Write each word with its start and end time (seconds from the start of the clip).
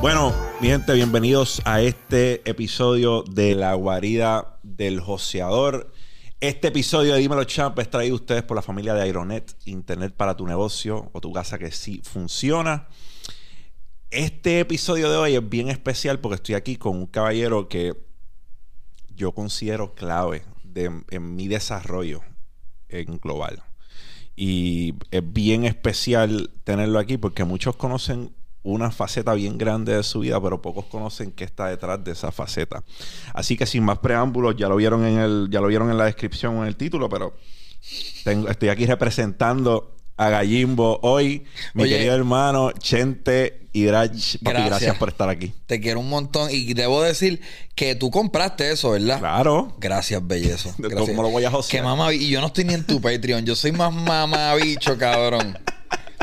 Bueno, 0.00 0.34
mi 0.60 0.66
gente, 0.66 0.92
bienvenidos 0.92 1.62
a 1.64 1.80
este 1.80 2.42
episodio 2.50 3.22
de 3.22 3.54
La 3.54 3.72
Guarida 3.74 4.58
del 4.64 4.98
Joseador. 4.98 5.92
Este 6.40 6.68
episodio 6.68 7.14
de 7.14 7.20
Dímelo 7.20 7.44
Champ 7.44 7.78
es 7.78 7.88
traído 7.88 8.14
a 8.14 8.16
ustedes 8.16 8.42
por 8.42 8.56
la 8.56 8.62
familia 8.62 8.94
de 8.94 9.02
Aeronet, 9.02 9.54
Internet 9.64 10.12
para 10.16 10.36
tu 10.36 10.44
negocio 10.44 11.08
o 11.12 11.20
tu 11.20 11.32
casa 11.32 11.56
que 11.56 11.70
sí 11.70 12.02
funciona. 12.02 12.88
Este 14.10 14.58
episodio 14.58 15.08
de 15.08 15.16
hoy 15.18 15.34
es 15.36 15.48
bien 15.48 15.68
especial 15.68 16.18
porque 16.18 16.34
estoy 16.36 16.56
aquí 16.56 16.74
con 16.74 16.96
un 16.96 17.06
caballero 17.06 17.68
que 17.68 17.94
yo 19.14 19.30
considero 19.30 19.94
clave 19.94 20.42
en 20.74 21.36
mi 21.36 21.46
desarrollo 21.46 22.22
en 22.88 23.18
global. 23.18 23.62
Y 24.34 24.94
es 25.12 25.22
bien 25.32 25.64
especial 25.64 26.50
tenerlo 26.64 26.98
aquí 26.98 27.18
porque 27.18 27.44
muchos 27.44 27.76
conocen 27.76 28.34
una 28.66 28.90
faceta 28.90 29.32
bien 29.34 29.56
grande 29.56 29.96
de 29.96 30.02
su 30.02 30.20
vida, 30.20 30.40
pero 30.42 30.60
pocos 30.60 30.86
conocen 30.86 31.30
qué 31.30 31.44
está 31.44 31.68
detrás 31.68 32.02
de 32.02 32.12
esa 32.12 32.32
faceta. 32.32 32.82
Así 33.32 33.56
que 33.56 33.64
sin 33.64 33.84
más 33.84 33.98
preámbulos, 33.98 34.56
ya 34.56 34.68
lo 34.68 34.76
vieron 34.76 35.04
en 35.06 35.18
el, 35.18 35.48
ya 35.50 35.60
lo 35.60 35.68
vieron 35.68 35.90
en 35.90 35.98
la 35.98 36.06
descripción 36.06 36.56
o 36.56 36.62
en 36.62 36.68
el 36.68 36.76
título, 36.76 37.08
pero 37.08 37.34
tengo, 38.24 38.48
estoy 38.48 38.68
aquí 38.68 38.84
representando 38.84 39.96
a 40.16 40.30
Gallimbo 40.30 40.98
hoy, 41.02 41.44
mi 41.74 41.84
querido 41.88 42.14
hermano 42.14 42.72
Chente 42.72 43.68
Hidrach. 43.72 44.38
Papi, 44.42 44.62
gracias. 44.64 44.96
por 44.96 45.10
estar 45.10 45.28
aquí. 45.28 45.52
Te 45.66 45.80
quiero 45.80 46.00
un 46.00 46.08
montón 46.08 46.48
y 46.50 46.72
debo 46.74 47.02
decir 47.02 47.40
que 47.74 47.94
tú 47.94 48.10
compraste 48.10 48.72
eso, 48.72 48.90
¿verdad? 48.90 49.18
Claro. 49.18 49.76
Gracias, 49.78 50.26
bellezo. 50.26 50.74
Gracias. 50.78 51.08
¿Cómo 51.08 51.22
lo 51.22 51.28
voy 51.28 51.44
a 51.44 51.50
josear? 51.50 51.82
Que 51.82 51.86
mamá, 51.86 52.12
y 52.12 52.28
yo 52.28 52.40
no 52.40 52.48
estoy 52.48 52.64
ni 52.64 52.74
en 52.74 52.84
tu 52.84 53.00
Patreon, 53.00 53.44
yo 53.44 53.54
soy 53.54 53.72
más 53.72 53.92
mamabicho, 53.92 54.96
cabrón. 54.98 55.56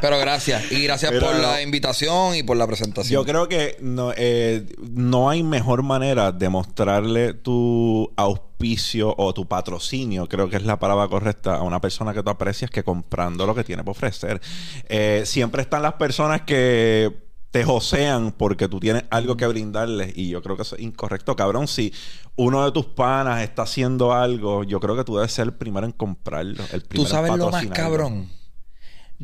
Pero 0.03 0.19
gracias. 0.19 0.69
Y 0.69 0.83
gracias 0.83 1.13
por 1.13 1.33
la 1.33 1.61
invitación 1.61 2.35
y 2.35 2.43
por 2.43 2.57
la 2.57 2.67
presentación. 2.67 3.21
Yo 3.21 3.25
creo 3.25 3.47
que 3.47 3.77
no, 3.79 4.11
eh, 4.17 4.65
no 4.91 5.29
hay 5.29 5.43
mejor 5.43 5.81
manera 5.81 6.33
de 6.33 6.49
mostrarle 6.49 7.33
tu 7.33 8.11
auspicio 8.17 9.15
o 9.17 9.33
tu 9.33 9.47
patrocinio, 9.47 10.27
creo 10.27 10.49
que 10.49 10.57
es 10.57 10.65
la 10.65 10.77
palabra 10.77 11.07
correcta, 11.07 11.55
a 11.55 11.61
una 11.61 11.79
persona 11.79 12.13
que 12.13 12.21
tú 12.21 12.29
aprecias 12.29 12.69
que 12.69 12.83
comprando 12.83 13.47
lo 13.47 13.55
que 13.55 13.63
tiene 13.63 13.81
para 13.81 13.91
ofrecer. 13.91 14.41
Eh, 14.89 15.23
siempre 15.25 15.61
están 15.61 15.81
las 15.81 15.93
personas 15.93 16.41
que 16.41 17.23
te 17.51 17.63
josean 17.63 18.33
porque 18.33 18.67
tú 18.67 18.81
tienes 18.81 19.05
algo 19.09 19.37
que 19.37 19.47
brindarles 19.47 20.17
y 20.17 20.27
yo 20.27 20.41
creo 20.41 20.57
que 20.57 20.63
eso 20.63 20.75
es 20.75 20.81
incorrecto, 20.81 21.37
cabrón. 21.37 21.69
Si 21.69 21.93
uno 22.35 22.65
de 22.65 22.73
tus 22.73 22.87
panas 22.87 23.41
está 23.41 23.61
haciendo 23.61 24.11
algo, 24.11 24.65
yo 24.65 24.81
creo 24.81 24.97
que 24.97 25.05
tú 25.05 25.15
debes 25.15 25.31
ser 25.31 25.45
el 25.45 25.53
primero 25.53 25.85
en 25.85 25.93
comprarlo. 25.93 26.61
El 26.73 26.83
¿Tú 26.83 27.05
sabes 27.05 27.37
lo 27.37 27.49
más 27.49 27.65
cabrón? 27.67 28.42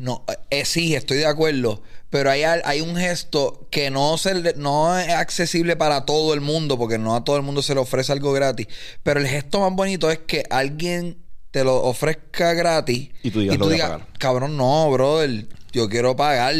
No, 0.00 0.24
eh, 0.48 0.64
sí, 0.64 0.94
estoy 0.94 1.18
de 1.18 1.26
acuerdo. 1.26 1.82
Pero 2.08 2.30
hay, 2.30 2.42
hay 2.42 2.80
un 2.80 2.96
gesto 2.96 3.68
que 3.70 3.90
no, 3.90 4.16
se, 4.16 4.54
no 4.56 4.98
es 4.98 5.10
accesible 5.10 5.76
para 5.76 6.06
todo 6.06 6.32
el 6.32 6.40
mundo, 6.40 6.78
porque 6.78 6.96
no 6.96 7.14
a 7.14 7.22
todo 7.22 7.36
el 7.36 7.42
mundo 7.42 7.60
se 7.60 7.74
le 7.74 7.80
ofrece 7.80 8.10
algo 8.10 8.32
gratis. 8.32 8.66
Pero 9.02 9.20
el 9.20 9.26
gesto 9.28 9.60
más 9.60 9.76
bonito 9.76 10.10
es 10.10 10.18
que 10.20 10.42
alguien 10.48 11.18
te 11.50 11.64
lo 11.64 11.82
ofrezca 11.82 12.54
gratis 12.54 13.10
y 13.22 13.30
tú 13.30 13.40
digas, 13.40 14.00
cabrón, 14.18 14.56
no, 14.56 14.90
brother, 14.90 15.46
yo 15.72 15.88
quiero 15.88 16.16
pagar. 16.16 16.54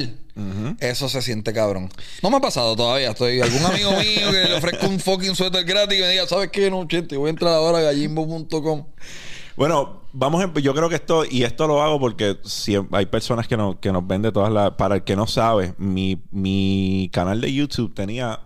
Eso 0.78 1.08
se 1.08 1.20
siente 1.22 1.52
cabrón. 1.52 1.90
No 2.22 2.30
me 2.30 2.36
ha 2.36 2.40
pasado 2.40 2.76
todavía. 2.76 3.10
Estoy 3.10 3.40
algún 3.40 3.64
amigo 3.64 3.90
mío 4.00 4.30
que 4.30 4.48
le 4.48 4.54
ofrezca 4.54 4.86
un 4.86 5.00
fucking 5.00 5.34
suéter 5.34 5.64
gratis 5.64 5.98
y 5.98 6.02
me 6.02 6.08
diga, 6.08 6.26
¿sabes 6.26 6.50
qué? 6.50 6.70
No, 6.70 6.86
chiste, 6.86 7.16
voy 7.16 7.28
a 7.28 7.30
entrar 7.30 7.54
ahora 7.54 7.78
a 7.78 7.82
gallimbo.com. 7.82 8.84
Bueno, 9.56 10.02
vamos 10.12 10.42
a, 10.42 10.52
yo 10.60 10.74
creo 10.74 10.88
que 10.88 10.94
esto, 10.94 11.24
y 11.24 11.42
esto 11.42 11.66
lo 11.66 11.82
hago 11.82 11.98
porque 11.98 12.38
si 12.44 12.76
hay 12.92 13.06
personas 13.06 13.48
que, 13.48 13.56
no, 13.56 13.78
que 13.80 13.92
nos 13.92 14.06
ven 14.06 14.22
de 14.22 14.32
todas 14.32 14.52
las, 14.52 14.72
para 14.72 14.96
el 14.96 15.04
que 15.04 15.16
no 15.16 15.26
sabe, 15.26 15.74
mi, 15.78 16.22
mi 16.30 17.10
canal 17.12 17.40
de 17.40 17.52
YouTube 17.52 17.94
tenía 17.94 18.40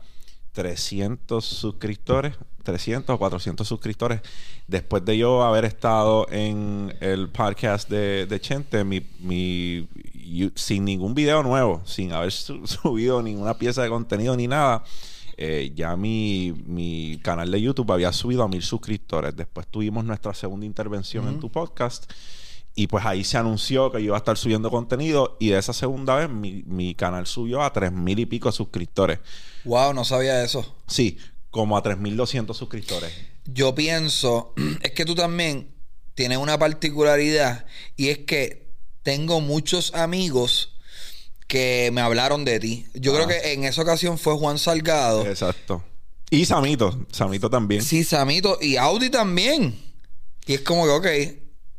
300 0.52 1.44
suscriptores, 1.44 2.36
300 2.62 3.14
o 3.14 3.18
400 3.18 3.66
suscriptores. 3.66 4.20
Después 4.66 5.04
de 5.04 5.18
yo 5.18 5.42
haber 5.42 5.64
estado 5.64 6.26
en 6.30 6.94
el 7.00 7.28
podcast 7.28 7.88
de, 7.90 8.26
de 8.26 8.40
Chente, 8.40 8.84
mi, 8.84 9.06
mi, 9.20 9.88
sin 10.54 10.84
ningún 10.84 11.14
video 11.14 11.42
nuevo, 11.42 11.82
sin 11.84 12.12
haber 12.12 12.32
subido 12.32 13.22
ninguna 13.22 13.58
pieza 13.58 13.82
de 13.82 13.88
contenido 13.88 14.36
ni 14.36 14.48
nada 14.48 14.84
eh, 15.36 15.72
ya 15.74 15.96
mi, 15.96 17.20
canal 17.22 17.50
de 17.50 17.60
YouTube 17.60 17.92
había 17.92 18.12
subido 18.12 18.42
a 18.42 18.48
mil 18.48 18.62
suscriptores. 18.62 19.34
Después 19.36 19.66
tuvimos 19.66 20.04
nuestra 20.04 20.34
segunda 20.34 20.66
intervención 20.66 21.28
en 21.28 21.40
tu 21.40 21.50
podcast. 21.50 22.10
Y 22.76 22.88
pues 22.88 23.04
ahí 23.04 23.22
se 23.22 23.38
anunció 23.38 23.92
que 23.92 23.98
yo 23.98 24.06
iba 24.06 24.16
a 24.16 24.18
estar 24.18 24.36
subiendo 24.36 24.70
contenido. 24.70 25.36
Y 25.40 25.50
de 25.50 25.58
esa 25.58 25.72
segunda 25.72 26.16
vez 26.16 26.28
mi, 26.28 26.94
canal 26.94 27.26
subió 27.26 27.62
a 27.62 27.72
tres 27.72 27.92
mil 27.92 28.18
y 28.18 28.26
pico 28.26 28.50
suscriptores. 28.52 29.20
Wow, 29.64 29.94
no 29.94 30.04
sabía 30.04 30.42
eso. 30.42 30.76
Sí, 30.86 31.18
como 31.50 31.76
a 31.76 31.82
tres 31.82 31.98
mil 31.98 32.16
doscientos 32.16 32.56
suscriptores. 32.56 33.12
Yo 33.44 33.74
pienso, 33.74 34.54
es 34.82 34.92
que 34.92 35.04
tú 35.04 35.14
también 35.14 35.74
tienes 36.14 36.38
una 36.38 36.58
particularidad. 36.58 37.66
Y 37.96 38.08
es 38.08 38.18
que 38.18 38.74
tengo 39.02 39.40
muchos 39.40 39.94
amigos 39.94 40.73
que 41.46 41.90
me 41.92 42.00
hablaron 42.00 42.44
de 42.44 42.60
ti. 42.60 42.86
Yo 42.94 43.12
creo 43.12 43.26
ah. 43.26 43.28
que 43.28 43.52
en 43.52 43.64
esa 43.64 43.82
ocasión 43.82 44.18
fue 44.18 44.34
Juan 44.34 44.58
Salgado. 44.58 45.26
Exacto. 45.26 45.84
Y 46.30 46.46
Samito. 46.46 47.06
Samito 47.12 47.50
también. 47.50 47.82
Sí, 47.82 48.04
Samito. 48.04 48.58
Y 48.60 48.76
Audi 48.76 49.10
también. 49.10 49.78
Y 50.46 50.54
es 50.54 50.60
como 50.60 50.84
que, 50.84 50.90
ok, 50.90 51.06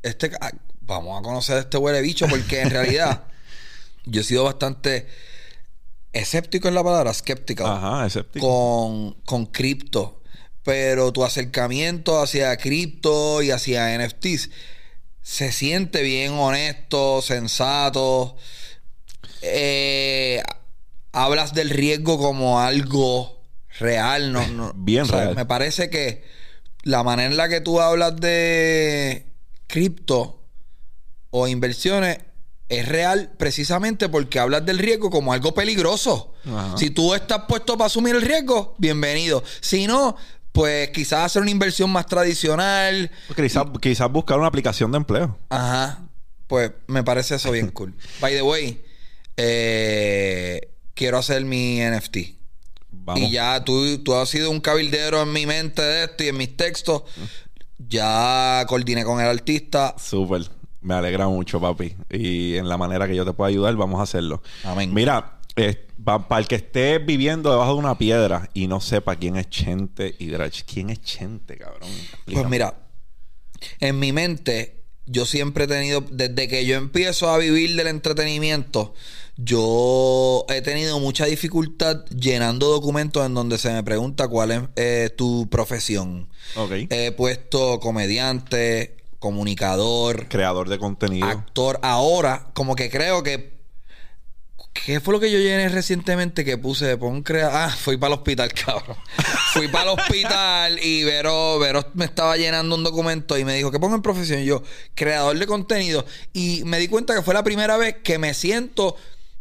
este, 0.03 0.31
ah, 0.39 0.51
vamos 0.81 1.19
a 1.19 1.21
conocer 1.21 1.57
a 1.57 1.59
este 1.61 1.77
huele 1.77 2.01
bicho 2.01 2.27
porque 2.27 2.61
en 2.61 2.69
realidad 2.69 3.23
yo 4.05 4.21
he 4.21 4.23
sido 4.23 4.43
bastante 4.43 5.07
escéptico 6.13 6.67
en 6.67 6.75
la 6.75 6.83
palabra, 6.83 7.11
escéptico. 7.11 7.65
Ajá, 7.65 8.05
escéptico. 8.05 8.47
Con, 8.47 9.13
con 9.25 9.45
cripto. 9.47 10.21
Pero 10.63 11.11
tu 11.11 11.23
acercamiento 11.23 12.21
hacia 12.21 12.55
cripto 12.57 13.43
y 13.43 13.51
hacia 13.51 13.97
NFTs 13.97 14.49
se 15.21 15.51
siente 15.51 16.01
bien 16.01 16.33
honesto, 16.33 17.21
sensato 17.21 18.37
eh, 19.41 20.41
hablas 21.11 21.53
del 21.53 21.69
riesgo 21.69 22.17
como 22.17 22.59
algo 22.59 23.41
real, 23.79 24.31
no, 24.31 24.73
bien 24.75 25.07
real. 25.07 25.35
Me 25.35 25.45
parece 25.45 25.89
que 25.89 26.23
la 26.83 27.03
manera 27.03 27.29
en 27.29 27.37
la 27.37 27.49
que 27.49 27.61
tú 27.61 27.81
hablas 27.81 28.15
de 28.17 29.25
cripto 29.67 30.43
o 31.31 31.47
inversiones 31.47 32.19
es 32.69 32.87
real 32.87 33.31
precisamente 33.37 34.09
porque 34.09 34.39
hablas 34.39 34.65
del 34.65 34.79
riesgo 34.79 35.09
como 35.09 35.33
algo 35.33 35.53
peligroso. 35.53 36.33
Si 36.77 36.89
tú 36.89 37.13
estás 37.13 37.43
puesto 37.47 37.77
para 37.77 37.87
asumir 37.87 38.15
el 38.15 38.21
riesgo, 38.21 38.75
bienvenido. 38.77 39.43
Si 39.61 39.87
no, 39.87 40.15
pues 40.51 40.89
quizás 40.89 41.25
hacer 41.25 41.41
una 41.41 41.51
inversión 41.51 41.89
más 41.89 42.05
tradicional. 42.05 43.11
Quizás, 43.35 43.65
quizás 43.81 44.11
buscar 44.11 44.37
una 44.37 44.47
aplicación 44.47 44.91
de 44.91 44.97
empleo. 44.97 45.37
Ajá. 45.49 46.07
Pues 46.47 46.71
me 46.87 47.03
parece 47.03 47.35
eso 47.35 47.51
bien 47.51 47.69
cool. 47.69 47.93
By 48.21 48.33
the 48.35 48.41
way, 48.43 48.84
eh, 49.37 50.71
quiero 50.93 51.17
hacer 51.17 51.43
mi 51.45 51.79
NFT. 51.79 52.17
Y 53.15 53.29
ya 53.29 53.63
tú, 53.63 53.99
tú 54.03 54.15
has 54.15 54.29
sido 54.29 54.49
un 54.49 54.59
cabildero 54.59 55.21
en 55.21 55.31
mi 55.31 55.45
mente 55.45 55.81
de 55.81 56.05
esto 56.05 56.23
y 56.23 56.29
en 56.29 56.37
mis 56.37 56.57
textos. 56.57 57.03
Ya 57.77 58.65
coordiné 58.67 59.03
con 59.03 59.21
el 59.21 59.27
artista. 59.27 59.95
Súper. 59.97 60.49
Me 60.81 60.93
alegra 60.93 61.27
mucho, 61.27 61.59
papi. 61.59 61.95
Y 62.09 62.55
en 62.55 62.69
la 62.69 62.77
manera 62.77 63.07
que 63.07 63.15
yo 63.15 63.25
te 63.25 63.33
pueda 63.33 63.49
ayudar, 63.49 63.75
vamos 63.75 63.99
a 63.99 64.03
hacerlo. 64.03 64.41
Amén. 64.63 64.93
Mira, 64.93 65.39
para 66.03 66.39
el 66.39 66.47
que 66.47 66.55
esté 66.55 66.99
viviendo 66.99 67.49
debajo 67.51 67.73
de 67.73 67.79
una 67.79 67.97
piedra 67.97 68.49
y 68.53 68.67
no 68.67 68.81
sepa 68.81 69.15
quién 69.15 69.35
es 69.35 69.49
Chente 69.49 70.15
Hidrach, 70.19 70.63
¿quién 70.65 70.89
es 70.89 71.01
Chente, 71.01 71.57
cabrón? 71.57 71.89
Pues 72.31 72.49
mira, 72.49 72.75
en 73.79 73.97
mi 73.99 74.11
mente, 74.11 74.83
yo 75.05 75.25
siempre 75.25 75.63
he 75.63 75.67
tenido, 75.67 76.03
desde 76.11 76.47
que 76.47 76.65
yo 76.65 76.75
empiezo 76.75 77.29
a 77.29 77.37
vivir 77.37 77.75
del 77.75 77.87
entretenimiento, 77.87 78.93
yo 79.37 80.45
he 80.49 80.61
tenido 80.61 80.99
mucha 80.99 81.25
dificultad 81.25 82.05
llenando 82.05 82.69
documentos 82.69 83.25
en 83.25 83.33
donde 83.33 83.57
se 83.57 83.71
me 83.71 83.83
pregunta 83.83 84.27
cuál 84.27 84.51
es 84.51 84.61
eh, 84.75 85.09
tu 85.15 85.49
profesión. 85.49 86.29
He 86.89 87.11
puesto 87.11 87.79
comediante, 87.79 88.97
comunicador, 89.19 90.27
creador 90.29 90.69
de 90.69 90.79
contenido, 90.79 91.27
actor. 91.27 91.79
Ahora, 91.81 92.47
como 92.53 92.75
que 92.75 92.89
creo 92.89 93.23
que 93.23 93.55
¿Qué 94.75 94.99
fue 94.99 95.13
lo 95.13 95.19
que 95.21 95.31
yo 95.31 95.39
llené 95.39 95.69
recientemente 95.69 96.43
que 96.43 96.57
puse? 96.57 96.97
Pon 96.97 97.23
crea 97.23 97.65
ah, 97.65 97.69
fui 97.69 97.97
para 97.97 98.13
el 98.13 98.19
hospital, 98.19 98.53
cabrón. 98.65 98.97
fui 99.53 99.67
para 99.69 99.91
el 99.91 99.97
hospital 99.97 100.79
y 100.83 101.03
Vero, 101.03 101.57
Vero 101.59 101.83
me 101.93 102.05
estaba 102.05 102.35
llenando 102.35 102.75
un 102.75 102.83
documento 102.83 103.37
y 103.37 103.45
me 103.45 103.55
dijo, 103.55 103.71
¿qué 103.71 103.79
pongo 103.79 103.95
en 103.95 104.01
profesión? 104.01 104.43
yo, 104.43 104.61
creador 104.93 105.39
de 105.39 105.47
contenido. 105.47 106.05
Y 106.33 106.63
me 106.65 106.77
di 106.77 106.89
cuenta 106.89 107.15
que 107.15 107.21
fue 107.21 107.33
la 107.33 107.41
primera 107.43 107.77
vez 107.77 107.95
que 108.03 108.19
me 108.19 108.33
siento 108.33 108.95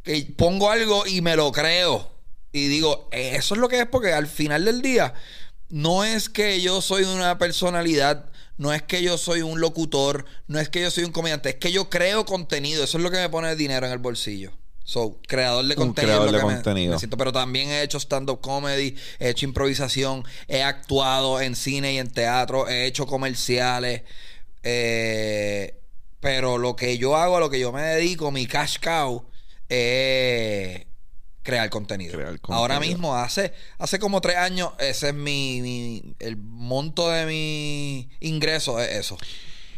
que 0.05 0.23
pongo 0.37 0.71
algo 0.71 1.07
y 1.07 1.21
me 1.23 1.35
lo 1.37 1.51
creo. 1.51 2.11
Y 2.53 2.69
digo, 2.69 3.09
eso 3.11 3.55
es 3.55 3.61
lo 3.61 3.69
que 3.69 3.81
es 3.81 3.87
porque 3.87 4.13
al 4.13 4.29
final 4.29 4.65
del 4.65 4.81
día 4.83 5.15
no 5.71 6.05
es 6.05 6.29
que 6.29 6.61
yo 6.61 6.81
soy 6.81 7.03
una 7.05 7.37
personalidad, 7.39 8.27
no 8.59 8.73
es 8.73 8.83
que 8.83 9.03
yo 9.03 9.19
soy 9.19 9.43
un 9.43 9.61
locutor, 9.61 10.25
no 10.47 10.61
es 10.61 10.69
que 10.69 10.81
yo 10.83 10.91
soy 10.93 11.03
un 11.05 11.11
comediante, 11.11 11.49
es 11.49 11.55
que 11.57 11.73
yo 11.73 11.91
creo 11.91 12.25
contenido. 12.25 12.85
Eso 12.85 12.99
es 12.99 13.03
lo 13.03 13.11
que 13.11 13.17
me 13.17 13.29
pone 13.29 13.51
el 13.51 13.59
dinero 13.59 13.87
en 13.87 13.93
el 13.93 13.99
bolsillo. 13.99 14.53
So, 14.85 15.19
creador 15.27 15.65
de 15.65 15.75
contenido. 15.77 16.13
es 16.13 16.19
creador 16.19 16.27
lo 16.27 16.33
de 16.33 16.39
que 16.41 16.47
me- 16.47 16.55
contenido. 16.55 16.93
me 16.93 16.99
siento. 16.99 17.17
Pero 17.17 17.33
también 17.33 17.71
he 17.71 17.83
hecho 17.83 17.99
stand-up 17.99 18.41
comedy, 18.43 18.95
he 19.19 19.31
hecho 19.31 19.47
improvisación, 19.47 20.23
he 20.47 20.63
actuado 20.63 21.41
en 21.41 21.57
cine 21.57 21.95
y 21.95 21.99
en 21.99 22.11
teatro, 22.11 22.69
he 22.69 22.85
hecho 22.87 23.07
comerciales. 23.07 24.03
eh, 24.63 25.81
pero 26.21 26.57
lo 26.59 26.75
que 26.77 26.97
yo 26.99 27.17
hago, 27.17 27.37
a 27.37 27.41
lo 27.41 27.51
que 27.51 27.61
yo 27.61 27.71
me 27.73 27.83
dedico, 27.83 28.31
mi 28.31 28.47
cash 28.47 28.77
cow, 28.83 29.25
es 29.75 30.87
crear 31.43 31.69
contenido. 31.71 32.13
Crear 32.15 32.41
contenido. 32.41 32.59
Ahora 32.61 32.81
mismo, 32.81 33.15
hace, 33.17 33.53
hace 33.79 33.99
como 33.99 34.21
tres 34.21 34.37
años, 34.37 34.71
ese 34.79 35.09
es 35.09 35.15
mi, 35.15 35.61
mi- 35.63 36.15
el 36.21 36.37
monto 36.37 37.11
de 37.11 37.27
mi 37.27 38.09
ingreso, 38.21 38.81
es 38.81 38.91
eso. 38.93 39.19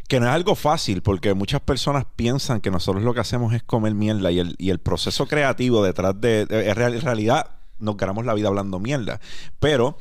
Que 0.09 0.21
no 0.21 0.27
es 0.27 0.33
algo 0.33 0.55
fácil, 0.55 1.03
porque 1.03 1.35
muchas 1.35 1.61
personas 1.61 2.05
piensan 2.15 2.61
que 2.61 2.71
nosotros 2.71 3.03
lo 3.03 3.13
que 3.13 3.21
hacemos 3.21 3.53
es 3.55 3.63
comer 3.65 3.95
mierda 3.95 4.31
y 4.31 4.39
el, 4.39 4.55
y 4.59 4.71
el 4.71 4.79
proceso 4.79 5.27
creativo 5.27 5.83
detrás 5.85 6.15
de... 6.21 6.43
en 6.49 6.75
realidad, 7.03 7.51
nos 7.81 7.97
ganamos 7.97 8.25
la 8.25 8.35
vida 8.35 8.47
hablando 8.49 8.79
mierda. 8.79 9.21
Pero, 9.59 9.99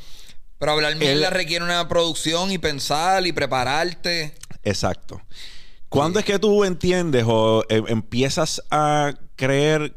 Pero 0.59 0.73
hablar 0.73 0.95
mierda 0.97 1.31
requiere 1.31 1.65
una 1.65 1.87
producción 1.87 2.51
y 2.51 2.59
pensar 2.59 3.25
y 3.25 3.31
prepararte. 3.31 4.35
exacto. 4.63 5.21
¿Cuándo 5.89 6.19
es 6.19 6.25
que 6.25 6.37
tú 6.39 6.63
entiendes 6.65 7.23
o 7.25 7.63
eh, 7.69 7.81
empiezas 7.87 8.61
a 8.69 9.13
creer, 9.35 9.95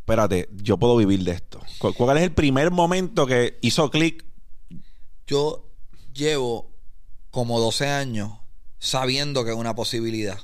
espérate, 0.00 0.48
yo 0.62 0.76
puedo 0.78 0.96
vivir 0.96 1.22
de 1.24 1.32
esto? 1.32 1.60
¿Cu- 1.78 1.94
¿Cuál 1.94 2.16
es 2.18 2.24
el 2.24 2.32
primer 2.32 2.70
momento 2.70 3.26
que 3.26 3.58
hizo 3.62 3.90
clic? 3.90 4.24
Yo 5.26 5.68
llevo 6.14 6.70
como 7.30 7.60
12 7.60 7.86
años 7.88 8.32
sabiendo 8.78 9.44
que 9.44 9.50
es 9.50 9.56
una 9.56 9.74
posibilidad. 9.74 10.38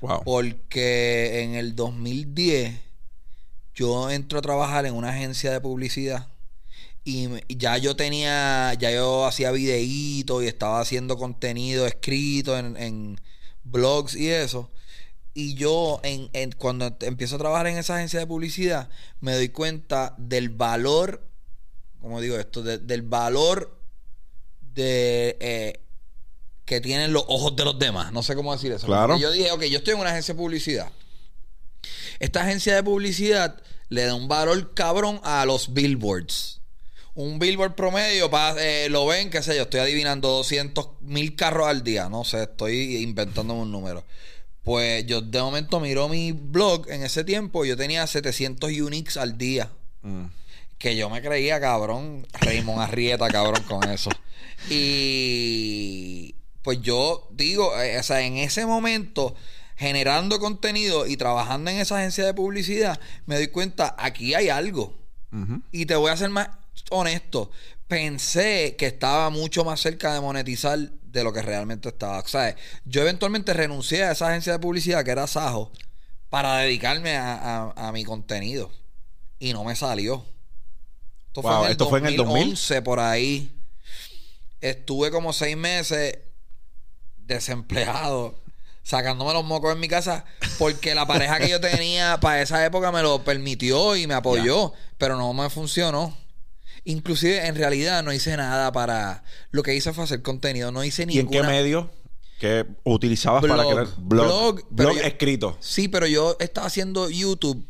Wow. 0.00 0.22
Porque 0.24 1.42
en 1.42 1.54
el 1.54 1.74
2010 1.74 2.80
yo 3.74 4.10
entro 4.10 4.38
a 4.38 4.42
trabajar 4.42 4.86
en 4.86 4.94
una 4.94 5.10
agencia 5.10 5.52
de 5.52 5.60
publicidad 5.60 6.28
y 7.04 7.28
ya 7.56 7.78
yo 7.78 7.96
tenía, 7.96 8.74
ya 8.74 8.90
yo 8.90 9.24
hacía 9.24 9.50
videitos 9.50 10.42
y 10.42 10.46
estaba 10.46 10.80
haciendo 10.80 11.16
contenido 11.16 11.86
escrito 11.86 12.58
en, 12.58 12.76
en 12.76 13.20
blogs 13.64 14.14
y 14.14 14.28
eso. 14.28 14.70
Y 15.40 15.54
yo, 15.54 16.00
en, 16.02 16.28
en- 16.32 16.50
cuando 16.50 16.96
empiezo 17.02 17.36
a 17.36 17.38
trabajar 17.38 17.68
en 17.68 17.78
esa 17.78 17.94
agencia 17.94 18.18
de 18.18 18.26
publicidad, 18.26 18.88
me 19.20 19.34
doy 19.34 19.50
cuenta 19.50 20.16
del 20.18 20.48
valor, 20.48 21.24
como 22.00 22.20
digo 22.20 22.36
esto, 22.36 22.60
De- 22.64 22.78
del 22.78 23.02
valor 23.02 23.78
de 24.74 25.36
eh, 25.40 25.80
que 26.64 26.80
tienen 26.80 27.12
los 27.12 27.22
ojos 27.28 27.54
de 27.54 27.64
los 27.64 27.78
demás. 27.78 28.12
No 28.12 28.24
sé 28.24 28.34
cómo 28.34 28.52
decir 28.52 28.72
eso. 28.72 28.86
Claro. 28.86 29.14
Porque 29.14 29.22
Yo 29.22 29.30
dije, 29.30 29.52
ok, 29.52 29.62
yo 29.66 29.78
estoy 29.78 29.94
en 29.94 30.00
una 30.00 30.10
agencia 30.10 30.34
de 30.34 30.38
publicidad. 30.38 30.90
Esta 32.18 32.42
agencia 32.42 32.74
de 32.74 32.82
publicidad 32.82 33.62
le 33.90 34.06
da 34.06 34.16
un 34.16 34.26
valor 34.26 34.74
cabrón 34.74 35.20
a 35.22 35.44
los 35.46 35.72
billboards. 35.72 36.60
Un 37.14 37.38
billboard 37.38 37.76
promedio, 37.76 38.28
pa- 38.28 38.56
eh, 38.58 38.88
lo 38.90 39.06
ven, 39.06 39.30
qué 39.30 39.40
sé 39.42 39.54
yo, 39.56 39.62
estoy 39.62 39.78
adivinando 39.80 40.28
200 40.30 40.88
mil 41.02 41.36
carros 41.36 41.68
al 41.68 41.84
día. 41.84 42.08
No 42.08 42.24
sé, 42.24 42.42
estoy 42.42 42.96
inventándome 42.96 43.60
un 43.62 43.70
número. 43.70 44.04
Pues 44.62 45.06
yo 45.06 45.20
de 45.20 45.40
momento 45.40 45.80
miro 45.80 46.08
mi 46.08 46.32
blog 46.32 46.90
en 46.90 47.02
ese 47.02 47.24
tiempo, 47.24 47.64
yo 47.64 47.76
tenía 47.76 48.06
700 48.06 48.70
uniques 48.80 49.16
al 49.16 49.38
día. 49.38 49.70
Mm. 50.02 50.24
Que 50.78 50.96
yo 50.96 51.10
me 51.10 51.22
creía, 51.22 51.60
cabrón, 51.60 52.26
Raymond 52.40 52.80
Arrieta, 52.80 53.28
cabrón, 53.28 53.62
con 53.64 53.88
eso. 53.88 54.10
Y 54.70 56.34
pues 56.62 56.82
yo 56.82 57.28
digo, 57.30 57.80
eh, 57.80 57.98
o 57.98 58.02
sea, 58.02 58.20
en 58.22 58.36
ese 58.36 58.66
momento, 58.66 59.34
generando 59.76 60.38
contenido 60.40 61.06
y 61.06 61.16
trabajando 61.16 61.70
en 61.70 61.78
esa 61.78 61.96
agencia 61.98 62.26
de 62.26 62.34
publicidad, 62.34 63.00
me 63.26 63.36
doy 63.36 63.48
cuenta, 63.48 63.94
aquí 63.98 64.34
hay 64.34 64.48
algo. 64.48 64.94
Y 65.72 65.86
te 65.86 65.94
voy 65.94 66.10
a 66.10 66.16
ser 66.16 66.30
más 66.30 66.48
honesto. 66.90 67.50
Pensé 67.86 68.76
que 68.76 68.86
estaba 68.86 69.30
mucho 69.30 69.64
más 69.64 69.80
cerca 69.80 70.12
de 70.12 70.20
monetizar 70.20 70.78
de 71.10 71.24
lo 71.24 71.32
que 71.32 71.42
realmente 71.42 71.88
estaba. 71.88 72.18
O 72.20 72.28
sea, 72.28 72.54
yo 72.84 73.02
eventualmente 73.02 73.52
renuncié 73.54 74.04
a 74.04 74.12
esa 74.12 74.28
agencia 74.28 74.52
de 74.52 74.58
publicidad 74.58 75.04
que 75.04 75.10
era 75.10 75.26
Sajo 75.26 75.72
para 76.30 76.56
dedicarme 76.58 77.16
a, 77.16 77.34
a- 77.76 77.88
a 77.88 77.92
mi 77.92 78.04
contenido. 78.04 78.70
Y 79.38 79.52
no 79.52 79.64
me 79.64 79.74
salió. 79.76 80.24
Esto 81.28 81.42
Wow, 81.42 81.66
¿esto 81.66 81.88
fue 81.88 81.98
en 82.00 82.06
el 82.06 82.16
2000? 82.16 82.34
2011 82.34 82.82
por 82.82 83.00
ahí. 83.00 83.52
Estuve 84.60 85.10
como 85.10 85.32
seis 85.32 85.56
meses 85.56 86.18
desempleado, 87.16 88.40
sacándome 88.82 89.32
los 89.32 89.44
mocos 89.44 89.72
en 89.72 89.80
mi 89.80 89.88
casa, 89.88 90.24
porque 90.58 90.94
la 90.94 91.06
pareja 91.06 91.38
que 91.38 91.48
yo 91.48 91.60
tenía 91.60 92.18
para 92.20 92.42
esa 92.42 92.64
época 92.64 92.90
me 92.90 93.02
lo 93.02 93.22
permitió 93.24 93.96
y 93.96 94.06
me 94.06 94.14
apoyó, 94.14 94.72
pero 94.96 95.16
no 95.16 95.32
me 95.34 95.48
funcionó. 95.50 96.16
Inclusive, 96.88 97.46
en 97.46 97.54
realidad, 97.54 98.02
no 98.02 98.14
hice 98.14 98.34
nada 98.34 98.72
para... 98.72 99.22
Lo 99.50 99.62
que 99.62 99.74
hice 99.74 99.92
fue 99.92 100.04
hacer 100.04 100.22
contenido. 100.22 100.72
No 100.72 100.82
hice 100.84 101.02
¿Y 101.02 101.18
en 101.18 101.26
ninguna... 101.26 101.42
qué 101.42 101.46
medio 101.46 101.90
que 102.40 102.64
utilizabas 102.82 103.44
para 103.44 103.62
crear 103.62 103.86
blog? 103.98 103.98
Blog, 103.98 104.54
Blog, 104.54 104.68
pero 104.74 104.94
yo- 104.94 105.00
escrito. 105.02 105.58
Sí, 105.60 105.88
pero 105.88 106.06
yo 106.06 106.34
estaba 106.40 106.66
haciendo 106.66 107.10
YouTube 107.10 107.62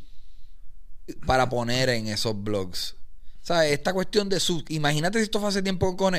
para 1.27 1.49
poner 1.49 1.89
en 1.89 2.07
esos 2.07 2.41
blogs. 2.41 2.95
¿Sabes? 3.43 3.73
Esta 3.73 3.93
cuestión 3.93 4.29
de 4.29 4.39
sus... 4.39 4.63
Imagínate 4.69 5.19
si 5.19 5.25
esto 5.25 5.41
fue 5.41 5.49
hace 5.49 5.63
tiempo 5.63 5.97
con 5.97 6.15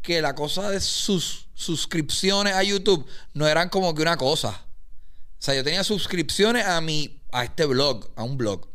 que 0.00 0.22
la 0.22 0.36
cosa 0.36 0.70
de 0.70 0.80
sus 0.80 1.48
suscripciones 1.54 2.54
a 2.54 2.62
YouTube 2.62 3.04
no 3.32 3.48
eran 3.48 3.68
como 3.68 3.92
que 3.96 4.02
una 4.02 4.16
cosa. 4.16 4.50
O 4.50 5.42
sea, 5.44 5.56
yo 5.56 5.64
tenía 5.64 5.82
suscripciones 5.82 6.64
a 6.66 6.80
mi... 6.80 7.20
a 7.32 7.42
este 7.42 7.64
blog, 7.64 8.10
a 8.14 8.22
un 8.22 8.36
blog. 8.36 8.68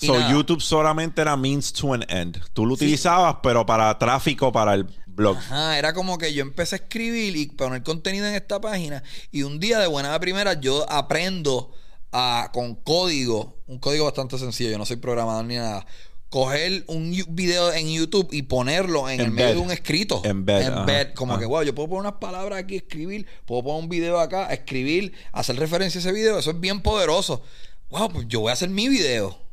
Y 0.00 0.06
So, 0.06 0.18
nada. 0.18 0.30
YouTube 0.32 0.60
solamente 0.60 1.20
era 1.22 1.36
means 1.36 1.72
to 1.72 1.94
an 1.94 2.04
end. 2.08 2.40
Tú 2.52 2.66
lo 2.66 2.74
utilizabas, 2.74 3.36
pero 3.42 3.64
para 3.64 3.96
tráfico 3.98 4.52
para 4.52 4.74
el 4.74 4.86
blog. 5.06 5.36
Ajá, 5.36 5.78
era 5.78 5.92
como 5.94 6.18
que 6.18 6.32
yo 6.34 6.42
empecé 6.42 6.76
a 6.76 6.78
escribir 6.78 7.36
y 7.36 7.46
poner 7.46 7.82
contenido 7.82 8.26
en 8.26 8.34
esta 8.34 8.60
página. 8.60 9.02
Y 9.32 9.42
un 9.42 9.58
día 9.58 9.78
de 9.78 9.86
buena 9.86 10.18
primera 10.20 10.60
yo 10.60 10.84
aprendo 10.90 11.72
a, 12.12 12.50
con 12.52 12.74
código, 12.74 13.62
un 13.66 13.78
código 13.78 14.04
bastante 14.04 14.38
sencillo, 14.38 14.70
yo 14.70 14.78
no 14.78 14.86
soy 14.86 14.96
programador 14.96 15.44
ni 15.44 15.56
nada. 15.56 15.86
Coger 16.28 16.84
un 16.88 17.16
video 17.28 17.72
en 17.72 17.88
YouTube 17.88 18.28
y 18.32 18.42
ponerlo 18.42 19.08
en 19.08 19.20
el 19.20 19.30
medio 19.30 19.54
de 19.54 19.60
un 19.60 19.70
escrito. 19.70 20.22
Embed, 20.24 20.66
ajá. 20.66 21.14
Como 21.14 21.32
Ajá. 21.32 21.40
que, 21.40 21.46
wow, 21.46 21.62
yo 21.62 21.74
puedo 21.74 21.88
poner 21.88 22.00
unas 22.08 22.20
palabras 22.20 22.58
aquí, 22.58 22.76
escribir, 22.76 23.26
puedo 23.46 23.62
poner 23.62 23.82
un 23.84 23.88
video 23.88 24.18
acá, 24.18 24.52
escribir, 24.52 25.12
hacer 25.32 25.56
referencia 25.56 25.98
a 25.98 26.02
ese 26.02 26.12
video. 26.12 26.38
Eso 26.38 26.50
es 26.50 26.60
bien 26.60 26.82
poderoso. 26.82 27.42
Wow, 27.90 28.10
pues 28.10 28.26
yo 28.28 28.40
voy 28.40 28.50
a 28.50 28.54
hacer 28.54 28.68
mi 28.68 28.88
video. 28.88 29.45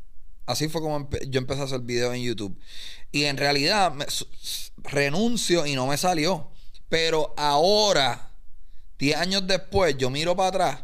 Así 0.45 0.67
fue 0.67 0.81
como 0.81 0.99
empe- 0.99 1.27
yo 1.29 1.39
empecé 1.39 1.61
a 1.61 1.65
hacer 1.65 1.79
videos 1.81 2.13
en 2.15 2.21
YouTube. 2.23 2.59
Y 3.11 3.23
en 3.25 3.37
realidad 3.37 3.91
me- 3.93 4.05
renuncio 4.77 5.65
y 5.65 5.75
no 5.75 5.87
me 5.87 5.97
salió. 5.97 6.51
Pero 6.89 7.33
ahora, 7.37 8.31
10 8.99 9.17
años 9.17 9.47
después, 9.47 9.95
yo 9.97 10.09
miro 10.09 10.35
para 10.35 10.49
atrás 10.49 10.83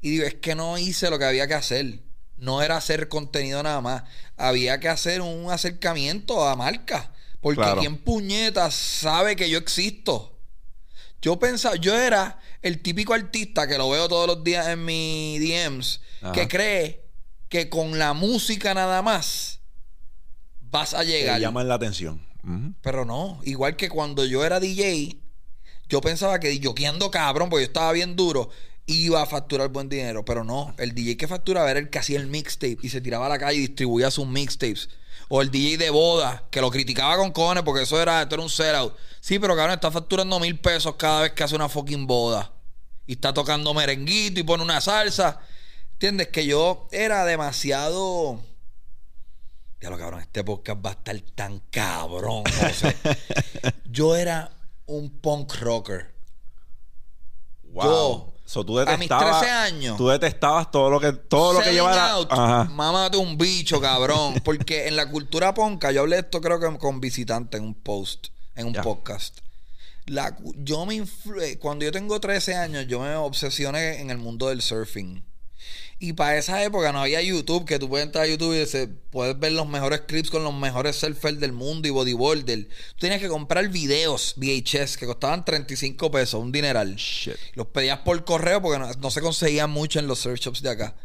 y 0.00 0.10
digo, 0.10 0.24
es 0.24 0.34
que 0.34 0.54
no 0.54 0.78
hice 0.78 1.10
lo 1.10 1.18
que 1.18 1.24
había 1.24 1.46
que 1.46 1.54
hacer. 1.54 2.00
No 2.36 2.62
era 2.62 2.76
hacer 2.76 3.08
contenido 3.08 3.62
nada 3.62 3.80
más. 3.80 4.04
Había 4.36 4.80
que 4.80 4.88
hacer 4.88 5.20
un 5.20 5.50
acercamiento 5.50 6.46
a 6.48 6.56
marca. 6.56 7.12
Porque 7.40 7.60
Claro. 7.60 7.80
quien 7.80 7.96
puñeta 7.98 8.70
sabe 8.70 9.34
que 9.36 9.48
yo 9.50 9.58
existo. 9.58 10.38
Yo 11.22 11.38
pensaba, 11.38 11.76
yo 11.76 11.94
era 11.98 12.38
el 12.62 12.80
típico 12.80 13.12
artista 13.12 13.66
que 13.66 13.76
lo 13.78 13.90
veo 13.90 14.08
todos 14.08 14.26
los 14.26 14.42
días 14.44 14.68
en 14.68 14.84
mi 14.84 15.38
DMs, 15.38 16.00
Ajá. 16.22 16.32
que 16.32 16.48
cree 16.48 17.04
que 17.50 17.68
con 17.68 17.98
la 17.98 18.14
música 18.14 18.72
nada 18.72 19.02
más 19.02 19.60
vas 20.60 20.94
a 20.94 21.00
Te 21.00 21.06
llegar. 21.06 21.38
llaman 21.40 21.68
la 21.68 21.74
atención. 21.74 22.24
Pero 22.80 23.04
no, 23.04 23.38
igual 23.44 23.76
que 23.76 23.90
cuando 23.90 24.24
yo 24.24 24.42
era 24.46 24.60
DJ, 24.60 25.18
yo 25.90 26.00
pensaba 26.00 26.40
que 26.40 26.58
yo 26.58 26.72
ando 26.88 27.10
cabrón, 27.10 27.50
porque 27.50 27.64
yo 27.64 27.66
estaba 27.66 27.92
bien 27.92 28.16
duro, 28.16 28.48
iba 28.86 29.20
a 29.20 29.26
facturar 29.26 29.68
buen 29.68 29.90
dinero. 29.90 30.24
Pero 30.24 30.42
no, 30.42 30.74
el 30.78 30.94
DJ 30.94 31.18
que 31.18 31.28
facturaba 31.28 31.70
era 31.70 31.80
el 31.80 31.90
que 31.90 31.98
hacía 31.98 32.18
el 32.18 32.28
mixtape 32.28 32.78
y 32.82 32.88
se 32.88 33.02
tiraba 33.02 33.26
a 33.26 33.28
la 33.28 33.38
calle 33.38 33.58
y 33.58 33.66
distribuía 33.66 34.10
sus 34.10 34.26
mixtapes. 34.26 34.88
O 35.28 35.42
el 35.42 35.50
DJ 35.50 35.76
de 35.76 35.90
boda, 35.90 36.44
que 36.50 36.60
lo 36.60 36.70
criticaba 36.70 37.16
con 37.18 37.30
cojones 37.32 37.62
porque 37.62 37.82
eso 37.82 38.00
era, 38.00 38.22
esto 38.22 38.36
era 38.36 38.42
un 38.42 38.50
sellout. 38.50 38.96
Sí, 39.20 39.38
pero 39.38 39.54
cabrón, 39.54 39.74
está 39.74 39.90
facturando 39.90 40.40
mil 40.40 40.58
pesos 40.58 40.94
cada 40.96 41.22
vez 41.22 41.32
que 41.32 41.42
hace 41.44 41.54
una 41.56 41.68
fucking 41.68 42.06
boda. 42.06 42.52
Y 43.06 43.12
está 43.12 43.34
tocando 43.34 43.74
merenguito 43.74 44.40
y 44.40 44.44
pone 44.44 44.62
una 44.62 44.80
salsa. 44.80 45.40
¿Entiendes? 46.00 46.28
Que 46.28 46.46
yo 46.46 46.88
era 46.92 47.26
demasiado. 47.26 48.40
Ya 49.82 49.90
lo 49.90 49.98
cabrón, 49.98 50.20
este 50.22 50.42
podcast 50.42 50.82
va 50.82 50.88
a 50.88 50.92
estar 50.94 51.20
tan 51.34 51.58
cabrón, 51.70 52.42
José. 52.58 52.96
yo 53.84 54.16
era 54.16 54.50
un 54.86 55.10
punk 55.20 55.52
rocker. 55.60 56.14
Wow. 57.64 57.84
Yo, 57.84 58.32
So, 58.46 58.64
tú 58.64 58.78
a 58.78 58.84
mis 58.86 59.00
detestabas, 59.00 59.40
13 59.40 59.52
años. 59.54 59.96
Tú 59.98 60.08
detestabas 60.08 60.70
todo 60.70 60.88
lo 60.88 60.98
que, 60.98 61.12
todo 61.12 61.52
lo 61.52 61.60
que 61.60 61.70
llevara. 61.70 62.14
Ajá. 62.30 62.64
Mámate 62.64 63.18
un 63.18 63.36
bicho, 63.36 63.78
cabrón. 63.78 64.40
Porque 64.42 64.88
en 64.88 64.96
la 64.96 65.06
cultura 65.10 65.52
ponca, 65.52 65.92
yo 65.92 66.00
hablé 66.00 66.16
de 66.16 66.22
esto 66.22 66.40
creo 66.40 66.58
que 66.58 66.78
con 66.78 66.98
visitante 67.02 67.58
en 67.58 67.64
un 67.64 67.74
post, 67.74 68.28
en 68.54 68.68
un 68.68 68.72
podcast. 68.72 69.40
La, 70.06 70.34
yo 70.56 70.86
me 70.86 70.94
influ- 70.94 71.58
cuando 71.58 71.84
yo 71.84 71.92
tengo 71.92 72.18
13 72.18 72.54
años, 72.54 72.86
yo 72.86 73.00
me 73.00 73.14
obsesioné 73.16 74.00
en 74.00 74.08
el 74.08 74.16
mundo 74.16 74.48
del 74.48 74.62
surfing. 74.62 75.28
Y 75.98 76.14
para 76.14 76.38
esa 76.38 76.64
época 76.64 76.92
no 76.92 77.02
había 77.02 77.20
YouTube, 77.20 77.66
que 77.66 77.78
tú 77.78 77.88
puedes 77.88 78.06
entrar 78.06 78.24
a 78.24 78.26
YouTube 78.26 78.54
y 78.54 78.66
se, 78.66 78.88
puedes 78.88 79.38
ver 79.38 79.52
los 79.52 79.68
mejores 79.68 80.00
clips 80.00 80.30
con 80.30 80.42
los 80.42 80.54
mejores 80.54 80.96
surfers 80.96 81.38
del 81.38 81.52
mundo 81.52 81.88
y 81.88 81.90
bodyboarder. 81.90 82.68
Tú 82.68 83.00
tenías 83.00 83.20
que 83.20 83.28
comprar 83.28 83.68
videos 83.68 84.34
VHS 84.36 84.96
que 84.96 85.04
costaban 85.04 85.44
35 85.44 86.10
pesos, 86.10 86.42
un 86.42 86.52
dineral. 86.52 86.96
Shit. 86.96 87.36
Los 87.52 87.66
pedías 87.66 87.98
por 87.98 88.24
correo 88.24 88.62
porque 88.62 88.78
no, 88.78 88.90
no 88.90 89.10
se 89.10 89.20
conseguían 89.20 89.70
mucho 89.70 89.98
en 89.98 90.06
los 90.06 90.20
surf 90.20 90.40
shops 90.40 90.62
de 90.62 90.70
acá. 90.70 90.96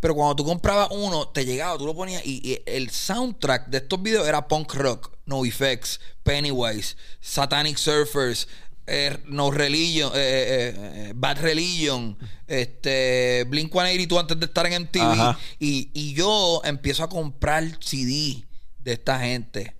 Pero 0.00 0.14
cuando 0.14 0.36
tú 0.36 0.44
comprabas 0.44 0.88
uno, 0.90 1.28
te 1.28 1.44
llegaba, 1.44 1.78
tú 1.78 1.86
lo 1.86 1.94
ponías 1.94 2.24
y, 2.26 2.40
y 2.46 2.62
el 2.66 2.90
soundtrack 2.90 3.68
de 3.68 3.78
estos 3.78 4.02
videos 4.02 4.26
era 4.28 4.46
punk 4.46 4.74
rock, 4.74 5.12
No 5.24 5.44
Effects, 5.44 6.00
Pennywise, 6.22 6.96
Satanic 7.20 7.78
Surfers, 7.78 8.48
eh, 8.86 9.18
No 9.26 9.50
Religion, 9.50 10.12
eh, 10.14 10.18
eh, 10.18 10.74
eh, 10.76 11.12
Bad 11.14 11.40
Religion, 11.40 12.16
este, 12.46 13.44
Blink 13.48 13.72
182 13.72 14.20
antes 14.20 14.40
de 14.40 14.46
estar 14.46 14.66
en 14.66 14.82
MTV. 14.82 15.36
Y, 15.58 15.90
y 15.92 16.14
yo 16.14 16.60
empiezo 16.64 17.04
a 17.04 17.08
comprar 17.08 17.64
CD 17.80 18.44
de 18.78 18.92
esta 18.92 19.20
gente. 19.20 19.74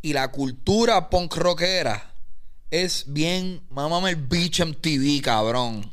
Y 0.00 0.12
la 0.12 0.28
cultura 0.28 1.10
punk 1.10 1.36
rockera 1.36 2.12
es 2.70 3.04
bien, 3.06 3.60
mámame 3.70 4.10
el 4.10 4.16
beach 4.16 4.60
MTV, 4.60 5.22
cabrón. 5.22 5.92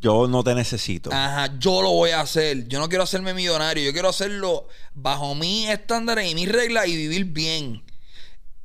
Yo 0.00 0.28
no 0.28 0.44
te 0.44 0.54
necesito. 0.54 1.10
Ajá, 1.12 1.58
yo 1.58 1.82
lo 1.82 1.90
voy 1.90 2.10
a 2.10 2.20
hacer. 2.20 2.68
Yo 2.68 2.78
no 2.78 2.88
quiero 2.88 3.02
hacerme 3.02 3.34
millonario. 3.34 3.84
Yo 3.84 3.92
quiero 3.92 4.08
hacerlo 4.10 4.68
bajo 4.94 5.34
mis 5.34 5.68
estándares 5.68 6.30
y 6.30 6.34
mis 6.34 6.48
reglas 6.48 6.86
y 6.86 6.96
vivir 6.96 7.24
bien. 7.24 7.82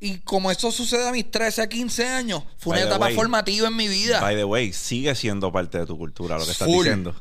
Y 0.04 0.18
como 0.18 0.50
eso 0.50 0.70
sucede 0.70 1.08
a 1.08 1.12
mis 1.12 1.30
13 1.30 1.62
a 1.62 1.66
15 1.68 2.06
años, 2.06 2.42
fue 2.58 2.72
una 2.72 2.80
By 2.80 2.82
the 2.82 2.88
etapa 2.90 3.04
way, 3.06 3.14
formativa 3.14 3.68
en 3.68 3.76
mi 3.76 3.88
vida. 3.88 4.20
By 4.20 4.36
the 4.36 4.44
way, 4.44 4.72
sigue 4.74 5.14
siendo 5.14 5.50
parte 5.50 5.78
de 5.78 5.86
tu 5.86 5.96
cultura 5.96 6.36
lo 6.36 6.44
que 6.44 6.50
estás 6.52 6.68
Full. 6.68 6.84
diciendo. 6.84 7.14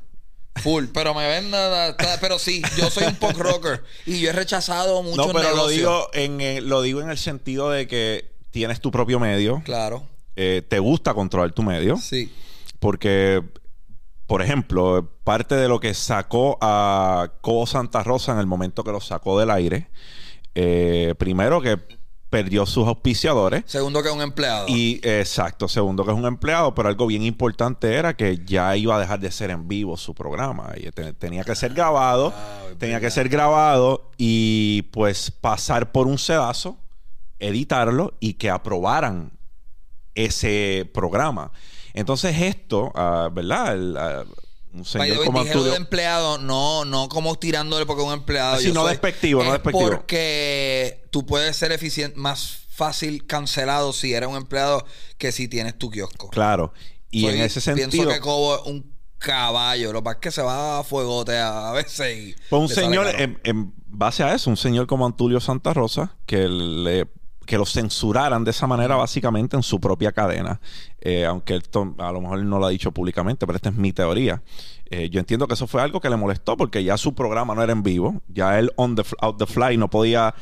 Full. 0.57 0.85
Pero 0.93 1.13
me 1.13 1.25
ven 1.27 1.49
nada. 1.49 1.95
Pero 2.19 2.37
sí, 2.39 2.61
yo 2.77 2.89
soy 2.89 3.05
un 3.05 3.15
punk 3.15 3.37
rocker. 3.37 3.83
Y 4.05 4.19
yo 4.19 4.29
he 4.29 4.33
rechazado 4.33 5.01
muchos 5.01 5.27
No, 5.27 5.31
pero 5.33 5.55
lo 5.55 5.69
digo, 5.69 6.09
en, 6.13 6.41
eh, 6.41 6.59
lo 6.59 6.81
digo 6.81 6.99
en 7.01 7.09
el 7.09 7.17
sentido 7.17 7.69
de 7.69 7.87
que 7.87 8.33
tienes 8.51 8.81
tu 8.81 8.91
propio 8.91 9.17
medio, 9.19 9.61
Claro. 9.63 10.03
eh, 10.35 10.61
te 10.67 10.79
gusta 10.79 11.13
controlar 11.13 11.53
tu 11.53 11.63
medio, 11.63 11.95
Sí. 11.97 12.31
porque, 12.79 13.41
por 14.27 14.41
ejemplo, 14.41 15.09
parte 15.23 15.55
de 15.55 15.69
lo 15.69 15.79
que 15.79 15.93
sacó 15.93 16.57
a 16.61 17.31
Cobo 17.41 17.65
Santa 17.65 18.03
Rosa 18.03 18.33
en 18.33 18.39
el 18.39 18.45
momento 18.45 18.83
que 18.83 18.91
lo 18.91 18.99
sacó 18.99 19.39
del 19.39 19.51
aire, 19.51 19.89
eh, 20.53 21.15
primero 21.17 21.61
que 21.61 21.79
perdió 22.33 22.65
sus 22.65 22.87
auspiciadores. 22.87 23.61
Segundo 23.67 24.01
que 24.01 24.09
un 24.09 24.19
empleado. 24.23 24.65
Y 24.67 24.99
exacto, 25.03 25.67
segundo 25.67 26.03
que 26.03 26.09
es 26.11 26.17
un 26.17 26.25
empleado, 26.25 26.73
pero 26.73 26.89
algo 26.89 27.05
bien 27.05 27.21
importante 27.21 27.93
era 27.93 28.15
que 28.17 28.39
ya 28.43 28.75
iba 28.75 28.95
a 28.95 28.99
dejar 28.99 29.19
de 29.19 29.31
ser 29.31 29.51
en 29.51 29.67
vivo 29.67 29.97
su 29.97 30.15
programa. 30.15 30.71
Y 30.75 30.89
te- 30.89 31.13
tenía 31.13 31.43
que 31.43 31.53
ser 31.55 31.75
grabado, 31.75 32.33
Ah, 32.35 32.63
es 32.71 32.77
tenía 32.79 32.99
que 32.99 33.11
ser 33.11 33.29
grabado 33.29 34.09
y 34.17 34.81
pues 34.91 35.29
pasar 35.29 35.91
por 35.91 36.07
un 36.07 36.17
sedazo, 36.17 36.79
editarlo 37.37 38.15
y 38.19 38.33
que 38.33 38.49
aprobaran 38.49 39.33
ese 40.15 40.89
programa. 40.91 41.51
Entonces 41.93 42.35
esto, 42.41 42.91
ah, 42.95 43.29
¿verdad? 43.31 43.73
El, 43.73 43.95
ah, 43.95 44.23
un 44.73 44.85
señor 44.85 45.23
como 45.25 45.43
lo 45.43 45.63
de 45.63 45.75
empleado, 45.75 46.37
no, 46.39 46.83
no 46.85 47.07
como 47.09 47.35
tirándole 47.35 47.85
porque 47.85 48.01
un 48.03 48.13
empleado. 48.13 48.57
Sí, 48.59 48.67
yo 48.67 48.73
no 48.73 48.81
soy- 48.81 48.91
despectivo, 48.91 49.41
no 49.43 49.47
es 49.49 49.53
despectivo. 49.53 49.89
Porque 49.89 51.05
tú 51.11 51.25
puedes 51.25 51.55
ser 51.55 51.71
eficiente, 51.71 52.17
más 52.19 52.57
fácil 52.69 53.25
cancelado 53.27 53.93
si 53.93 54.13
eres 54.13 54.27
un 54.29 54.35
empleado 54.35 54.85
que 55.17 55.31
si 55.31 55.47
tienes 55.47 55.77
tu 55.77 55.89
kiosco. 55.91 56.29
Claro. 56.29 56.73
Y 57.11 57.21
Soy- 57.21 57.35
en 57.35 57.41
ese 57.41 57.61
sentido... 57.61 57.89
Pienso 57.89 58.09
que 58.09 58.19
Cobo 58.19 58.55
es 58.55 58.61
un 58.65 58.91
caballo. 59.19 59.93
Lo 59.93 59.99
que 59.99 60.03
pasa 60.05 60.15
es 60.15 60.21
que 60.21 60.31
se 60.31 60.41
va 60.41 60.79
a 60.79 60.83
fuegote 60.83 61.37
a, 61.37 61.71
veces. 61.73 62.17
y 62.17 62.35
Pues 62.49 62.61
un 62.61 62.69
señor, 62.69 63.07
en, 63.17 63.39
en 63.43 63.73
base 63.85 64.23
a 64.23 64.33
eso, 64.33 64.49
un 64.49 64.57
señor 64.57 64.87
como 64.87 65.05
Antulio 65.05 65.39
Santa 65.39 65.73
Rosa, 65.73 66.17
que 66.25 66.47
le 66.49 67.07
que 67.45 67.57
lo 67.57 67.65
censuraran 67.65 68.43
de 68.43 68.51
esa 68.51 68.67
manera 68.67 68.95
básicamente 68.95 69.55
en 69.55 69.63
su 69.63 69.79
propia 69.79 70.11
cadena. 70.11 70.59
Eh, 71.01 71.25
aunque 71.25 71.55
esto 71.55 71.95
a 71.97 72.11
lo 72.11 72.21
mejor 72.21 72.43
no 72.43 72.59
lo 72.59 72.65
ha 72.65 72.69
dicho 72.69 72.91
públicamente, 72.91 73.45
pero 73.45 73.55
esta 73.55 73.69
es 73.69 73.75
mi 73.75 73.91
teoría. 73.91 74.41
Eh, 74.89 75.09
yo 75.09 75.19
entiendo 75.19 75.47
que 75.47 75.55
eso 75.55 75.67
fue 75.67 75.81
algo 75.81 75.99
que 75.99 76.09
le 76.09 76.17
molestó 76.17 76.55
porque 76.55 76.83
ya 76.83 76.97
su 76.97 77.13
programa 77.13 77.55
no 77.55 77.63
era 77.63 77.73
en 77.73 77.83
vivo. 77.83 78.21
Ya 78.27 78.59
él 78.59 78.71
on 78.75 78.95
the, 78.95 79.03
out 79.21 79.37
the 79.37 79.45
fly 79.45 79.77
no 79.77 79.89
podía 79.89 80.35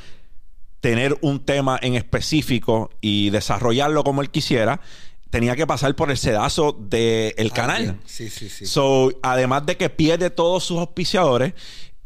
tener 0.81 1.17
un 1.21 1.39
tema 1.39 1.79
en 1.81 1.95
específico 1.95 2.89
y 3.01 3.29
desarrollarlo 3.29 4.03
como 4.03 4.21
él 4.21 4.29
quisiera. 4.29 4.81
Tenía 5.29 5.55
que 5.55 5.65
pasar 5.65 5.95
por 5.95 6.11
el 6.11 6.17
sedazo 6.17 6.77
del 6.77 7.53
canal. 7.53 7.77
Alguien. 7.77 8.01
Sí, 8.05 8.29
sí, 8.29 8.49
sí. 8.49 8.65
So, 8.65 9.13
además 9.21 9.65
de 9.65 9.77
que 9.77 9.89
pierde 9.89 10.29
todos 10.29 10.65
sus 10.65 10.79
auspiciadores, 10.79 11.53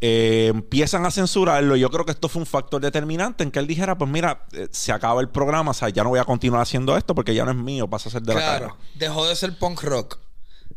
eh, 0.07 0.47
empiezan 0.47 1.03
a 1.05 1.12
censurarlo. 1.12 1.75
Yo 1.75 1.89
creo 1.89 2.05
que 2.05 2.12
esto 2.12 2.29
fue 2.29 2.41
un 2.41 2.45
factor 2.45 2.79
determinante 2.79 3.43
en 3.43 3.50
que 3.50 3.57
él 3.59 3.65
dijera, 3.65 3.97
pues 3.97 4.09
mira, 4.12 4.45
eh, 4.51 4.67
se 4.69 4.91
acaba 4.91 5.19
el 5.21 5.29
programa, 5.29 5.71
o 5.71 5.74
sea, 5.74 5.89
ya 5.89 6.03
no 6.03 6.09
voy 6.09 6.19
a 6.19 6.25
continuar 6.25 6.62
haciendo 6.62 6.95
esto 6.95 7.15
porque 7.15 7.33
ya 7.33 7.43
no 7.43 7.51
es 7.51 7.57
mío, 7.57 7.89
pasa 7.89 8.09
a 8.09 8.12
ser 8.12 8.21
de 8.21 8.33
la 8.35 8.39
claro. 8.39 8.67
cadena. 8.67 8.89
Dejó 8.95 9.25
de 9.27 9.35
ser 9.35 9.57
punk 9.57 9.81
rock. 9.81 10.19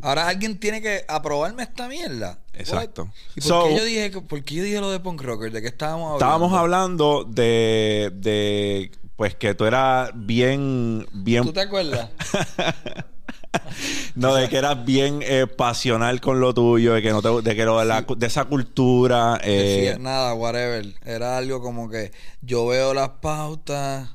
Ahora 0.00 0.28
alguien 0.28 0.58
tiene 0.60 0.80
que 0.80 1.04
aprobarme 1.08 1.62
esta 1.64 1.88
mierda. 1.88 2.38
Exacto. 2.54 3.02
What? 3.02 3.10
¿Y 3.36 3.40
por, 3.40 3.48
So- 3.48 3.64
qué 3.64 3.76
yo 3.76 3.84
dije, 3.84 4.10
por 4.22 4.44
qué 4.44 4.54
yo 4.54 4.62
dije 4.62 4.80
lo 4.80 4.90
de 4.90 5.00
punk 5.00 5.20
rocker? 5.22 5.52
¿De 5.52 5.60
qué 5.60 5.68
estábamos 5.68 6.04
hablando? 6.06 6.24
Estábamos 6.24 6.52
hablando 6.54 7.24
de, 7.28 8.10
de, 8.14 8.92
pues 9.16 9.34
que 9.34 9.54
tú 9.54 9.64
eras 9.66 10.10
bien, 10.14 11.06
bien, 11.12 11.44
¿Tú 11.44 11.52
te 11.52 11.60
acuerdas? 11.60 12.10
no, 14.14 14.34
de 14.34 14.48
que 14.48 14.56
eras 14.58 14.84
bien 14.84 15.20
eh, 15.22 15.46
pasional 15.46 16.20
con 16.20 16.40
lo 16.40 16.52
tuyo, 16.54 16.94
de 16.94 17.02
que 17.02 17.10
no 17.10 17.22
te, 17.22 17.48
de 17.48 17.56
que 17.56 17.64
lo 17.64 17.78
de, 17.78 17.86
la- 17.86 18.02
de 18.02 18.26
esa 18.26 18.44
cultura, 18.44 19.38
eh, 19.42 19.84
Decía, 19.86 19.98
nada, 19.98 20.34
whatever. 20.34 20.86
Era 21.04 21.36
algo 21.38 21.60
como 21.62 21.88
que 21.88 22.12
yo 22.42 22.66
veo 22.66 22.94
las 22.94 23.08
pautas, 23.20 24.10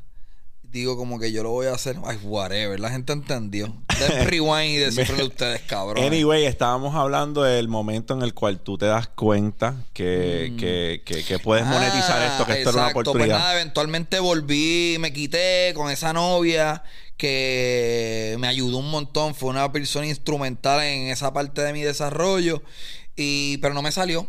digo 0.64 0.98
como 0.98 1.20
que 1.20 1.32
yo 1.32 1.44
lo 1.44 1.52
voy 1.52 1.68
a 1.68 1.74
hacer. 1.74 1.98
Ay, 2.06 2.18
whatever. 2.24 2.80
La 2.80 2.90
gente 2.90 3.14
entendió. 3.14 3.74
Den 4.00 4.28
rewind 4.28 4.72
y 4.74 4.78
descifrenle 4.78 5.26
ustedes, 5.26 5.62
cabrón. 5.62 6.04
Anyway, 6.04 6.46
estábamos 6.46 6.96
hablando 6.96 7.44
del 7.44 7.68
momento 7.68 8.14
en 8.16 8.24
el 8.24 8.34
cual 8.34 8.60
tú 8.60 8.78
te 8.78 8.88
das 8.88 9.08
cuenta 9.08 9.76
que, 9.94 10.54
que, 10.60 11.02
que- 11.06 11.24
que 11.24 11.40
puedes 11.40 11.66
monetizar 11.66 12.22
esto, 12.24 12.46
que 12.46 12.54
esto 12.54 12.70
era 12.72 12.78
una 12.80 12.84
Mm. 12.86 12.88
Ah, 12.88 12.92
oportunidad. 12.92 13.28
Pues 13.28 13.40
nada, 13.40 13.54
eventualmente 13.54 14.20
volví, 14.20 14.98
me 15.00 15.14
quité 15.14 15.74
con 15.76 15.92
esa 15.92 16.12
novia 16.12 16.84
que 17.18 18.36
me 18.40 18.48
ayudó 18.48 18.78
un 18.78 18.90
montón. 18.92 19.36
Fue 19.36 19.50
una 19.50 19.72
persona 19.72 20.08
instrumental 20.08 20.82
en 20.84 21.08
esa 21.08 21.34
parte 21.34 21.62
de 21.62 21.74
mi 21.74 21.82
desarrollo. 21.82 22.62
Y, 23.16 23.58
pero 23.58 23.74
no 23.74 23.82
me 23.82 23.92
salió. 23.92 24.28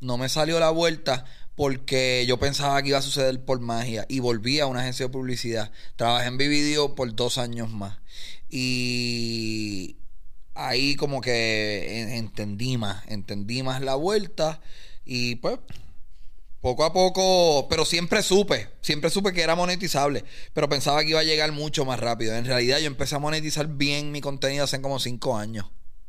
No 0.00 0.18
me 0.18 0.28
salió 0.28 0.60
la 0.60 0.70
vuelta 0.70 1.24
porque 1.54 2.24
yo 2.28 2.38
pensaba 2.38 2.82
que 2.82 2.90
iba 2.90 2.98
a 2.98 3.02
suceder 3.02 3.44
por 3.44 3.60
magia. 3.60 4.04
Y 4.08 4.20
volví 4.20 4.60
a 4.60 4.66
una 4.66 4.80
agencia 4.80 5.06
de 5.06 5.12
publicidad. 5.12 5.72
Trabajé 5.96 6.28
en 6.28 6.38
Vividio 6.38 6.94
por 6.94 7.14
dos 7.14 7.38
años 7.38 7.70
más. 7.70 7.98
Y 8.50 9.96
ahí 10.54 10.96
como 10.96 11.20
que 11.20 12.00
en- 12.00 12.08
entendí 12.10 12.76
más, 12.78 13.04
entendí 13.08 13.62
más 13.62 13.80
la 13.82 13.94
vuelta 13.94 14.60
y 15.04 15.36
pues 15.36 15.58
poco 16.66 16.84
a 16.84 16.92
poco, 16.92 17.68
pero 17.70 17.84
siempre 17.84 18.22
supe, 18.24 18.68
siempre 18.80 19.08
supe 19.08 19.32
que 19.32 19.40
era 19.40 19.54
monetizable, 19.54 20.24
pero 20.52 20.68
pensaba 20.68 21.02
que 21.04 21.10
iba 21.10 21.20
a 21.20 21.22
llegar 21.22 21.52
mucho 21.52 21.84
más 21.84 22.00
rápido. 22.00 22.34
En 22.34 22.44
realidad 22.44 22.78
yo 22.80 22.88
empecé 22.88 23.14
a 23.14 23.20
monetizar 23.20 23.68
bien 23.68 24.10
mi 24.10 24.20
contenido 24.20 24.64
hace 24.64 24.80
como 24.82 24.98
cinco 24.98 25.36
años. 25.36 25.66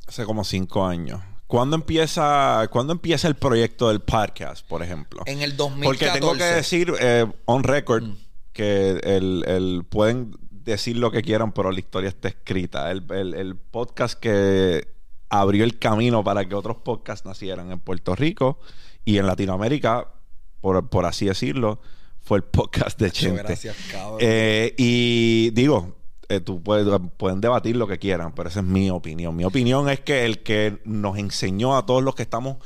Hace 0.08 0.26
como 0.26 0.44
cinco 0.44 0.84
años. 0.84 1.22
¿Cuándo 1.46 1.76
empieza, 1.76 2.68
¿Cuándo 2.72 2.92
empieza 2.94 3.28
el 3.28 3.36
proyecto 3.36 3.90
del 3.90 4.00
podcast, 4.02 4.68
por 4.68 4.82
ejemplo? 4.82 5.22
En 5.28 5.44
el 5.44 5.56
2014. 5.56 5.86
Porque 5.86 6.20
tengo 6.20 6.34
que 6.36 6.56
decir, 6.56 6.92
eh, 7.00 7.28
on 7.46 7.64
record, 7.64 8.04
Mm. 8.06 8.18
que 8.54 8.90
el, 9.04 9.44
el- 9.48 9.86
pueden 9.88 10.36
decir 10.50 10.98
lo 10.98 11.12
que 11.12 11.22
quieran, 11.22 11.52
pero 11.52 11.72
la 11.72 11.78
historia 11.80 12.10
está 12.10 12.30
escrita. 12.30 12.90
El, 12.90 13.04
el- 13.12 13.36
el 13.36 13.56
podcast 13.56 14.20
que 14.20 14.88
abrió 15.30 15.64
el 15.64 15.78
camino 15.78 16.24
para 16.24 16.48
que 16.50 16.56
otros 16.56 16.78
podcasts 16.78 17.28
nacieran 17.28 17.72
en 17.72 17.80
Puerto 17.80 18.16
Rico 18.16 18.60
y 19.06 19.20
en 19.20 19.28
Latinoamérica, 19.28 20.08
por, 20.68 20.90
por 20.90 21.06
así 21.06 21.26
decirlo, 21.28 21.80
fue 22.20 22.40
el 22.40 22.44
podcast 22.44 23.00
de 23.00 23.06
Muchas 23.06 23.22
Chente. 23.22 23.44
Gracias, 23.44 23.76
cabrón. 23.90 24.18
Eh, 24.20 24.76
y 24.78 25.50
digo, 25.52 25.96
eh, 26.28 26.42
tú 26.42 26.62
puedes, 26.62 26.86
pueden 27.16 27.40
debatir 27.40 27.78
lo 27.78 27.88
que 27.88 27.98
quieran, 28.00 28.36
pero 28.36 28.50
esa 28.50 28.60
es 28.60 28.66
mi 28.66 28.90
opinión. 28.90 29.34
Mi 29.34 29.46
opinión 29.46 29.90
es 29.90 30.02
que 30.02 30.26
el 30.26 30.44
que 30.44 30.82
nos 30.84 31.18
enseñó 31.18 31.78
a 31.78 31.86
todos 31.86 32.04
los 32.04 32.16
que 32.16 32.24
estamos 32.24 32.58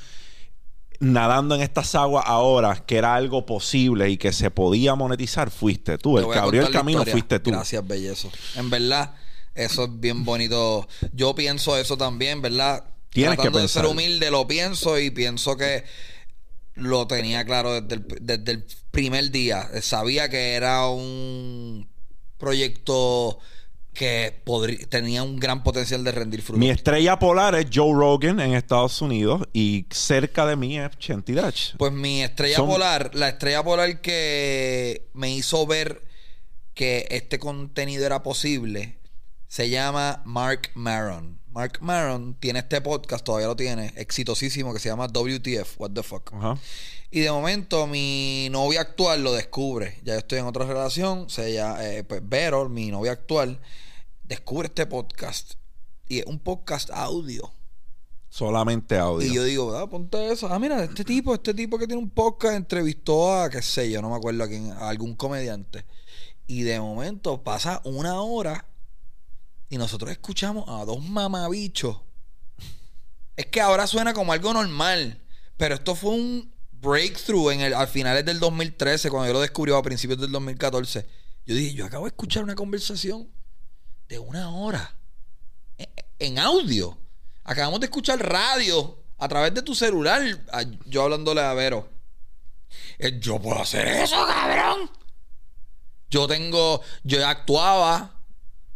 nadando 0.99 1.53
en 1.53 1.61
estas 1.61 1.93
aguas 1.93 2.23
ahora 2.25 2.83
que 2.87 2.97
era 2.97 3.13
algo 3.13 3.45
posible 3.45 4.09
y 4.09 4.17
que 4.17 4.33
se 4.33 4.49
podía 4.49 4.95
monetizar, 4.95 5.51
fuiste 5.51 5.99
tú. 5.99 6.17
El 6.17 6.27
que 6.27 6.39
abrió 6.39 6.63
el 6.63 6.71
camino 6.71 7.01
historia. 7.01 7.11
fuiste 7.11 7.39
tú. 7.39 7.51
Gracias, 7.51 7.87
bellezo. 7.87 8.31
En 8.55 8.71
verdad, 8.71 9.13
eso 9.53 9.83
es 9.83 9.99
bien 9.99 10.25
bonito. 10.25 10.87
Yo 11.13 11.35
pienso 11.35 11.77
eso 11.77 11.97
también, 11.97 12.41
¿verdad? 12.41 12.83
Tienes 13.11 13.33
que 13.33 13.43
Tratando 13.43 13.59
de 13.59 13.67
ser 13.67 13.83
pensar. 13.83 13.95
humilde, 13.95 14.31
lo 14.31 14.47
pienso 14.47 14.97
y 14.97 15.11
pienso 15.11 15.55
que 15.55 15.83
lo 16.75 17.07
tenía 17.07 17.45
claro 17.45 17.81
desde 17.81 17.95
el, 17.95 18.05
desde 18.21 18.51
el 18.51 18.65
primer 18.91 19.31
día. 19.31 19.69
Sabía 19.81 20.29
que 20.29 20.53
era 20.53 20.87
un 20.87 21.89
proyecto 22.37 23.39
que 23.93 24.41
tenía 24.89 25.21
un 25.21 25.37
gran 25.37 25.63
potencial 25.63 26.03
de 26.03 26.11
rendir 26.13 26.41
frutos. 26.41 26.59
Mi 26.59 26.69
estrella 26.69 27.19
polar 27.19 27.55
es 27.55 27.65
Joe 27.73 27.93
Rogan 27.93 28.39
en 28.39 28.53
Estados 28.53 29.01
Unidos 29.01 29.43
y 29.51 29.85
cerca 29.91 30.45
de 30.45 30.55
mí 30.55 30.79
es 30.79 30.97
Chenty 30.97 31.33
Dutch. 31.33 31.75
Pues 31.77 31.91
mi 31.91 32.23
estrella 32.23 32.55
Son- 32.55 32.69
polar, 32.69 33.11
la 33.13 33.29
estrella 33.29 33.63
polar 33.63 33.99
que 34.01 35.09
me 35.13 35.31
hizo 35.35 35.67
ver 35.67 36.01
que 36.73 37.05
este 37.11 37.37
contenido 37.37 38.05
era 38.05 38.23
posible, 38.23 38.97
se 39.47 39.69
llama 39.69 40.21
Mark 40.25 40.69
Maron. 40.73 41.40
Mark 41.51 41.79
Maron 41.81 42.33
tiene 42.35 42.59
este 42.59 42.79
podcast, 42.79 43.25
todavía 43.25 43.47
lo 43.47 43.55
tiene, 43.55 43.93
exitosísimo, 43.97 44.73
que 44.73 44.79
se 44.79 44.89
llama 44.89 45.07
WTF, 45.07 45.79
What 45.79 45.91
the 45.91 46.03
Fuck. 46.03 46.33
Ajá. 46.33 46.57
Y 47.13 47.19
de 47.19 47.31
momento 47.31 47.87
mi 47.87 48.47
novia 48.51 48.79
actual 48.79 49.21
lo 49.21 49.33
descubre. 49.33 49.99
Ya 50.05 50.13
yo 50.13 50.19
estoy 50.19 50.39
en 50.39 50.45
otra 50.45 50.65
relación. 50.65 51.29
Se 51.29 51.51
llama, 51.51 51.85
eh, 51.85 52.05
pues 52.05 52.21
Vero, 52.23 52.69
mi 52.69 52.89
novia 52.89 53.11
actual, 53.11 53.59
descubre 54.23 54.67
este 54.67 54.85
podcast. 54.85 55.55
Y 56.07 56.19
es 56.19 56.25
un 56.25 56.39
podcast 56.39 56.89
audio. 56.89 57.51
Solamente 58.29 58.97
audio. 58.97 59.27
Y 59.27 59.35
yo 59.35 59.43
digo, 59.43 59.75
ah, 59.75 59.89
ponte 59.89 60.31
eso. 60.31 60.47
Ah, 60.47 60.57
mira, 60.57 60.85
este 60.85 61.03
tipo, 61.03 61.33
este 61.33 61.53
tipo 61.53 61.77
que 61.77 61.85
tiene 61.85 62.01
un 62.01 62.09
podcast 62.09 62.55
entrevistó 62.55 63.33
a, 63.33 63.49
qué 63.49 63.61
sé 63.61 63.91
yo, 63.91 64.01
no 64.01 64.09
me 64.09 64.15
acuerdo 64.15 64.45
a 64.45 64.47
quién, 64.47 64.71
a 64.71 64.87
algún 64.87 65.15
comediante. 65.15 65.83
Y 66.47 66.61
de 66.61 66.79
momento 66.79 67.43
pasa 67.43 67.81
una 67.83 68.21
hora 68.21 68.70
y 69.71 69.77
nosotros 69.77 70.11
escuchamos 70.11 70.65
a 70.67 70.85
dos 70.85 71.01
mamabichos. 71.03 71.97
Es 73.35 73.47
que 73.47 73.61
ahora 73.61 73.87
suena 73.87 74.13
como 74.13 74.33
algo 74.33 74.53
normal, 74.53 75.19
pero 75.57 75.75
esto 75.75 75.95
fue 75.95 76.11
un 76.11 76.53
breakthrough 76.73 77.51
en 77.51 77.61
el, 77.61 77.73
al 77.73 77.87
finales 77.87 78.25
del 78.25 78.39
2013, 78.39 79.09
cuando 79.09 79.27
yo 79.27 79.33
lo 79.33 79.39
descubrí 79.39 79.73
a 79.73 79.81
principios 79.81 80.19
del 80.19 80.31
2014. 80.31 81.07
Yo 81.45 81.55
dije, 81.55 81.73
yo 81.73 81.85
acabo 81.85 82.05
de 82.05 82.09
escuchar 82.09 82.43
una 82.43 82.53
conversación 82.55 83.27
de 84.09 84.19
una 84.19 84.49
hora 84.51 84.93
e- 85.77 85.87
en 86.19 86.37
audio. 86.37 86.97
Acabamos 87.45 87.79
de 87.79 87.85
escuchar 87.85 88.19
radio 88.19 88.99
a 89.17 89.27
través 89.27 89.53
de 89.53 89.61
tu 89.61 89.73
celular. 89.73 90.21
Yo 90.85 91.03
hablándole 91.03 91.41
a 91.41 91.53
Vero. 91.53 91.89
Eh, 92.99 93.17
Yo 93.19 93.39
puedo 93.41 93.61
hacer 93.61 93.87
eso, 93.87 94.17
cabrón. 94.27 94.89
Yo 96.09 96.27
tengo, 96.27 96.81
yo 97.03 97.25
actuaba, 97.25 98.20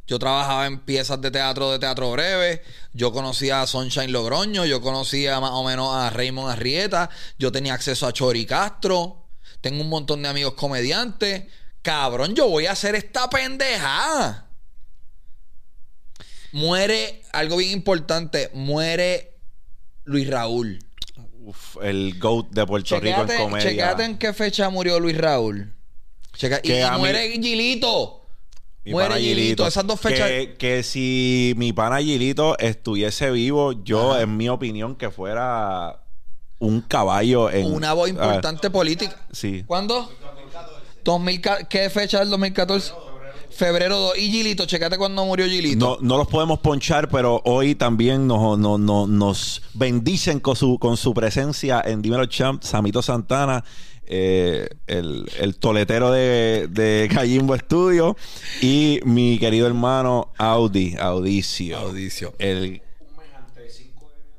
yo 0.08 0.20
trabajaba 0.20 0.68
en 0.68 0.80
piezas 0.80 1.20
de 1.22 1.32
teatro 1.32 1.72
de 1.72 1.80
teatro 1.80 2.12
breve, 2.12 2.62
yo 2.94 3.12
conocía 3.12 3.62
a 3.62 3.68
Sunshine 3.68 4.12
Logroño, 4.12 4.66
yo 4.66 4.82
conocía 4.82 5.40
más 5.40 5.52
o 5.52 5.64
menos 5.64 5.94
a 5.96 6.10
Raymond 6.12 6.52
Arrieta, 6.52 7.10
yo 7.40 7.52
tenía 7.52 7.74
acceso 7.74 8.06
a 8.08 8.14
Chori 8.14 8.46
Castro, 8.46 9.28
tengo 9.62 9.82
un 9.82 9.90
montón 9.90 10.22
de 10.22 10.30
amigos 10.30 10.54
comediantes. 10.54 11.46
Cabrón, 11.82 12.36
yo 12.36 12.48
voy 12.50 12.66
a 12.66 12.72
hacer 12.72 12.96
esta 12.96 13.30
pendejada. 13.30 14.50
Muere, 16.52 17.22
algo 17.34 17.58
bien 17.58 17.72
importante, 17.72 18.50
muere 18.54 19.38
Luis 20.06 20.30
Raúl. 20.30 20.80
Uf, 21.44 21.78
el 21.84 22.18
GOAT 22.18 22.48
de 22.52 22.66
Puerto 22.66 23.00
Rico 23.00 23.22
en 23.22 23.38
comedia. 23.38 23.70
checate 23.70 24.04
en 24.06 24.18
qué 24.18 24.34
fecha 24.34 24.70
murió 24.70 25.00
Luis 25.00 25.18
Raúl. 25.18 25.76
Checa- 26.38 26.62
y 26.64 26.70
mí- 26.72 27.00
muere 27.00 27.30
Gilito. 27.32 28.25
Mi 28.86 28.92
muere 28.92 29.10
pana 29.10 29.20
Gilito. 29.22 29.68
Esas 29.68 29.86
dos 29.88 30.00
fechas. 30.00 30.28
Que, 30.30 30.56
que 30.58 30.84
si 30.84 31.54
mi 31.58 31.74
pana 31.74 32.00
Gilito 32.02 32.58
estuviese 32.60 33.32
vivo, 33.32 33.72
yo, 33.84 34.18
en 34.20 34.38
mi 34.38 34.48
opinión, 34.48 34.96
que 34.96 35.10
fuera 35.10 36.02
un 36.60 36.82
caballo 36.82 37.50
en. 37.50 37.66
Una 37.74 37.94
voz 37.94 38.08
ah, 38.08 38.12
importante 38.12 38.70
política. 38.70 39.20
sí. 39.32 39.64
¿Cuándo? 39.66 40.10
2014. 41.04 41.68
¿Qué 41.70 41.90
fecha 41.90 42.20
del 42.20 42.30
2014? 42.30 42.94
Febrero 43.52 43.98
2. 44.00 44.18
¿Y 44.18 44.32
Gilito? 44.32 44.66
Checate 44.66 44.98
cuando 44.98 45.24
murió 45.26 45.46
Gilito. 45.46 45.98
No, 46.02 46.08
no 46.08 46.18
los 46.18 46.28
podemos 46.28 46.60
ponchar, 46.60 47.08
pero 47.10 47.42
hoy 47.46 47.74
también 47.76 48.28
nos, 48.28 48.60
no- 48.60 48.78
no- 48.78 49.08
nos 49.08 49.62
bendicen 49.74 50.40
con 50.42 50.56
su, 50.58 50.78
con 50.78 50.98
su 50.98 51.14
presencia 51.14 51.82
en 51.86 52.02
Dímelo 52.02 52.26
Champ, 52.26 52.64
Samito 52.64 53.02
Santana, 53.02 53.64
eh, 54.08 54.70
el, 54.88 55.30
el 55.40 55.56
toletero 55.56 56.12
de, 56.12 56.68
de 56.70 57.10
Cayimbo 57.14 57.58
Studio, 57.58 58.16
y 58.62 59.00
mi 59.04 59.40
querido 59.40 59.68
hermano 59.68 60.34
Audi, 60.38 60.96
Audicio. 61.00 61.78
Audicio. 61.78 62.34
El, 62.40 62.82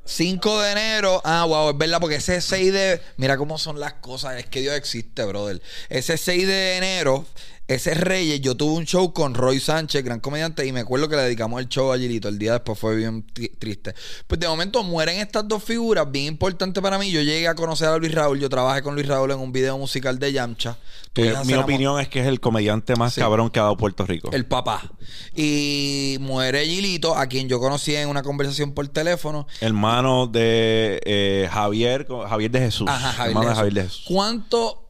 5 0.07 0.61
de 0.61 0.71
enero. 0.71 1.21
Ah, 1.25 1.45
wow, 1.45 1.71
es 1.71 1.77
verdad, 1.77 1.99
porque 1.99 2.15
ese 2.15 2.39
6 2.39 2.73
de. 2.73 3.01
Mira 3.17 3.37
cómo 3.37 3.57
son 3.57 3.79
las 3.79 3.93
cosas. 3.93 4.37
Es 4.37 4.45
que 4.45 4.61
Dios 4.61 4.75
existe, 4.75 5.23
brother. 5.25 5.61
Ese 5.89 6.17
6 6.17 6.47
de 6.47 6.77
enero, 6.77 7.25
ese 7.67 7.93
Reyes, 7.95 8.39
yo 8.39 8.55
tuve 8.55 8.73
un 8.77 8.85
show 8.85 9.11
con 9.11 9.33
Roy 9.33 9.59
Sánchez, 9.59 10.01
gran 10.03 10.21
comediante, 10.21 10.65
y 10.65 10.71
me 10.71 10.79
acuerdo 10.79 11.09
que 11.09 11.17
le 11.17 11.23
dedicamos 11.23 11.59
el 11.59 11.67
show 11.67 11.91
a 11.91 11.97
Gilito. 11.97 12.29
El 12.29 12.39
día 12.39 12.53
después 12.53 12.79
fue 12.79 12.95
bien 12.95 13.27
tri- 13.27 13.51
triste. 13.59 13.93
Pues 14.25 14.39
de 14.39 14.47
momento 14.47 14.83
mueren 14.83 15.17
estas 15.19 15.45
dos 15.47 15.63
figuras, 15.63 16.09
bien 16.09 16.25
importantes 16.27 16.81
para 16.81 16.97
mí. 16.97 17.11
Yo 17.11 17.21
llegué 17.21 17.47
a 17.47 17.55
conocer 17.55 17.89
a 17.89 17.97
Luis 17.97 18.13
Raúl. 18.13 18.39
Yo 18.39 18.47
trabajé 18.49 18.81
con 18.81 18.95
Luis 18.95 19.05
Raúl 19.07 19.31
en 19.31 19.39
un 19.39 19.51
video 19.51 19.77
musical 19.77 20.17
de 20.17 20.31
Yamcha. 20.31 20.77
Eh, 21.15 21.33
mi 21.45 21.55
opinión 21.55 21.99
es 21.99 22.07
que 22.09 22.21
es 22.21 22.27
el 22.27 22.39
comediante 22.39 22.95
más 22.95 23.15
Sí. 23.15 23.21
cabrón 23.21 23.49
que 23.49 23.59
ha 23.59 23.63
dado 23.63 23.75
Puerto 23.75 24.05
Rico. 24.05 24.29
el 24.31 24.45
papá. 24.45 24.89
Y 25.35 26.17
muere 26.21 26.65
Gilito, 26.65 27.15
a 27.17 27.27
quien 27.27 27.49
yo 27.49 27.59
conocí 27.59 27.95
en 27.95 28.07
una 28.07 28.23
conversación 28.23 28.73
por 28.73 28.87
teléfono. 28.87 29.45
Hermano 29.61 30.27
de 30.27 31.01
eh, 31.05 31.49
Javier, 31.51 32.07
Javier 32.29 32.51
de 32.51 32.59
Jesús. 32.59 32.87
Ajá, 32.89 33.11
Javier 33.13 33.27
hermano 33.29 33.41
de 33.41 33.47
de 33.47 33.49
Jesús. 33.49 33.57
Javier 33.57 33.73
de 33.73 33.81
Jesús. 33.89 34.05
¿Cuánto, 34.07 34.89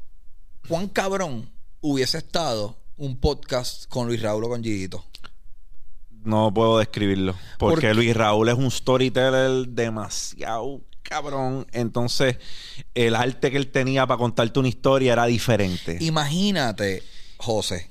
cuán 0.68 0.88
cabrón 0.90 1.50
hubiese 1.92 2.18
estado 2.18 2.78
un 2.98 3.20
podcast 3.20 3.88
con 3.88 4.08
Luis 4.08 4.22
Raúl 4.22 4.44
o 4.44 4.50
con 4.50 4.64
Gilito? 4.64 5.06
No 6.24 6.54
puedo 6.54 6.80
describirlo. 6.80 7.36
Porque. 7.58 7.94
Luis 7.94 8.16
Raúl 8.16 8.50
es 8.50 8.56
un 8.56 8.70
storyteller 8.70 9.68
demasiado 9.70 10.82
cabrón. 11.02 11.66
Entonces, 11.72 12.38
el 12.94 13.16
arte 13.16 13.50
que 13.50 13.58
él 13.58 13.72
tenía 13.72 14.06
para 14.06 14.18
contarte 14.18 14.60
una 14.60 14.68
historia 14.68 15.14
era 15.14 15.26
diferente. 15.26 15.98
Imagínate, 16.02 17.04
José, 17.38 17.90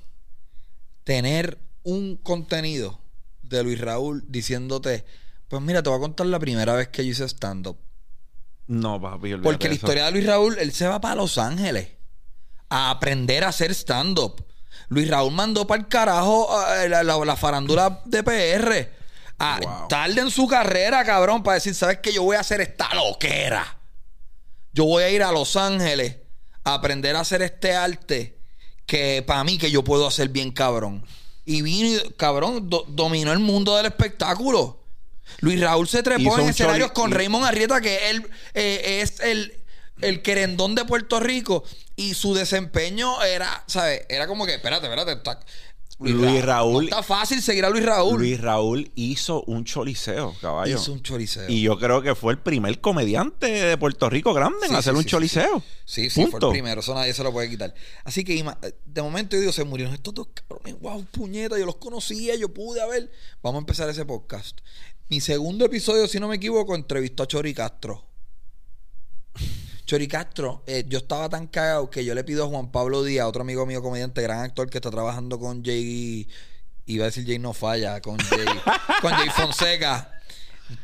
tener 1.05 1.59
un 1.83 2.17
contenido 2.17 3.01
de 3.43 3.63
Luis 3.63 3.81
Raúl 3.81 4.25
diciéndote, 4.29 5.07
pues 5.49 5.63
mira, 5.63 5.83
te 5.83 5.89
voy 5.89 5.99
a 5.99 6.03
contar 6.03 6.27
la 6.27 6.39
primera 6.39 6.75
vez 6.75 6.89
que 6.89 7.05
yo 7.05 7.13
hice 7.13 7.25
stand-up. 7.25 7.79
No, 8.67 9.01
papi, 9.01 9.37
Porque 9.37 9.69
la 9.69 9.75
historia 9.75 10.05
de 10.07 10.11
Luis 10.11 10.27
Raúl, 10.27 10.59
él 10.59 10.73
se 10.73 10.87
va 10.87 11.01
para 11.01 11.15
Los 11.15 11.39
Ángeles 11.39 11.96
a 12.69 12.91
aprender 12.91 13.45
a 13.45 13.49
hacer 13.49 13.71
stand-up. 13.73 14.45
Luis 14.89 15.09
Raúl 15.09 15.33
mandó 15.33 15.67
para 15.67 15.81
el 15.83 15.89
carajo 15.89 16.49
eh, 16.77 16.89
la, 16.89 17.03
la- 17.03 17.25
la 17.25 17.37
farándula 17.37 18.03
de 18.05 18.23
PR. 18.23 18.91
A, 19.39 19.59
Wow. 19.61 19.89
Tarde 19.89 20.21
en 20.23 20.31
su 20.31 20.47
carrera, 20.47 21.05
cabrón, 21.05 21.43
para 21.43 21.57
decir, 21.57 21.75
¿sabes 21.75 21.99
qué? 22.03 22.13
Yo 22.13 22.23
voy 22.23 22.37
a 22.37 22.41
hacer 22.41 22.61
esta 22.61 22.95
loquera. 22.95 23.79
Yo 24.73 24.85
voy 24.85 25.03
a 25.03 25.11
ir 25.11 25.23
a 25.23 25.33
Los 25.33 25.57
Ángeles 25.57 26.17
a 26.65 26.75
aprender 26.75 27.17
a 27.17 27.21
hacer 27.21 27.43
este 27.43 27.75
arte 27.75 28.39
que 28.87 29.23
para 29.27 29.43
mí 29.45 29.59
que 29.59 29.71
yo 29.71 29.83
puedo 29.85 30.07
hacer 30.07 30.29
bien 30.31 30.51
cabrón. 30.53 31.05
Y 31.45 31.63
vino 31.63 31.89
y, 31.89 32.13
cabrón, 32.15 32.69
do- 32.71 32.85
dominó 32.89 33.33
el 33.33 33.39
mundo 33.41 33.77
del 33.77 33.87
espectáculo. 33.87 34.83
Luis 35.41 35.61
Raúl 35.61 35.89
se 35.89 36.03
trepó 36.03 36.39
en 36.39 36.49
escenarios 36.49 36.93
con 36.93 37.11
y- 37.11 37.15
Raymond 37.15 37.45
Arrieta, 37.45 37.81
que 37.81 38.11
él 38.11 38.29
eh, 38.55 39.01
es 39.03 39.21
el, 39.21 39.53
el 40.01 40.23
querendón 40.23 40.75
de 40.75 40.85
Puerto 40.85 41.21
Rico. 41.21 41.65
Y 41.97 42.15
su 42.15 42.35
desempeño 42.35 43.23
era, 43.23 43.65
¿sabes? 43.67 44.03
Era 44.09 44.27
como 44.27 44.45
que, 44.47 44.55
espérate, 44.55 44.87
espérate. 44.87 45.13
está- 45.13 45.41
Luis 45.99 46.45
Raúl- 46.45 46.73
No 46.75 46.81
está 46.83 47.03
fácil 47.03 47.41
seguir 47.41 47.65
a 47.65 47.71
Luis 47.71 47.83
Raúl. 47.83 48.19
Luis 48.19 48.39
Raúl 48.39 48.91
hizo 48.97 49.43
un 49.45 49.65
choliseo, 49.65 50.35
caballo. 50.43 50.77
Hizo 50.77 50.93
un 50.93 51.03
choriceo. 51.03 51.49
Y 51.49 51.63
yo 51.63 51.79
creo 51.79 52.03
que 52.03 52.15
fue 52.15 52.35
el 52.35 52.39
primer 52.39 52.83
comediante 52.83 53.47
de 53.47 53.79
Puerto 53.79 54.11
Rico 54.11 54.35
grande 54.35 54.59
en 54.67 54.73
Sí, 54.73 54.75
hacer 54.77 54.93
sí, 54.93 54.97
un 54.99 55.03
sí, 55.05 55.09
choliseo. 55.09 55.63
Sí, 55.87 56.11
sí, 56.11 56.27
fue 56.27 56.39
el 56.39 56.51
primero. 56.51 56.83
Eso 56.83 56.93
nadie 56.95 57.15
se 57.15 57.23
lo 57.23 57.33
puede 57.33 57.49
quitar. 57.49 57.73
Así 58.05 58.25
que 58.25 58.45
de 58.85 59.01
momento 59.03 59.37
yo 59.37 59.41
digo, 59.41 59.53
se 59.53 59.65
murieron 59.65 59.95
estos 59.95 60.13
dos 60.13 60.29
cabrones. 60.35 60.79
Wow, 60.81 61.03
puñeta, 61.07 61.59
yo 61.59 61.65
los 61.65 61.77
conocía, 61.77 62.35
yo 62.35 62.53
pude 62.53 62.83
haber. 62.83 63.11
Vamos 63.43 63.61
a 63.61 63.61
empezar 63.61 63.89
ese 63.89 64.05
podcast. 64.05 64.59
Mi 65.09 65.23
segundo 65.23 65.65
episodio, 65.65 66.07
si 66.09 66.21
no 66.21 66.29
me 66.29 66.37
equivoco, 66.37 66.75
entrevistó 66.75 67.23
a 67.23 67.27
Chori 67.27 67.55
Castro. 67.55 68.05
Chori 69.87 70.09
Castro, 70.09 70.65
eh, 70.67 70.85
yo 70.89 70.99
estaba 70.99 71.29
tan 71.29 71.47
cagado 71.47 71.89
que 71.91 72.05
yo 72.05 72.13
le 72.15 72.25
pido 72.25 72.45
a 72.45 72.49
Juan 72.49 72.73
Pablo 72.73 73.05
Díaz, 73.05 73.27
otro 73.27 73.43
amigo 73.43 73.65
mío 73.67 73.81
comediante, 73.81 74.21
gran 74.21 74.41
actor 74.41 74.69
que 74.69 74.79
está 74.79 74.91
trabajando 74.91 75.39
con 75.39 75.65
Jay, 75.65 76.29
iba 76.87 77.05
a 77.05 77.07
decir 77.07 77.25
Jay 77.25 77.39
no 77.39 77.53
falla, 77.53 78.01
con 78.01 78.19
Jay, 78.19 78.47
con 79.01 79.13
Jay 79.13 79.31
Fonseca. 79.31 80.13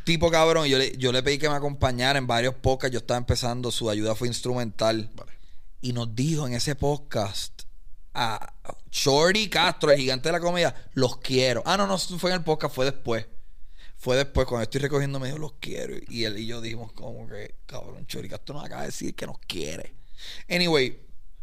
Tipo 0.04 0.30
cabrón, 0.30 0.68
yo 0.68 0.78
le, 0.78 0.96
yo 0.96 1.10
le 1.10 1.20
pedí 1.24 1.38
que 1.38 1.48
me 1.48 1.56
acompañara 1.56 2.16
en 2.16 2.28
varios 2.28 2.54
podcasts, 2.54 2.92
yo 2.92 3.00
estaba 3.00 3.18
empezando, 3.18 3.72
su 3.72 3.90
ayuda 3.90 4.14
fue 4.14 4.28
instrumental. 4.28 5.10
Y 5.80 5.92
nos 5.92 6.14
dijo 6.14 6.46
en 6.46 6.54
ese 6.54 6.76
podcast 6.76 7.62
a 8.14 8.54
Shorty 8.92 9.48
Castro, 9.48 9.90
el 9.90 9.98
gigante 9.98 10.28
de 10.28 10.32
la 10.34 10.40
comedia, 10.40 10.74
los 10.92 11.16
quiero. 11.16 11.64
Ah, 11.66 11.76
no, 11.76 11.88
no 11.88 11.98
fue 11.98 12.30
en 12.30 12.36
el 12.36 12.44
podcast, 12.44 12.72
fue 12.72 12.84
después. 12.84 13.26
Fue 14.02 14.16
después, 14.16 14.48
cuando 14.48 14.64
estoy 14.64 14.80
recogiendo, 14.80 15.20
me 15.20 15.28
dijo, 15.28 15.38
los 15.38 15.52
quiero. 15.60 15.94
Y 16.08 16.24
él 16.24 16.36
y 16.36 16.46
yo 16.48 16.60
dijimos, 16.60 16.90
como 16.90 17.28
que, 17.28 17.54
cabrón, 17.66 18.04
Chori 18.08 18.28
Castro 18.28 18.56
nos 18.56 18.64
acaba 18.64 18.80
de 18.80 18.88
decir 18.88 19.14
que 19.14 19.26
nos 19.28 19.38
quiere. 19.38 19.94
Anyway, 20.50 20.98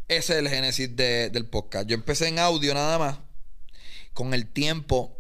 ese 0.10 0.34
es 0.34 0.40
el 0.40 0.50
génesis 0.50 0.94
de- 0.94 1.30
del 1.30 1.46
podcast. 1.46 1.88
Yo 1.88 1.96
empecé 1.96 2.28
en 2.28 2.38
audio 2.38 2.74
nada 2.74 2.98
más. 3.00 3.20
Con 4.14 4.34
el 4.34 4.46
tiempo, 4.46 5.18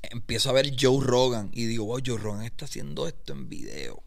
empiezo 0.00 0.48
a 0.48 0.54
ver 0.54 0.72
Joe 0.80 1.04
Rogan 1.04 1.50
y 1.52 1.66
digo, 1.66 1.84
wow, 1.84 2.00
Joe 2.04 2.16
Rogan 2.16 2.44
está 2.46 2.64
haciendo 2.64 3.06
esto 3.06 3.34
en 3.34 3.50
video. 3.50 4.02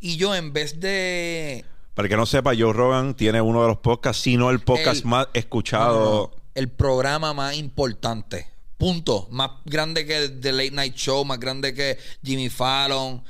Y 0.00 0.16
yo 0.16 0.34
en 0.34 0.52
vez 0.52 0.80
de... 0.80 1.64
Para 1.94 2.06
el 2.06 2.10
que 2.10 2.16
no 2.16 2.26
sepa, 2.26 2.52
Joe 2.58 2.72
Rogan 2.72 3.14
tiene 3.14 3.40
uno 3.40 3.62
de 3.62 3.68
los 3.68 3.78
podcasts, 3.78 4.24
si 4.24 4.36
no 4.36 4.50
el 4.50 4.58
podcast 4.58 5.02
El- 5.02 5.06
más 5.06 5.28
escuchado. 5.34 6.34
El 6.56 6.68
programa 6.68 7.32
más 7.32 7.54
importante. 7.54 8.48
Punto. 8.76 9.28
Más 9.30 9.50
grande 9.64 10.04
que 10.06 10.28
The 10.28 10.52
Late 10.52 10.70
Night 10.72 10.94
Show, 10.94 11.24
más 11.24 11.38
grande 11.38 11.74
que 11.74 11.98
Jimmy 12.22 12.48
Fallon. 12.48 13.22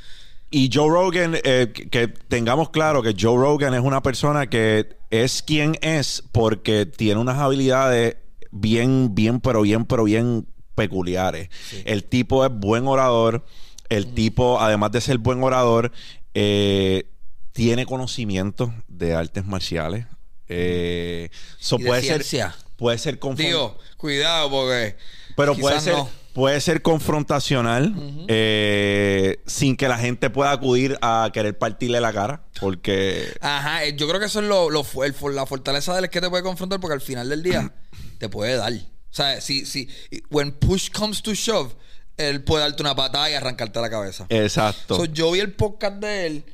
Y 0.51 0.71
Joe 0.73 0.89
Rogan, 0.89 1.37
eh, 1.43 1.73
que, 1.73 2.09
tengamos 2.09 2.71
claro 2.71 3.03
que 3.03 3.15
Joe 3.19 3.37
Rogan 3.37 3.75
es 3.75 3.81
una 3.81 4.03
persona 4.03 4.49
que 4.49 4.97
es 5.11 5.43
quien 5.43 5.77
es 5.81 6.23
porque 6.31 6.87
tiene 6.87 7.21
unas 7.21 7.39
habilidades 7.39 8.17
bien, 8.53 9.15
bien, 9.15 9.41
pero 9.41 9.63
bien, 9.63 9.85
pero 9.85 10.05
bien 10.05 10.47
peculiares. 10.77 11.49
El 11.85 12.05
tipo 12.05 12.45
es 12.45 12.53
buen 12.53 12.87
orador. 12.87 13.45
El 13.89 14.15
tipo, 14.15 14.61
además 14.61 14.93
de 14.93 15.01
ser 15.01 15.19
buen 15.19 15.43
orador, 15.43 15.93
eh, 16.35 17.11
tiene 17.53 17.85
conocimiento 17.85 18.73
de 18.89 19.15
artes 19.15 19.45
marciales. 19.45 20.07
Eh, 20.49 21.31
so 21.59 21.79
puede 21.79 22.03
ser, 22.03 22.53
puede 22.77 22.99
ser 22.99 23.19
Digo, 23.37 23.79
cuidado 23.97 24.51
porque... 24.51 24.97
pero 25.37 25.55
puede 25.55 25.81
ser, 25.81 25.94
no. 25.94 26.09
puede 26.33 26.61
ser 26.61 26.83
confrontacional 26.83 27.94
eh, 28.29 29.42
sin 29.47 29.77
que 29.77 29.88
la 29.88 29.99
gente 29.99 30.31
pueda 30.31 30.53
acudir 30.53 30.99
a 31.03 31.31
querer 31.33 31.59
partirle 31.59 32.01
la 32.01 32.12
cara. 32.12 32.44
Porque 32.61 33.33
Ajá, 33.40 33.85
eh, 33.85 33.97
yo 33.97 34.09
creo 34.09 34.20
que 34.20 34.27
eso 34.27 34.40
es 34.40 34.47
lo, 34.47 34.70
lo 34.70 34.85
el 35.05 35.14
la 35.35 35.47
fortaleza 35.47 35.92
de 35.92 36.01
él 36.01 36.05
es 36.07 36.11
que 36.11 36.20
te 36.20 36.31
puede 36.31 36.42
confrontar 36.42 36.81
porque 36.81 36.94
al 36.94 37.01
final 37.01 37.29
del 37.29 37.42
día 37.42 37.73
te 38.18 38.29
puede 38.29 38.57
dar. 38.57 38.73
O 38.73 39.16
sea, 39.16 39.40
si, 39.40 39.64
si, 39.64 39.88
when 40.31 40.53
push 40.53 40.90
comes 40.90 41.23
to 41.23 41.35
shove, 41.35 41.73
él 42.16 42.42
puede 42.42 42.64
darte 42.64 42.83
una 42.83 42.94
patada 42.94 43.31
y 43.31 43.35
arrancarte 43.35 43.81
la 43.81 43.90
cabeza. 43.90 44.27
exacto. 44.29 44.97
So, 44.97 45.05
yo 45.05 45.31
vi 45.31 45.40
el 45.40 45.53
podcast 45.53 45.97
de 45.97 46.27
él 46.27 46.44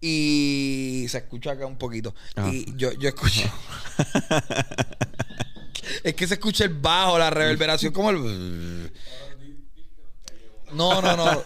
y 0.00 1.06
se 1.08 1.18
escucha 1.18 1.52
acá 1.52 1.66
un 1.66 1.78
poquito. 1.78 2.14
Ah. 2.36 2.50
Y 2.52 2.66
yo, 2.76 2.92
yo 2.92 3.08
escuché. 3.08 3.50
es 6.02 6.14
que 6.14 6.26
se 6.26 6.34
escucha 6.34 6.64
el 6.64 6.74
bajo, 6.74 7.18
la 7.18 7.30
reverberación, 7.30 7.92
como 7.92 8.10
el. 8.10 8.92
No, 10.72 11.00
no, 11.02 11.16
no. 11.16 11.42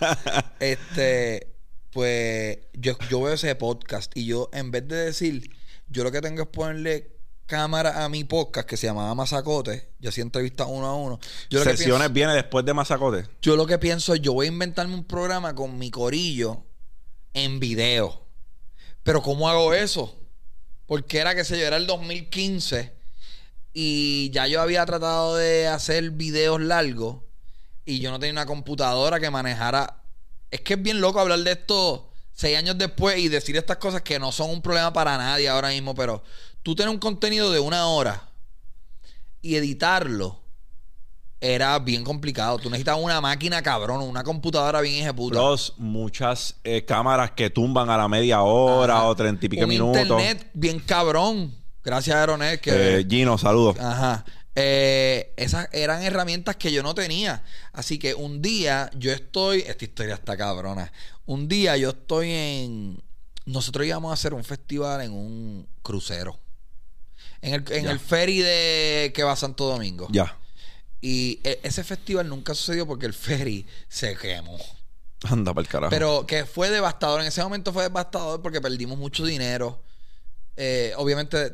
Este. 0.61 1.48
Pues 1.92 2.59
yo, 2.72 2.96
yo 3.11 3.20
veo 3.20 3.35
ese 3.35 3.55
podcast 3.55 4.11
y 4.16 4.24
yo, 4.24 4.48
en 4.55 4.70
vez 4.70 4.88
de 4.88 4.96
decir, 4.96 5.50
yo 5.88 6.05
lo 6.05 6.11
que 6.11 6.22
tengo 6.22 6.42
es 6.44 6.48
ponerle 6.48 7.11
cámara 7.44 8.02
a 8.02 8.09
mi 8.09 8.24
podcast 8.24 8.66
que 8.66 8.78
se 8.78 8.87
llamaba 8.87 9.14
Mazacote. 9.14 9.90
Yo 9.98 10.09
hacía 10.09 10.22
entrevistas 10.22 10.68
uno 10.70 10.87
a 10.87 10.94
uno. 10.96 11.20
Yo 11.50 11.59
lo 11.59 11.64
que 11.66 11.76
Sesiones 11.76 11.98
pienso- 12.09 12.14
viene 12.14 12.33
después 12.35 12.64
de 12.64 12.72
Mazacote. 12.72 13.28
yo 13.42 13.57
lo 13.57 13.66
que 13.66 13.76
pienso 13.78 14.14
es, 14.14 14.22
yo 14.22 14.33
voy 14.33 14.46
a 14.46 14.48
inventarme 14.48 14.94
un 14.94 15.05
programa 15.05 15.55
con 15.55 15.76
mi 15.78 15.90
corillo 15.90 16.64
en 17.35 17.61
video. 17.61 18.26
Pero 19.02 19.20
¿cómo 19.20 19.50
hago 19.50 19.74
eso? 19.74 20.18
Porque 20.87 21.18
era, 21.18 21.35
que 21.35 21.44
sé 21.44 21.59
yo, 21.59 21.66
era 21.66 21.76
el 21.76 21.87
2015 21.87 22.94
y 23.72 24.30
ya 24.30 24.46
yo 24.46 24.61
había 24.61 24.85
tratado 24.85 25.37
de 25.37 25.66
hacer 25.68 26.11
videos 26.11 26.61
largos 26.61 27.16
y 27.85 28.00
yo 28.00 28.11
no 28.11 28.18
tenía 28.18 28.32
una 28.32 28.46
computadora 28.46 29.18
que 29.20 29.30
manejara... 29.30 29.98
Es 30.50 30.61
que 30.61 30.74
es 30.74 30.82
bien 30.82 31.00
loco 31.00 31.18
hablar 31.18 31.38
de 31.38 31.52
esto 31.52 32.11
seis 32.32 32.58
años 32.58 32.76
después 32.76 33.18
y 33.18 33.28
decir 33.28 33.56
estas 33.56 33.78
cosas 33.78 34.02
que 34.02 34.18
no 34.18 34.32
son 34.32 34.50
un 34.50 34.61
problema 34.62 34.92
para 34.92 35.16
nadie 35.16 35.48
ahora 35.48 35.68
mismo, 35.68 35.94
pero 35.94 36.22
tú 36.62 36.74
tienes 36.74 36.92
un 36.92 37.00
contenido 37.00 37.50
de 37.50 37.58
una 37.58 37.87
hora 37.87 38.28
y 39.40 39.56
editarlo 39.56 40.42
era 41.40 41.78
bien 41.80 42.04
complicado. 42.04 42.58
Tú 42.58 42.70
necesitabas 42.70 43.02
una 43.02 43.20
máquina 43.20 43.62
cabrón, 43.62 44.02
una 44.02 44.22
computadora 44.22 44.80
bien 44.80 45.02
ejecutada. 45.02 45.48
Plus 45.48 45.72
muchas 45.76 46.54
eh, 46.62 46.85
cámaras 46.85 47.32
que 47.32 47.50
tumban 47.50 47.90
a 47.90 47.96
la 47.96 48.06
media 48.06 48.42
hora 48.42 48.98
Ajá. 48.98 49.08
o 49.08 49.16
treinta 49.16 49.46
y 49.46 49.48
pico 49.48 49.64
Un 49.64 49.68
minutos. 49.68 50.02
internet 50.02 50.50
bien 50.54 50.78
cabrón. 50.78 51.62
Gracias 51.85 52.16
Aeronet 52.16 52.61
que... 52.61 53.01
Eh, 53.01 53.07
Gino, 53.09 53.38
saludos. 53.38 53.79
Ajá. 53.81 54.25
Eh, 54.55 55.33
esas 55.37 55.68
eran 55.73 56.03
herramientas 56.03 56.57
que 56.57 56.73
yo 56.73 56.83
no 56.83 56.95
tenía. 56.95 57.42
Así 57.73 57.99
que 57.99 58.14
un 58.14 58.42
día 58.42 58.90
yo 58.95 59.11
estoy. 59.12 59.61
Esta 59.66 59.85
historia 59.85 60.14
está 60.14 60.37
cabrona. 60.37 60.92
Un 61.25 61.49
día 61.49 61.77
yo 61.77 61.90
estoy 61.90 62.31
en. 62.31 63.03
Nosotros 63.47 63.87
íbamos 63.87 64.11
a 64.11 64.14
hacer 64.14 64.35
un 64.35 64.45
festival 64.45 65.01
en 65.01 65.12
un 65.12 65.68
crucero. 65.83 66.38
En 67.40 67.55
el, 67.55 67.64
en 67.73 67.88
el 67.88 67.99
ferry 67.99 68.38
de 68.38 69.12
que 69.14 69.23
va 69.23 69.33
a 69.33 69.37
Santo 69.37 69.64
Domingo. 69.64 70.07
Ya. 70.11 70.37
Y 71.01 71.40
e- 71.42 71.61
ese 71.64 71.83
festival 71.83 72.29
nunca 72.29 72.55
sucedió 72.55 72.87
porque 72.87 73.07
el 73.07 73.14
ferry 73.14 73.66
se 73.88 74.16
quemó. 74.16 74.59
Anda 75.25 75.53
para 75.55 75.62
el 75.62 75.68
carajo. 75.68 75.90
Pero 75.90 76.27
que 76.27 76.45
fue 76.45 76.71
devastador. 76.71 77.21
En 77.23 77.27
ese 77.27 77.42
momento 77.42 77.73
fue 77.73 77.85
devastador 77.85 78.42
porque 78.42 78.61
perdimos 78.61 78.99
mucho 78.99 79.25
dinero. 79.25 79.83
Eh, 80.57 80.93
obviamente 80.97 81.53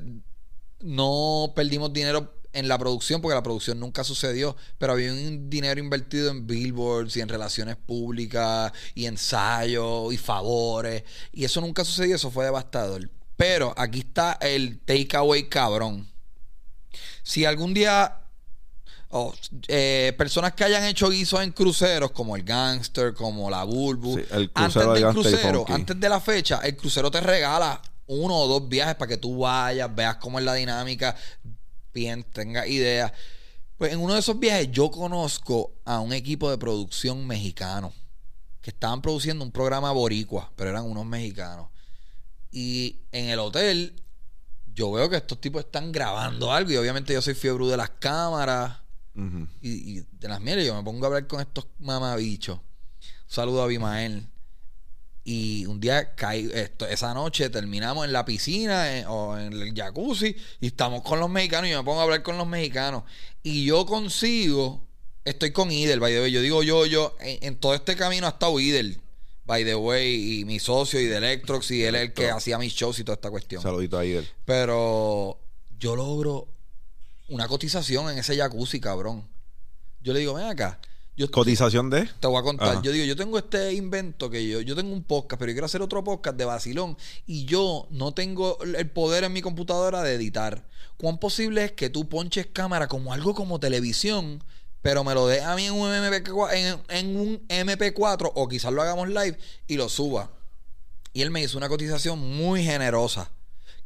no 0.81 1.53
perdimos 1.55 1.93
dinero 1.93 2.35
en 2.53 2.67
la 2.67 2.79
producción 2.79 3.21
porque 3.21 3.35
la 3.35 3.43
producción 3.43 3.79
nunca 3.79 4.05
sucedió, 4.05 4.57
pero 4.79 4.93
había 4.93 5.13
un 5.13 5.51
dinero 5.51 5.81
invertido 5.81 6.31
en 6.31 6.47
billboards 6.47 7.17
y 7.17 7.21
en 7.21 7.29
relaciones 7.29 7.77
públicas 7.77 8.73
y 8.95 9.07
ensayos 9.07 10.13
y 10.13 10.17
favores 10.17 11.05
y 11.33 11.45
eso 11.45 11.61
nunca 11.61 11.85
sucedió, 11.85 12.17
eso 12.17 12.31
fue 12.31 12.45
devastador. 12.45 13.11
Pero 13.37 13.73
aquí 13.77 14.01
está 14.01 14.33
el 14.41 14.81
takeaway 14.81 15.49
cabrón. 15.49 16.09
Si 17.23 17.45
algún 17.45 17.75
día 17.75 18.19
eh, 19.69 20.13
personas 20.19 20.53
que 20.55 20.65
hayan 20.65 20.85
hecho 20.85 21.09
guisos 21.09 21.41
en 21.43 21.53
cruceros 21.53 22.11
como 22.11 22.35
el 22.35 22.43
Gangster, 22.43 23.15
como 23.15 23.49
la 23.49 23.65
Bulbu, 23.65 24.19
Sí, 24.19 24.25
el 24.31 24.51
antes 24.55 24.83
de 24.85 24.93
del 24.95 25.13
crucero, 25.13 25.59
Funky. 25.61 25.73
antes 25.73 26.01
de 26.01 26.09
la 26.09 26.21
fecha, 26.21 26.61
el 26.65 26.77
crucero 26.77 27.11
te 27.11 27.21
regala 27.21 27.81
uno 28.09 28.37
o 28.37 28.49
dos 28.49 28.69
viajes 28.69 28.97
para 28.97 29.09
que 29.09 29.17
tú 29.17 29.39
vayas, 29.39 29.95
veas 29.95 30.17
cómo 30.17 30.39
es 30.39 30.45
la 30.45 30.55
dinámica, 30.55 31.15
bien, 31.95 32.25
tengas 32.25 32.67
idea. 32.67 33.13
Pues 33.77 33.93
en 33.93 34.01
uno 34.01 34.15
de 34.15 34.21
esos 34.21 34.39
viajes 34.41 34.73
yo 34.73 34.91
conozco 34.91 35.73
a 35.85 36.01
un 36.01 36.13
equipo 36.13 36.51
de 36.51 36.59
producción 36.59 37.27
mexicano 37.27 37.93
que 38.61 38.71
estaban 38.71 39.01
produciendo 39.01 39.45
un 39.45 39.53
programa 39.53 39.93
boricua, 39.93 40.51
pero 40.57 40.71
eran 40.71 40.85
unos 40.85 41.07
mexicanos. 41.07 41.69
Y 42.51 43.01
en 43.13 43.29
el 43.29 43.39
hotel 43.39 44.03
yo 44.75 44.91
veo 44.93 45.09
que 45.09 45.17
estos 45.17 45.41
tipos 45.41 45.65
están 45.65 45.93
grabando 45.93 46.53
algo 46.53 46.71
y 46.71 46.77
obviamente 46.77 47.13
yo 47.13 47.23
soy 47.23 47.35
fiebre 47.35 47.67
de 47.67 47.77
las 47.77 47.91
cámaras 47.91 48.79
y 49.61 50.01
de 50.01 50.29
las 50.29 50.41
mieles 50.41 50.65
yo 50.65 50.77
me 50.77 50.83
pongo 50.85 51.05
a 51.05 51.09
hablar 51.09 51.27
con 51.27 51.41
estos 51.41 51.67
mamabichos. 51.81 52.59
Un 52.59 52.63
saludo 53.27 53.63
a 53.63 53.65
Abimael. 53.65 54.27
Y 55.31 55.67
un 55.67 55.79
día 55.79 56.15
caí, 56.15 56.49
esto, 56.55 56.87
esa 56.87 57.13
noche 57.13 57.51
terminamos 57.51 58.07
en 58.07 58.15
la 58.15 58.25
piscina 58.25 58.97
eh, 58.97 59.05
o 59.07 59.37
en 59.37 59.53
el 59.53 59.75
jacuzzi 59.75 60.35
y 60.59 60.69
estamos 60.69 61.03
con 61.03 61.21
los 61.21 61.29
mexicanos 61.29 61.69
y 61.69 61.73
yo 61.73 61.79
me 61.81 61.85
pongo 61.85 62.01
a 62.01 62.05
hablar 62.05 62.23
con 62.23 62.39
los 62.39 62.47
mexicanos. 62.47 63.03
Y 63.43 63.67
yo 63.67 63.85
consigo, 63.85 64.89
estoy 65.27 65.53
con 65.53 65.71
Idel, 65.71 66.01
by 66.01 66.15
the 66.15 66.23
way. 66.23 66.33
Yo 66.33 66.41
digo 66.41 66.63
yo, 66.63 66.87
yo, 66.87 67.15
en, 67.21 67.39
en 67.43 67.57
todo 67.57 67.75
este 67.75 67.95
camino 67.95 68.27
ha 68.27 68.31
estado 68.31 68.59
Idel, 68.59 69.03
by 69.45 69.67
the 69.67 69.75
way, 69.75 70.41
y 70.41 70.45
mi 70.47 70.59
socio 70.61 70.99
y 70.99 71.05
de 71.05 71.19
Electrox 71.19 71.73
y 71.73 71.85
él 71.85 71.97
es 71.97 72.03
el 72.05 72.13
que 72.15 72.31
hacía 72.31 72.57
mis 72.57 72.73
shows 72.73 72.99
y 72.99 73.05
toda 73.05 73.17
esta 73.17 73.29
cuestión. 73.29 73.61
Saludito 73.61 73.99
ahí. 73.99 74.13
él. 74.13 74.27
Pero 74.47 75.39
yo 75.79 75.95
logro 75.95 76.49
una 77.29 77.47
cotización 77.49 78.11
en 78.11 78.17
ese 78.17 78.35
jacuzzi, 78.35 78.81
cabrón. 78.81 79.29
Yo 80.01 80.15
le 80.15 80.21
digo, 80.21 80.33
ven 80.33 80.47
acá. 80.47 80.81
Yo 81.19 81.29
Cotización 81.33 81.91
de. 81.91 82.09
te 82.21 82.29
voy 82.29 82.39
a 82.39 82.45
contar. 82.45 82.69
Ajá. 82.69 82.81
Yo 82.81 82.93
digo, 82.93 83.05
yo 83.05 83.17
tengo 83.17 83.39
este 83.39 83.75
invento 83.75 84.31
que 84.31 84.47
yo, 84.47 84.61
yo 84.61 84.77
tengo 84.77 84.93
un 84.93 85.03
podcast, 85.03 85.41
pero 85.41 85.51
yo 85.51 85.57
quiero 85.57 85.67
hacer 85.67 85.83
otro 85.83 86.05
podcast 86.05 86.37
de 86.37 86.45
vacilón 86.45 86.97
y 87.27 87.45
yo 87.45 87.89
no 87.91 88.15
tengo 88.15 88.57
el 88.63 88.89
poder 88.89 89.25
en 89.25 89.33
mi 89.33 89.43
computadora 89.43 90.05
de 90.05 90.15
editar. 90.15 90.69
¿Cuán 90.97 91.19
posible 91.19 91.65
es 91.65 91.73
que 91.73 91.91
tú 91.91 92.09
ponches 92.09 92.47
cámara 92.47 92.87
como 92.87 93.13
algo 93.13 93.35
como 93.35 93.59
televisión, 93.59 94.45
pero 94.81 95.03
me 95.03 95.13
lo 95.13 95.27
des 95.27 95.43
a 95.43 95.57
mí 95.57 95.65
en 95.67 95.73
un 95.73 95.91
MP4, 95.91 96.53
en, 96.53 96.83
en 96.89 97.17
un 97.17 97.49
MP4 97.49 98.31
o 98.33 98.49
quizás 98.49 98.73
lo 98.73 98.81
hagamos 98.81 99.09
live 99.09 99.37
y 99.67 99.77
lo 99.77 99.89
suba? 99.89 100.31
Y 101.13 101.23
él 101.23 101.33
me 101.33 101.43
hizo 101.43 101.59
una 101.59 101.69
cotización 101.69 102.21
muy 102.21 102.63
generosa. 102.63 103.33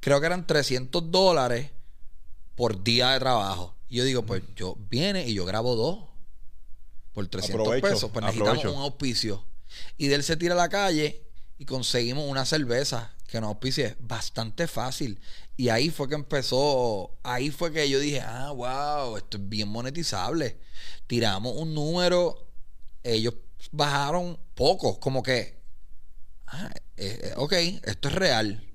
Creo 0.01 0.21
que 0.21 0.27
eran 0.27 0.47
300 0.47 1.11
dólares 1.11 1.71
por 2.57 2.85
día 2.85 3.13
de 3.13 3.21
trabajo. 3.21 3.75
Y 3.89 3.97
yo 3.97 4.05
digo, 4.05 4.21
pues 4.27 4.43
yo 4.55 4.77
viene 4.91 5.27
y 5.27 5.33
yo 5.33 5.47
grabo 5.47 5.77
dos 5.77 6.12
por 7.13 7.27
300 7.27 7.61
Aprovecho, 7.61 7.89
pesos. 7.89 8.11
Pues 8.11 8.25
necesitamos 8.25 8.59
aprovecho. 8.59 8.79
un 8.79 8.83
auspicio. 8.83 9.47
Y 9.97 10.09
de 10.09 10.17
él 10.17 10.23
se 10.23 10.37
tira 10.37 10.55
a 10.55 10.57
la 10.57 10.69
calle 10.69 11.23
y 11.59 11.65
conseguimos 11.65 12.25
una 12.29 12.45
cerveza 12.45 13.15
que 13.27 13.41
nos 13.41 13.49
auspicie. 13.49 13.97
Bastante 14.01 14.67
fácil. 14.67 15.21
Y 15.57 15.69
ahí 15.69 15.91
fue 15.91 16.09
que 16.09 16.15
empezó. 16.15 17.19
Ahí 17.23 17.51
fue 17.51 17.73
que 17.73 17.89
yo 17.89 17.99
dije, 17.99 18.21
ah, 18.21 18.53
wow, 18.53 19.17
esto 19.17 19.39
es 19.39 19.49
bien 19.49 19.69
monetizable. 19.69 20.59
Tiramos 21.07 21.55
un 21.57 21.75
número. 21.75 22.49
Ellos 23.03 23.35
bajaron 23.71 24.39
poco. 24.55 25.01
Como 25.01 25.23
que, 25.23 25.61
ah, 26.47 26.71
eh, 26.97 27.21
eh, 27.23 27.35
ok, 27.37 27.53
esto 27.85 28.09
es 28.09 28.15
real. 28.15 28.72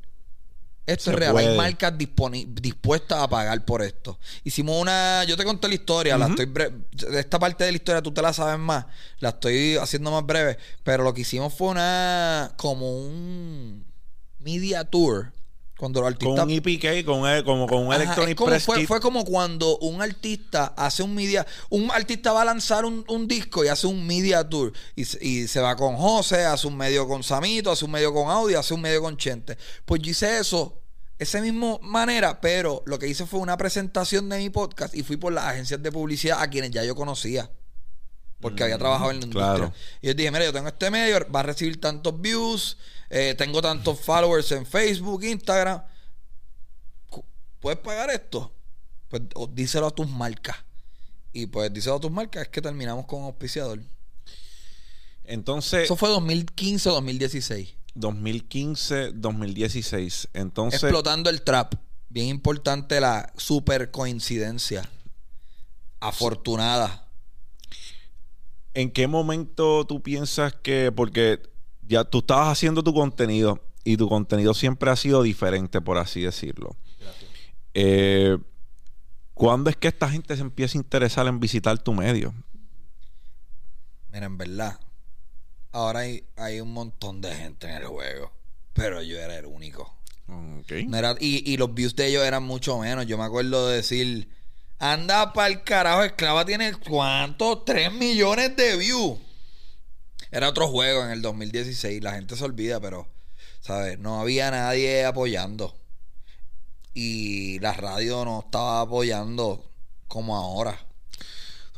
Esto 0.87 1.11
es 1.11 1.17
real. 1.17 1.33
puede. 1.33 1.49
Hay 1.49 1.57
marcas 1.57 1.93
dispuestas 1.97 3.19
a 3.19 3.27
pagar 3.29 3.63
por 3.65 3.81
esto. 3.83 4.17
Hicimos 4.43 4.81
una. 4.81 5.23
Yo 5.25 5.35
te 5.37 5.43
conté 5.43 5.67
la 5.67 5.73
historia. 5.75 6.17
la 6.17 6.25
estoy 6.27 6.45
bre- 6.47 6.71
de 6.91 7.19
esta 7.19 7.37
parte 7.37 7.65
de 7.65 7.71
la 7.71 7.75
historia 7.77 8.01
tú 8.01 8.11
te 8.13 8.21
la 8.21 8.31
sabes 8.33 8.57
más. 8.57 8.85
La 9.19 9.29
estoy 9.29 9.75
haciendo 9.77 10.09
más 10.11 10.25
breve. 10.25 10.57
Pero 10.83 11.03
lo 11.03 11.13
que 11.13 11.21
hicimos 11.21 11.53
fue 11.53 11.67
una. 11.69 12.53
Como 12.57 12.97
un. 12.99 13.85
Media 14.39 14.83
tour. 14.85 15.33
Cuando 15.77 16.01
los 16.01 16.15
Con 16.15 16.39
un 16.39 16.49
EPK, 16.49 17.05
con 17.05 17.19
un, 17.19 17.43
como 17.43 17.67
con 17.67 17.85
un 17.85 17.93
Ajá, 17.93 18.01
Electronic 18.03 18.35
como- 18.37 18.49
Press 18.49 18.63
fue, 18.65 18.77
Kit. 18.79 18.87
fue 18.87 18.99
como 18.99 19.23
cuando 19.23 19.77
un 19.77 20.01
artista 20.01 20.73
hace 20.75 21.03
un 21.03 21.13
media, 21.13 21.45
un 21.69 21.91
artista 21.91 22.31
va 22.33 22.41
a 22.41 22.45
lanzar 22.45 22.83
un, 22.83 23.05
un 23.07 23.27
disco 23.27 23.63
y 23.63 23.67
hace 23.67 23.85
un 23.85 24.05
media 24.07 24.47
tour 24.49 24.73
y, 24.95 25.05
se- 25.05 25.23
y 25.23 25.47
se 25.47 25.59
va 25.59 25.75
con 25.75 25.95
José, 25.95 26.45
hace 26.45 26.65
un 26.65 26.75
medio 26.75 27.07
con 27.07 27.21
Samito, 27.23 27.71
hace 27.71 27.85
un 27.85 27.91
medio 27.91 28.11
con 28.13 28.27
Audi, 28.29 28.55
hace 28.55 28.73
un 28.73 28.81
medio 28.81 29.01
con 29.03 29.17
Chente. 29.17 29.55
Pues 29.85 30.01
yo 30.01 30.09
hice 30.11 30.39
eso, 30.39 30.81
esa 31.19 31.41
misma 31.41 31.77
manera, 31.81 32.41
pero 32.41 32.81
lo 32.87 32.97
que 32.97 33.07
hice 33.07 33.25
fue 33.27 33.39
una 33.39 33.55
presentación 33.57 34.29
de 34.29 34.39
mi 34.39 34.49
podcast 34.49 34.95
y 34.95 35.03
fui 35.03 35.17
por 35.17 35.31
las 35.31 35.45
agencias 35.45 35.81
de 35.83 35.91
publicidad 35.91 36.41
a 36.41 36.49
quienes 36.49 36.71
ya 36.71 36.83
yo 36.83 36.95
conocía. 36.95 37.51
Porque 38.39 38.63
había 38.63 38.77
trabajado 38.77 39.11
en 39.11 39.19
la 39.19 39.25
industria. 39.25 39.55
claro. 39.55 39.73
Y 40.01 40.07
yo 40.07 40.13
dije, 40.13 40.31
mira, 40.31 40.45
yo 40.45 40.53
tengo 40.53 40.67
este 40.67 40.91
medio, 40.91 41.19
va 41.31 41.39
a 41.39 41.43
recibir 41.43 41.81
tantos 41.81 42.19
views, 42.21 42.77
eh, 43.09 43.33
tengo 43.37 43.61
tantos 43.61 43.99
followers 43.99 44.51
en 44.51 44.65
Facebook, 44.65 45.23
Instagram. 45.23 45.81
¿Puedes 47.59 47.79
pagar 47.79 48.09
esto? 48.11 48.53
Pues 49.07 49.23
o 49.33 49.47
díselo 49.47 49.87
a 49.87 49.91
tus 49.91 50.07
marcas. 50.07 50.57
Y 51.33 51.47
pues 51.47 51.73
díselo 51.73 51.95
a 51.95 51.99
tus 51.99 52.11
marcas, 52.11 52.43
es 52.43 52.49
que 52.49 52.61
terminamos 52.61 53.05
con 53.05 53.23
auspiciador. 53.23 53.79
Entonces, 55.23 55.83
Eso 55.83 55.95
fue 55.95 56.09
2015 56.09 56.89
o 56.89 56.93
2016. 56.93 57.75
2015, 57.95 59.11
2016. 59.13 60.29
Entonces, 60.33 60.81
Explotando 60.81 61.29
el 61.29 61.41
trap. 61.41 61.73
Bien 62.09 62.27
importante 62.27 63.01
la 63.01 63.33
super 63.35 63.91
coincidencia. 63.91 64.89
Afortunada. 65.99 67.06
¿En 68.81 68.91
qué 68.91 69.07
momento 69.07 69.85
tú 69.85 70.01
piensas 70.03 70.53
que, 70.53 70.91
porque 70.95 71.41
ya 71.81 72.03
tú 72.03 72.19
estabas 72.19 72.49
haciendo 72.49 72.83
tu 72.83 72.93
contenido 72.93 73.63
y 73.83 73.97
tu 73.97 74.07
contenido 74.07 74.53
siempre 74.53 74.91
ha 74.91 74.95
sido 74.95 75.23
diferente, 75.23 75.81
por 75.81 75.97
así 75.97 76.21
decirlo? 76.21 76.75
Eh, 77.73 78.37
¿Cuándo 79.33 79.69
es 79.69 79.75
que 79.77 79.87
esta 79.87 80.09
gente 80.09 80.35
se 80.35 80.41
empieza 80.41 80.77
a 80.77 80.81
interesar 80.81 81.27
en 81.27 81.39
visitar 81.39 81.77
tu 81.79 81.93
medio? 81.93 82.33
Mira, 84.11 84.25
en 84.25 84.37
verdad. 84.37 84.79
Ahora 85.71 85.99
hay, 85.99 86.23
hay 86.35 86.59
un 86.61 86.71
montón 86.73 87.21
de 87.21 87.33
gente 87.35 87.67
en 87.69 87.75
el 87.77 87.85
juego. 87.87 88.31
Pero 88.73 89.01
yo 89.01 89.17
era 89.19 89.37
el 89.37 89.45
único. 89.45 89.93
Ok. 90.27 90.71
No 90.87 90.97
era- 90.97 91.15
y, 91.19 91.51
y 91.51 91.57
los 91.57 91.73
views 91.73 91.95
de 91.95 92.07
ellos 92.07 92.23
eran 92.25 92.43
mucho 92.43 92.77
menos. 92.79 93.05
Yo 93.07 93.17
me 93.17 93.23
acuerdo 93.23 93.67
de 93.67 93.77
decir, 93.77 94.29
anda 94.79 95.33
para 95.33 95.47
el 95.49 95.63
carajo, 95.63 96.03
Esclava 96.03 96.45
tiene 96.45 96.73
cuánto, 96.73 97.59
3 97.63 97.91
millones 97.93 98.55
de 98.55 98.77
views. 98.77 99.19
Era 100.31 100.49
otro 100.49 100.67
juego 100.67 101.03
en 101.03 101.11
el 101.11 101.21
2016, 101.21 102.03
la 102.03 102.13
gente 102.13 102.35
se 102.35 102.43
olvida, 102.43 102.79
pero, 102.79 103.07
¿sabes? 103.61 103.97
No 103.99 104.19
había 104.19 104.51
nadie 104.51 105.05
apoyando. 105.05 105.75
Y 106.93 107.59
la 107.59 107.73
radio 107.73 108.25
no 108.25 108.39
estaba 108.45 108.81
apoyando 108.81 109.71
como 110.07 110.35
ahora. 110.35 110.77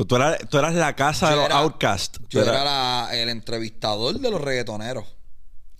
Tú, 0.07 0.15
eras, 0.15 0.37
tú 0.49 0.57
eras 0.57 0.73
la 0.75 0.95
casa 0.95 1.25
Yo 1.25 1.31
de 1.31 1.35
los 1.37 1.45
era- 1.47 1.57
Outcast. 1.59 2.17
Tú 2.17 2.25
Yo 2.29 2.41
era 2.43 2.63
la- 2.63 3.09
el 3.11 3.27
entrevistador 3.29 4.17
de 4.19 4.31
los 4.31 4.39
reggaetoneros. 4.39 5.05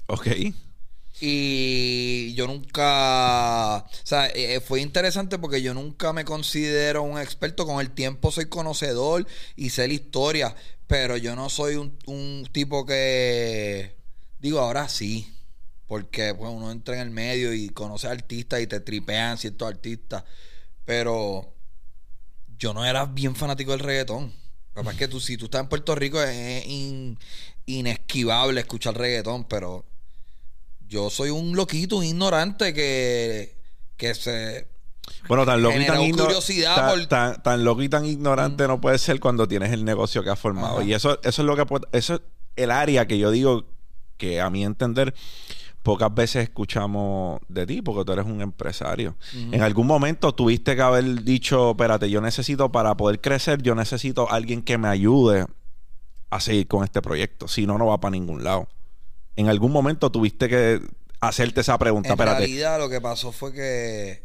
Ok. 0.08 0.28
Y 1.22 2.34
yo 2.36 2.48
nunca, 2.48 3.78
o 3.80 3.90
sea, 4.04 4.28
eh, 4.28 4.56
eh, 4.56 4.62
fue 4.62 4.82
interesante 4.82 5.38
porque 5.38 5.62
yo 5.62 5.74
nunca 5.74 6.14
me 6.14 6.24
considero 6.26 7.04
un 7.04 7.20
experto. 7.20 7.66
Con 7.66 7.82
el 7.82 7.92
tiempo 7.92 8.32
soy 8.32 8.46
conocedor 8.46 9.28
y 9.56 9.70
sé 9.72 9.88
la 9.88 9.94
historia, 9.96 10.56
pero 10.88 11.18
yo 11.18 11.36
no 11.36 11.50
soy 11.50 11.76
un, 11.76 11.98
un 12.06 12.48
tipo 12.52 12.86
que, 12.86 13.96
digo, 14.40 14.60
ahora 14.60 14.88
sí, 14.88 15.34
porque 15.88 16.34
pues, 16.34 16.52
uno 16.52 16.72
entra 16.72 16.96
en 16.96 17.02
el 17.02 17.10
medio 17.10 17.54
y 17.54 17.70
conoce 17.70 18.08
artistas 18.08 18.62
y 18.62 18.68
te 18.68 18.80
tripean 18.80 19.38
ciertos 19.38 19.68
artistas, 19.68 20.24
pero 20.86 21.54
yo 22.58 22.74
no 22.74 22.86
era 22.86 23.06
bien 23.06 23.36
fanático 23.36 23.72
del 23.72 23.80
reggaetón. 23.82 24.34
Lo 24.76 24.82
que 24.82 24.86
pasa 24.86 24.92
es 24.92 24.98
que 25.00 25.08
tú, 25.08 25.20
si 25.20 25.36
tú 25.38 25.46
estás 25.46 25.62
en 25.62 25.70
Puerto 25.70 25.96
Rico 25.96 26.22
es 26.22 26.66
in- 26.66 27.18
inesquivable 27.66 28.62
escuchar 28.62 28.98
reggaetón, 28.98 29.46
pero 29.46 29.86
yo 30.90 31.10
soy 31.10 31.30
un 31.30 31.56
loquito, 31.56 31.98
un 31.98 32.04
ignorante 32.06 32.74
que, 32.74 33.56
que 33.96 34.14
se... 34.16 34.68
Bueno, 35.28 35.46
tan 35.46 35.62
loco 35.62 35.76
y 35.80 35.86
tan, 35.86 35.98
curiosidad 36.26 36.76
tan, 36.76 36.90
por- 36.90 37.06
tan- 37.08 37.44
tan 37.44 37.64
loco 37.64 37.82
y 37.82 37.90
tan 37.90 38.06
ignorante 38.06 38.68
no 38.68 38.80
puede 38.82 38.98
ser 38.98 39.20
cuando 39.20 39.48
tienes 39.48 39.72
el 39.72 39.84
negocio 39.86 40.24
que 40.24 40.30
has 40.30 40.40
formado. 40.40 40.78
Ajá. 40.80 40.84
Y 40.84 40.94
eso, 40.94 41.20
eso 41.24 41.42
es 41.42 41.46
lo 41.46 41.56
que 41.56 41.66
eso 41.94 42.16
es 42.16 42.22
el 42.56 42.72
área 42.72 43.08
que 43.08 43.18
yo 43.18 43.32
digo 43.32 43.66
que 44.18 44.42
a 44.42 44.50
mi 44.50 44.64
entender 44.66 45.14
pocas 45.82 46.14
veces 46.14 46.44
escuchamos 46.44 47.40
de 47.48 47.66
ti 47.66 47.82
porque 47.82 48.04
tú 48.06 48.12
eres 48.12 48.26
un 48.26 48.42
empresario. 48.42 49.16
En 49.52 49.62
algún 49.62 49.88
momento 49.88 50.34
tuviste 50.34 50.76
que 50.76 50.82
haber 50.82 51.24
dicho, 51.24 51.72
espérate, 51.72 52.10
yo 52.10 52.20
necesito 52.22 52.72
para 52.72 52.96
poder 52.98 53.20
crecer, 53.22 53.62
yo 53.64 53.76
necesito 53.76 54.30
alguien 54.32 54.62
que 54.62 54.78
me 54.78 54.90
ayude 54.90 55.46
a 56.30 56.40
seguir 56.40 56.68
con 56.68 56.84
este 56.84 57.02
proyecto. 57.02 57.48
Si 57.48 57.66
no, 57.66 57.78
no 57.78 57.88
va 57.88 58.00
para 58.00 58.12
ningún 58.12 58.44
lado. 58.44 58.68
En 59.36 59.48
algún 59.48 59.72
momento 59.72 60.12
tuviste 60.12 60.50
que 60.50 60.82
hacerte 61.22 61.62
esa 61.62 61.78
pregunta, 61.78 62.10
En 62.10 62.14
espérate. 62.14 62.40
realidad 62.40 62.80
lo 62.80 62.90
que 62.90 63.02
pasó 63.02 63.32
fue 63.32 63.54
que... 63.54 64.24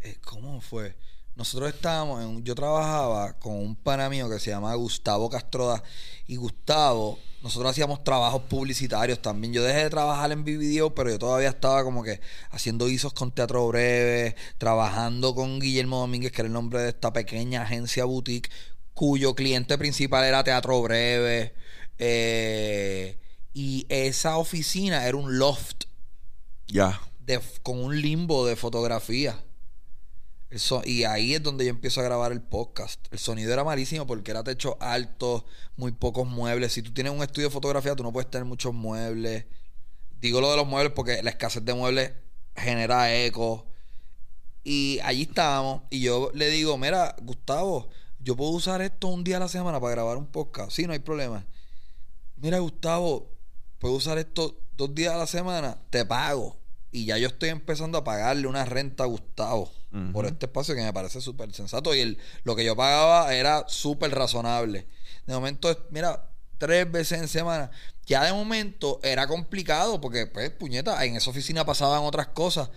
eh, 0.00 0.16
¿Cómo 0.24 0.60
fue? 0.60 0.96
Nosotros 1.36 1.72
estábamos, 1.72 2.22
en, 2.22 2.44
yo 2.44 2.54
trabajaba 2.54 3.38
con 3.38 3.54
un 3.54 3.74
pana 3.76 4.10
mío 4.10 4.28
que 4.28 4.38
se 4.38 4.50
llama 4.50 4.74
Gustavo 4.74 5.30
Castroda 5.30 5.82
y 6.26 6.36
Gustavo, 6.36 7.18
nosotros 7.42 7.70
hacíamos 7.70 8.04
trabajos 8.04 8.42
publicitarios 8.42 9.22
también. 9.22 9.54
Yo 9.54 9.62
dejé 9.62 9.84
de 9.84 9.90
trabajar 9.90 10.30
en 10.32 10.44
Video, 10.44 10.94
pero 10.94 11.08
yo 11.08 11.18
todavía 11.18 11.48
estaba 11.48 11.82
como 11.82 12.02
que 12.02 12.20
haciendo 12.50 12.86
guisos 12.86 13.14
con 13.14 13.32
Teatro 13.32 13.66
Breve, 13.68 14.36
trabajando 14.58 15.34
con 15.34 15.58
Guillermo 15.60 16.00
Domínguez, 16.00 16.32
que 16.32 16.42
era 16.42 16.48
el 16.48 16.52
nombre 16.52 16.80
de 16.82 16.90
esta 16.90 17.14
pequeña 17.14 17.62
agencia 17.62 18.04
boutique, 18.04 18.50
cuyo 18.92 19.34
cliente 19.34 19.78
principal 19.78 20.24
era 20.24 20.44
Teatro 20.44 20.82
Breve. 20.82 21.54
Eh, 21.98 23.16
y 23.52 23.86
esa 23.88 24.36
oficina 24.36 25.06
era 25.06 25.16
un 25.16 25.38
loft 25.38 25.84
Ya. 26.68 27.00
con 27.62 27.82
un 27.82 28.00
limbo 28.00 28.46
de 28.46 28.56
fotografía. 28.56 29.42
So- 30.56 30.82
y 30.84 31.04
ahí 31.04 31.34
es 31.34 31.42
donde 31.42 31.64
yo 31.64 31.70
empiezo 31.70 32.00
a 32.00 32.04
grabar 32.04 32.32
el 32.32 32.42
podcast. 32.42 33.00
El 33.12 33.20
sonido 33.20 33.52
era 33.52 33.62
malísimo 33.62 34.04
porque 34.06 34.32
era 34.32 34.42
techo 34.42 34.76
alto, 34.80 35.44
muy 35.76 35.92
pocos 35.92 36.26
muebles. 36.26 36.72
Si 36.72 36.82
tú 36.82 36.92
tienes 36.92 37.12
un 37.12 37.22
estudio 37.22 37.48
de 37.48 37.52
fotografía, 37.54 37.94
tú 37.94 38.02
no 38.02 38.12
puedes 38.12 38.28
tener 38.30 38.44
muchos 38.44 38.74
muebles. 38.74 39.46
Digo 40.20 40.40
lo 40.40 40.50
de 40.50 40.56
los 40.56 40.66
muebles 40.66 40.92
porque 40.94 41.22
la 41.22 41.30
escasez 41.30 41.64
de 41.64 41.72
muebles 41.74 42.12
genera 42.56 43.14
eco. 43.14 43.66
Y 44.64 44.98
allí 45.04 45.22
estábamos. 45.22 45.82
Y 45.88 46.00
yo 46.00 46.30
le 46.34 46.48
digo, 46.50 46.76
mira, 46.78 47.14
Gustavo, 47.22 47.88
yo 48.18 48.34
puedo 48.36 48.50
usar 48.50 48.82
esto 48.82 49.06
un 49.06 49.22
día 49.22 49.36
a 49.36 49.40
la 49.40 49.48
semana 49.48 49.80
para 49.80 49.92
grabar 49.92 50.16
un 50.16 50.26
podcast. 50.26 50.72
Sí, 50.72 50.84
no 50.86 50.92
hay 50.92 50.98
problema. 50.98 51.46
Mira, 52.36 52.58
Gustavo, 52.58 53.30
puedo 53.80 53.94
usar 53.94 54.18
esto 54.18 54.56
dos 54.76 54.94
días 54.94 55.14
a 55.14 55.18
la 55.18 55.26
semana, 55.26 55.78
te 55.90 56.04
pago. 56.04 56.56
Y 56.92 57.06
ya 57.06 57.18
yo 57.18 57.28
estoy 57.28 57.48
empezando 57.48 57.98
a 57.98 58.04
pagarle 58.04 58.46
una 58.46 58.64
renta 58.64 59.04
a 59.04 59.06
Gustavo 59.06 59.70
por 60.12 60.26
este 60.26 60.46
espacio 60.46 60.74
que 60.74 60.82
me 60.82 60.92
parece 60.92 61.20
súper 61.20 61.52
sensato. 61.52 61.94
Y 61.94 62.00
el, 62.00 62.18
lo 62.44 62.54
que 62.54 62.64
yo 62.64 62.76
pagaba 62.76 63.34
era 63.34 63.64
súper 63.68 64.12
razonable. 64.12 64.86
De 65.26 65.34
momento, 65.34 65.86
mira, 65.90 66.30
tres 66.58 66.90
veces 66.90 67.20
en 67.20 67.28
semana. 67.28 67.70
Ya 68.06 68.24
de 68.24 68.32
momento 68.32 68.98
era 69.02 69.28
complicado 69.28 70.00
porque, 70.00 70.26
pues, 70.26 70.50
puñeta, 70.50 71.04
en 71.04 71.16
esa 71.16 71.30
oficina 71.30 71.64
pasaban 71.64 72.02
otras 72.02 72.28
cosas. 72.28 72.70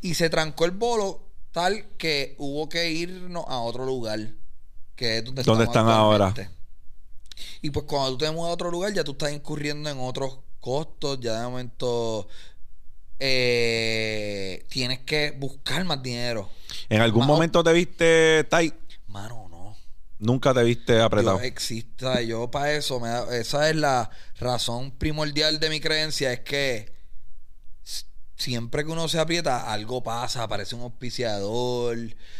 Y 0.00 0.14
se 0.14 0.30
trancó 0.30 0.64
el 0.64 0.70
bolo 0.70 1.26
tal 1.52 1.88
que 1.98 2.36
hubo 2.38 2.68
que 2.68 2.90
irnos 2.90 3.44
a 3.48 3.58
otro 3.58 3.84
lugar. 3.84 4.32
Que 4.94 5.18
es 5.18 5.24
donde, 5.24 5.42
¿Dónde 5.42 5.64
están 5.64 5.88
ahora? 5.88 6.34
Y 7.60 7.70
pues 7.70 7.86
cuando 7.86 8.12
tú 8.12 8.18
te 8.18 8.30
mudas 8.30 8.50
a 8.50 8.54
otro 8.54 8.70
lugar, 8.70 8.92
ya 8.92 9.04
tú 9.04 9.12
estás 9.12 9.32
incurriendo 9.32 9.88
en 9.90 9.98
otros 10.00 10.40
costos, 10.68 11.18
ya 11.20 11.40
de 11.40 11.44
momento 11.48 12.28
eh, 13.18 14.64
tienes 14.68 15.00
que 15.00 15.32
buscar 15.32 15.84
más 15.84 16.02
dinero. 16.02 16.50
¿En 16.88 17.00
algún 17.00 17.26
momento 17.26 17.64
te 17.64 17.72
viste 17.72 18.44
tight? 18.44 18.74
Mano, 19.06 19.48
no. 19.50 19.76
Nunca 20.18 20.52
te 20.52 20.62
viste 20.62 21.00
apretado. 21.00 21.38
Yo 21.38 21.44
exista, 21.44 22.20
yo 22.22 22.50
para 22.50 22.72
eso, 22.72 23.00
me 23.00 23.08
da- 23.08 23.36
esa 23.36 23.70
es 23.70 23.76
la 23.76 24.10
razón 24.38 24.90
primordial 24.92 25.58
de 25.60 25.70
mi 25.70 25.80
creencia, 25.80 26.32
es 26.32 26.40
que 26.40 26.92
siempre 28.36 28.84
que 28.84 28.90
uno 28.90 29.08
se 29.08 29.18
aprieta, 29.18 29.72
algo 29.72 30.02
pasa, 30.02 30.42
aparece 30.44 30.74
un 30.76 30.82
auspiciador, 30.82 31.96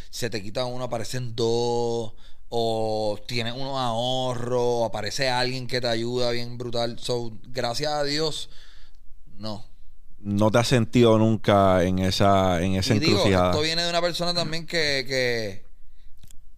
se 0.09 0.29
te 0.29 0.41
quita 0.41 0.65
uno, 0.65 0.85
aparecen 0.85 1.35
dos, 1.35 2.13
o 2.49 3.19
tienes 3.27 3.53
unos 3.53 3.77
ahorros, 3.77 4.85
aparece 4.87 5.29
alguien 5.29 5.67
que 5.67 5.81
te 5.81 5.87
ayuda 5.87 6.31
bien 6.31 6.57
brutal. 6.57 6.99
So, 6.99 7.31
gracias 7.47 7.91
a 7.93 8.03
Dios, 8.03 8.49
no. 9.37 9.65
no 10.19 10.51
te 10.51 10.57
has 10.57 10.67
sentido 10.67 11.17
nunca 11.17 11.83
en 11.83 11.99
esa, 11.99 12.61
en 12.61 12.75
esa 12.75 12.95
y 12.95 12.99
digo, 12.99 13.17
encrucijada. 13.19 13.51
esto 13.51 13.61
viene 13.61 13.83
de 13.83 13.89
una 13.89 14.01
persona 14.01 14.33
también 14.33 14.65
que, 14.65 15.05
que 15.07 15.63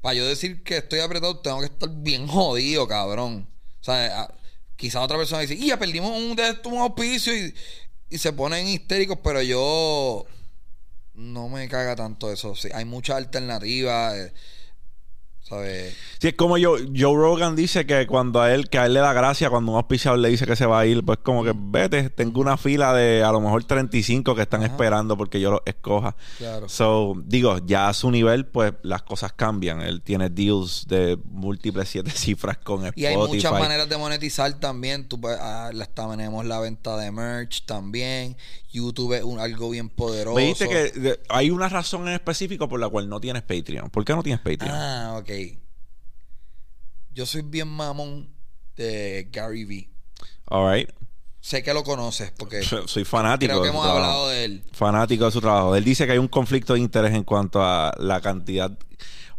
para 0.01 0.15
yo 0.15 0.27
decir 0.27 0.63
que 0.63 0.77
estoy 0.77 0.99
apretado, 0.99 1.39
tengo 1.39 1.59
que 1.59 1.65
estar 1.65 1.89
bien 1.89 2.27
jodido, 2.27 2.87
cabrón. 2.87 3.47
O 3.81 3.83
sea, 3.83 4.21
a- 4.23 4.33
quizá 4.75 5.01
otra 5.01 5.17
persona 5.17 5.41
dice, 5.41 5.55
y 5.55 5.67
ya 5.67 5.77
perdimos 5.79 6.11
un, 6.17 6.37
un 6.73 6.79
auspicio 6.79 7.35
y, 7.35 7.53
y 8.09 8.17
se 8.17 8.33
ponen 8.33 8.67
histéricos, 8.67 9.19
pero 9.23 9.41
yo 9.41 10.25
no 11.13 11.49
me 11.49 11.67
caga 11.69 11.95
tanto 11.95 12.31
eso. 12.31 12.55
Sí, 12.55 12.69
hay 12.73 12.85
muchas 12.85 13.17
alternativas, 13.17 14.15
eh, 14.17 14.33
¿sabes? 15.51 15.95
Sí, 16.19 16.27
es 16.29 16.33
como 16.35 16.57
yo, 16.57 16.75
Joe 16.95 17.15
Rogan 17.15 17.55
dice 17.55 17.85
que 17.87 18.05
cuando 18.07 18.41
a 18.41 18.53
él, 18.53 18.69
que 18.69 18.77
a 18.77 18.85
él 18.85 18.93
le 18.93 18.99
da 18.99 19.11
gracia 19.11 19.49
cuando 19.49 19.71
un 19.71 19.77
auspiciador 19.77 20.19
le 20.19 20.29
dice 20.29 20.45
que 20.45 20.55
se 20.55 20.65
va 20.67 20.79
a 20.79 20.85
ir, 20.85 21.03
pues 21.03 21.17
como 21.23 21.43
que 21.43 21.51
vete, 21.55 22.09
tengo 22.11 22.39
una 22.41 22.57
fila 22.57 22.93
de 22.93 23.23
a 23.23 23.31
lo 23.31 23.41
mejor 23.41 23.63
35 23.63 24.35
que 24.35 24.43
están 24.43 24.61
Ajá. 24.63 24.71
esperando 24.71 25.17
porque 25.17 25.39
yo 25.39 25.49
los 25.51 25.61
escoja. 25.65 26.15
Claro. 26.37 26.69
So, 26.69 27.15
digo, 27.25 27.57
ya 27.65 27.89
a 27.89 27.93
su 27.93 28.11
nivel, 28.11 28.45
pues 28.45 28.73
las 28.83 29.01
cosas 29.01 29.33
cambian. 29.33 29.81
Él 29.81 30.01
tiene 30.01 30.29
deals 30.29 30.85
de 30.87 31.17
múltiples 31.31 31.89
siete 31.89 32.11
cifras 32.15 32.57
con 32.59 32.85
Spotify. 32.85 33.01
Y 33.01 33.05
hay 33.07 33.17
muchas 33.17 33.51
maneras 33.51 33.89
de 33.89 33.97
monetizar 33.97 34.53
también. 34.59 35.07
Tú, 35.07 35.19
ah, 35.27 35.71
las- 35.73 35.89
tenemos 35.91 36.45
la 36.45 36.59
venta 36.59 36.97
de 36.97 37.11
merch 37.11 37.65
también. 37.65 38.37
YouTube 38.71 39.13
es 39.17 39.23
un- 39.23 39.39
algo 39.39 39.69
bien 39.69 39.89
poderoso. 39.89 40.35
Me 40.35 40.41
dijiste 40.43 40.67
que 40.69 40.91
de- 40.99 41.19
hay 41.29 41.49
una 41.49 41.67
razón 41.69 42.07
en 42.07 42.13
específico 42.13 42.67
por 42.69 42.79
la 42.79 42.89
cual 42.89 43.07
no 43.09 43.19
tienes 43.19 43.41
Patreon. 43.43 43.89
¿Por 43.89 44.05
qué 44.05 44.13
no 44.15 44.23
tienes 44.23 44.39
Patreon? 44.41 44.71
Ah, 44.75 45.15
ok. 45.19 45.29
Yo 47.13 47.25
soy 47.25 47.41
bien 47.41 47.67
mamón 47.67 48.29
de 48.75 49.27
Gary 49.31 49.65
Vee. 49.65 49.89
All 50.45 50.73
right. 50.73 50.89
Sé 51.39 51.63
que 51.63 51.73
lo 51.73 51.83
conoces 51.83 52.31
porque 52.37 52.61
Soy 52.87 53.03
fanático. 53.03 53.51
creo 53.51 53.63
que 53.63 53.69
hemos 53.69 53.83
trabajo. 53.83 54.05
hablado 54.05 54.29
de 54.29 54.45
él. 54.45 54.63
fanático 54.71 55.25
de 55.25 55.31
su 55.31 55.41
trabajo. 55.41 55.75
Él 55.75 55.83
dice 55.83 56.05
que 56.05 56.13
hay 56.13 56.17
un 56.17 56.27
conflicto 56.27 56.73
de 56.73 56.79
interés 56.79 57.13
en 57.13 57.23
cuanto 57.23 57.61
a 57.63 57.93
la 57.97 58.21
cantidad 58.21 58.77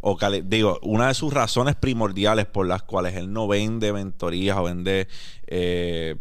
o 0.01 0.17
cali- 0.17 0.41
digo, 0.45 0.79
una 0.83 1.07
de 1.07 1.13
sus 1.13 1.33
razones 1.33 1.75
primordiales 1.75 2.45
por 2.45 2.67
las 2.67 2.83
cuales 2.83 3.15
él 3.15 3.31
no 3.31 3.47
vende 3.47 3.93
mentorías 3.93 4.57
o 4.57 4.63
vende 4.63 5.07
eh, 5.47 6.17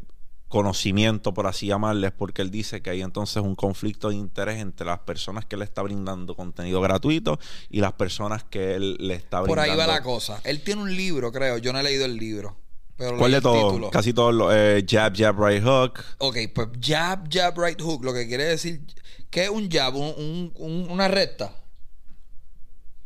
conocimiento, 0.53 1.35
por 1.35 1.47
así 1.47 1.67
llamarle, 1.67 2.09
es 2.09 2.13
porque 2.13 2.43
él 2.43 2.51
dice 2.51 2.83
que 2.83 2.91
hay 2.91 3.01
entonces 3.03 3.43
un 3.43 3.57
conflicto 3.57 4.11
de 4.11 4.17
interés 4.17 4.61
entre 4.61 4.87
las 4.87 4.99
personas 5.01 5.45
que 5.47 5.57
le 5.57 5.65
está 5.65 5.83
brindando 5.83 6.37
contenido 6.37 6.81
gratuito 6.81 7.39
y 7.71 7.81
las 7.81 7.95
personas 7.95 8.45
que 8.45 8.75
él 8.75 8.97
le 9.01 9.15
está 9.15 9.39
Por 9.41 9.53
brindando. 9.57 9.73
ahí 9.73 9.79
va 9.79 9.87
la 9.87 10.03
cosa. 10.03 10.41
Él 10.45 10.63
tiene 10.63 10.83
un 10.83 10.95
libro, 10.95 11.33
creo. 11.33 11.59
Yo 11.59 11.73
no 11.73 11.79
he 11.81 11.83
leído 11.83 12.05
el 12.05 12.17
libro. 12.17 12.57
Pero 12.97 13.17
¿Cuál 13.17 13.31
de 13.33 13.37
el 13.39 13.43
todos? 13.43 13.91
Casi 13.91 14.13
todos 14.13 14.35
los 14.35 14.53
eh, 14.55 14.85
jab, 14.89 15.17
jab, 15.17 15.43
right 15.43 15.63
hook. 15.65 15.99
Ok, 16.19 16.37
pues 16.55 16.69
jab, 16.81 17.27
jab, 17.33 17.59
right 17.59 17.81
hook. 17.81 18.05
Lo 18.05 18.13
que 18.13 18.29
quiere 18.29 18.45
decir... 18.45 18.83
¿Qué 19.31 19.45
es 19.45 19.49
un 19.51 19.71
jab? 19.71 19.97
Un- 19.97 20.15
un- 20.19 20.53
un- 20.57 20.91
una 20.91 21.09
recta. 21.09 21.55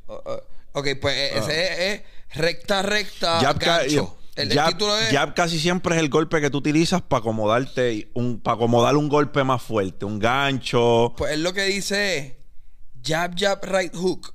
Uh, 0.08 0.12
uh, 0.14 0.40
ok, 0.72 0.88
pues 1.00 1.14
eh, 1.16 1.38
ese 1.38 1.62
es, 1.94 2.00
es 2.00 2.36
recta, 2.36 2.82
recta, 2.82 3.38
Jab, 3.40 3.58
gancho. 3.58 4.16
El, 4.36 4.52
el 4.52 4.58
jab- 4.58 4.68
título 4.68 4.96
es... 4.98 5.10
jab 5.10 5.34
casi 5.34 5.58
siempre 5.58 5.96
es 5.96 6.00
el 6.02 6.08
golpe 6.10 6.40
que 6.40 6.50
tú 6.50 6.58
utilizas 6.58 7.02
para 7.02 7.20
acomodarte 7.20 8.10
un, 8.14 8.38
para 8.40 8.54
acomodar 8.56 8.96
un 8.96 9.08
golpe 9.08 9.42
más 9.44 9.62
fuerte, 9.62 10.04
un 10.04 10.18
gancho. 10.18 11.14
Pues 11.16 11.32
él 11.32 11.42
lo 11.42 11.52
que 11.52 11.64
dice 11.64 12.16
es 12.18 12.32
jab, 13.02 13.34
jab, 13.38 13.64
right 13.64 13.94
hook. 13.94 14.34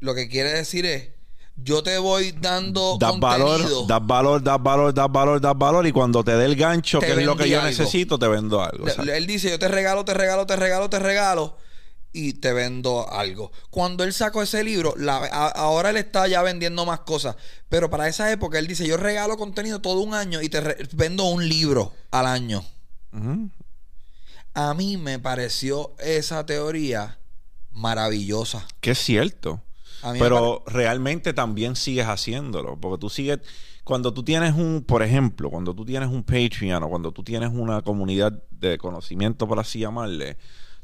Lo 0.00 0.14
que 0.14 0.28
quiere 0.28 0.52
decir 0.52 0.86
es 0.86 1.10
yo 1.56 1.82
te 1.82 1.98
voy 1.98 2.32
dando 2.40 2.98
Das 3.00 3.18
valor, 3.18 3.56
contenido. 3.58 3.86
das 3.86 4.06
valor, 4.06 4.40
das 4.42 4.62
valor, 4.62 4.94
das 4.94 5.10
valor, 5.10 5.40
das 5.40 5.58
valor 5.58 5.86
y 5.88 5.92
cuando 5.92 6.22
te 6.22 6.36
dé 6.36 6.44
el 6.44 6.54
gancho, 6.54 7.00
Te 7.00 7.06
que 7.06 7.12
es 7.14 7.24
lo 7.24 7.36
que 7.36 7.48
yo 7.48 7.56
algo. 7.58 7.68
necesito, 7.68 8.16
te 8.18 8.28
vendo 8.28 8.62
algo. 8.62 8.86
Le- 9.02 9.16
él 9.16 9.26
dice 9.26 9.50
yo 9.50 9.58
te 9.58 9.66
regalo, 9.66 10.04
te 10.04 10.14
regalo, 10.14 10.46
te 10.46 10.54
regalo, 10.54 10.88
te 10.88 10.98
regalo 11.00 11.56
y 12.12 12.34
te 12.34 12.52
vendo 12.52 13.10
algo. 13.12 13.52
Cuando 13.70 14.02
él 14.04 14.12
sacó 14.12 14.42
ese 14.42 14.64
libro, 14.64 14.94
la- 14.96 15.18
a- 15.18 15.48
ahora 15.50 15.90
él 15.90 15.96
está 15.98 16.26
ya 16.26 16.42
vendiendo 16.42 16.84
más 16.86 17.00
cosas. 17.00 17.36
Pero 17.68 17.90
para 17.90 18.08
esa 18.08 18.30
época 18.32 18.58
él 18.58 18.66
dice 18.66 18.86
yo 18.86 18.96
regalo 18.96 19.36
contenido 19.36 19.80
todo 19.80 20.00
un 20.00 20.14
año 20.14 20.40
y 20.42 20.48
te 20.48 20.60
re- 20.60 20.76
vendo 20.94 21.24
un 21.24 21.48
libro 21.48 21.92
al 22.10 22.26
año. 22.26 22.64
A 24.54 24.74
mí 24.74 24.96
me 24.96 25.18
pareció 25.18 25.94
esa 26.00 26.44
teoría 26.46 27.18
maravillosa. 27.70 28.66
Que 28.80 28.92
es 28.92 28.98
cierto. 28.98 29.62
Pero 30.18 30.62
realmente 30.66 31.32
también 31.32 31.76
sigues 31.76 32.06
haciéndolo. 32.06 32.78
Porque 32.80 33.00
tú 33.00 33.08
sigues. 33.10 33.40
Cuando 33.84 34.12
tú 34.12 34.22
tienes 34.22 34.54
un, 34.54 34.84
por 34.86 35.02
ejemplo, 35.02 35.50
cuando 35.50 35.74
tú 35.74 35.84
tienes 35.84 36.08
un 36.08 36.22
Patreon 36.22 36.82
o 36.82 36.88
cuando 36.88 37.10
tú 37.12 37.22
tienes 37.24 37.50
una 37.52 37.80
comunidad 37.82 38.32
de 38.50 38.76
conocimiento, 38.78 39.48
por 39.48 39.58
así 39.60 39.78
llamarle, 39.80 40.36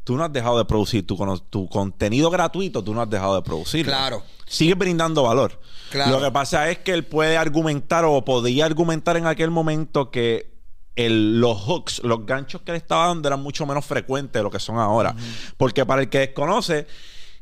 tú 0.05 0.17
no 0.17 0.25
has 0.25 0.33
dejado 0.33 0.59
de 0.59 0.65
producir 0.67 1.07
tu, 1.07 1.17
tu 1.51 1.69
contenido 1.69 2.31
gratuito, 2.31 2.85
tú 2.85 2.95
no 2.95 3.03
has 3.03 3.11
dejado 3.11 3.35
de 3.37 3.43
producir. 3.43 3.87
Claro. 3.87 4.23
Sigues 4.47 4.77
brindando 4.79 5.23
valor. 5.23 5.59
Claro. 5.91 6.13
Lo 6.19 6.25
que 6.25 6.31
pasa 6.31 6.71
es 6.71 6.79
que 6.79 6.93
él 6.93 7.05
puede 7.05 7.37
argumentar 7.37 8.05
o 8.05 8.25
podía 8.25 8.67
argumentar 8.67 9.17
en 9.17 9.27
aquel 9.27 9.51
momento 9.51 10.11
que 10.11 10.53
el- 10.97 11.41
los 11.41 11.59
hooks, 11.61 12.03
los 12.05 12.25
ganchos 12.27 12.61
que 12.63 12.73
le 12.73 12.79
estaba 12.79 13.07
dando 13.09 13.29
eran 13.29 13.43
mucho 13.43 13.67
menos 13.67 13.85
frecuentes 13.85 14.33
de 14.39 14.43
lo 14.43 14.51
que 14.51 14.61
son 14.61 14.79
ahora. 14.79 15.15
Porque 15.57 15.85
para 15.87 16.03
el 16.03 16.09
que 16.09 16.19
desconoce, 16.21 16.87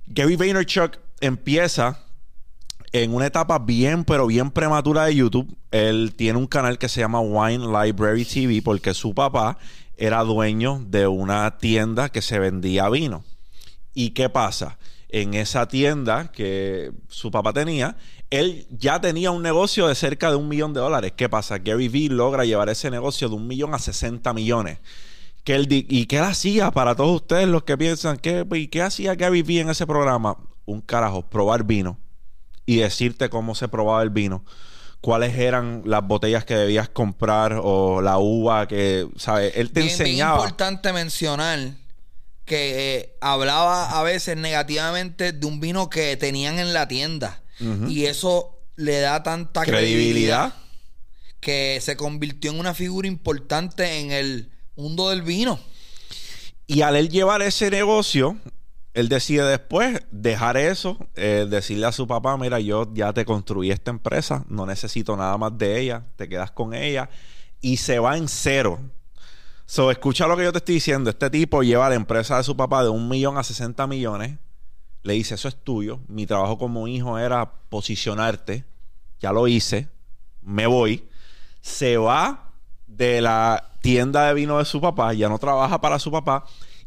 Gary 0.06 0.36
Vaynerchuk 0.36 0.96
empieza 1.20 1.98
en 2.92 3.14
una 3.14 3.26
etapa 3.26 3.58
bien, 3.58 4.04
pero 4.04 4.26
bien 4.26 4.50
prematura 4.50 5.04
de 5.06 5.14
YouTube. 5.16 5.56
Él 5.70 6.12
tiene 6.16 6.38
un 6.38 6.46
canal 6.46 6.78
que 6.78 6.88
se 6.88 7.00
llama 7.00 7.20
Wine 7.20 7.66
Library 7.66 8.24
TV 8.24 8.60
porque 8.62 8.92
su 8.94 9.14
papá 9.14 9.56
era 9.96 10.22
dueño 10.24 10.82
de 10.86 11.06
una 11.06 11.58
tienda 11.58 12.08
que 12.08 12.22
se 12.22 12.38
vendía 12.38 12.88
vino. 12.88 13.24
¿Y 13.94 14.10
qué 14.10 14.28
pasa? 14.28 14.78
En 15.08 15.34
esa 15.34 15.68
tienda 15.68 16.32
que 16.32 16.92
su 17.08 17.30
papá 17.30 17.52
tenía, 17.52 17.96
él 18.30 18.66
ya 18.70 19.00
tenía 19.00 19.30
un 19.30 19.42
negocio 19.42 19.86
de 19.86 19.94
cerca 19.94 20.30
de 20.30 20.36
un 20.36 20.48
millón 20.48 20.72
de 20.72 20.80
dólares. 20.80 21.12
¿Qué 21.14 21.28
pasa? 21.28 21.58
Gary 21.58 21.88
Vee 21.88 22.08
logra 22.08 22.44
llevar 22.44 22.70
ese 22.70 22.90
negocio 22.90 23.28
de 23.28 23.34
un 23.34 23.46
millón 23.46 23.74
a 23.74 23.78
60 23.78 24.32
millones. 24.32 24.78
Que 25.44 25.54
él 25.54 25.66
¿Y 25.70 26.06
qué 26.06 26.18
hacía 26.18 26.70
para 26.70 26.94
todos 26.94 27.16
ustedes 27.16 27.48
los 27.48 27.64
que 27.64 27.76
piensan? 27.76 28.16
¿qué, 28.16 28.46
¿Y 28.54 28.68
qué 28.68 28.80
hacía 28.80 29.14
Gary 29.14 29.42
Vee 29.42 29.60
en 29.60 29.70
ese 29.70 29.86
programa? 29.86 30.38
Un 30.64 30.80
carajo, 30.80 31.22
probar 31.28 31.64
vino 31.64 31.98
y 32.64 32.76
decirte 32.76 33.28
cómo 33.28 33.54
se 33.54 33.68
probaba 33.68 34.02
el 34.02 34.10
vino. 34.10 34.44
Cuáles 35.02 35.36
eran 35.36 35.82
las 35.84 36.06
botellas 36.06 36.46
que 36.46 36.54
debías 36.54 36.88
comprar 36.88 37.60
o 37.62 38.00
la 38.00 38.18
uva 38.18 38.66
que, 38.66 39.06
¿sabes? 39.16 39.52
Él 39.56 39.70
te 39.70 39.80
bien, 39.80 39.92
enseñaba. 39.92 40.36
importante 40.36 40.92
mencionar 40.92 41.58
que 42.44 42.96
eh, 42.96 43.16
hablaba 43.20 43.98
a 43.98 44.02
veces 44.02 44.36
negativamente 44.36 45.32
de 45.32 45.46
un 45.46 45.60
vino 45.60 45.90
que 45.90 46.16
tenían 46.16 46.58
en 46.58 46.72
la 46.72 46.88
tienda. 46.88 47.40
Y 47.88 48.06
eso 48.06 48.58
le 48.74 48.98
da 48.98 49.22
tanta 49.22 49.62
credibilidad. 49.62 50.48
credibilidad 50.48 50.54
que 51.42 51.80
se 51.80 51.96
convirtió 51.96 52.52
en 52.52 52.60
una 52.60 52.72
figura 52.72 53.06
importante 53.08 53.98
en 53.98 54.12
el 54.12 54.50
mundo 54.76 55.10
del 55.10 55.22
vino. 55.22 55.58
Y 56.68 56.82
al 56.82 56.96
él 56.96 57.08
llevar 57.08 57.42
ese 57.42 57.70
negocio, 57.70 58.36
él 58.94 59.08
decide 59.08 59.44
después 59.44 60.02
dejar 60.10 60.56
eso, 60.56 60.98
eh, 61.14 61.46
decirle 61.48 61.86
a 61.86 61.92
su 61.92 62.06
papá, 62.06 62.36
mira, 62.36 62.60
yo 62.60 62.92
ya 62.92 63.12
te 63.12 63.24
construí 63.24 63.70
esta 63.70 63.90
empresa, 63.90 64.44
no 64.48 64.66
necesito 64.66 65.16
nada 65.16 65.38
más 65.38 65.56
de 65.56 65.80
ella, 65.80 66.04
te 66.16 66.28
quedas 66.28 66.50
con 66.50 66.74
ella, 66.74 67.08
y 67.60 67.78
se 67.78 67.98
va 67.98 68.18
en 68.18 68.28
cero. 68.28 68.80
So, 69.64 69.90
escucha 69.90 70.26
lo 70.26 70.36
que 70.36 70.44
yo 70.44 70.52
te 70.52 70.58
estoy 70.58 70.74
diciendo. 70.74 71.08
Este 71.08 71.30
tipo 71.30 71.62
lleva 71.62 71.88
la 71.88 71.94
empresa 71.94 72.36
de 72.36 72.42
su 72.42 72.54
papá 72.54 72.82
de 72.82 72.90
un 72.90 73.08
millón 73.08 73.38
a 73.38 73.42
60 73.42 73.86
millones. 73.86 74.38
Le 75.02 75.14
dice, 75.14 75.36
eso 75.36 75.48
es 75.48 75.56
tuyo. 75.56 76.00
Mi 76.08 76.26
trabajo 76.26 76.58
como 76.58 76.86
hijo 76.88 77.18
era 77.18 77.50
posicionarte. 77.70 78.66
Ya 79.20 79.32
lo 79.32 79.48
hice. 79.48 79.88
Me 80.42 80.66
voy. 80.66 81.08
Se 81.62 81.96
va 81.96 82.52
de 82.86 83.22
la 83.22 83.72
tienda 83.80 84.26
de 84.26 84.34
vino 84.34 84.58
de 84.58 84.66
su 84.66 84.78
papá. 84.80 85.14
Ya 85.14 85.30
no 85.30 85.38
trabaja 85.38 85.80
para 85.80 85.98
su 85.98 86.10
papá. 86.10 86.44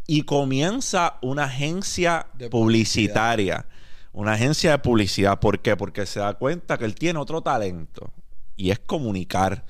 Y 0.08 0.24
comienza 0.24 1.18
una 1.22 1.46
agencia 1.46 2.28
De 2.34 2.50
publicitaria. 2.50 3.66
Una 4.14 4.34
agencia 4.34 4.72
de 4.72 4.80
publicidad. 4.80 5.40
¿Por 5.40 5.60
qué? 5.60 5.76
Porque 5.76 6.06
se 6.06 6.20
da 6.20 6.34
cuenta 6.36 6.78
que 6.78 6.86
él 6.86 6.96
tiene 6.96 7.20
otro 7.20 7.42
talento. 7.42 8.14
Y 8.56 8.72
es 8.72 8.80
comunicar. 8.80 9.66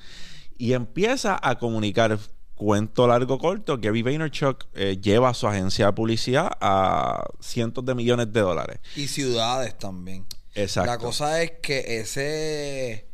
Y 0.56 0.72
empieza 0.72 1.38
a 1.42 1.58
comunicar. 1.58 2.18
Cuento 2.54 3.06
largo 3.06 3.38
corto, 3.38 3.76
Gary 3.78 4.00
Vaynerchuk 4.00 4.64
eh, 4.72 4.98
lleva 4.98 5.34
su 5.34 5.46
agencia 5.46 5.84
de 5.84 5.92
publicidad 5.92 6.50
a 6.62 7.22
cientos 7.38 7.84
de 7.84 7.94
millones 7.94 8.32
de 8.32 8.40
dólares. 8.40 8.78
Y 8.94 9.08
ciudades 9.08 9.76
también. 9.76 10.24
Exacto. 10.54 10.90
La 10.90 10.96
cosa 10.96 11.42
es 11.42 11.52
que 11.60 12.00
ese, 12.00 13.08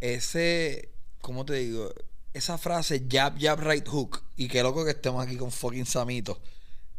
ese, 0.00 0.92
¿cómo 1.20 1.44
te 1.44 1.54
digo? 1.54 1.90
Esa 2.38 2.56
frase 2.56 3.04
jab, 3.08 3.36
jab, 3.36 3.58
right 3.58 3.86
hook. 3.88 4.22
Y 4.36 4.46
qué 4.46 4.62
loco 4.62 4.84
que 4.84 4.92
estemos 4.92 5.24
aquí 5.26 5.36
con 5.36 5.50
fucking 5.50 5.86
Samito. 5.86 6.40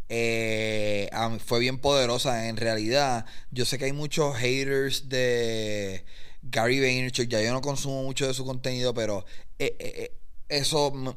eh, 0.10 1.10
fue 1.46 1.60
bien 1.60 1.80
poderosa. 1.80 2.50
En 2.50 2.58
realidad, 2.58 3.26
yo 3.52 3.66
sé 3.66 3.78
que 3.78 3.86
hay 3.86 3.94
muchos 3.94 4.36
haters 4.36 5.08
de 5.08 6.04
Gary 6.42 6.82
Vaynerchuk. 6.82 7.30
Ya 7.30 7.42
yo 7.42 7.54
no 7.54 7.62
consumo 7.62 8.04
mucho 8.04 8.28
de 8.28 8.34
su 8.34 8.46
contenido, 8.46 8.94
pero 8.94 9.26
eh, 9.60 9.78
eh, 9.80 9.94
eh, 9.98 10.18
eso, 10.50 10.92
mm, 10.92 11.08
o 11.08 11.16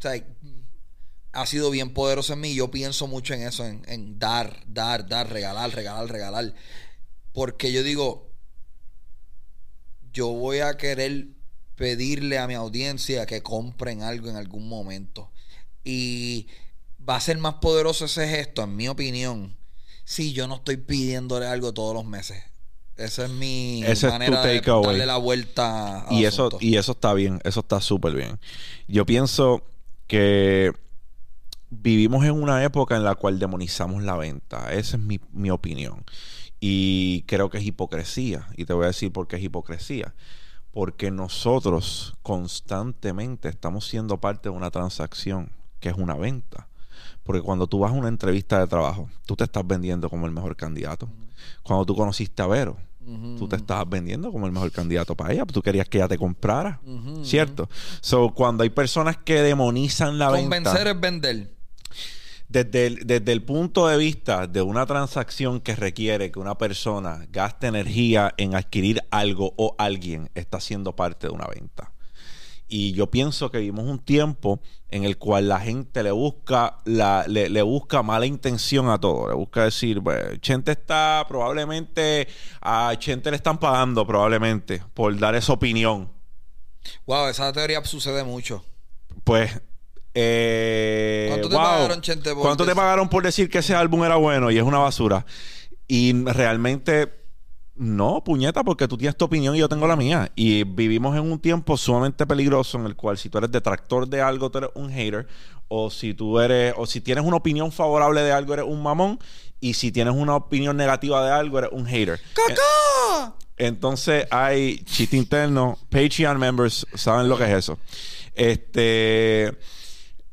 sea, 0.00 0.14
ha 1.32 1.46
sido 1.46 1.70
bien 1.70 1.94
poderoso 1.94 2.32
en 2.32 2.40
mí. 2.40 2.54
Yo 2.56 2.72
pienso 2.72 3.06
mucho 3.06 3.34
en 3.34 3.42
eso, 3.42 3.64
en 3.66 4.18
dar, 4.18 4.64
dar, 4.66 5.06
dar, 5.08 5.30
regalar, 5.30 5.70
regalar, 5.72 6.08
regalar. 6.10 6.54
Porque 7.32 7.70
yo 7.72 7.84
digo, 7.84 8.32
yo 10.12 10.28
voy 10.28 10.58
a 10.60 10.76
querer 10.76 11.28
pedirle 11.80 12.38
a 12.38 12.46
mi 12.46 12.52
audiencia 12.52 13.24
que 13.24 13.42
compren 13.42 14.02
algo 14.02 14.28
en 14.28 14.36
algún 14.36 14.68
momento. 14.68 15.30
Y 15.82 16.46
va 17.08 17.16
a 17.16 17.20
ser 17.20 17.38
más 17.38 17.54
poderoso 17.54 18.04
ese 18.04 18.28
gesto, 18.28 18.62
en 18.62 18.76
mi 18.76 18.86
opinión, 18.86 19.56
si 20.04 20.34
yo 20.34 20.46
no 20.46 20.56
estoy 20.56 20.76
pidiéndole 20.76 21.46
algo 21.46 21.72
todos 21.72 21.94
los 21.94 22.04
meses. 22.04 22.42
Esa 22.98 23.24
es 23.24 23.30
mi 23.30 23.82
Ese 23.82 24.08
es 24.08 24.12
manera 24.12 24.42
tu 24.42 24.48
de 24.48 24.60
darle 24.60 25.06
la 25.06 25.16
vuelta 25.16 26.04
Y 26.10 26.26
eso, 26.26 26.50
y 26.60 26.76
eso 26.76 26.92
está 26.92 27.14
bien, 27.14 27.40
eso 27.44 27.60
está 27.60 27.80
súper 27.80 28.12
bien. 28.12 28.38
Yo 28.86 29.06
pienso 29.06 29.64
que 30.06 30.72
vivimos 31.70 32.26
en 32.26 32.32
una 32.32 32.62
época 32.62 32.94
en 32.94 33.04
la 33.04 33.14
cual 33.14 33.38
demonizamos 33.38 34.02
la 34.02 34.18
venta. 34.18 34.70
Esa 34.74 34.98
es 34.98 35.02
mi, 35.02 35.18
mi 35.32 35.48
opinión. 35.48 36.04
Y 36.60 37.22
creo 37.22 37.48
que 37.48 37.56
es 37.56 37.64
hipocresía. 37.64 38.48
Y 38.58 38.66
te 38.66 38.74
voy 38.74 38.84
a 38.84 38.88
decir 38.88 39.10
por 39.10 39.28
qué 39.28 39.36
es 39.36 39.42
hipocresía. 39.42 40.14
Porque 40.72 41.10
nosotros 41.10 42.14
constantemente 42.22 43.48
estamos 43.48 43.86
siendo 43.86 44.18
parte 44.18 44.48
de 44.48 44.56
una 44.56 44.70
transacción 44.70 45.50
que 45.80 45.88
es 45.88 45.96
una 45.96 46.14
venta. 46.14 46.68
Porque 47.24 47.42
cuando 47.42 47.66
tú 47.66 47.80
vas 47.80 47.92
a 47.92 47.94
una 47.94 48.08
entrevista 48.08 48.58
de 48.58 48.66
trabajo, 48.66 49.08
tú 49.26 49.36
te 49.36 49.44
estás 49.44 49.66
vendiendo 49.66 50.08
como 50.08 50.26
el 50.26 50.32
mejor 50.32 50.56
candidato. 50.56 51.08
Cuando 51.62 51.84
tú 51.86 51.94
conociste 51.96 52.42
a 52.42 52.46
Vero, 52.46 52.76
tú 53.38 53.48
te 53.48 53.56
estabas 53.56 53.88
vendiendo 53.88 54.30
como 54.30 54.46
el 54.46 54.52
mejor 54.52 54.70
candidato 54.70 55.14
para 55.14 55.32
ella. 55.32 55.44
Tú 55.46 55.62
querías 55.62 55.88
que 55.88 55.98
ella 55.98 56.08
te 56.08 56.18
comprara. 56.18 56.80
¿Cierto? 57.22 57.68
So, 58.00 58.30
cuando 58.30 58.62
hay 58.62 58.70
personas 58.70 59.16
que 59.16 59.42
demonizan 59.42 60.18
la 60.18 60.28
Convencer 60.28 60.84
venta, 60.84 60.90
es 60.90 61.00
vender. 61.00 61.59
Desde 62.50 62.86
el, 62.88 63.06
desde 63.06 63.30
el 63.30 63.44
punto 63.44 63.86
de 63.86 63.96
vista 63.96 64.48
de 64.48 64.60
una 64.60 64.84
transacción 64.84 65.60
que 65.60 65.76
requiere 65.76 66.32
que 66.32 66.40
una 66.40 66.58
persona 66.58 67.24
gaste 67.30 67.68
energía 67.68 68.34
en 68.36 68.56
adquirir 68.56 69.04
algo 69.10 69.54
o 69.56 69.76
alguien, 69.78 70.30
está 70.34 70.60
siendo 70.60 70.96
parte 70.96 71.28
de 71.28 71.32
una 71.32 71.46
venta. 71.46 71.92
Y 72.66 72.92
yo 72.92 73.08
pienso 73.08 73.50
que 73.50 73.58
vivimos 73.58 73.86
un 73.86 74.00
tiempo 74.00 74.60
en 74.88 75.04
el 75.04 75.16
cual 75.16 75.48
la 75.48 75.60
gente 75.60 76.02
le 76.02 76.10
busca 76.10 76.78
la, 76.84 77.24
le, 77.28 77.48
le 77.48 77.62
busca 77.62 78.02
mala 78.02 78.26
intención 78.26 78.88
a 78.88 78.98
todo. 78.98 79.28
Le 79.28 79.34
busca 79.34 79.64
decir, 79.64 80.02
pues, 80.02 80.40
Chente 80.40 80.72
está 80.72 81.24
probablemente, 81.28 82.26
a 82.60 82.94
Chente 82.98 83.30
le 83.30 83.36
están 83.36 83.58
pagando 83.58 84.04
probablemente 84.04 84.82
por 84.94 85.16
dar 85.18 85.36
esa 85.36 85.52
opinión. 85.52 86.10
Wow, 87.06 87.28
esa 87.28 87.52
teoría 87.52 87.84
sucede 87.84 88.24
mucho. 88.24 88.64
Pues. 89.22 89.60
Eh, 90.14 91.26
¿Cuánto 91.28 91.48
te 91.48 91.54
wow. 91.54 91.64
pagaron, 91.64 92.00
Chente, 92.00 92.32
por 92.34 92.42
¿Cuánto 92.42 92.64
te 92.64 92.70
decir- 92.70 92.76
pagaron 92.76 93.08
por 93.08 93.22
decir 93.22 93.48
que 93.48 93.58
ese 93.58 93.74
álbum 93.74 94.04
era 94.04 94.16
bueno 94.16 94.50
y 94.50 94.58
es 94.58 94.62
una 94.64 94.78
basura? 94.78 95.24
Y 95.86 96.12
realmente. 96.24 97.18
No, 97.76 98.22
puñeta, 98.22 98.62
porque 98.62 98.86
tú 98.86 98.98
tienes 98.98 99.16
tu 99.16 99.24
opinión 99.24 99.56
y 99.56 99.60
yo 99.60 99.68
tengo 99.68 99.86
la 99.86 99.96
mía. 99.96 100.30
Y 100.36 100.64
vivimos 100.64 101.16
en 101.16 101.22
un 101.32 101.38
tiempo 101.40 101.78
sumamente 101.78 102.26
peligroso 102.26 102.76
en 102.78 102.84
el 102.84 102.94
cual 102.94 103.16
si 103.16 103.30
tú 103.30 103.38
eres 103.38 103.50
detractor 103.50 104.06
de 104.06 104.20
algo, 104.20 104.50
tú 104.50 104.58
eres 104.58 104.70
un 104.74 104.90
hater. 104.90 105.26
O 105.68 105.88
si 105.90 106.12
tú 106.12 106.38
eres, 106.40 106.74
o 106.76 106.84
si 106.84 107.00
tienes 107.00 107.24
una 107.24 107.36
opinión 107.38 107.72
favorable 107.72 108.20
de 108.20 108.32
algo, 108.32 108.52
eres 108.52 108.66
un 108.68 108.82
mamón. 108.82 109.18
Y 109.60 109.72
si 109.74 109.92
tienes 109.92 110.12
una 110.14 110.36
opinión 110.36 110.76
negativa 110.76 111.24
de 111.24 111.32
algo, 111.32 111.58
eres 111.58 111.70
un 111.72 111.86
hater. 111.86 112.20
¡Cacá! 112.34 113.34
Entonces 113.56 114.26
hay 114.30 114.80
chiste 114.84 115.16
interno. 115.16 115.78
Patreon 115.88 116.38
members 116.38 116.86
saben 116.94 117.30
lo 117.30 117.38
que 117.38 117.44
es 117.44 117.50
eso. 117.50 117.78
Este. 118.34 119.56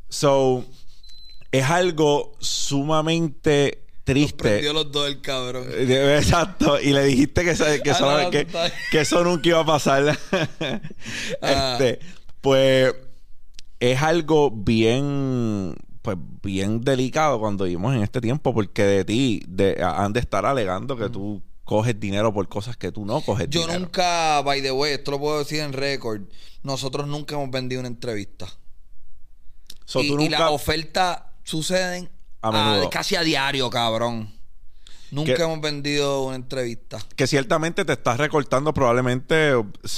So. 0.10 0.66
Es 1.51 1.64
algo 1.64 2.36
sumamente 2.39 3.88
triste. 4.03 4.38
Prendió 4.38 4.74
los 4.74 4.91
dos 4.91 5.08
el 5.08 5.22
cabrón. 5.22 5.66
Eh, 5.70 6.18
Exacto. 6.18 6.80
Y 6.80 6.91
le 6.93 7.03
dijiste 7.05 7.43
que, 7.43 7.53
que, 7.84 7.91
Ah, 7.99 8.22
no, 8.24 8.30
que, 8.32 8.47
que 8.91 9.01
eso 9.01 9.24
nunca 9.24 9.49
iba 9.49 9.60
a 9.60 9.66
pasar. 9.66 10.18
Ah. 11.41 11.78
este, 11.80 11.99
pues 12.41 12.93
es 13.80 14.01
algo 14.01 14.51
bien, 14.51 15.76
pues 16.01 16.18
bien 16.41 16.82
delicado 16.82 17.39
cuando 17.39 17.66
vivimos 17.66 17.95
en 17.95 18.03
este 18.03 18.22
tiempo, 18.22 18.53
porque 18.53 18.84
de 18.84 19.05
ti 19.05 19.41
de, 19.47 19.78
han 19.82 20.14
de 20.14 20.20
estar 20.20 20.45
alegando 20.45 20.97
que 20.97 21.10
tú 21.10 21.41
coges 21.64 21.99
dinero 21.99 22.34
por 22.34 22.47
cosas 22.47 22.78
que 22.78 22.91
tú 22.91 23.05
no 23.05 23.22
coges 23.22 23.49
Yo 23.49 23.62
dinero. 23.62 23.80
nunca, 23.82 24.41
by 24.41 24.62
the 24.62 24.72
way, 24.72 24.93
esto 24.93 25.12
lo 25.12 25.20
puedo 25.20 25.39
decir 25.39 25.60
en 25.60 25.74
récord. 25.74 26.22
Nosotros 26.64 27.08
nunca 27.08 27.36
hemos 27.36 27.51
vendido 27.51 27.82
una 27.82 27.89
entrevista. 27.89 28.47
So, 29.88 30.01
y, 30.01 30.09
tú 30.09 30.13
y 30.15 30.17
nunca- 30.25 30.39
las 30.39 30.51
ofertas 30.51 31.19
suceden 31.43 32.09
A 32.41 32.51
menudo. 32.51 32.89
casi 32.89 33.15
a 33.15 33.21
diario, 33.21 33.69
cabrón. 33.69 34.31
Nunca 35.09 35.41
hemos 35.41 35.61
vendido 35.61 36.23
una 36.23 36.35
entrevista. 36.35 36.99
que 37.15 37.25
ciertamente 37.27 37.85
te 37.85 37.93
estás 37.93 38.17
recortando 38.17 38.73
probablemente 38.73 39.53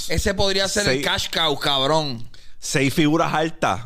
Ese 0.08 0.36
podría 0.36 0.68
ser 0.68 0.88
el 0.88 1.02
cash 1.02 1.30
cow, 1.34 1.58
cabrón. 1.60 2.30
seis 2.60 2.94
figuras 2.94 3.34
altas. 3.34 3.82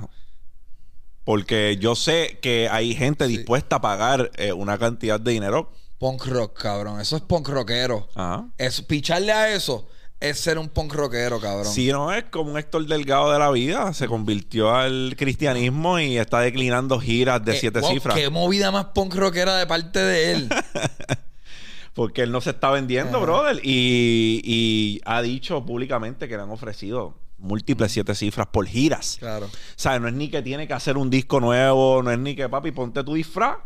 Porque 1.24 1.78
yo 1.80 1.96
sé 1.96 2.40
que 2.42 2.68
hay 2.70 2.94
gente 2.96 3.28
Sí. 3.28 3.38
dispuesta 3.38 3.78
a 3.78 3.82
pagar 3.82 4.30
eh, 4.36 4.52
una 4.52 4.78
cantidad 4.78 5.20
de 5.20 5.32
dinero. 5.32 5.72
Punk 5.98 6.26
rock, 6.26 6.62
cabrón. 6.62 7.00
Eso 7.00 7.16
es 7.16 7.22
punk 7.22 7.48
rockero. 7.48 8.10
Ajá. 8.14 8.46
Es, 8.58 8.82
picharle 8.82 9.32
a 9.32 9.54
eso 9.54 9.88
es 10.30 10.40
ser 10.40 10.58
un 10.58 10.70
punk 10.70 10.94
rockero, 10.94 11.40
cabrón. 11.40 11.66
Si 11.72 11.92
no 11.92 12.12
es 12.14 12.24
como 12.26 12.52
un 12.52 12.58
Héctor 12.58 12.86
Delgado 12.86 13.32
de 13.32 13.40
la 13.40 13.52
vida, 13.52 13.94
se 13.94 14.08
convirtió 14.08 14.74
al 14.74 15.16
cristianismo 15.18 16.00
y 16.00 16.18
está 16.18 16.40
declinando 16.40 17.00
giras 17.00 17.44
de 17.44 17.54
Eh, 17.54 17.58
siete 17.60 17.80
wow, 17.80 17.92
cifras. 17.92 18.16
Qué 18.18 18.30
movida 18.30 18.72
más 18.72 18.86
punk 18.94 19.16
rockera 19.16 19.58
de 19.58 19.68
parte 19.68 20.00
de 20.00 20.32
él. 20.32 20.50
Porque 21.94 22.24
él 22.24 22.32
no 22.32 22.42
se 22.42 22.52
está 22.52 22.72
vendiendo, 22.72 23.18
Ajá. 23.18 23.26
brother. 23.26 23.60
Y, 23.64 24.42
y 24.44 25.02
ha 25.06 25.22
dicho 25.22 25.64
públicamente 25.66 26.28
que 26.28 26.36
le 26.38 26.44
han 26.44 26.50
ofrecido 26.50 27.20
múltiples 27.38 27.92
siete 27.92 28.16
cifras 28.16 28.48
por 28.48 28.66
giras. 28.66 29.18
claro. 29.20 29.48
O 29.48 29.50
sea, 29.76 30.00
no 30.00 30.08
es 30.08 30.14
ni 30.14 30.30
que 30.30 30.42
tiene 30.42 30.68
que 30.68 30.74
hacer 30.74 30.98
un 30.98 31.10
disco 31.10 31.40
nuevo, 31.40 32.02
no 32.02 32.10
es 32.12 32.18
ni 32.18 32.36
que, 32.36 32.48
papi, 32.48 32.72
ponte 32.72 33.04
tu 33.04 33.14
disfraz 33.16 33.58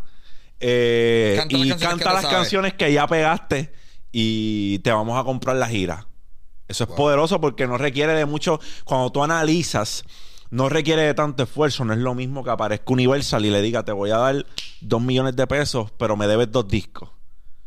eh, 0.60 1.36
Canta 1.38 1.55
y 1.58 1.70
que 1.70 1.78
canta 1.78 2.14
las 2.14 2.26
canciones 2.26 2.74
que 2.74 2.91
ya 2.91 3.05
pegaste 3.08 3.72
y 4.12 4.80
te 4.80 4.91
vamos 4.91 5.20
a 5.20 5.24
comprar 5.24 5.55
la 5.58 5.68
gira. 5.68 6.07
Eso 6.68 6.84
es 6.84 6.88
Wow. 6.89 6.97
poderoso 6.97 7.39
porque 7.41 7.65
no 7.68 7.78
requiere 7.78 8.13
de 8.13 8.26
mucho. 8.26 8.59
Cuando 8.84 9.09
tú 9.11 9.24
analizas, 9.24 10.03
no 10.49 10.70
requiere 10.70 11.01
de 11.03 11.13
tanto 11.13 11.43
esfuerzo. 11.43 11.86
No 11.86 11.93
es 11.93 11.99
lo 11.99 12.13
mismo 12.15 12.43
que 12.43 12.49
aparezca 12.49 12.91
Universal 12.93 13.45
y 13.45 13.49
le 13.49 13.61
diga, 13.61 13.84
te 13.84 13.91
voy 13.91 14.11
a 14.11 14.18
dar 14.18 14.45
dos 14.82 15.01
millones 15.01 15.36
de 15.36 15.47
pesos, 15.47 15.91
pero 15.97 16.15
me 16.18 16.28
debes 16.28 16.51
dos 16.51 16.68
discos. 16.68 17.09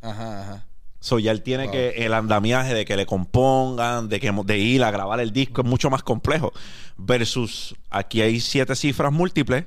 Ajá, 0.02 0.42
ajá. 0.42 0.66
So, 1.02 1.18
ya 1.18 1.30
él 1.32 1.42
tiene 1.42 1.64
Wow. 1.64 1.72
que 1.72 1.88
el 2.04 2.12
andamiaje 2.12 2.74
de 2.74 2.84
que 2.84 2.94
le 2.96 3.06
compongan, 3.06 4.08
de 4.10 4.20
que 4.20 4.30
de 4.44 4.58
ir 4.58 4.84
a 4.84 4.90
grabar 4.90 5.18
el 5.20 5.32
disco 5.32 5.62
es 5.62 5.66
mucho 5.66 5.88
más 5.88 6.02
complejo. 6.02 6.52
Versus 6.98 7.74
aquí 7.88 8.20
hay 8.20 8.38
siete 8.40 8.76
cifras 8.76 9.10
múltiples. 9.12 9.64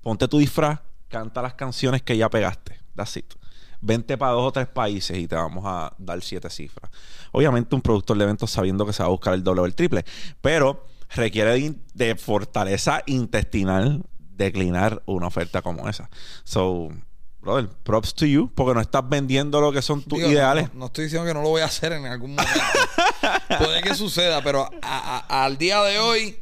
Ponte 0.00 0.28
tu 0.28 0.38
disfraz, 0.38 0.78
canta 1.08 1.42
las 1.42 1.54
canciones 1.54 2.02
que 2.02 2.16
ya 2.16 2.30
pegaste. 2.30 2.78
That's 2.94 3.16
it. 3.16 3.34
Vente 3.80 4.16
para 4.18 4.32
dos 4.32 4.48
o 4.48 4.52
tres 4.52 4.66
países 4.66 5.16
y 5.18 5.26
te 5.28 5.34
vamos 5.34 5.64
a 5.66 5.92
dar 5.98 6.20
siete 6.22 6.50
cifras. 6.50 6.90
Obviamente, 7.32 7.74
un 7.74 7.82
productor 7.82 8.16
de 8.18 8.24
eventos 8.24 8.50
sabiendo 8.50 8.86
que 8.86 8.92
se 8.92 9.02
va 9.02 9.06
a 9.08 9.10
buscar 9.10 9.34
el 9.34 9.42
doble 9.44 9.60
o 9.62 9.66
el 9.66 9.74
triple, 9.74 10.04
pero 10.40 10.86
requiere 11.10 11.74
de, 11.94 12.16
fortaleza 12.16 13.02
intestinal 13.06 14.02
declinar 14.18 15.02
una 15.06 15.26
oferta 15.28 15.62
como 15.62 15.88
esa. 15.88 16.10
So, 16.44 16.88
brother, 17.40 17.68
props 17.84 18.14
to 18.14 18.26
you, 18.26 18.50
porque 18.54 18.74
no 18.74 18.80
estás 18.80 19.08
vendiendo 19.08 19.60
lo 19.60 19.72
que 19.72 19.82
son 19.82 20.02
tus 20.02 20.18
Digo, 20.18 20.30
ideales. 20.30 20.72
No, 20.74 20.80
no 20.80 20.86
estoy 20.86 21.04
diciendo 21.04 21.26
que 21.26 21.32
no 21.34 21.42
lo 21.42 21.48
voy 21.50 21.62
a 21.62 21.66
hacer 21.66 21.92
en 21.92 22.06
algún 22.06 22.34
momento. 22.34 22.52
Puede 23.58 23.82
que 23.82 23.94
suceda, 23.94 24.42
pero 24.42 24.68
a- 24.82 25.24
a- 25.28 25.44
al 25.44 25.56
día 25.58 25.80
de 25.82 25.98
hoy, 25.98 26.38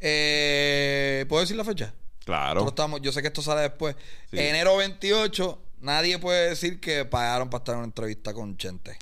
eh, 0.00 1.24
¿puedo 1.28 1.40
decir 1.42 1.56
la 1.56 1.64
fecha? 1.64 1.92
Claro. 2.24 2.66
Estamos, 2.68 3.00
yo 3.02 3.12
sé 3.12 3.20
que 3.20 3.28
esto 3.28 3.42
sale 3.42 3.62
después. 3.62 3.96
Sí. 4.30 4.38
Enero 4.38 4.76
28, 4.76 5.58
nadie 5.84 6.18
puede 6.18 6.48
decir 6.50 6.80
que 6.80 7.04
pagaron 7.04 7.48
para 7.50 7.60
estar 7.60 7.74
en 7.74 7.78
una 7.80 7.86
entrevista 7.86 8.34
con 8.34 8.56
Chente. 8.56 8.96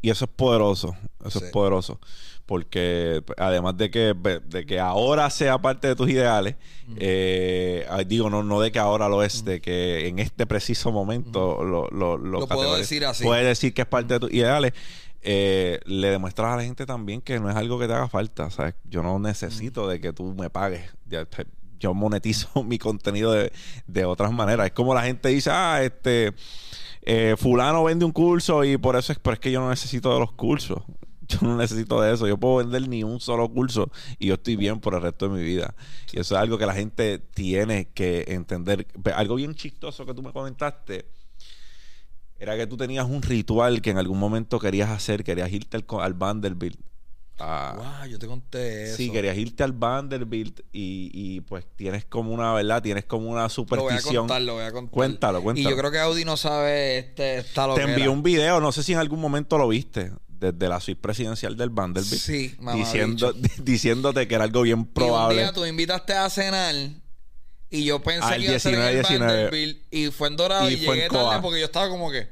Y 0.00 0.10
eso 0.10 0.26
es 0.26 0.30
poderoso. 0.30 0.96
Eso 1.24 1.40
Sí. 1.40 1.46
es 1.46 1.50
poderoso. 1.50 1.98
Porque 2.46 3.22
además 3.36 3.76
de 3.76 3.90
que, 3.90 4.14
de 4.46 4.64
que 4.64 4.80
ahora 4.80 5.28
sea 5.28 5.58
parte 5.58 5.88
de 5.88 5.96
tus 5.96 6.08
ideales, 6.08 6.54
eh, 6.96 7.86
digo, 8.06 8.30
no, 8.30 8.42
no 8.42 8.60
de 8.60 8.72
que 8.72 8.78
ahora 8.78 9.08
lo 9.08 9.22
es, 9.22 9.44
de 9.44 9.60
que 9.60 10.08
en 10.08 10.18
este 10.18 10.46
preciso 10.46 10.90
momento 10.92 11.62
lo, 11.62 11.88
lo, 11.90 12.16
Lo 12.16 12.46
puedo 12.46 12.62
categoriz- 12.62 12.78
decir 12.78 13.04
así. 13.04 13.24
Puedes 13.24 13.44
decir 13.44 13.74
que 13.74 13.82
es 13.82 13.88
parte 13.88 14.14
de 14.14 14.20
tus 14.20 14.32
ideales. 14.32 14.72
eh, 15.20 15.80
le 15.84 16.10
demuestras 16.10 16.52
a 16.54 16.56
la 16.56 16.62
gente 16.62 16.86
también 16.86 17.20
que 17.20 17.40
no 17.40 17.50
es 17.50 17.56
algo 17.56 17.76
que 17.78 17.88
te 17.88 17.92
haga 17.92 18.08
falta. 18.08 18.50
¿sabes? 18.50 18.74
Yo 18.84 19.02
no 19.02 19.18
necesito 19.18 19.88
de 19.88 20.00
que 20.00 20.12
tú 20.12 20.32
me 20.38 20.48
pagues. 20.48 20.82
Yo 21.78 21.94
monetizo 21.94 22.62
mi 22.64 22.78
contenido 22.78 23.32
de, 23.32 23.52
de 23.86 24.04
otras 24.04 24.32
maneras. 24.32 24.66
Es 24.66 24.72
como 24.72 24.94
la 24.94 25.02
gente 25.02 25.28
dice, 25.28 25.50
ah, 25.52 25.82
este, 25.82 26.34
eh, 27.02 27.36
fulano 27.38 27.84
vende 27.84 28.04
un 28.04 28.12
curso 28.12 28.64
y 28.64 28.76
por 28.76 28.96
eso 28.96 29.12
es, 29.12 29.18
pero 29.18 29.34
es 29.34 29.40
que 29.40 29.50
yo 29.50 29.60
no 29.60 29.70
necesito 29.70 30.12
de 30.12 30.20
los 30.20 30.32
cursos. 30.32 30.82
Yo 31.28 31.38
no 31.42 31.58
necesito 31.58 32.00
de 32.00 32.14
eso. 32.14 32.26
Yo 32.26 32.38
puedo 32.38 32.56
vender 32.56 32.88
ni 32.88 33.04
un 33.04 33.20
solo 33.20 33.46
curso 33.50 33.90
y 34.18 34.28
yo 34.28 34.34
estoy 34.36 34.56
bien 34.56 34.80
por 34.80 34.94
el 34.94 35.02
resto 35.02 35.28
de 35.28 35.36
mi 35.36 35.44
vida. 35.44 35.74
Y 36.10 36.20
eso 36.20 36.34
es 36.34 36.40
algo 36.40 36.56
que 36.56 36.64
la 36.64 36.72
gente 36.72 37.18
tiene 37.18 37.90
que 37.90 38.24
entender. 38.28 38.86
Algo 39.14 39.34
bien 39.34 39.54
chistoso 39.54 40.06
que 40.06 40.14
tú 40.14 40.22
me 40.22 40.32
comentaste 40.32 41.04
era 42.38 42.56
que 42.56 42.66
tú 42.66 42.78
tenías 42.78 43.06
un 43.06 43.20
ritual 43.20 43.82
que 43.82 43.90
en 43.90 43.98
algún 43.98 44.18
momento 44.18 44.58
querías 44.58 44.88
hacer, 44.88 45.22
querías 45.22 45.52
irte 45.52 45.76
al, 45.76 45.84
al 46.00 46.14
Vanderbilt. 46.14 46.80
Ah, 47.40 47.74
wow, 47.76 48.10
yo 48.10 48.18
te 48.18 48.26
conté 48.26 48.84
eso. 48.84 48.96
Sí, 48.96 49.10
querías 49.10 49.36
irte 49.36 49.62
al 49.62 49.72
Vanderbilt 49.72 50.60
y, 50.72 51.10
y, 51.12 51.40
pues 51.42 51.64
tienes 51.76 52.04
como 52.04 52.32
una, 52.32 52.52
¿verdad? 52.52 52.82
Tienes 52.82 53.04
como 53.04 53.30
una 53.30 53.48
superstición. 53.48 54.14
Lo 54.14 54.14
voy 54.14 54.16
a 54.16 54.20
contar, 54.20 54.42
lo 54.42 54.54
voy 54.54 54.64
a 54.64 54.72
contar. 54.72 54.90
Cuéntalo, 54.92 55.42
cuéntalo. 55.42 55.68
Y 55.68 55.70
yo 55.70 55.78
creo 55.78 55.90
que 55.92 55.98
Audi 56.00 56.24
no 56.24 56.36
sabe 56.36 56.98
este, 56.98 57.38
esta 57.38 57.72
Te 57.74 57.82
envió 57.82 58.10
un 58.10 58.24
video, 58.24 58.60
no 58.60 58.72
sé 58.72 58.82
si 58.82 58.92
en 58.92 58.98
algún 58.98 59.20
momento 59.20 59.56
lo 59.56 59.68
viste, 59.68 60.10
desde 60.26 60.68
la 60.68 60.80
suite 60.80 61.00
presidencial 61.00 61.56
del 61.56 61.70
Vanderbilt. 61.70 62.20
Sí, 62.20 62.56
mamá 62.58 62.76
diciendo, 62.76 63.32
diciéndote 63.58 64.26
que 64.26 64.34
era 64.34 64.44
algo 64.44 64.62
bien 64.62 64.84
probable. 64.86 65.36
Y 65.36 65.38
un 65.38 65.44
día 65.44 65.52
tú 65.52 65.64
invitaste 65.64 66.14
a 66.14 66.28
cenar 66.30 66.74
y 67.70 67.84
yo 67.84 68.02
pensé 68.02 68.36
que 68.36 68.44
iba 68.44 68.56
a 68.56 68.58
ser 68.58 68.74
en 68.74 68.82
el 68.82 69.02
Vanderbilt 69.02 69.78
y 69.92 70.10
fue 70.10 70.28
en 70.28 70.36
Dorado 70.36 70.68
y, 70.70 70.74
y 70.74 70.76
llegué 70.78 71.08
tarde 71.08 71.40
porque 71.40 71.60
yo 71.60 71.66
estaba 71.66 71.88
como 71.88 72.10
que... 72.10 72.28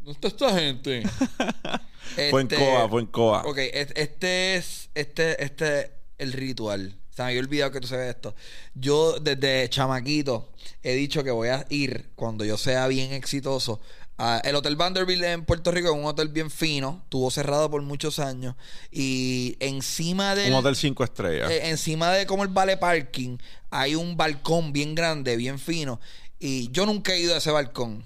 ¿Dónde 0.00 0.28
está 0.28 0.28
esta 0.28 0.58
gente? 0.58 1.02
fue 2.30 2.42
en 2.42 2.48
Coa, 2.48 2.88
fue 2.88 3.00
en 3.00 3.06
Coa. 3.06 3.42
Ok, 3.46 3.58
este 3.58 4.56
es 4.56 4.90
este, 4.94 5.42
este 5.42 5.92
el 6.18 6.32
ritual. 6.32 6.96
Se 7.14 7.22
me 7.22 7.28
había 7.28 7.40
olvidado 7.40 7.72
que 7.72 7.80
tú 7.80 7.88
sabes 7.88 8.14
esto. 8.14 8.34
Yo 8.74 9.18
desde 9.18 9.68
chamaquito 9.68 10.52
he 10.82 10.94
dicho 10.94 11.24
que 11.24 11.30
voy 11.30 11.48
a 11.48 11.66
ir 11.68 12.10
cuando 12.14 12.44
yo 12.44 12.56
sea 12.56 12.86
bien 12.86 13.12
exitoso. 13.12 13.80
A 14.20 14.40
el 14.44 14.56
Hotel 14.56 14.74
Vanderbilt 14.74 15.22
en 15.22 15.44
Puerto 15.44 15.70
Rico 15.70 15.88
es 15.88 15.94
un 15.94 16.04
hotel 16.04 16.28
bien 16.28 16.50
fino. 16.50 17.04
Tuvo 17.08 17.30
cerrado 17.30 17.70
por 17.70 17.82
muchos 17.82 18.18
años. 18.18 18.56
Y 18.90 19.56
encima 19.60 20.34
de... 20.34 20.48
Un 20.48 20.54
hotel 20.54 20.74
cinco 20.74 21.04
estrellas. 21.04 21.50
Eh, 21.50 21.68
encima 21.68 22.10
de 22.12 22.26
como 22.26 22.42
el 22.42 22.48
vale 22.48 22.76
parking 22.76 23.38
hay 23.70 23.94
un 23.94 24.16
balcón 24.16 24.72
bien 24.72 24.94
grande, 24.94 25.36
bien 25.36 25.58
fino. 25.58 26.00
Y 26.40 26.70
yo 26.72 26.86
nunca 26.86 27.14
he 27.14 27.20
ido 27.20 27.34
a 27.34 27.38
ese 27.38 27.50
balcón. 27.50 28.04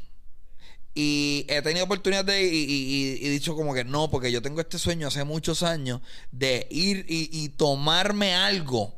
Y 0.95 1.47
he 1.49 1.63
tenido 1.63 1.87
oportunidad 1.87 2.25
de 2.25 2.43
y, 2.43 2.49
y, 2.49 3.19
y, 3.21 3.29
dicho 3.31 3.57
como 3.57 3.73
que 3.73 3.83
no, 3.85 4.11
porque 4.11 4.31
yo 4.31 4.43
tengo 4.43 4.61
este 4.61 4.79
sueño 4.79 5.09
hace 5.09 5.25
muchos 5.25 5.63
años 5.63 6.03
de 6.33 6.67
ir 6.71 7.07
y, 7.09 7.49
tomarme 7.51 8.35
algo 8.35 8.95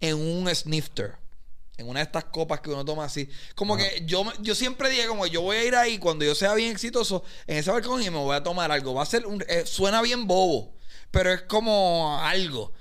en 0.00 0.16
un 0.16 0.52
snifter. 0.52 1.14
En 1.78 1.88
una 1.88 2.00
de 2.00 2.04
estas 2.04 2.24
copas 2.24 2.60
que 2.60 2.70
uno 2.70 2.84
toma 2.84 3.04
así. 3.04 3.28
Como 3.54 3.76
que 3.76 4.02
yo, 4.04 4.24
yo 4.40 4.54
siempre 4.54 4.90
dije 4.90 5.06
como 5.06 5.26
yo 5.26 5.42
voy 5.42 5.56
a 5.56 5.64
ir 5.64 5.74
ahí 5.74 5.98
cuando 5.98 6.24
yo 6.24 6.34
sea 6.34 6.54
bien 6.54 6.70
exitoso 6.70 7.24
en 7.46 7.58
ese 7.58 7.70
balcón 7.70 8.02
y 8.02 8.10
me 8.10 8.18
voy 8.18 8.36
a 8.36 8.42
tomar 8.42 8.70
algo. 8.72 8.94
Va 8.94 9.02
a 9.02 9.06
ser 9.06 9.24
un, 9.26 9.44
eh, 9.48 9.64
suena 9.64 10.02
bien 10.02 10.26
bobo, 10.26 10.74
pero 11.10 11.32
es 11.32 11.42
como 11.42 12.18
algo. 12.20 12.72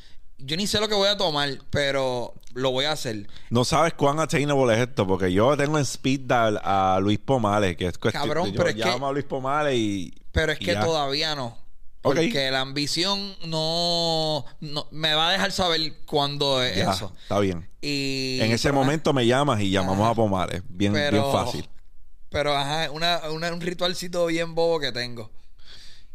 Yo 0.44 0.58
ni 0.58 0.68
sé 0.68 0.80
lo 0.80 0.88
que 0.88 0.96
voy 0.96 1.08
a 1.08 1.18
tomar, 1.18 1.50
pero 1.70 2.34
lo 2.54 2.72
voy 2.72 2.86
a 2.86 2.92
hacer. 2.92 3.28
No 3.50 3.64
sabes 3.64 3.94
cuán 3.94 4.20
attainable 4.20 4.74
es 4.74 4.88
esto, 4.88 5.08
porque 5.08 5.32
yo 5.32 5.56
tengo 5.56 5.78
en 5.78 5.84
speed 5.84 6.22
dial 6.22 6.60
a 6.64 7.00
Luis 7.02 7.20
Pomales, 7.20 7.78
que 7.78 7.88
es 7.88 7.98
cuestión. 7.98 8.24
Cabrón, 8.24 8.54
pero 8.56 8.70
es 8.70 8.76
que. 8.76 8.84
a 8.84 9.12
Luis 9.12 9.26
Pomales 9.26 9.76
y. 9.76 10.14
Pero 10.32 10.52
es 10.52 10.60
que 10.60 10.76
todavía 10.76 11.36
no. 11.36 11.58
Porque 12.02 12.50
la 12.50 12.62
ambición 12.62 13.36
no, 13.46 14.44
Me 14.90 15.14
va 15.14 15.30
a 15.30 15.32
dejar 15.34 15.52
saber 15.52 15.98
cuándo 16.06 16.64
es 16.64 16.78
eso. 16.78 17.14
Está 17.22 17.40
bien. 17.40 17.70
Y, 17.80 18.40
en 18.42 18.52
ese 18.52 18.72
momento 18.72 19.14
me 19.14 19.26
llamas 19.26 19.62
y 19.62 19.70
llamamos 19.70 20.10
a 20.10 20.16
Pomales. 20.16 20.64
Bien, 20.68 20.94
bien 20.94 21.24
fácil. 21.32 21.68
Pero 22.30 22.56
ajá, 22.56 22.90
una, 22.92 23.20
un 23.30 23.62
ritualcito 23.62 24.26
bien 24.28 24.56
bobo 24.56 24.80
que 24.80 24.92
tengo. 24.92 25.30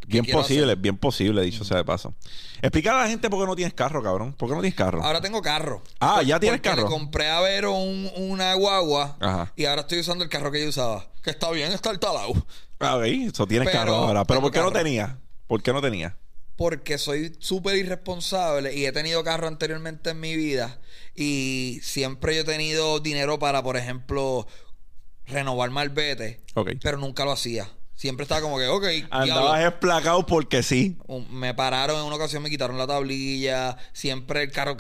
Bien 0.07 0.25
posible, 0.25 0.75
bien 0.77 0.97
posible, 0.97 1.43
dicho 1.43 1.65
sea 1.65 1.79
de 1.79 1.85
paso. 1.85 2.15
Explicar 2.63 2.95
a 2.95 3.03
la 3.03 3.09
gente 3.09 3.29
por 3.29 3.41
qué 3.41 3.47
no 3.47 3.57
tienes 3.57 3.75
carro, 3.75 4.03
cabrón. 4.03 4.33
¿Por 4.35 4.49
qué 4.49 4.55
no 4.55 4.61
tienes 4.61 4.77
carro? 4.77 5.03
Ahora 5.03 5.21
tengo 5.21 5.43
carro. 5.43 5.83
Ah, 5.99 6.23
ya 6.23 6.39
tienes 6.39 6.61
carro. 6.61 6.83
Le 6.83 6.89
compré 6.89 7.29
a 7.29 7.41
Vero 7.41 7.73
un, 7.73 8.11
una 8.17 8.55
guagua 8.55 9.17
Ajá. 9.21 9.53
y 9.57 9.65
ahora 9.65 9.83
estoy 9.83 10.01
usando 10.01 10.23
el 10.23 10.31
carro 10.31 10.53
que 10.53 10.63
yo 10.63 10.69
usaba. 10.69 11.11
Que 11.23 11.31
está 11.31 11.51
bien, 11.51 11.73
está 11.73 11.91
el 11.91 11.99
talado. 11.99 12.35
Ah, 12.79 12.97
ok, 12.97 13.05
eso 13.05 13.47
tienes 13.47 13.69
carro 13.71 13.95
ahora. 13.95 14.25
Pero 14.25 14.41
¿por 14.41 14.53
qué 14.53 14.61
no 14.61 14.71
tenía? 14.71 15.19
¿Por 15.47 15.63
qué 15.63 15.73
no 15.73 15.81
tenía? 15.83 16.17
Porque 16.57 16.99
soy 16.99 17.37
súper 17.39 17.77
irresponsable 17.77 18.75
y 18.75 18.87
he 18.87 18.93
tenido 18.93 19.23
carro 19.25 19.49
anteriormente 19.49 20.11
en 20.11 20.21
mi 20.21 20.37
vida. 20.37 20.79
Y 21.15 21.81
siempre 21.83 22.35
yo 22.35 22.43
he 22.43 22.45
tenido 22.45 23.01
dinero 23.01 23.39
para, 23.39 23.63
por 23.63 23.77
ejemplo, 23.77 24.47
renovar 25.27 25.71
malvete. 25.71 26.41
Ok. 26.55 26.73
Pero 26.81 26.99
nunca 26.99 27.25
lo 27.25 27.33
hacía. 27.33 27.69
Siempre 27.97 28.25
estaba 28.25 28.43
como 28.43 28.59
que, 28.59 28.69
ok. 28.69 28.85
Andabas 29.11 29.65
esplacado 29.65 30.27
porque 30.27 30.63
sí. 30.63 30.99
Me 31.31 31.55
pararon 31.55 31.99
en 31.99 32.05
una 32.05 32.17
ocasión, 32.17 32.43
me 32.43 32.51
quitaron 32.51 32.77
la 32.77 32.87
tablilla. 32.87 33.79
Siempre 33.95 34.43
el 34.43 34.53
carro, 34.53 34.77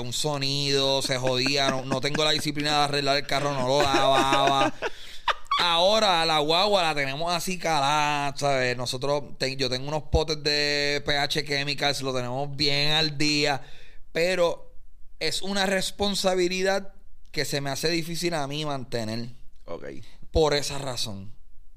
un 0.00 0.12
sonido, 0.12 1.02
se 1.02 1.18
jodía. 1.18 1.70
No, 1.84 2.00
tengo 2.00 2.24
la 2.24 2.30
disciplina 2.30 2.70
de 2.70 2.84
arreglar 2.84 3.16
el 3.16 3.26
carro, 3.26 3.52
no 3.54 3.66
lo 3.66 3.82
lavaba. 3.82 4.72
Ahora 5.60 6.24
la 6.24 6.38
guagua 6.38 6.84
la 6.84 6.94
tenemos 6.94 7.32
así 7.32 7.58
calada, 7.58 8.32
¿sabes? 8.36 8.76
Nosotros, 8.76 9.24
yo 9.58 9.68
tengo 9.68 9.88
unos 9.88 10.04
potes 10.04 10.40
de 10.44 11.02
pH 11.04 11.44
Chemicals, 11.44 12.02
lo 12.02 12.14
tenemos 12.14 12.54
bien 12.54 12.92
al 12.92 13.18
día. 13.18 13.62
Pero 14.12 14.72
es 15.18 15.42
una 15.42 15.66
responsabilidad 15.66 16.92
que 17.32 17.44
se 17.44 17.60
me 17.60 17.70
hace 17.70 17.88
difícil 17.88 18.32
a 18.34 18.46
mí 18.46 18.64
mantener. 18.64 19.30
Ok. 19.64 19.86
Por 20.30 20.54
esa 20.54 20.78
razón 20.78 21.33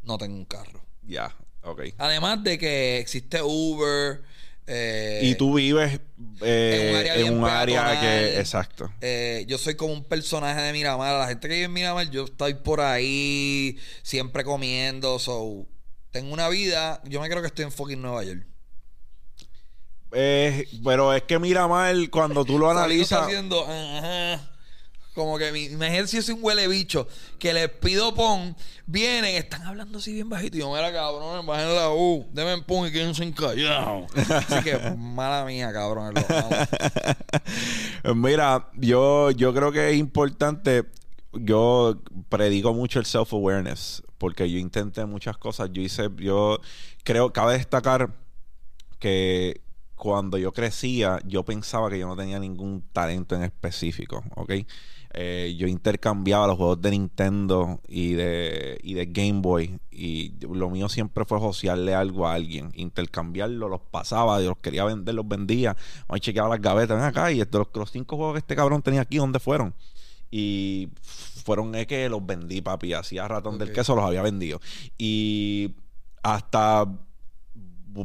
no 0.08 0.18
tengo 0.18 0.36
un 0.36 0.46
carro. 0.46 0.82
Ya, 1.04 1.36
ok. 1.62 1.82
Además 1.98 2.44
de 2.44 2.58
que 2.58 2.98
existe 3.00 3.42
Uber. 3.44 4.24
Eh, 4.70 5.22
y 5.24 5.36
tú 5.36 5.56
vives 5.56 6.00
eh, 6.42 7.14
en 7.16 7.38
un 7.38 7.46
área, 7.46 8.00
que. 8.02 8.40
Exacto. 8.40 8.92
Eh, 9.02 9.46
yo 9.48 9.58
soy 9.58 9.76
como 9.76 9.94
un 9.94 10.04
personaje 10.04 10.60
de 10.62 10.74
Miramar. 10.74 11.20
La 11.20 11.28
gente 11.28 11.48
que 11.48 11.54
vive 11.54 11.66
en 11.66 11.74
Miramar, 11.74 12.10
yo 12.10 12.26
estoy 12.26 12.56
por 12.56 12.82
ahí 12.82 13.78
siempre 14.02 14.44
comiendo. 14.44 15.20
So, 15.20 15.66
tengo 16.12 16.34
una 16.34 16.50
vida. 16.50 17.02
Yo 17.06 17.22
me 17.22 17.30
creo 17.30 17.42
que 17.42 17.48
estoy 17.48 17.66
en 17.66 17.72
fucking 17.72 18.02
Nueva 18.02 18.24
York. 18.24 18.46
pero 20.84 21.14
es 21.14 21.24
que 21.24 21.40
Miramar, 21.40 21.96
cuando 22.10 22.44
tú 22.44 22.58
lo 22.58 22.70
analizas. 22.72 23.24
haciendo. 23.24 23.66
Como 25.18 25.40
que 25.40 25.52
mi, 25.52 25.70
mi 25.70 25.88
ejército 25.88 26.20
es 26.22 26.30
un 26.30 26.44
huele 26.44 26.68
bicho 26.68 27.08
que 27.40 27.52
les 27.52 27.70
pido 27.70 28.14
pon, 28.14 28.56
vienen, 28.86 29.34
están 29.34 29.64
hablando 29.64 29.98
así 29.98 30.14
bien 30.14 30.30
bajito. 30.30 30.58
Y 30.58 30.60
yo, 30.60 30.72
mira, 30.72 30.94
cabrón, 30.94 31.44
bajen 31.44 31.74
la 31.74 31.90
U, 31.90 32.28
denme 32.34 32.62
pon 32.62 32.88
y 32.88 32.92
quédense 32.92 33.24
encallados. 33.24 34.06
así 34.16 34.64
que, 34.64 34.78
mala 34.96 35.44
mía, 35.44 35.74
cabrón. 35.74 36.14
mira, 38.16 38.70
yo, 38.76 39.32
yo 39.32 39.56
creo 39.56 39.72
que 39.72 39.90
es 39.90 39.98
importante. 39.98 40.84
Yo 41.34 42.00
predico 42.30 42.76
mucho 42.76 43.00
el 43.00 43.06
self-awareness 43.06 44.04
porque 44.20 44.52
yo 44.52 44.60
intenté 44.60 45.04
muchas 45.08 45.36
cosas. 45.38 45.72
Yo 45.74 45.82
hice, 45.82 46.10
yo 46.18 46.60
creo, 47.04 47.34
cabe 47.34 47.58
destacar 47.58 48.14
que 49.00 49.62
cuando 49.96 50.38
yo 50.38 50.54
crecía, 50.54 51.20
yo 51.26 51.44
pensaba 51.44 51.90
que 51.90 51.98
yo 51.98 52.06
no 52.06 52.16
tenía 52.16 52.38
ningún 52.38 52.84
talento 52.94 53.36
en 53.36 53.42
específico, 53.42 54.24
¿ok? 54.36 54.54
Eh, 55.14 55.56
yo 55.58 55.68
intercambiaba 55.68 56.48
los 56.48 56.58
juegos 56.58 56.82
de 56.82 56.92
Nintendo 56.92 57.80
y 57.88 58.14
de, 58.14 58.80
y 58.84 58.94
de 58.94 59.06
Game 59.08 59.42
Boy. 59.42 59.80
Y 59.92 60.34
lo 60.42 60.70
mío 60.70 60.90
siempre 60.90 61.26
fue 61.26 61.40
josearle 61.40 61.96
algo 61.96 62.28
a 62.28 62.34
alguien. 62.34 62.72
Intercambiarlo, 62.76 63.70
los 63.70 63.82
pasaba, 63.82 64.40
yo 64.42 64.50
los 64.50 64.58
quería 64.60 64.86
vender, 64.86 65.16
los 65.16 65.28
vendía. 65.28 65.76
Ahí 66.08 66.20
chequeaba 66.20 66.50
las 66.50 66.62
gavetas. 66.62 66.98
Ven 66.98 67.06
acá, 67.06 67.32
y 67.32 67.38
los, 67.38 67.68
los 67.74 67.92
cinco 67.92 68.18
juegos 68.18 68.34
que 68.34 68.40
este 68.40 68.56
cabrón 68.56 68.82
tenía 68.82 69.02
aquí, 69.02 69.18
¿dónde 69.18 69.40
fueron? 69.40 69.74
Y 70.30 70.90
fueron 71.44 71.74
es 71.76 71.88
que 71.88 72.10
los 72.10 72.26
vendí, 72.26 72.62
papi. 72.62 72.94
Hacía 72.94 73.28
ratón 73.28 73.58
del 73.58 73.72
queso, 73.72 73.96
los 73.96 74.06
había 74.06 74.22
vendido. 74.22 74.60
Y 74.98 75.76
hasta 76.22 76.86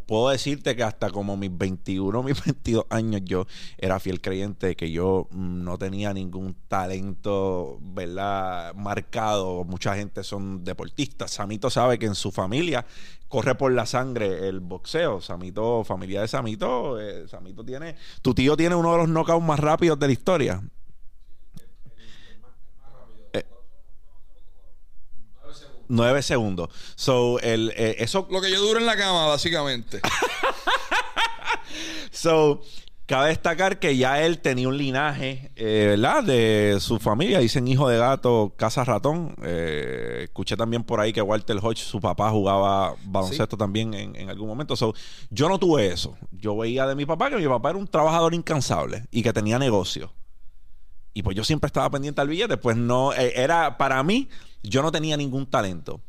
puedo 0.06 0.30
decirte 0.30 0.74
que 0.76 0.82
hasta 0.82 1.10
como 1.10 1.36
mis 1.36 1.56
21, 1.56 2.22
mis 2.22 2.44
22 2.44 2.86
años 2.90 3.22
yo 3.24 3.46
era 3.78 4.00
fiel 4.00 4.20
creyente 4.20 4.76
que 4.76 4.90
yo 4.90 5.28
mm, 5.30 5.64
no 5.64 5.78
tenía 5.78 6.12
ningún 6.12 6.56
talento, 6.68 7.78
¿verdad? 7.80 8.74
Marcado. 8.74 9.64
Mucha 9.64 9.94
gente 9.96 10.22
son 10.24 10.64
deportistas. 10.64 11.32
Samito 11.32 11.70
sabe 11.70 11.98
que 11.98 12.06
en 12.06 12.14
su 12.14 12.30
familia 12.30 12.84
corre 13.28 13.54
por 13.54 13.72
la 13.72 13.86
sangre 13.86 14.48
el 14.48 14.60
boxeo. 14.60 15.20
Samito, 15.20 15.84
familia 15.84 16.20
de 16.20 16.28
Samito, 16.28 17.00
eh, 17.00 17.26
Samito 17.28 17.64
tiene... 17.64 17.96
Tu 18.20 18.34
tío 18.34 18.56
tiene 18.56 18.74
uno 18.74 18.92
de 18.92 18.98
los 18.98 19.08
knockouts 19.08 19.44
más 19.44 19.58
rápidos 19.58 19.98
de 19.98 20.06
la 20.06 20.12
historia. 20.12 20.62
9 25.92 26.22
segundos. 26.22 26.70
So, 26.94 27.38
el, 27.40 27.72
eh, 27.76 27.96
eso... 27.98 28.26
Lo 28.30 28.40
que 28.40 28.50
yo 28.50 28.60
duro 28.60 28.78
en 28.78 28.86
la 28.86 28.96
cama, 28.96 29.26
básicamente. 29.26 30.00
so, 32.10 32.62
Cabe 33.04 33.28
destacar 33.28 33.78
que 33.78 33.96
ya 33.96 34.22
él 34.22 34.38
tenía 34.38 34.68
un 34.68 34.78
linaje, 34.78 35.50
eh, 35.56 35.86
¿verdad? 35.90 36.22
De 36.22 36.78
su 36.80 36.98
familia. 36.98 37.40
Dicen 37.40 37.68
hijo 37.68 37.88
de 37.88 37.98
gato, 37.98 38.54
casa 38.56 38.84
ratón. 38.84 39.34
Eh, 39.42 40.20
escuché 40.24 40.56
también 40.56 40.82
por 40.84 40.98
ahí 41.00 41.12
que 41.12 41.20
Walter 41.20 41.58
Hodge, 41.60 41.80
su 41.80 42.00
papá, 42.00 42.30
jugaba 42.30 42.94
baloncesto 43.04 43.56
también 43.58 43.92
en, 43.92 44.16
en 44.16 44.30
algún 44.30 44.48
momento. 44.48 44.76
So, 44.76 44.94
yo 45.28 45.48
no 45.48 45.58
tuve 45.58 45.88
eso. 45.88 46.16
Yo 46.30 46.56
veía 46.56 46.86
de 46.86 46.94
mi 46.94 47.04
papá 47.04 47.28
que 47.28 47.36
mi 47.36 47.46
papá 47.46 47.70
era 47.70 47.78
un 47.78 47.88
trabajador 47.88 48.32
incansable 48.32 49.04
y 49.10 49.22
que 49.22 49.32
tenía 49.32 49.58
negocio. 49.58 50.10
Y 51.12 51.22
pues 51.22 51.36
yo 51.36 51.44
siempre 51.44 51.66
estaba 51.66 51.90
pendiente 51.90 52.20
al 52.20 52.28
billete. 52.28 52.56
Pues 52.56 52.76
no, 52.76 53.12
eh, 53.12 53.32
era 53.36 53.76
para 53.76 54.02
mí, 54.02 54.28
yo 54.62 54.82
no 54.82 54.92
tenía 54.92 55.16
ningún 55.16 55.46
talento. 55.46 56.00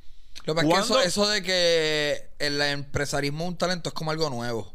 Lo 0.46 0.56
que 0.56 0.68
eso, 0.68 1.00
eso 1.00 1.28
de 1.28 1.42
que 1.42 2.30
el 2.40 2.62
empresarismo 2.62 3.46
es 3.46 3.50
un 3.52 3.58
talento 3.58 3.90
es 3.90 3.94
como 3.94 4.12
algo 4.12 4.30
nuevo. 4.30 4.74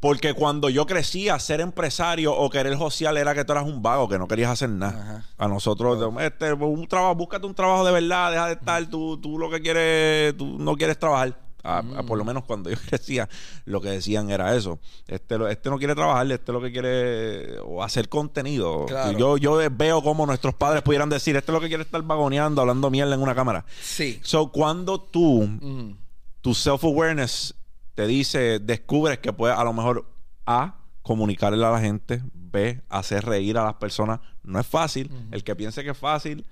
Porque 0.00 0.34
cuando 0.34 0.68
yo 0.68 0.84
crecía, 0.84 1.38
ser 1.38 1.60
empresario 1.60 2.34
o 2.34 2.50
querer 2.50 2.76
social 2.76 3.16
era 3.16 3.34
que 3.34 3.44
tú 3.44 3.52
eras 3.52 3.64
un 3.64 3.82
vago, 3.82 4.08
que 4.08 4.18
no 4.18 4.26
querías 4.26 4.50
hacer 4.50 4.68
nada. 4.68 5.00
Ajá. 5.00 5.26
A 5.38 5.46
nosotros, 5.46 6.12
este, 6.20 6.52
un 6.52 6.88
trabajo, 6.88 7.14
búscate 7.14 7.46
un 7.46 7.54
trabajo 7.54 7.84
de 7.84 7.92
verdad, 7.92 8.32
deja 8.32 8.46
de 8.48 8.52
estar, 8.54 8.84
tú, 8.90 9.20
tú 9.20 9.38
lo 9.38 9.48
que 9.48 9.62
quieres, 9.62 10.36
tú 10.36 10.58
no 10.58 10.74
quieres 10.74 10.98
trabajar. 10.98 11.38
A- 11.64 11.78
a- 11.78 12.02
por 12.02 12.18
lo 12.18 12.24
menos 12.24 12.44
cuando 12.44 12.70
yo 12.70 12.76
crecía, 12.88 13.28
lo 13.64 13.80
que 13.80 13.90
decían 13.90 14.30
era 14.30 14.54
eso. 14.56 14.78
Este, 15.06 15.38
lo- 15.38 15.48
este 15.48 15.70
no 15.70 15.78
quiere 15.78 15.94
trabajar, 15.94 16.30
este 16.32 16.52
lo 16.52 16.60
que 16.60 16.72
quiere 16.72 17.58
o 17.60 17.82
hacer 17.82 18.08
contenido. 18.08 18.86
Claro. 18.86 19.16
Yo, 19.18 19.36
yo 19.36 19.58
veo 19.70 20.02
como 20.02 20.26
nuestros 20.26 20.54
padres 20.54 20.82
pudieran 20.82 21.08
decir, 21.08 21.36
este 21.36 21.52
lo 21.52 21.60
que 21.60 21.68
quiere 21.68 21.82
estar 21.84 22.02
vagoneando, 22.02 22.60
hablando 22.60 22.90
mierda 22.90 23.14
en 23.14 23.22
una 23.22 23.34
cámara. 23.34 23.64
Sí. 23.80 24.20
So, 24.22 24.50
cuando 24.52 25.00
tú 25.00 25.42
Mm. 25.42 25.96
tu 26.40 26.54
self-awareness 26.54 27.54
te 27.94 28.06
dice, 28.06 28.58
descubres 28.58 29.18
que 29.18 29.32
puedes 29.32 29.56
a 29.56 29.64
lo 29.64 29.72
mejor 29.72 30.06
A, 30.46 30.78
comunicarle 31.02 31.64
a 31.64 31.70
la 31.70 31.80
gente, 31.80 32.22
B, 32.32 32.80
hacer 32.88 33.24
reír 33.24 33.58
a 33.58 33.64
las 33.64 33.74
personas. 33.74 34.20
No 34.42 34.58
es 34.58 34.66
fácil. 34.66 35.10
El 35.30 35.44
que 35.44 35.54
piense 35.54 35.84
que 35.84 35.90
es 35.90 35.98
fácil, 35.98 36.44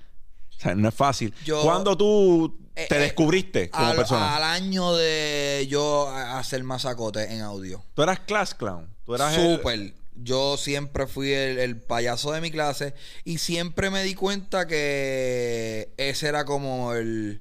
o 0.61 0.63
sea, 0.63 0.75
no 0.75 0.89
es 0.89 0.95
fácil. 0.95 1.33
Yo- 1.45 1.63
¿Cuándo 1.63 1.97
tú 1.97 2.59
Eh, 2.77 2.87
te 2.89 2.97
eh, 2.97 3.01
descubriste 3.01 3.71
como 3.71 3.87
al, 3.87 3.97
persona? 3.97 4.37
al 4.37 4.43
año 4.45 4.95
de 4.95 5.67
yo 5.69 6.09
hacer 6.09 6.63
masacote 6.65 7.33
en 7.35 7.41
audio. 7.41 7.83
Tú 7.95 8.03
eras 8.03 8.21
class 8.21 8.55
clown. 8.55 8.89
Tú 9.07 9.15
eras 9.15 9.37
el- 9.37 9.57
Súper. 9.57 9.95
Yo 10.23 10.59
siempre 10.59 11.07
fui 11.07 11.33
el, 11.33 11.59
el 11.59 11.81
payaso 11.81 12.31
de 12.33 12.43
mi 12.43 12.51
clase 12.51 12.93
y 13.25 13.39
siempre 13.39 13.89
me 13.91 14.03
di 14.03 14.15
cuenta 14.15 14.67
que 14.67 15.93
ese 15.97 16.29
era 16.29 16.45
como 16.45 16.93
el 16.93 17.41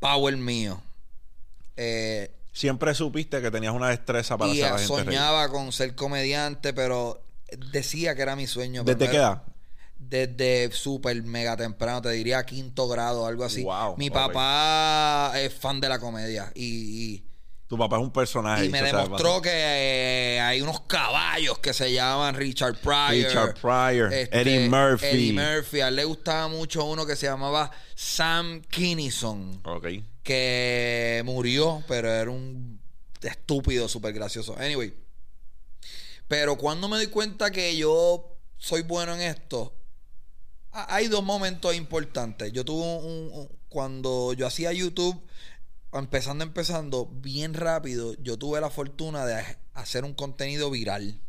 power 0.00 0.36
mío. 0.36 0.82
Eh, 1.76 2.32
Siempre 2.52 2.92
supiste 2.94 3.40
que 3.40 3.52
tenías 3.52 3.72
una 3.72 3.90
destreza 3.90 4.36
para 4.36 4.52
y 4.52 4.60
hacer 4.62 4.66
a 4.66 4.72
la 4.72 4.78
gente 4.80 4.94
reír. 4.96 5.04
soñaba 5.06 5.48
con 5.48 5.70
ser 5.70 5.94
comediante, 5.94 6.72
pero 6.72 7.22
decía 7.70 8.16
que 8.16 8.22
era 8.22 8.34
mi 8.34 8.48
sueño. 8.48 8.82
¿Desde 8.82 9.08
qué 9.08 9.16
edad? 9.16 9.42
Desde 9.98 10.70
súper 10.72 11.22
mega 11.24 11.56
temprano, 11.56 12.00
te 12.00 12.10
diría 12.10 12.44
quinto 12.46 12.86
grado, 12.88 13.26
algo 13.26 13.44
así. 13.44 13.62
Wow, 13.64 13.96
mi 13.98 14.10
papá 14.10 15.32
es 15.36 15.52
fan 15.52 15.80
de 15.80 15.88
la 15.88 15.98
comedia 15.98 16.50
y- 16.54 17.14
y 17.14 17.24
Tu 17.66 17.76
papá 17.76 17.96
es 17.96 18.02
un 18.02 18.12
personaje. 18.12 18.64
y 18.64 18.68
me 18.70 18.80
demostró 18.80 19.42
que 19.42 19.50
eh, 19.52 20.40
hay 20.40 20.62
unos 20.62 20.80
caballos 20.82 21.58
que 21.58 21.74
se 21.74 21.92
llaman 21.92 22.34
Richard 22.36 22.76
Pryor. 22.80 23.10
Richard 23.10 23.54
Pryor, 23.60 24.12
este, 24.12 24.40
Eddie 24.40 24.68
Murphy. 24.70 25.06
Eddie 25.06 25.32
Murphy. 25.34 25.80
A 25.80 25.88
él 25.88 25.96
le 25.96 26.04
gustaba 26.04 26.48
mucho 26.48 26.84
uno 26.84 27.04
que 27.04 27.16
se 27.16 27.26
llamaba 27.26 27.70
Sam 27.94 28.62
Kinison, 28.70 29.60
Ok. 29.66 29.88
que 30.22 31.20
murió, 31.26 31.82
pero 31.88 32.08
era 32.10 32.30
un 32.30 32.80
estúpido, 33.20 33.88
súper 33.88 34.12
gracioso. 34.14 34.54
Anyway. 34.58 34.94
Pero 36.28 36.56
cuando 36.56 36.88
me 36.88 36.96
doy 36.98 37.08
cuenta 37.08 37.50
que 37.50 37.76
yo 37.76 38.36
soy 38.58 38.82
bueno 38.82 39.14
en 39.14 39.22
esto, 39.22 39.74
hay 40.72 41.08
dos 41.08 41.24
momentos 41.24 41.74
importantes. 41.74 42.52
Yo 42.52 42.64
tuve 42.64 42.82
un, 42.84 43.32
un- 43.32 43.48
cuando 43.68 44.32
yo 44.32 44.46
hacía 44.46 44.72
YouTube, 44.72 45.20
empezando, 45.92 46.44
empezando, 46.44 47.06
bien 47.12 47.54
rápido, 47.54 48.14
yo 48.22 48.38
tuve 48.38 48.60
la 48.60 48.70
fortuna 48.70 49.24
de 49.26 49.42
hacer 49.74 50.04
un 50.04 50.14
contenido 50.14 50.70
viral 50.70 51.20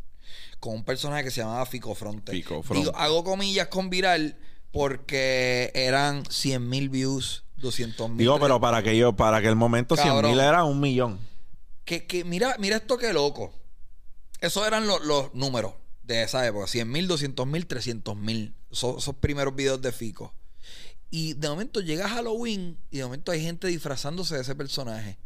con 0.60 0.74
un 0.76 0.84
personaje 0.84 1.24
que 1.24 1.32
se 1.32 1.42
llamaba 1.42 1.66
Fico 1.66 1.96
Fronte. 1.96 2.32
Fico 2.32 2.62
Fronte. 2.64 2.86
Digo, 2.86 2.98
hago 2.98 3.24
comillas 3.24 3.68
con 3.68 3.90
viral 3.90 4.38
porque 4.72 5.72
eran 5.74 6.24
100 6.30 6.68
mil 6.70 6.90
views, 6.90 7.44
200 7.58 8.10
mil. 8.10 8.18
Digo, 8.20 8.40
pero 8.40 8.60
para 8.60 8.84
que 8.84 8.96
yo, 8.98 9.16
para 9.16 9.42
que 9.42 9.48
el 9.48 9.56
momento 9.56 9.96
100 9.96 10.08
Cabrón. 10.08 10.32
mil 10.32 10.40
era 10.40 10.64
un 10.64 10.80
millón. 10.80 11.20
Que, 11.86 12.06
que 12.06 12.24
mira, 12.24 12.56
mira 12.60 12.78
esto 12.78 12.98
que 12.98 13.12
loco. 13.14 13.54
Esos 14.42 14.66
eran 14.68 14.86
los, 14.88 15.04
los 15.06 15.34
números 15.34 15.74
de 16.04 16.24
esa 16.24 16.46
época. 16.46 16.68
100 16.68 16.90
mil, 16.90 17.08
200 17.08 17.48
mil, 17.48 17.66
300 17.68 18.16
mil. 18.16 18.56
Esos, 18.72 18.98
esos 18.98 19.16
primeros 19.16 19.56
videos 19.56 19.82
de 19.82 19.92
Fico. 19.92 20.34
Y 21.12 21.34
de 21.34 21.50
momento 21.50 21.82
llega 21.82 22.08
Halloween 22.08 22.78
y 22.92 22.98
de 22.98 23.04
momento 23.04 23.32
hay 23.32 23.42
gente 23.42 23.68
disfrazándose 23.68 24.36
de 24.36 24.42
ese 24.42 24.56
personaje. 24.56 25.18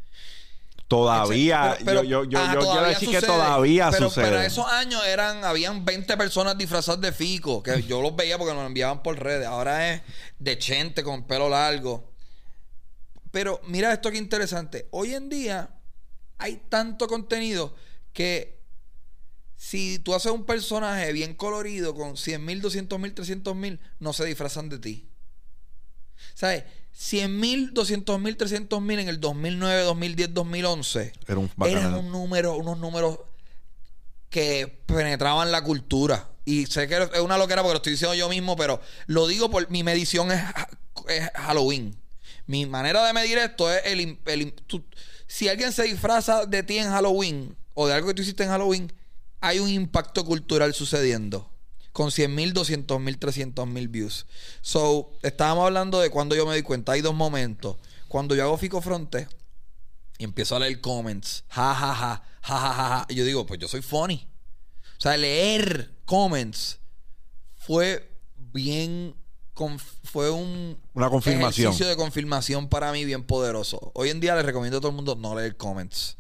Todavía, 0.88 1.76
Pero- 1.80 1.86
pero- 1.86 2.04
yo, 2.04 2.24
yo, 2.24 2.30
yo, 2.30 2.54
yo 2.54 2.60
quiero 2.72 2.88
decir 2.88 3.10
que 3.10 3.22
todavía 3.22 3.90
pero, 3.90 4.10
sucede. 4.10 4.26
Pero 4.26 4.42
esos 4.42 4.68
años 4.68 5.04
eran, 5.06 5.44
habían 5.44 5.84
20 5.86 6.16
personas 6.18 6.58
disfrazadas 6.58 7.02
de 7.02 7.12
Fico, 7.12 7.64
que 7.64 7.82
yo 7.84 8.02
los 8.02 8.16
veía 8.16 8.38
porque 8.38 8.54
nos 8.54 8.66
enviaban 8.66 9.02
por 9.02 9.18
redes. 9.20 9.48
Ahora 9.48 9.92
es 9.94 10.02
de 10.40 10.58
chente 10.60 11.04
con 11.04 11.24
pelo 11.26 11.50
largo. 11.50 12.12
Pero 13.32 13.60
mira 13.66 13.92
esto 13.92 14.12
que 14.12 14.18
interesante. 14.18 14.88
Hoy 14.92 15.16
en 15.16 15.30
día 15.30 15.70
hay 16.38 16.58
tanto 16.70 17.08
contenido 17.08 17.76
que 18.12 18.62
si 19.66 19.98
tú 20.00 20.14
haces 20.14 20.30
un 20.34 20.44
personaje 20.46 21.14
bien 21.14 21.36
colorido 21.36 21.96
con 21.96 22.18
100 22.18 22.44
mil, 22.44 22.60
200 22.62 23.00
mil, 23.00 23.14
300 23.14 23.56
mil, 23.56 23.80
no 24.00 24.12
se 24.12 24.26
disfrazan 24.26 24.68
de 24.68 24.78
ti. 24.78 25.08
¿Sabes? 26.34 26.66
100 26.92 27.40
mil, 27.40 27.74
200 27.74 28.20
mil, 28.20 28.36
300 28.36 28.82
mil 28.82 29.00
en 29.00 29.08
el 29.08 29.22
2009, 29.22 29.84
2010, 29.84 30.34
2011 30.34 31.14
Era 31.30 31.40
un 31.40 31.50
eran 31.72 31.94
un 31.94 32.12
número, 32.12 32.58
unos 32.58 32.78
números 32.78 33.20
que 34.30 34.82
penetraban 34.86 35.50
la 35.52 35.64
cultura. 35.64 36.30
Y 36.44 36.66
sé 36.66 36.90
que 36.90 36.98
es 37.14 37.20
una 37.22 37.38
loquera 37.38 37.62
porque 37.62 37.74
lo 37.76 37.78
estoy 37.78 37.94
diciendo 37.94 38.16
yo 38.16 38.28
mismo, 38.28 38.58
pero 38.58 38.82
lo 39.08 39.28
digo 39.28 39.50
por 39.50 39.70
mi 39.72 39.82
medición 39.84 40.30
es, 40.32 40.42
es 41.08 41.30
Halloween. 41.36 41.96
Mi 42.48 42.66
manera 42.66 43.06
de 43.08 43.14
medir 43.14 43.38
esto 43.38 43.72
es 43.72 43.82
el, 43.86 44.20
el 44.26 44.54
tú- 44.54 44.84
si 45.26 45.48
alguien 45.48 45.72
se 45.72 45.84
disfraza 45.84 46.46
de 46.46 46.64
ti 46.64 46.80
en 46.80 46.90
Halloween 46.90 47.56
o 47.74 47.88
de 47.88 47.94
algo 47.94 48.10
que 48.10 48.14
tú 48.14 48.22
hiciste 48.24 48.44
en 48.44 48.50
Halloween, 48.50 48.92
hay 49.44 49.60
un 49.60 49.70
impacto 49.70 50.24
cultural 50.24 50.74
sucediendo. 50.74 51.52
Con 51.92 52.12
100 52.12 52.34
mil, 52.34 52.54
200 52.54 53.00
mil, 53.00 53.20
300 53.20 53.68
mil 53.68 53.90
views. 53.90 54.26
So, 54.62 55.12
estábamos 55.22 55.66
hablando 55.66 56.00
de 56.00 56.10
cuando 56.10 56.34
yo 56.34 56.48
me 56.48 56.56
di 56.56 56.64
cuenta. 56.64 56.94
Hay 56.94 57.02
dos 57.02 57.14
momentos. 57.14 57.76
Cuando 58.08 58.36
yo 58.36 58.44
hago 58.44 58.58
Fico 58.58 58.82
Fronte, 58.82 59.28
y 60.18 60.24
empiezo 60.24 60.56
a 60.56 60.60
leer 60.60 60.80
comments. 60.80 61.44
Ja, 61.50 61.76
ja, 61.76 61.94
ja, 61.94 62.24
ja, 62.42 62.60
ja, 62.60 62.74
ja, 62.74 62.90
ja. 62.90 63.06
Y 63.10 63.16
yo 63.16 63.26
digo, 63.26 63.46
pues 63.46 63.60
yo 63.60 63.68
soy 63.68 63.82
funny. 63.82 64.28
O 64.98 65.02
sea, 65.02 65.18
leer 65.18 65.94
comments 66.06 66.80
fue 67.58 68.10
bien. 68.38 69.14
Fue 70.04 70.30
un 70.32 70.80
Una 70.94 71.10
confirmación. 71.10 71.68
ejercicio 71.68 71.88
de 71.88 71.96
confirmación 71.96 72.68
para 72.70 72.92
mí 72.92 73.06
bien 73.06 73.24
poderoso. 73.24 73.92
Hoy 73.94 74.10
en 74.10 74.20
día 74.20 74.36
les 74.36 74.46
recomiendo 74.46 74.78
a 74.78 74.82
todo 74.82 74.90
el 74.90 74.96
mundo 74.96 75.16
no 75.16 75.36
leer 75.36 75.56
comments. 75.56 76.18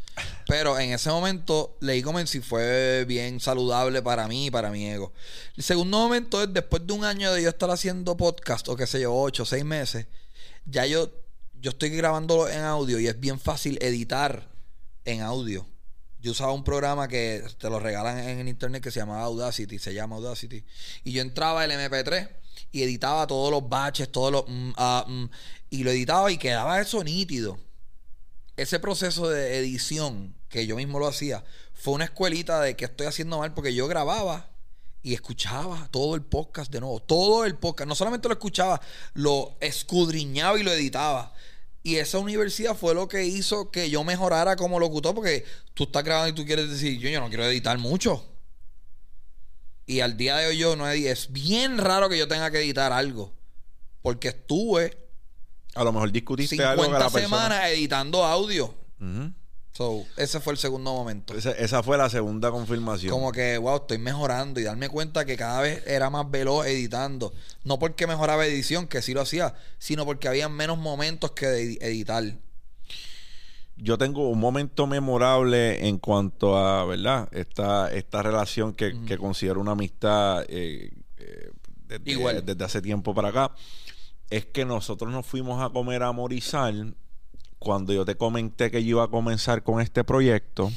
Pero 0.47 0.77
en 0.77 0.91
ese 0.91 1.09
momento 1.09 1.75
leí 1.79 2.03
comments 2.03 2.35
y 2.35 2.41
fue 2.41 3.03
bien 3.07 3.39
saludable 3.39 4.01
para 4.03 4.27
mí 4.27 4.47
y 4.47 4.51
para 4.51 4.69
mi 4.69 4.87
ego. 4.87 5.11
El 5.57 5.63
segundo 5.63 5.97
momento 5.97 6.43
es 6.43 6.53
después 6.53 6.85
de 6.85 6.93
un 6.93 7.03
año 7.03 7.33
de 7.33 7.41
yo 7.41 7.49
estar 7.49 7.69
haciendo 7.71 8.15
podcast, 8.15 8.69
o 8.69 8.75
qué 8.75 8.85
sé 8.85 9.01
yo, 9.01 9.13
ocho, 9.15 9.45
seis 9.45 9.65
meses, 9.65 10.05
ya 10.65 10.85
yo, 10.85 11.09
yo 11.59 11.71
estoy 11.71 11.89
grabándolo 11.89 12.47
en 12.47 12.61
audio 12.61 12.99
y 12.99 13.07
es 13.07 13.19
bien 13.19 13.39
fácil 13.39 13.79
editar 13.81 14.47
en 15.05 15.21
audio. 15.21 15.65
Yo 16.19 16.31
usaba 16.31 16.53
un 16.53 16.63
programa 16.63 17.07
que 17.07 17.43
te 17.57 17.69
lo 17.69 17.79
regalan 17.79 18.19
en 18.19 18.39
el 18.39 18.47
internet 18.47 18.83
que 18.83 18.91
se 18.91 18.99
llamaba 18.99 19.23
Audacity, 19.23 19.79
se 19.79 19.93
llama 19.93 20.17
Audacity. 20.17 20.63
Y 21.03 21.11
yo 21.11 21.21
entraba 21.21 21.65
el 21.65 21.71
MP3 21.71 22.29
y 22.73 22.81
editaba 22.81 23.27
todos 23.27 23.51
los 23.51 23.69
batches, 23.69 24.11
todos 24.11 24.31
los... 24.31 24.45
mm, 24.47 24.71
mm, 25.07 25.29
y 25.69 25.83
lo 25.83 25.91
editaba 25.91 26.31
y 26.31 26.37
quedaba 26.37 26.81
eso 26.81 27.03
nítido. 27.03 27.57
Ese 28.57 28.79
proceso 28.79 29.29
de 29.29 29.59
edición, 29.59 30.35
que 30.49 30.65
yo 30.65 30.75
mismo 30.75 30.99
lo 30.99 31.07
hacía, 31.07 31.43
fue 31.73 31.93
una 31.93 32.05
escuelita 32.05 32.61
de 32.61 32.75
que 32.75 32.85
estoy 32.85 33.05
haciendo 33.07 33.37
mal 33.37 33.53
porque 33.53 33.75
yo 33.75 33.87
grababa 33.87 34.49
y 35.03 35.13
escuchaba 35.13 35.87
todo 35.91 36.15
el 36.15 36.23
podcast 36.23 36.71
de 36.71 36.79
nuevo. 36.79 36.99
Todo 36.99 37.45
el 37.45 37.55
podcast. 37.55 37.87
No 37.87 37.95
solamente 37.95 38.27
lo 38.27 38.33
escuchaba, 38.33 38.81
lo 39.13 39.55
escudriñaba 39.59 40.59
y 40.59 40.63
lo 40.63 40.71
editaba. 40.71 41.31
Y 41.83 41.97
esa 41.97 42.17
universidad 42.17 42.75
fue 42.75 42.95
lo 42.95 43.07
que 43.07 43.23
hizo 43.25 43.69
que 43.69 43.91
yo 43.91 44.03
mejorara 44.03 44.55
como 44.55 44.79
locutor, 44.79 45.13
porque 45.13 45.45
tú 45.75 45.83
estás 45.83 46.03
grabando 46.03 46.29
y 46.29 46.33
tú 46.33 46.45
quieres 46.45 46.71
decir, 46.71 46.97
yo, 46.97 47.09
yo 47.09 47.19
no 47.19 47.27
quiero 47.27 47.45
editar 47.45 47.77
mucho. 47.77 48.32
Y 49.85 49.99
al 49.99 50.15
día 50.17 50.37
de 50.37 50.47
hoy 50.47 50.57
yo 50.57 50.75
no 50.75 50.89
edito. 50.89 51.09
Es 51.09 51.31
bien 51.31 51.77
raro 51.77 52.09
que 52.09 52.17
yo 52.17 52.27
tenga 52.27 52.49
que 52.51 52.59
editar 52.59 52.91
algo. 52.93 53.33
Porque 54.01 54.29
estuve 54.29 54.97
A 55.75 55.83
lo 55.83 55.91
mejor 55.91 56.11
discutiste 56.11 56.63
algo 56.63 56.83
que 56.83 56.87
50 56.89 57.05
la 57.05 57.09
persona... 57.11 57.37
semanas 57.37 57.69
editando 57.71 58.23
audio. 58.23 58.73
So, 59.75 60.05
ese 60.17 60.39
fue 60.39 60.53
el 60.53 60.59
segundo 60.59 60.93
momento. 60.93 61.33
Esa, 61.35 61.51
esa 61.51 61.81
fue 61.81 61.97
la 61.97 62.07
segunda 62.09 62.51
confirmación. 62.51 63.11
Como 63.11 63.31
que, 63.31 63.57
wow, 63.57 63.77
estoy 63.77 63.97
mejorando 63.97 64.59
y 64.59 64.63
darme 64.63 64.87
cuenta 64.87 65.25
que 65.25 65.35
cada 65.35 65.61
vez 65.61 65.81
era 65.87 66.11
más 66.11 66.29
veloz 66.29 66.67
editando. 66.67 67.33
No 67.63 67.79
porque 67.79 68.05
mejoraba 68.05 68.45
edición, 68.45 68.85
que 68.87 69.01
sí 69.01 69.15
lo 69.15 69.21
hacía, 69.21 69.55
sino 69.79 70.05
porque 70.05 70.27
había 70.27 70.47
menos 70.47 70.77
momentos 70.77 71.31
que 71.31 71.47
de- 71.47 71.77
editar. 71.81 72.23
Yo 73.75 73.97
tengo 73.97 74.29
un 74.29 74.39
momento 74.39 74.85
memorable 74.87 75.87
en 75.87 75.97
cuanto 75.97 76.57
a, 76.57 76.85
¿verdad? 76.85 77.27
Esta, 77.31 77.91
esta 77.91 78.21
relación 78.21 78.73
que, 78.73 78.93
que 79.05 79.17
considero 79.17 79.59
una 79.59 79.71
amistad 79.71 80.45
eh, 80.47 80.91
eh, 81.17 81.51
desde, 81.87 82.11
Igual. 82.11 82.45
desde 82.45 82.63
hace 82.63 82.81
tiempo 82.81 83.13
para 83.13 83.29
acá. 83.29 83.51
Es 84.29 84.45
que 84.45 84.65
nosotros 84.65 85.11
nos 85.11 85.25
fuimos 85.25 85.61
a 85.61 85.69
comer 85.69 86.03
a 86.03 86.11
Morizal 86.11 86.95
cuando 87.59 87.93
yo 87.93 88.05
te 88.05 88.15
comenté 88.15 88.69
que 88.69 88.83
yo 88.83 88.97
iba 88.97 89.03
a 89.05 89.07
comenzar 89.07 89.63
con 89.63 89.81
este 89.81 90.03
proyecto. 90.03 90.71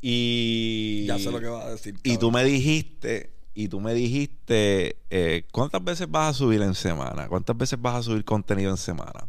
Y. 0.00 1.06
Ya 1.06 1.18
sé 1.18 1.30
lo 1.30 1.40
que 1.40 1.46
vas 1.46 1.64
a 1.64 1.70
decir. 1.70 1.94
Y 2.02 2.18
tú 2.18 2.30
me 2.30 2.44
dijiste, 2.44 3.34
y 3.54 3.68
tú 3.68 3.80
me 3.80 3.94
dijiste, 3.94 4.96
eh, 5.10 5.46
¿cuántas 5.52 5.82
veces 5.82 6.10
vas 6.10 6.30
a 6.30 6.38
subir 6.38 6.60
en 6.62 6.74
semana? 6.74 7.28
¿Cuántas 7.28 7.56
veces 7.56 7.80
vas 7.80 7.94
a 7.94 8.02
subir 8.02 8.24
contenido 8.24 8.70
en 8.70 8.76
semana? 8.76 9.28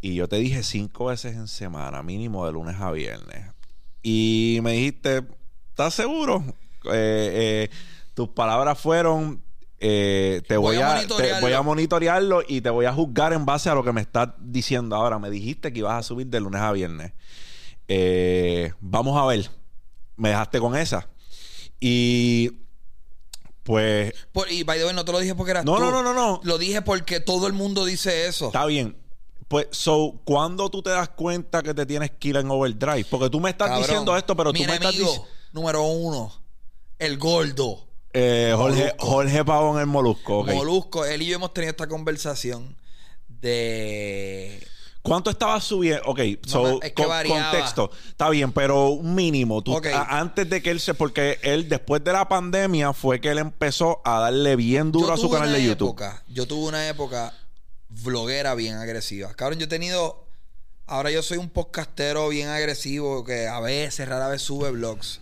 Y 0.00 0.14
yo 0.14 0.28
te 0.28 0.36
dije 0.36 0.62
cinco 0.62 1.06
veces 1.06 1.34
en 1.36 1.48
semana, 1.48 2.02
mínimo 2.02 2.46
de 2.46 2.52
lunes 2.52 2.76
a 2.80 2.90
viernes. 2.92 3.46
Y 4.02 4.60
me 4.62 4.72
dijiste, 4.72 5.24
¿estás 5.70 5.94
seguro? 5.94 6.44
Eh, 6.84 7.68
eh, 7.70 7.70
tus 8.14 8.28
palabras 8.28 8.78
fueron, 8.78 9.42
eh, 9.80 10.40
te 10.46 10.56
voy, 10.56 10.76
Voy 10.76 10.82
a 10.84 10.88
a, 10.88 10.90
te- 10.90 10.96
monitorearlo. 11.06 11.40
voy 11.40 11.52
a 11.52 11.62
monitorearlo 11.62 12.42
y 12.46 12.60
te 12.60 12.70
voy 12.70 12.86
a 12.86 12.92
juzgar 12.92 13.32
en 13.32 13.44
base 13.44 13.68
a 13.70 13.74
lo 13.74 13.82
que 13.82 13.92
me 13.92 14.00
estás 14.00 14.28
diciendo 14.38 14.94
ahora. 14.96 15.18
Me 15.18 15.30
dijiste 15.30 15.72
que 15.72 15.80
ibas 15.80 15.94
a 15.98 16.02
subir 16.02 16.28
de 16.28 16.40
lunes 16.40 16.60
a 16.60 16.70
viernes. 16.72 17.12
Eh, 17.88 18.72
vamos 18.80 19.20
a 19.20 19.26
ver. 19.26 19.50
Me 20.16 20.28
dejaste 20.30 20.60
con 20.60 20.76
esa. 20.76 21.08
Y 21.80 22.50
pues 23.64 24.12
Por- 24.32 24.50
y 24.50 24.62
by 24.62 24.78
the 24.78 24.84
way, 24.86 24.94
no 24.94 25.04
te 25.04 25.12
lo 25.12 25.18
dije 25.20 25.34
porque 25.34 25.50
eras 25.52 25.64
No, 25.64 25.74
tú. 25.76 25.80
no, 25.80 25.90
no, 25.90 26.02
no, 26.02 26.14
no. 26.14 26.40
Lo 26.44 26.58
dije 26.58 26.82
porque 26.82 27.20
todo 27.20 27.46
el 27.46 27.52
mundo 27.52 27.84
dice 27.84 28.26
eso. 28.26 28.46
está 28.46 28.64
bien. 28.66 28.96
Pues, 29.48 29.66
so, 29.70 30.20
¿cuándo 30.24 30.68
tú 30.68 30.82
te 30.82 30.90
das 30.90 31.08
cuenta 31.08 31.62
que 31.62 31.72
te 31.72 31.86
tienes 31.86 32.10
que 32.12 32.28
ir 32.28 32.36
en 32.36 32.50
overdrive? 32.50 33.06
Porque 33.10 33.30
tú 33.30 33.40
me 33.40 33.50
estás 33.50 33.68
Cabrón, 33.68 33.86
diciendo 33.86 34.16
esto, 34.16 34.36
pero 34.36 34.52
mi 34.52 34.60
tú 34.60 34.66
me 34.66 34.74
estás 34.74 34.92
diciendo. 34.92 35.26
número 35.52 35.82
uno, 35.84 36.32
el 36.98 37.16
gordo. 37.18 37.86
Eh, 38.12 38.52
Jorge. 38.56 38.94
Jorge 38.98 39.44
Pavón 39.44 39.80
el 39.80 39.86
Molusco. 39.86 40.40
ok. 40.40 40.52
Molusco, 40.52 41.04
él 41.06 41.22
y 41.22 41.26
yo 41.26 41.36
hemos 41.36 41.54
tenido 41.54 41.70
esta 41.70 41.86
conversación 41.86 42.76
de... 43.28 44.66
¿Cuánto 45.00 45.30
estabas 45.30 45.64
subiendo? 45.64 46.02
Ok, 46.06 46.20
so, 46.46 46.62
me- 46.64 46.86
es 46.86 46.92
que 46.92 47.04
con- 47.04 47.26
contexto. 47.28 47.90
Está 48.08 48.28
bien, 48.28 48.52
pero 48.52 48.88
un 48.90 49.14
mínimo. 49.14 49.62
Tú, 49.62 49.74
a- 49.76 50.18
antes 50.18 50.50
de 50.50 50.60
que 50.60 50.70
él 50.70 50.80
se. 50.80 50.92
Porque 50.92 51.38
él, 51.42 51.66
después 51.68 52.04
de 52.04 52.12
la 52.12 52.28
pandemia, 52.28 52.92
fue 52.92 53.18
que 53.20 53.28
él 53.30 53.38
empezó 53.38 54.02
a 54.04 54.20
darle 54.20 54.56
bien 54.56 54.92
duro 54.92 55.06
Yo 55.06 55.12
a 55.14 55.16
su 55.16 55.30
canal 55.30 55.52
de 55.52 55.64
YouTube. 55.64 55.88
época- 55.90 56.22
yo 56.28 56.46
tuve 56.46 56.66
una 56.68 56.86
época 56.88 57.32
vloguera 57.88 58.54
bien 58.54 58.76
agresiva. 58.76 59.34
Cabrón, 59.34 59.58
yo 59.58 59.64
he 59.64 59.68
tenido... 59.68 60.26
Ahora 60.86 61.10
yo 61.10 61.22
soy 61.22 61.36
un 61.36 61.50
podcastero 61.50 62.28
bien 62.30 62.48
agresivo 62.48 63.22
que 63.22 63.46
a 63.46 63.60
veces, 63.60 64.08
rara 64.08 64.28
vez 64.28 64.40
sube 64.40 64.70
vlogs. 64.70 65.20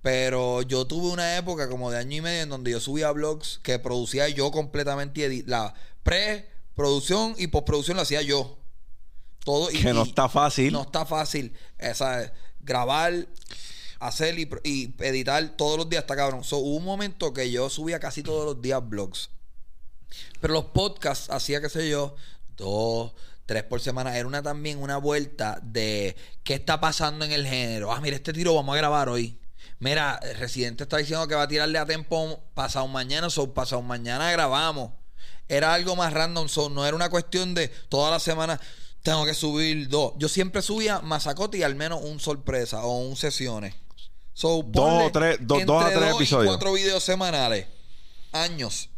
Pero 0.00 0.62
yo 0.62 0.86
tuve 0.86 1.08
una 1.08 1.36
época 1.36 1.68
como 1.68 1.90
de 1.90 1.98
año 1.98 2.18
y 2.18 2.20
medio 2.20 2.42
en 2.44 2.48
donde 2.48 2.70
yo 2.70 2.78
subía 2.78 3.10
vlogs 3.10 3.58
que 3.64 3.80
producía 3.80 4.28
yo 4.28 4.52
completamente. 4.52 5.42
La 5.46 5.74
pre-producción 6.04 7.34
y 7.36 7.48
postproducción 7.48 7.96
la 7.96 8.04
hacía 8.04 8.22
yo. 8.22 8.58
Todo, 9.44 9.70
y- 9.72 9.78
Que 9.80 9.92
no 9.92 10.02
está 10.04 10.28
fácil. 10.28 10.72
No 10.72 10.82
está 10.82 11.04
fácil. 11.04 11.52
Esa, 11.78 12.32
grabar, 12.60 13.26
hacer 13.98 14.38
y 14.38 14.94
editar 15.00 15.56
todos 15.56 15.78
los 15.78 15.88
días 15.88 16.02
está 16.04 16.14
cabrón. 16.14 16.44
So, 16.44 16.58
hubo 16.58 16.76
un 16.76 16.84
momento 16.84 17.32
que 17.32 17.50
yo 17.50 17.68
subía 17.70 17.98
casi 17.98 18.22
todos 18.22 18.44
los 18.44 18.62
días 18.62 18.80
vlogs. 18.88 19.30
Pero 20.40 20.54
los 20.54 20.64
podcasts 20.66 21.30
hacía, 21.30 21.60
qué 21.60 21.68
sé 21.68 21.88
yo, 21.88 22.14
dos, 22.56 23.12
tres 23.46 23.62
por 23.64 23.80
semana. 23.80 24.16
Era 24.16 24.26
una 24.26 24.42
también 24.42 24.78
una 24.82 24.96
vuelta 24.98 25.58
de 25.62 26.16
qué 26.44 26.54
está 26.54 26.80
pasando 26.80 27.24
en 27.24 27.32
el 27.32 27.46
género. 27.46 27.92
Ah, 27.92 28.00
mira, 28.00 28.16
este 28.16 28.32
tiro 28.32 28.54
vamos 28.54 28.74
a 28.74 28.78
grabar 28.78 29.08
hoy. 29.08 29.38
Mira, 29.80 30.18
Residente 30.38 30.82
está 30.84 30.96
diciendo 30.96 31.26
que 31.28 31.34
va 31.34 31.42
a 31.42 31.48
tirarle 31.48 31.78
a 31.78 31.86
tiempo 31.86 32.40
pasado 32.54 32.86
mañana, 32.88 33.30
so 33.30 33.54
pasado 33.54 33.80
mañana 33.82 34.30
grabamos. 34.32 34.92
Era 35.48 35.72
algo 35.72 35.94
más 35.96 36.12
random, 36.12 36.48
so 36.48 36.68
no 36.68 36.84
era 36.84 36.94
una 36.96 37.08
cuestión 37.10 37.54
de 37.54 37.68
toda 37.88 38.10
la 38.10 38.18
semana 38.20 38.60
tengo 39.02 39.24
que 39.24 39.32
subir 39.34 39.88
dos. 39.88 40.12
Yo 40.18 40.28
siempre 40.28 40.60
subía 40.62 41.00
masacote 41.00 41.58
y 41.58 41.62
al 41.62 41.74
menos 41.76 42.00
un 42.02 42.18
sorpresa 42.20 42.82
o 42.84 42.98
un 42.98 43.16
sesiones. 43.16 43.74
So, 44.34 44.62
Dos 44.66 45.04
o 45.04 45.10
tres- 45.12 45.38
dos- 45.40 45.64
dos 45.64 45.82
a 45.84 45.88
tres 45.88 46.00
dos 46.00 46.10
y 46.12 46.16
episodios. 46.16 46.50
cuatro 46.50 46.72
videos 46.72 47.02
semanales. 47.02 47.66
Años. 48.32 48.90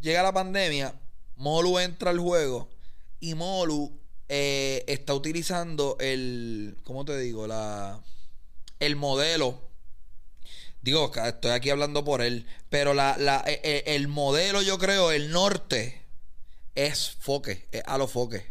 Llega 0.00 0.22
la 0.22 0.32
pandemia, 0.32 0.94
Molu 1.36 1.78
entra 1.78 2.10
al 2.10 2.18
juego 2.18 2.68
y 3.20 3.34
Molu 3.34 3.92
eh, 4.28 4.84
está 4.86 5.14
utilizando 5.14 5.96
el, 6.00 6.76
¿cómo 6.84 7.04
te 7.04 7.18
digo? 7.18 7.46
La, 7.46 8.00
el 8.80 8.96
modelo. 8.96 9.60
Digo, 10.80 11.10
estoy 11.26 11.50
aquí 11.50 11.70
hablando 11.70 12.04
por 12.04 12.22
él, 12.22 12.46
pero 12.70 12.94
la, 12.94 13.16
la, 13.18 13.42
eh, 13.46 13.60
eh, 13.64 13.82
el 13.86 14.06
modelo, 14.08 14.62
yo 14.62 14.78
creo, 14.78 15.10
el 15.10 15.30
norte 15.32 16.02
es 16.74 17.16
foque, 17.18 17.66
es 17.72 17.82
a 17.86 17.98
los 17.98 18.10
foques. 18.10 18.44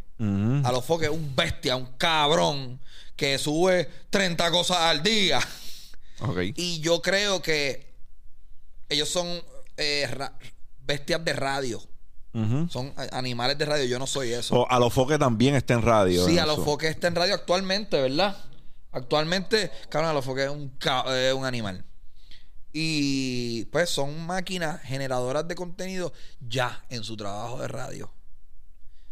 A 0.65 0.71
los 0.71 0.83
foques, 0.83 1.09
un 1.09 1.35
bestia, 1.35 1.75
un 1.75 1.85
cabrón 1.97 2.81
que 3.15 3.37
sube 3.37 3.87
30 4.09 4.49
cosas 4.51 4.77
al 4.77 5.01
día. 5.03 5.39
Ok. 6.19 6.37
Y 6.55 6.79
yo 6.81 7.01
creo 7.01 7.41
que 7.41 7.93
ellos 8.89 9.07
son 9.07 9.41
eh, 9.77 10.07
ra- 10.11 10.37
bestias 10.87 11.23
de 11.23 11.33
radio. 11.33 11.81
Son 12.69 12.93
animales 13.11 13.57
de 13.57 13.65
radio. 13.65 13.85
Yo 13.85 13.97
no 13.97 14.05
soy 14.05 14.31
eso. 14.31 14.53
So, 14.55 14.71
a 14.71 14.77
los 14.79 14.93
foques 14.93 15.17
también 15.17 15.55
está 15.55 15.73
en 15.73 15.81
radio. 15.81 16.23
sí, 16.25 16.33
en 16.33 16.39
a 16.39 16.45
los 16.45 16.57
eso. 16.57 16.65
foques 16.65 16.91
está 16.91 17.07
en 17.07 17.15
radio 17.15 17.33
actualmente, 17.33 17.99
¿verdad? 17.99 18.37
Actualmente, 18.91 19.71
cabrón, 19.89 20.11
a 20.11 20.13
los 20.13 20.23
foques 20.23 20.45
es 20.45 20.51
un, 20.51 20.71
es 21.15 21.33
un 21.33 21.45
animal. 21.45 21.83
Y 22.73 23.65
pues 23.65 23.89
son 23.89 24.25
máquinas 24.27 24.81
generadoras 24.83 25.47
de 25.47 25.55
contenido 25.55 26.13
ya 26.39 26.83
en 26.89 27.03
su 27.03 27.17
trabajo 27.17 27.59
de 27.59 27.67
radio. 27.67 28.11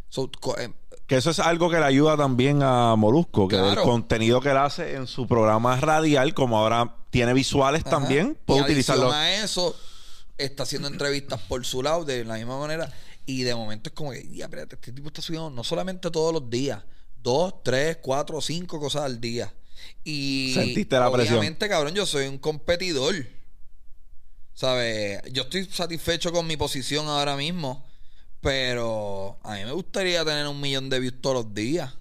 So, 0.09 0.29
eh, 0.59 0.71
Que 1.07 1.17
eso 1.17 1.31
es 1.31 1.39
algo 1.39 1.69
que 1.69 1.77
le 1.79 1.85
ayuda 1.85 2.15
también 2.15 2.61
a 2.61 2.95
Molusco, 2.95 3.47
que 3.47 3.55
Claro. 3.57 3.81
el 3.81 3.87
contenido 3.87 4.39
que 4.39 4.49
él 4.51 4.57
hace 4.57 4.93
en 4.95 5.07
su 5.07 5.27
programa 5.27 5.75
radial, 5.77 6.33
como 6.35 6.59
ahora 6.59 6.95
tiene 7.09 7.33
visuales 7.33 7.81
Ajá. 7.81 7.89
también, 7.89 8.37
Y 8.39 8.45
puede 8.45 8.61
adición 8.61 8.63
utilizarlo. 8.65 9.11
a 9.11 9.31
eso, 9.33 9.75
está 10.37 10.63
haciendo 10.63 10.87
entrevistas 10.87 11.39
por 11.41 11.65
su 11.65 11.81
lado 11.83 12.05
de 12.05 12.23
la 12.25 12.35
misma 12.35 12.59
manera. 12.59 12.91
Y 13.25 13.43
de 13.43 13.55
momento 13.55 13.89
es 13.89 13.93
como 13.95 14.11
que, 14.11 14.27
ya, 14.29 14.45
espérate, 14.45 14.75
este 14.75 14.91
tipo 14.91 15.07
está 15.07 15.21
subiendo 15.21 15.49
no 15.49 15.63
solamente 15.63 16.11
todos 16.11 16.31
los 16.33 16.49
días, 16.49 16.83
dos, 17.21 17.63
tres, 17.63 17.97
cuatro, 18.01 18.39
cinco 18.41 18.79
cosas 18.79 19.03
al 19.03 19.19
día. 19.19 19.51
Y 20.03 20.51
Sentiste 20.53 20.95
la 20.97 21.11
presión. 21.11 21.37
obviamente, 21.39 21.67
cabrón, 21.67 21.93
yo 21.95 22.05
soy 22.05 22.27
un 22.27 22.37
competidor. 22.37 23.15
¿Sabes? 24.53 25.21
Yo 25.31 25.43
estoy 25.43 25.65
satisfecho 25.65 26.31
con 26.31 26.47
mi 26.47 26.55
posición 26.57 27.07
ahora 27.07 27.35
mismo. 27.35 27.85
Pero 28.41 29.39
a 29.43 29.55
mí 29.55 29.65
me 29.65 29.71
gustaría 29.71 30.23
tener 30.23 30.47
un 30.47 30.61
millón 30.61 30.89
de 30.89 30.99
views 30.99 31.19
todos 31.19 31.45
los 31.45 31.53
días. 31.55 31.93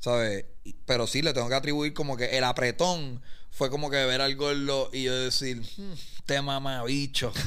¿Sabes? 0.00 0.46
Pero 0.86 1.06
sí, 1.06 1.20
le 1.22 1.34
tengo 1.34 1.48
que 1.48 1.54
atribuir 1.54 1.92
como 1.92 2.16
que 2.16 2.38
el 2.38 2.44
apretón 2.44 3.22
fue 3.50 3.70
como 3.70 3.90
que 3.90 3.96
ver 4.06 4.20
al 4.22 4.34
gordo 4.34 4.90
y 4.92 5.04
yo 5.04 5.14
decir, 5.14 5.62
"Hmm, 5.76 5.92
te 6.26 6.42
mamabicho. 6.42 7.32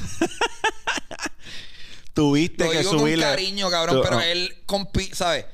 Tuviste 2.14 2.64
Lo 2.64 2.70
que 2.70 2.78
digo 2.78 2.90
subirle. 2.98 3.24
con 3.24 3.34
cariño, 3.34 3.70
cabrón, 3.70 3.96
Tú- 3.96 4.02
pero 4.02 4.18
ah, 4.18 4.26
él 4.26 4.52
¿sabes? 5.12 5.46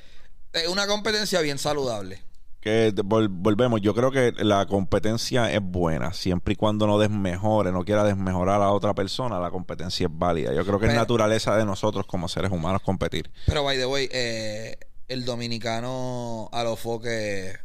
Es 0.52 0.68
una 0.68 0.86
competencia 0.86 1.40
bien 1.42 1.58
saludable. 1.58 2.22
que 2.60 2.92
vol- 2.94 3.28
volvemos. 3.30 3.80
Yo 3.82 3.94
creo 3.94 4.10
que 4.10 4.32
la 4.38 4.66
competencia 4.66 5.52
es 5.52 5.60
buena, 5.62 6.12
siempre 6.12 6.54
y 6.54 6.56
cuando 6.56 6.86
no 6.86 6.98
desmejore, 6.98 7.70
no 7.72 7.84
quiera 7.84 8.02
desmejorar 8.04 8.62
a 8.62 8.70
otra 8.72 8.94
persona, 8.94 9.38
la 9.38 9.50
competencia 9.50 10.06
es 10.06 10.12
válida. 10.18 10.52
Yo 10.54 10.64
creo 10.64 10.78
que 10.80 10.86
es 10.86 10.90
Pero- 10.90 11.00
naturaleza 11.00 11.56
de 11.56 11.64
nosotros 11.64 12.06
como 12.06 12.28
seres 12.28 12.50
humanos 12.50 12.80
competir. 12.82 13.30
Pero, 13.46 13.62
by 13.62 13.76
the 13.76 13.86
way, 13.86 14.08
eh, 14.10 14.78
el 15.08 15.24
dominicano 15.24 16.48
Alofoque 16.52 17.50
es 17.50 17.58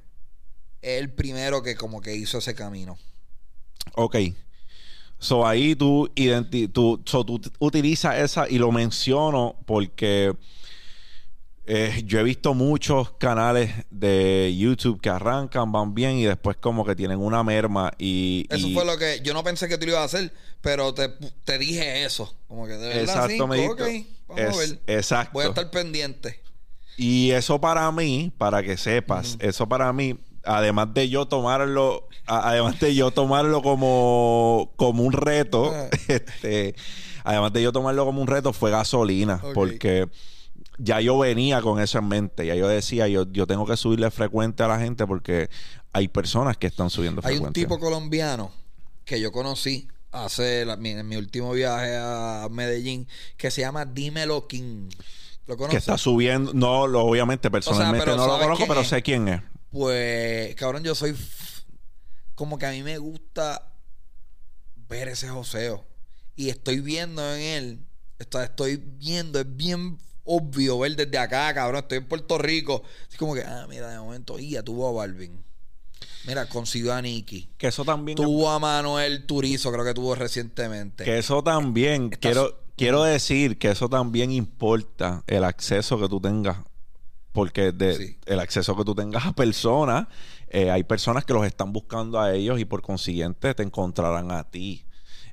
el 1.00 1.12
primero 1.14 1.64
que 1.64 1.76
como 1.76 2.02
que 2.02 2.14
hizo 2.16 2.38
ese 2.40 2.54
camino. 2.54 2.98
Ok. 3.96 4.18
So 5.22 5.46
ahí 5.48 5.76
tú, 5.76 6.10
identi 6.16 6.68
tú, 6.68 7.00
so, 7.06 7.24
tú 7.24 7.40
utilizas 7.60 8.18
esa 8.18 8.50
y 8.50 8.58
lo 8.58 8.72
menciono 8.72 9.56
porque 9.68 10.34
eh, 11.66 12.02
yo 12.06 12.20
he 12.20 12.24
visto 12.24 12.56
muchos 12.56 13.12
canales 13.20 13.70
de 13.92 14.54
YouTube 14.58 15.00
que 15.00 15.10
arrancan, 15.10 15.72
van 15.72 15.94
bien 15.94 16.18
y 16.18 16.24
después 16.24 16.58
como 16.58 16.84
que 16.84 16.96
tienen 16.96 17.20
una 17.20 17.44
merma 17.44 17.92
y... 18.00 18.48
Eso 18.50 18.68
y- 18.68 18.74
fue 18.74 18.84
lo 18.84 18.98
que 18.98 19.22
yo 19.24 19.34
no 19.36 19.44
pensé 19.44 19.70
que 19.70 19.78
tú 19.78 19.86
lo 19.86 19.92
ibas 19.92 20.02
a 20.02 20.06
hacer, 20.18 20.34
pero 20.60 20.92
te, 20.96 21.10
te 21.44 21.60
dije 21.60 22.04
eso. 22.04 22.36
Como 22.48 22.66
que 22.66 22.74
de 22.74 22.88
verdad, 22.88 23.02
Exacto, 23.04 23.30
sí, 23.30 23.48
me 23.48 23.70
ok, 23.70 23.80
dijiste. 23.80 24.10
vamos 24.28 24.56
a 24.56 24.58
ver. 24.58 24.80
exacto. 24.88 25.34
Voy 25.34 25.46
a 25.46 25.50
estar 25.50 25.70
pendiente. 25.70 26.42
Y 26.98 27.30
eso 27.32 27.62
para 27.62 27.92
mí, 27.92 28.34
para 28.38 28.64
que 28.64 28.76
sepas, 28.76 29.38
eso 29.40 29.70
para 29.70 29.94
mí, 29.94 30.18
además 30.44 30.94
de 30.94 31.10
yo 31.10 31.28
tomarlo, 31.28 32.08
a- 32.28 32.50
además 32.50 32.80
de 32.80 32.94
yo 32.96 33.12
tomarlo 33.12 33.62
como, 33.62 34.72
como 34.76 35.04
un 35.04 35.14
reto, 35.14 35.72
Ah. 35.74 35.90
este, 36.08 36.76
además 37.24 37.54
de 37.54 37.64
yo 37.64 37.72
tomarlo 37.72 38.06
como 38.06 38.22
un 38.22 38.28
reto, 38.28 38.54
fue 38.54 38.72
gasolina. 38.72 39.42
Porque 39.54 40.08
ya 40.78 41.00
yo 41.02 41.18
venía 41.20 41.62
con 41.62 41.80
eso 41.80 42.00
en 42.00 42.08
mente. 42.08 42.46
Ya 42.46 42.56
yo 42.56 42.68
decía, 42.68 43.08
yo, 43.08 43.26
yo 43.32 43.46
tengo 43.48 43.66
que 43.66 43.78
subirle 43.78 44.10
frecuente 44.12 44.64
a 44.64 44.68
la 44.68 44.80
gente 44.80 45.06
porque 45.06 45.50
hay 45.94 46.08
personas 46.08 46.58
que 46.58 46.68
están 46.68 46.90
subiendo 46.90 47.22
Hay 47.24 47.34
frecuente. 47.36 47.60
un 47.60 47.64
tipo 47.66 47.80
colombiano 47.80 48.52
que 49.06 49.20
yo 49.20 49.32
conocí 49.32 49.88
hace 50.12 50.66
la- 50.66 50.76
mi- 50.78 50.90
en 50.92 51.08
mi 51.08 51.16
último 51.18 51.52
viaje 51.54 51.96
a 51.98 52.48
Medellín 52.52 53.08
que 53.38 53.52
se 53.52 53.62
llama 53.62 53.86
Dímelo 53.86 54.48
King. 54.48 54.90
¿Lo 55.48 55.56
que 55.56 55.60
conoces? 55.60 55.80
está 55.80 55.98
subiendo, 55.98 56.52
no, 56.54 56.86
lo, 56.88 57.02
obviamente 57.04 57.50
personalmente 57.52 58.06
no 58.12 58.16
lo 58.18 58.26
¿sabes 58.26 58.44
conozco, 58.44 58.66
pero 58.68 58.82
es? 58.82 58.88
sé 58.88 59.02
quién 59.02 59.28
es. 59.28 59.42
Pues, 59.72 60.54
cabrón, 60.56 60.84
yo 60.84 60.94
soy 60.94 61.16
como 62.36 62.58
que 62.58 62.66
a 62.66 62.72
mí 62.72 62.84
me 62.84 62.98
gusta 62.98 63.72
ver 64.90 65.08
ese 65.08 65.30
joseo. 65.30 65.86
Y 66.36 66.50
estoy 66.50 66.80
viendo 66.80 67.22
en 67.34 67.42
él, 67.42 67.86
estoy 68.20 68.78
viendo, 68.78 69.40
es 69.40 69.56
bien 69.56 69.98
obvio 70.24 70.80
ver 70.80 70.96
desde 70.96 71.18
acá, 71.18 71.54
cabrón. 71.54 71.82
Estoy 71.82 72.00
en 72.00 72.08
Puerto 72.08 72.38
Rico. 72.38 72.84
Es 73.10 73.18
como 73.18 73.34
que, 73.34 73.44
ah, 73.44 73.66
mira, 73.70 73.90
de 73.90 74.00
momento, 74.00 74.38
ya 74.40 74.64
tuvo 74.64 74.88
a 74.88 74.92
Balvin. 74.92 75.44
Mira, 76.26 76.48
consiguió 76.48 76.94
a 76.94 77.02
Nicky. 77.02 77.50
Que 77.58 77.68
eso 77.68 77.84
también 77.84 78.16
Tuvo 78.16 78.50
a 78.50 78.60
Manuel 78.60 79.26
Turizo, 79.26 79.72
creo 79.72 79.84
que 79.84 79.94
tuvo 79.94 80.16
recientemente. 80.16 81.04
Que 81.04 81.18
eso 81.18 81.44
también, 81.44 82.10
quiero, 82.10 82.64
quiero 82.76 83.04
decir 83.04 83.58
que 83.58 83.72
eso 83.72 83.90
también 83.90 84.32
importa 84.32 85.24
el 85.28 85.44
acceso 85.44 86.00
que 86.00 86.08
tú 86.08 86.20
tengas. 86.20 86.58
Porque 87.34 87.72
de, 87.72 87.96
Sí. 87.96 88.18
el 88.26 88.40
acceso 88.40 88.76
que 88.76 88.84
tú 88.84 88.94
tengas 88.96 89.26
a 89.26 89.34
personas, 89.34 90.08
eh, 90.50 90.70
hay 90.70 90.84
personas 90.84 91.24
que 91.26 91.34
los 91.34 91.46
están 91.46 91.72
buscando 91.72 92.20
a 92.20 92.34
ellos 92.34 92.60
y 92.60 92.66
por 92.66 92.82
consiguiente 92.82 93.54
te 93.54 93.64
encontrarán 93.64 94.32
a 94.32 94.44
ti. 94.50 94.86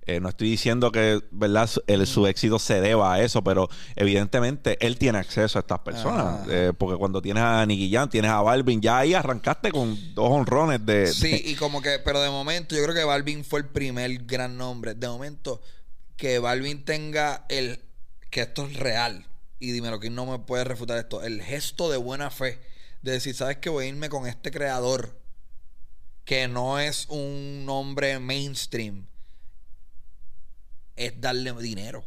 Eh, 0.07 0.21
no 0.21 0.31
estoy 0.31 0.49
diciendo 0.49 0.91
que 0.91 1.21
verdad 1.33 1.69
el, 1.87 2.07
su 2.07 2.27
éxito 2.27 2.59
se 2.59 2.81
deba 2.81 3.13
a 3.13 3.21
eso, 3.21 3.45
pero 3.45 3.69
evidentemente 3.95 4.79
él 4.87 4.97
tiene 4.97 5.19
acceso 5.19 5.59
a 5.59 5.61
estas 5.61 5.81
personas. 5.81 6.25
Ajá. 6.43 6.47
Eh, 6.49 6.73
porque 6.77 6.97
cuando 6.97 7.21
tienes 7.21 7.43
a 7.43 7.67
Nicky 7.67 7.91
Jam, 7.93 8.09
tienes 8.09 8.31
a 8.31 8.41
Balvin, 8.41 8.81
ya 8.81 8.99
ahí 8.99 9.13
arrancaste 9.13 9.71
con 9.71 9.99
dos 10.15 10.31
honrones 10.31 10.87
de, 10.87 11.09
Sí, 11.09 11.31
de- 11.33 11.37
y 11.51 11.55
como 11.57 11.83
que, 11.83 11.99
pero 12.03 12.23
de 12.23 12.31
momento 12.31 12.75
yo 12.75 12.83
creo 12.85 12.95
que 12.95 13.05
Balvin 13.05 13.45
fue 13.45 13.61
el 13.61 13.67
primer 13.67 14.25
gran 14.25 14.57
nombre. 14.57 14.95
De 14.95 15.09
momento, 15.09 15.61
que 16.17 16.39
Balvin 16.39 16.87
tenga 16.87 17.45
el, 17.51 17.81
que 18.31 18.41
esto 18.43 18.67
es 18.67 18.77
real, 18.79 19.27
y 19.59 19.73
dímelo 19.73 19.99
que 20.01 20.11
no 20.11 20.27
me 20.27 20.39
puede 20.39 20.65
refutar 20.65 20.99
esto, 20.99 21.23
el 21.23 21.43
gesto 21.43 21.91
de 21.91 21.97
buena 21.97 22.31
fe, 22.31 22.61
de 23.03 23.13
decir, 23.13 23.35
¿sabes 23.35 23.59
que 23.59 23.69
voy 23.71 23.85
a 23.87 23.89
irme 23.89 24.09
con 24.09 24.27
este 24.27 24.51
creador? 24.51 25.19
Que 26.25 26.47
no 26.49 26.79
es 26.79 27.07
un 27.09 27.65
nombre 27.67 28.19
mainstream, 28.19 29.07
es 30.97 31.21
darle 31.21 31.53
dinero 31.55 32.05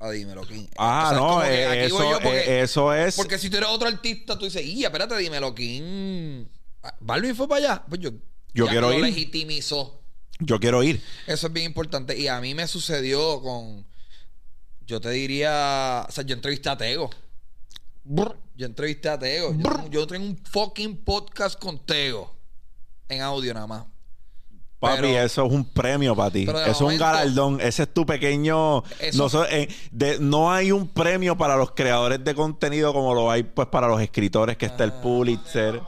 a 0.00 0.10
Dímelo 0.10 0.42
King. 0.46 0.66
Ah, 0.76 1.06
O 1.06 1.08
sea, 1.08 1.16
es 1.16 1.20
no, 1.22 1.40
que 1.40 1.54
eh, 1.80 1.84
eso, 1.86 1.96
porque- 2.12 2.28
eh, 2.28 2.60
eso 2.62 2.92
es... 2.94 3.14
porque 3.16 3.38
si 3.38 3.48
tú 3.48 3.56
eres 3.56 3.68
otro 3.70 3.88
artista, 3.88 4.38
tú 4.38 4.44
dices, 4.44 4.62
y 4.62 4.84
espérate, 4.84 5.16
dímelo, 5.16 5.54
King. 5.54 6.44
Ah, 6.82 6.94
Balvin 7.00 7.34
fue 7.34 7.48
para 7.48 7.64
allá. 7.66 7.84
Pues 7.88 8.00
yo, 8.00 8.10
Yo 8.52 8.66
ya 8.66 8.72
quiero 8.72 8.92
ir. 8.92 9.00
legitimizó. 9.00 10.02
Yo 10.40 10.58
quiero 10.60 10.82
ir. 10.82 11.00
Eso 11.26 11.46
es 11.46 11.52
bien 11.52 11.66
importante. 11.66 12.18
Y 12.18 12.26
a 12.28 12.40
mí 12.40 12.54
me 12.54 12.66
sucedió 12.66 13.40
con. 13.40 13.86
Yo 14.86 15.00
te 15.00 15.10
diría. 15.10 16.04
O 16.08 16.12
sea, 16.12 16.24
yo 16.24 16.34
entrevisté 16.34 16.68
a 16.68 16.76
Tego. 16.76 17.10
Yo 18.56 18.66
entrevisté 18.66 19.08
a 19.08 19.18
Tego. 19.18 19.54
Yo, 19.56 19.88
yo 19.90 20.06
tengo 20.06 20.26
un 20.26 20.36
fucking 20.36 21.04
podcast 21.04 21.58
con 21.58 21.78
Tego. 21.84 22.30
En 23.08 23.22
audio 23.22 23.52
nada 23.54 23.66
más. 23.66 23.84
Papi, 24.78 24.96
Pero- 25.02 25.20
eso 25.22 25.46
es 25.46 25.52
un 25.52 25.64
premio 25.64 26.14
para 26.14 26.30
ti. 26.30 26.42
Eso 26.42 26.70
es 26.70 26.80
un 26.82 26.98
galardón. 26.98 27.60
Ese 27.60 27.84
es 27.84 27.94
tu 27.94 28.04
pequeño. 28.04 28.82
Eso- 28.98 29.16
No, 29.22 29.28
so- 29.30 29.46
eh, 29.46 29.68
de- 29.90 30.18
no 30.18 30.52
hay 30.52 30.72
un 30.72 30.88
premio 30.88 31.36
para 31.38 31.56
los 31.56 31.70
creadores 31.70 32.22
de 32.22 32.34
contenido 32.34 32.92
como 32.92 33.14
lo 33.14 33.30
hay 33.30 33.42
pues 33.44 33.68
para 33.68 33.88
los 33.88 34.00
escritores, 34.02 34.58
que 34.58 34.66
está 34.66 34.84
el 34.84 34.92
Pulitzer. 34.92 35.80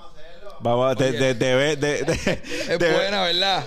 Vamos, 0.60 0.96
de, 0.96 1.08
Oye. 1.10 1.18
de, 1.18 1.34
de- 1.34 1.76
de- 1.76 1.76
de- 2.04 2.42
Es 2.68 2.78
de- 2.78 2.92
buena, 2.94 3.22
¿verdad? 3.24 3.64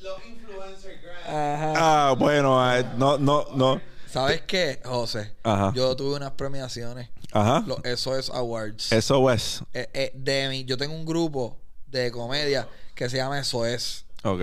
Los 0.00 0.24
influencer 0.26 1.00
grants. 1.02 1.28
Ajá. 1.28 1.72
Ah, 2.10 2.14
bueno, 2.16 2.76
eh, 2.76 2.84
no, 2.96 3.18
no, 3.18 3.46
no. 3.56 3.80
¿Sabes 4.12 4.42
qué, 4.42 4.80
José? 4.84 5.32
Ajá. 5.42 5.72
Yo 5.74 5.94
tuve 5.96 6.16
unas 6.16 6.32
premiaciones. 6.32 7.08
Ajá. 7.32 7.64
Los 7.66 7.78
SOS 8.00 8.30
Awards. 8.30 8.90
Eso 8.92 9.30
es. 9.30 9.62
Eh, 9.72 9.88
eh, 9.94 10.12
de 10.14 10.48
mi, 10.48 10.64
yo 10.64 10.76
tengo 10.76 10.94
un 10.94 11.06
grupo 11.06 11.56
de 11.86 12.10
comedia 12.10 12.68
que 12.94 13.08
se 13.08 13.18
llama 13.18 13.42
SOS. 13.42 14.04
Ok. 14.24 14.40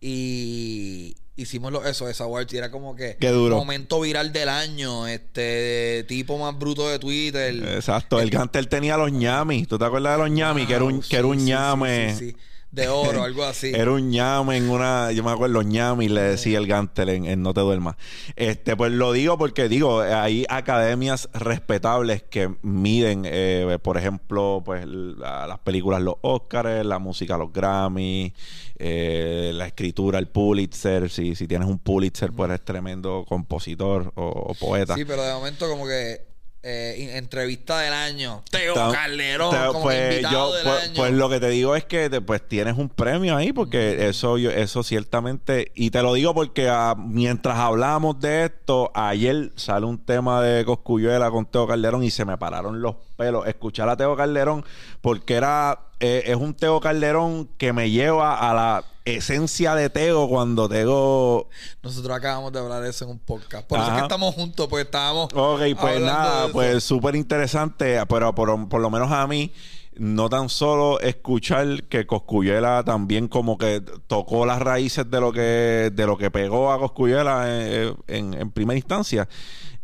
Y 0.00 1.16
hicimos 1.36 1.72
los 1.72 1.84
SOS 1.96 2.20
Awards 2.20 2.52
y 2.52 2.56
era 2.56 2.70
como 2.70 2.96
que 2.96 3.16
Qué 3.20 3.28
duro. 3.30 3.56
momento 3.56 4.00
viral 4.00 4.32
del 4.32 4.48
año, 4.48 5.06
este 5.06 6.04
tipo 6.08 6.36
más 6.38 6.58
bruto 6.58 6.88
de 6.88 6.98
Twitter. 6.98 7.54
Exacto. 7.76 8.20
El 8.20 8.30
Gantel 8.30 8.68
tenía 8.68 8.96
los 8.96 9.12
ñamis. 9.12 9.68
¿Tú 9.68 9.78
te 9.78 9.84
acuerdas 9.84 10.16
de 10.16 10.24
los 10.24 10.30
ñamis? 10.30 10.66
que 10.66 10.74
era 10.74 10.84
un, 10.84 11.00
que 11.00 11.16
era 11.16 11.26
un 11.26 11.38
sí, 11.38 11.44
ñame. 11.46 12.16
sí. 12.16 12.36
De 12.70 12.86
oro, 12.88 13.22
algo 13.24 13.44
así. 13.44 13.72
Era 13.74 13.92
un 13.92 14.10
ñame 14.10 14.56
en 14.58 14.68
una, 14.68 15.10
yo 15.12 15.24
me 15.24 15.30
acuerdo, 15.30 15.54
los 15.54 15.66
ñames 15.66 16.10
le 16.10 16.20
decía 16.20 16.58
el 16.58 16.66
Gantel 16.66 17.08
en, 17.08 17.24
en 17.24 17.42
No 17.42 17.54
te 17.54 17.60
duermas. 17.60 17.96
Este, 18.36 18.76
pues 18.76 18.92
lo 18.92 19.12
digo 19.12 19.38
porque 19.38 19.68
digo, 19.68 20.00
hay 20.00 20.44
academias 20.48 21.28
respetables 21.32 22.22
que 22.24 22.54
miden, 22.62 23.22
eh, 23.24 23.78
por 23.82 23.96
ejemplo, 23.96 24.62
pues 24.64 24.84
la- 24.86 25.46
las 25.46 25.58
películas 25.60 26.02
los 26.02 26.16
Oscars, 26.20 26.84
la 26.84 26.98
música 26.98 27.38
los 27.38 27.52
Grammy, 27.52 28.34
eh, 28.78 29.50
la 29.54 29.66
escritura 29.66 30.18
el 30.18 30.28
Pulitzer. 30.28 31.08
Si, 31.10 31.34
si 31.34 31.48
tienes 31.48 31.66
un 31.68 31.78
Pulitzer, 31.78 32.32
pues 32.32 32.50
eres 32.50 32.64
tremendo 32.64 33.24
compositor 33.26 34.12
o, 34.14 34.26
o 34.28 34.54
poeta. 34.54 34.94
Sí, 34.94 35.04
pero 35.04 35.22
de 35.22 35.32
momento 35.32 35.68
como 35.68 35.86
que 35.86 36.27
eh, 36.62 37.12
entrevista 37.16 37.78
del 37.78 37.92
año. 37.92 38.42
Teo 38.50 38.74
Ta- 38.74 38.90
Calderón 38.90 39.54
como 39.68 39.82
pues, 39.82 40.10
invitado 40.14 40.50
yo, 40.50 40.54
del 40.56 40.64
pues, 40.64 40.82
año. 40.84 40.94
pues 40.96 41.12
lo 41.12 41.28
que 41.30 41.40
te 41.40 41.48
digo 41.50 41.76
es 41.76 41.84
que 41.84 42.10
te- 42.10 42.20
pues 42.20 42.46
tienes 42.46 42.76
un 42.76 42.88
premio 42.88 43.36
ahí 43.36 43.52
porque 43.52 44.08
eso 44.08 44.38
yo, 44.38 44.50
eso 44.50 44.82
ciertamente 44.82 45.70
y 45.74 45.90
te 45.90 46.02
lo 46.02 46.14
digo 46.14 46.34
porque 46.34 46.68
ah, 46.68 46.94
mientras 46.98 47.58
hablamos 47.58 48.18
de 48.20 48.46
esto 48.46 48.90
ayer 48.94 49.52
sale 49.56 49.86
un 49.86 50.04
tema 50.04 50.42
de 50.42 50.64
Coscuyuela 50.64 51.30
con 51.30 51.46
Teo 51.46 51.66
Calderón 51.66 52.02
y 52.02 52.10
se 52.10 52.24
me 52.24 52.36
pararon 52.38 52.82
los 52.82 52.96
pelos 53.16 53.46
escuchar 53.46 53.88
a 53.88 53.96
Teo 53.96 54.16
Calderón 54.16 54.64
porque 55.00 55.34
era 55.34 55.78
eh, 56.00 56.24
es 56.26 56.36
un 56.36 56.54
Teo 56.54 56.80
Calderón 56.80 57.48
que 57.56 57.72
me 57.72 57.90
lleva 57.90 58.36
a 58.50 58.52
la 58.54 58.84
esencia 59.16 59.74
de 59.74 59.90
Teo 59.90 60.28
cuando 60.28 60.68
Teo 60.68 61.48
Nosotros 61.82 62.16
acabamos 62.16 62.52
de 62.52 62.58
hablar 62.58 62.82
de 62.82 62.90
eso 62.90 63.04
en 63.04 63.12
un 63.12 63.18
podcast. 63.18 63.66
Por 63.66 63.78
eso 63.78 63.88
es 63.88 63.94
que 63.94 64.02
estamos 64.02 64.34
juntos, 64.34 64.66
porque 64.68 64.82
estábamos. 64.82 65.28
Ok, 65.34 65.60
pues 65.80 66.00
nada, 66.00 66.48
pues 66.52 66.84
súper 66.84 67.16
interesante, 67.16 67.98
pero 68.08 68.34
por, 68.34 68.68
por 68.68 68.80
lo 68.80 68.90
menos 68.90 69.10
a 69.10 69.26
mí, 69.26 69.52
no 69.96 70.28
tan 70.28 70.48
solo 70.48 71.00
escuchar 71.00 71.84
que 71.84 72.06
Coscuyela 72.06 72.82
también 72.84 73.28
como 73.28 73.58
que 73.58 73.82
tocó 74.06 74.46
las 74.46 74.60
raíces 74.60 75.10
de 75.10 75.20
lo 75.20 75.32
que, 75.32 75.90
de 75.92 76.06
lo 76.06 76.16
que 76.16 76.30
pegó 76.30 76.72
a 76.72 76.78
Coscuyela 76.78 77.44
eh, 77.46 77.94
en, 78.06 78.34
en 78.34 78.50
primera 78.50 78.76
instancia, 78.76 79.28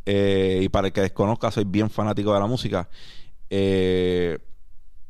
eh, 0.06 0.60
y 0.62 0.68
para 0.68 0.88
el 0.88 0.92
que 0.92 1.00
desconozca, 1.00 1.50
soy 1.50 1.64
bien 1.64 1.90
fanático 1.90 2.32
de 2.32 2.40
la 2.40 2.46
música. 2.46 2.88
Eh, 3.50 4.38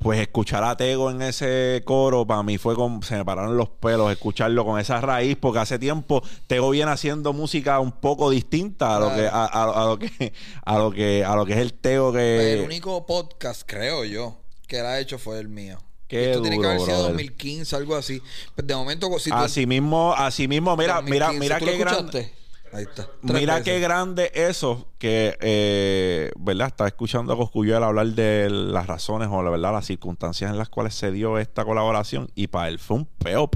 pues 0.05 0.21
escuchar 0.21 0.63
a 0.65 0.77
Tego 0.77 1.11
en 1.11 1.23
ese 1.23 1.81
coro 1.85 2.27
para 2.27 2.43
mí 2.43 2.59
fue 2.59 2.75
como 2.75 3.03
se 3.03 3.17
me 3.17 3.25
pararon 3.25 3.57
los 3.57 3.71
pelos 3.71 4.13
escucharlo 4.13 4.63
con 4.65 4.79
esa 4.79 5.01
raíz 5.01 5.37
porque 5.41 5.61
hace 5.61 5.79
tiempo 5.79 6.23
Tego 6.47 6.69
viene 6.71 6.91
haciendo 6.91 7.33
música 7.33 7.81
un 7.81 7.91
poco 7.91 8.29
distinta 8.29 8.97
a 8.97 9.01
lo 9.01 9.15
que 9.15 9.27
a, 9.27 9.45
a- 9.47 9.83
a 9.83 9.87
lo 9.87 9.99
que 9.99 10.33
a 10.65 10.79
lo 10.79 10.91
que 10.93 11.25
a 11.25 11.35
lo 11.35 11.47
que 11.47 11.55
es 11.55 11.59
el 11.59 11.73
Tego 11.73 12.13
Pues 12.13 12.21
que 12.23 12.53
el 12.53 12.61
único 12.67 13.07
podcast, 13.07 13.63
creo 13.65 14.05
yo, 14.05 14.37
que 14.69 14.81
él 14.81 14.87
ha 14.87 15.01
hecho 15.01 15.19
fue 15.19 15.39
el 15.41 15.49
mío. 15.49 15.79
Qué 16.07 16.33
Esto 16.33 16.43
tiene 16.43 16.57
que 16.57 16.63
duro, 16.63 16.69
haber 16.69 16.81
sido 16.83 16.97
brother. 16.99 17.13
2015, 17.13 17.77
algo 17.77 17.97
así. 17.97 18.21
Pues 18.55 18.67
de 18.67 18.75
momento, 18.77 19.09
si 19.19 19.31
tú- 19.31 19.37
así 19.37 19.67
mismo 19.67 20.13
así 20.15 20.47
mismo 20.47 20.77
mira 20.77 21.01
mira 21.01 21.29
2015, 21.29 21.41
mira 21.41 21.59
¿tú 21.59 21.65
lo 21.65 21.73
qué 21.73 21.79
grande? 21.79 22.33
Ahí 22.75 22.83
está. 22.83 23.05
Tres 23.05 23.41
Mira 23.41 23.55
veces. 23.55 23.73
qué 23.73 23.81
grande 23.81 24.33
eso 24.35 24.89
que, 24.99 25.39
eh, 25.41 26.33
¿verdad? 26.37 26.69
Estaba 26.69 26.89
escuchando 26.89 27.33
a 27.33 27.37
Coscuyuela 27.37 27.87
hablar 27.87 28.09
de 28.09 28.51
las 28.51 28.87
razones 28.89 29.29
o 29.31 29.43
la 29.45 29.51
verdad 29.51 29.73
las 29.73 29.87
circunstancias 29.87 30.51
en 30.51 30.59
las 30.59 30.69
cuales 30.69 30.95
se 30.95 31.13
dio 31.13 31.39
esta 31.39 31.65
colaboración 31.65 32.31
y 32.35 32.49
para 32.49 32.69
él 32.69 32.81
fue 32.81 32.97
un 32.97 33.07
peo 33.07 33.49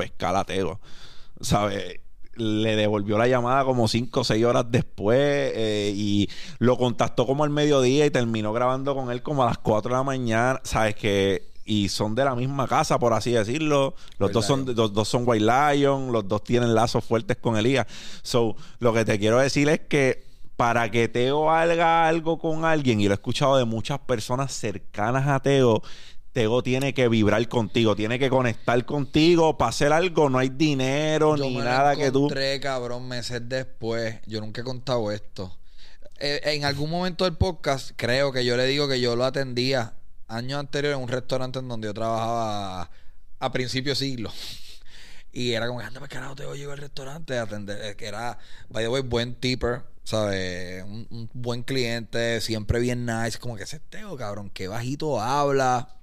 Tego. 0.46 0.80
¿Sabes? 1.40 2.00
Le 2.34 2.76
devolvió 2.76 3.18
la 3.18 3.26
llamada 3.26 3.64
como 3.64 3.88
cinco 3.88 4.20
o 4.20 4.24
seis 4.24 4.44
horas 4.44 4.66
después 4.70 5.18
eh, 5.18 5.92
y 5.96 6.28
lo 6.60 6.76
contactó 6.76 7.26
como 7.26 7.42
al 7.42 7.50
mediodía 7.50 8.06
y 8.06 8.10
terminó 8.10 8.52
grabando 8.52 8.94
con 8.94 9.10
él 9.10 9.22
como 9.22 9.42
a 9.42 9.46
las 9.46 9.58
4 9.58 9.90
de 9.90 9.96
la 9.96 10.04
mañana. 10.04 10.60
¿Sabes? 10.62 10.94
Que 10.94 11.47
y 11.68 11.90
son 11.90 12.14
de 12.14 12.24
la 12.24 12.34
misma 12.34 12.66
casa, 12.66 12.98
por 12.98 13.12
así 13.12 13.32
decirlo. 13.32 13.94
Los 14.18 14.28
White 14.28 14.32
dos 14.32 14.46
son, 14.46 14.74
los 14.74 14.92
dos 14.94 15.06
son 15.06 15.24
White 15.26 15.44
Lion, 15.44 16.10
los 16.10 16.26
dos 16.26 16.42
tienen 16.42 16.74
lazos 16.74 17.04
fuertes 17.04 17.36
con 17.36 17.58
Elías. 17.58 17.86
So, 18.22 18.56
lo 18.78 18.94
que 18.94 19.04
te 19.04 19.18
quiero 19.18 19.38
decir 19.38 19.68
es 19.68 19.80
que 19.80 20.24
para 20.56 20.90
que 20.90 21.08
Teo 21.08 21.50
haga 21.50 22.08
algo 22.08 22.38
con 22.38 22.64
alguien, 22.64 23.02
y 23.02 23.04
lo 23.06 23.12
he 23.12 23.14
escuchado 23.14 23.58
de 23.58 23.66
muchas 23.66 23.98
personas 23.98 24.50
cercanas 24.52 25.28
a 25.28 25.40
Teo, 25.40 25.82
Tego 26.32 26.62
tiene 26.62 26.94
que 26.94 27.08
vibrar 27.08 27.46
contigo, 27.48 27.94
tiene 27.94 28.18
que 28.18 28.30
conectar 28.30 28.82
contigo 28.86 29.58
para 29.58 29.68
hacer 29.68 29.92
algo. 29.92 30.30
No 30.30 30.38
hay 30.38 30.48
dinero 30.48 31.36
Yo 31.36 31.44
ni 31.44 31.56
me 31.58 31.64
nada 31.64 31.96
que 31.96 32.10
tú. 32.10 32.20
encontré, 32.20 32.60
cabrón, 32.60 33.06
meses 33.08 33.46
después. 33.46 34.20
Yo 34.26 34.40
nunca 34.40 34.62
he 34.62 34.64
contado 34.64 35.12
esto. 35.12 35.54
Eh, 36.18 36.40
en 36.44 36.64
algún 36.64 36.90
momento 36.90 37.24
del 37.24 37.36
podcast, 37.36 37.90
creo 37.96 38.32
que 38.32 38.44
yo 38.44 38.56
le 38.56 38.64
digo 38.66 38.88
que 38.88 39.00
yo 39.00 39.16
lo 39.16 39.24
atendía 39.24 39.97
años 40.28 40.60
anteriores 40.60 40.96
en 40.96 41.02
un 41.02 41.08
restaurante 41.08 41.58
en 41.58 41.68
donde 41.68 41.88
yo 41.88 41.94
trabajaba 41.94 42.90
a 43.38 43.52
principio 43.52 43.92
de 43.92 43.96
siglo. 43.96 44.32
Y 45.32 45.52
era 45.52 45.66
como, 45.66 45.80
anda, 45.80 46.00
para 46.00 46.08
carajo, 46.08 46.34
te 46.34 46.44
llego 46.56 46.72
al 46.72 46.78
restaurante 46.78 47.36
a 47.38 47.42
atender. 47.42 47.96
Que 47.96 48.06
era, 48.06 48.38
by 48.70 48.84
the 48.84 48.88
way, 48.88 49.02
buen 49.02 49.34
tipper, 49.34 49.82
¿sabes? 50.02 50.82
Un, 50.84 51.06
un 51.10 51.30
buen 51.34 51.62
cliente, 51.62 52.40
siempre 52.40 52.80
bien 52.80 53.04
nice. 53.06 53.38
Como 53.38 53.56
que 53.56 53.64
ese 53.64 53.78
Teo, 53.78 54.16
cabrón, 54.16 54.50
que 54.50 54.68
bajito 54.68 55.20
habla. 55.20 55.97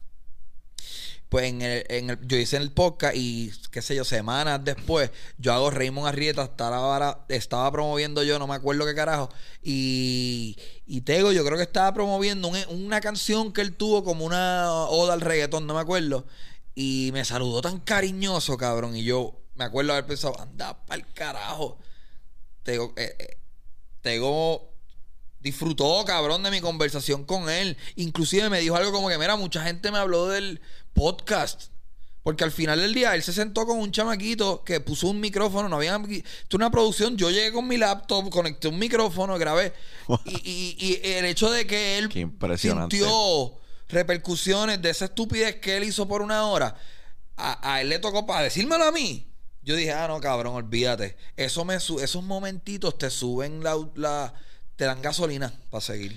Pues 1.30 1.46
en 1.46 1.62
el, 1.62 1.86
en 1.90 2.10
el- 2.12 2.28
yo 2.28 2.38
hice 2.38 2.58
el 2.58 2.72
podcast 2.72 3.16
y 3.16 3.52
qué 3.72 3.82
sé 3.82 3.96
yo, 3.96 4.06
semanas 4.06 4.64
después, 4.64 5.10
yo 5.38 5.54
hago 5.54 5.72
Raymond 5.72 6.08
Arrieta, 6.08 6.44
estaba, 6.44 7.26
estaba 7.30 7.72
promoviendo 7.72 8.24
yo, 8.24 8.38
no 8.40 8.48
me 8.48 8.54
acuerdo 8.56 8.86
qué 8.86 8.94
carajo. 8.96 9.30
Y, 9.64 10.56
y 10.86 11.02
Tego, 11.02 11.32
yo 11.32 11.44
creo 11.44 11.58
que 11.58 11.64
estaba 11.64 11.94
promoviendo 11.94 12.48
un- 12.48 12.84
una 12.86 13.02
canción 13.02 13.52
que 13.52 13.62
él 13.62 13.76
tuvo 13.76 14.04
como 14.04 14.24
una 14.26 14.70
oda 14.72 15.14
al 15.14 15.22
reggaetón, 15.22 15.66
no 15.68 15.74
me 15.74 15.80
acuerdo. 15.82 16.26
Y 16.76 17.10
me 17.14 17.26
saludó 17.26 17.62
tan 17.62 17.80
cariñoso, 17.80 18.56
cabrón. 18.58 18.96
Y 18.96 19.04
yo 19.04 19.42
me 19.56 19.64
acuerdo 19.64 19.94
haber 19.94 20.06
pensado, 20.06 20.40
anda 20.40 20.86
pa'l 20.86 21.06
carajo. 21.14 21.80
Tego, 22.64 22.94
eh, 22.98 23.16
eh, 23.18 23.38
Tego 24.02 24.75
disfrutó, 25.46 26.04
cabrón, 26.06 26.44
de 26.44 26.52
mi 26.52 26.60
conversación 26.60 27.24
con 27.24 27.50
él. 27.50 27.78
Inclusive 27.96 28.50
me 28.50 28.60
dijo 28.60 28.76
algo 28.76 28.92
como 28.92 29.08
que, 29.10 29.18
mira, 29.18 29.36
mucha 29.38 29.64
gente 29.64 29.92
me 29.92 30.00
habló 30.00 30.28
del 30.28 30.60
podcast. 30.94 31.68
Porque 32.24 32.44
al 32.44 32.52
final 32.52 32.82
del 32.82 32.96
día 32.96 33.14
él 33.14 33.22
se 33.22 33.32
sentó 33.32 33.68
con 33.68 33.78
un 33.78 33.92
chamaquito 33.92 34.64
que 34.64 34.80
puso 34.80 35.08
un 35.08 35.20
micrófono, 35.20 35.70
no 35.70 35.76
había... 35.76 35.96
Esto 35.96 36.18
es 36.18 36.56
una 36.56 36.72
producción, 36.72 37.16
yo 37.18 37.30
llegué 37.30 37.52
con 37.54 37.68
mi 37.68 37.78
laptop, 37.78 38.32
conecté 38.32 38.68
un 38.68 38.80
micrófono, 38.80 39.38
grabé. 39.38 39.74
Y, 40.26 40.36
y- 40.44 40.76
y 41.04 41.08
el 41.14 41.26
hecho 41.26 41.52
de 41.52 41.68
que 41.68 42.00
él 42.00 42.10
sintió 42.90 43.60
repercusiones 43.90 44.82
de 44.82 44.90
esa 44.90 45.06
estupidez 45.06 45.58
que 45.58 45.78
él 45.78 45.84
hizo 45.84 46.08
por 46.08 46.24
una 46.24 46.48
hora, 46.48 46.76
a, 47.38 47.74
a 47.74 47.82
él 47.82 47.90
le 47.90 48.00
tocó 48.00 48.26
para 48.26 48.42
decírmelo 48.42 48.86
a 48.86 48.92
mí. 48.92 49.28
Yo 49.62 49.76
dije, 49.76 49.92
ah, 49.94 50.08
no, 50.08 50.20
cabrón, 50.20 50.56
olvídate. 50.56 51.16
Eso 51.38 51.64
me 51.64 51.80
su- 51.80 52.00
esos 52.00 52.24
momentitos 52.24 52.98
te 52.98 53.12
suben 53.12 53.64
la, 53.64 53.76
la- 53.94 54.34
te 54.76 54.86
dan 54.86 55.02
gasolina 55.02 55.52
para 55.70 55.82
seguir. 55.82 56.16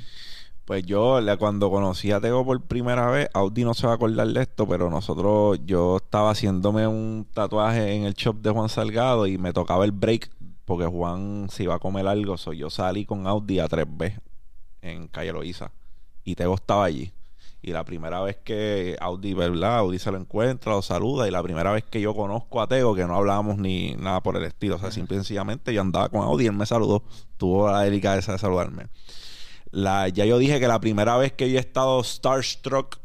Pues 0.65 0.85
yo, 0.85 1.21
la- 1.21 1.37
cuando 1.39 1.71
conocí 1.71 2.13
a 2.13 2.21
Tego 2.21 2.45
por 2.45 2.61
primera 2.63 3.09
vez, 3.11 3.29
Audi 3.33 3.65
no 3.65 3.73
se 3.73 3.87
va 3.87 3.93
a 3.93 3.97
acordar 3.97 4.27
de 4.29 4.43
esto, 4.43 4.69
pero 4.69 4.91
nosotros, 4.91 5.59
yo 5.65 5.97
estaba 5.97 6.31
haciéndome 6.33 6.87
un 6.87 7.27
tatuaje 7.33 7.95
en 7.95 8.05
el 8.05 8.13
shop 8.15 8.37
de 8.43 8.51
Juan 8.51 8.69
Salgado 8.69 9.27
y 9.27 9.39
me 9.39 9.53
tocaba 9.55 9.85
el 9.87 9.93
break 9.93 10.31
porque 10.67 10.85
Juan 10.85 11.49
se 11.51 11.63
iba 11.63 11.75
a 11.75 11.79
comer 11.79 12.07
algo. 12.07 12.37
So 12.37 12.53
yo 12.53 12.69
salí 12.69 13.07
con 13.07 13.27
Audi 13.27 13.59
a 13.61 13.67
3B 13.69 14.19
en 14.83 15.09
Calle 15.09 15.33
Loíza 15.33 15.71
y 16.25 16.35
Tego 16.35 16.55
estaba 16.55 16.85
allí. 16.85 17.13
Y 17.61 17.73
la 17.73 17.85
primera 17.85 18.21
vez 18.21 18.37
que 18.37 18.97
Audi, 19.01 19.35
¿verdad? 19.35 19.79
Audi 19.79 19.99
se 19.99 20.13
lo 20.13 20.17
encuentra, 20.19 20.73
lo 20.73 20.83
saluda. 20.83 21.27
Y 21.27 21.31
la 21.33 21.43
primera 21.43 21.73
vez 21.73 21.85
que 21.85 22.01
yo 22.01 22.15
conozco 22.15 22.61
a 22.63 22.69
Tego, 22.69 22.95
que 22.95 23.05
no 23.05 23.17
hablábamos 23.17 23.59
ni 23.59 23.95
nada 23.97 24.23
por 24.23 24.37
el 24.37 24.45
estilo. 24.45 24.77
O 24.77 24.79
sea, 24.79 24.91
simple 24.93 25.17
y 25.17 25.19
sencillamente 25.19 25.75
yo 25.75 25.81
andaba 25.81 26.09
con 26.09 26.21
Audi 26.23 26.47
él 26.47 26.53
me 26.53 26.67
saludó. 26.67 27.03
Tuvo 27.37 27.71
la 27.71 27.83
delicadeza 27.83 28.33
de 28.33 28.39
saludarme. 28.39 28.87
La, 29.71 30.09
ya 30.09 30.25
yo 30.25 30.39
dije 30.39 30.61
que 30.61 30.69
la 30.69 30.81
primera 30.81 31.17
vez 31.17 31.33
que 31.33 31.51
yo 31.51 31.59
he 31.59 31.61
estado 31.61 32.03
starstruck 32.03 32.99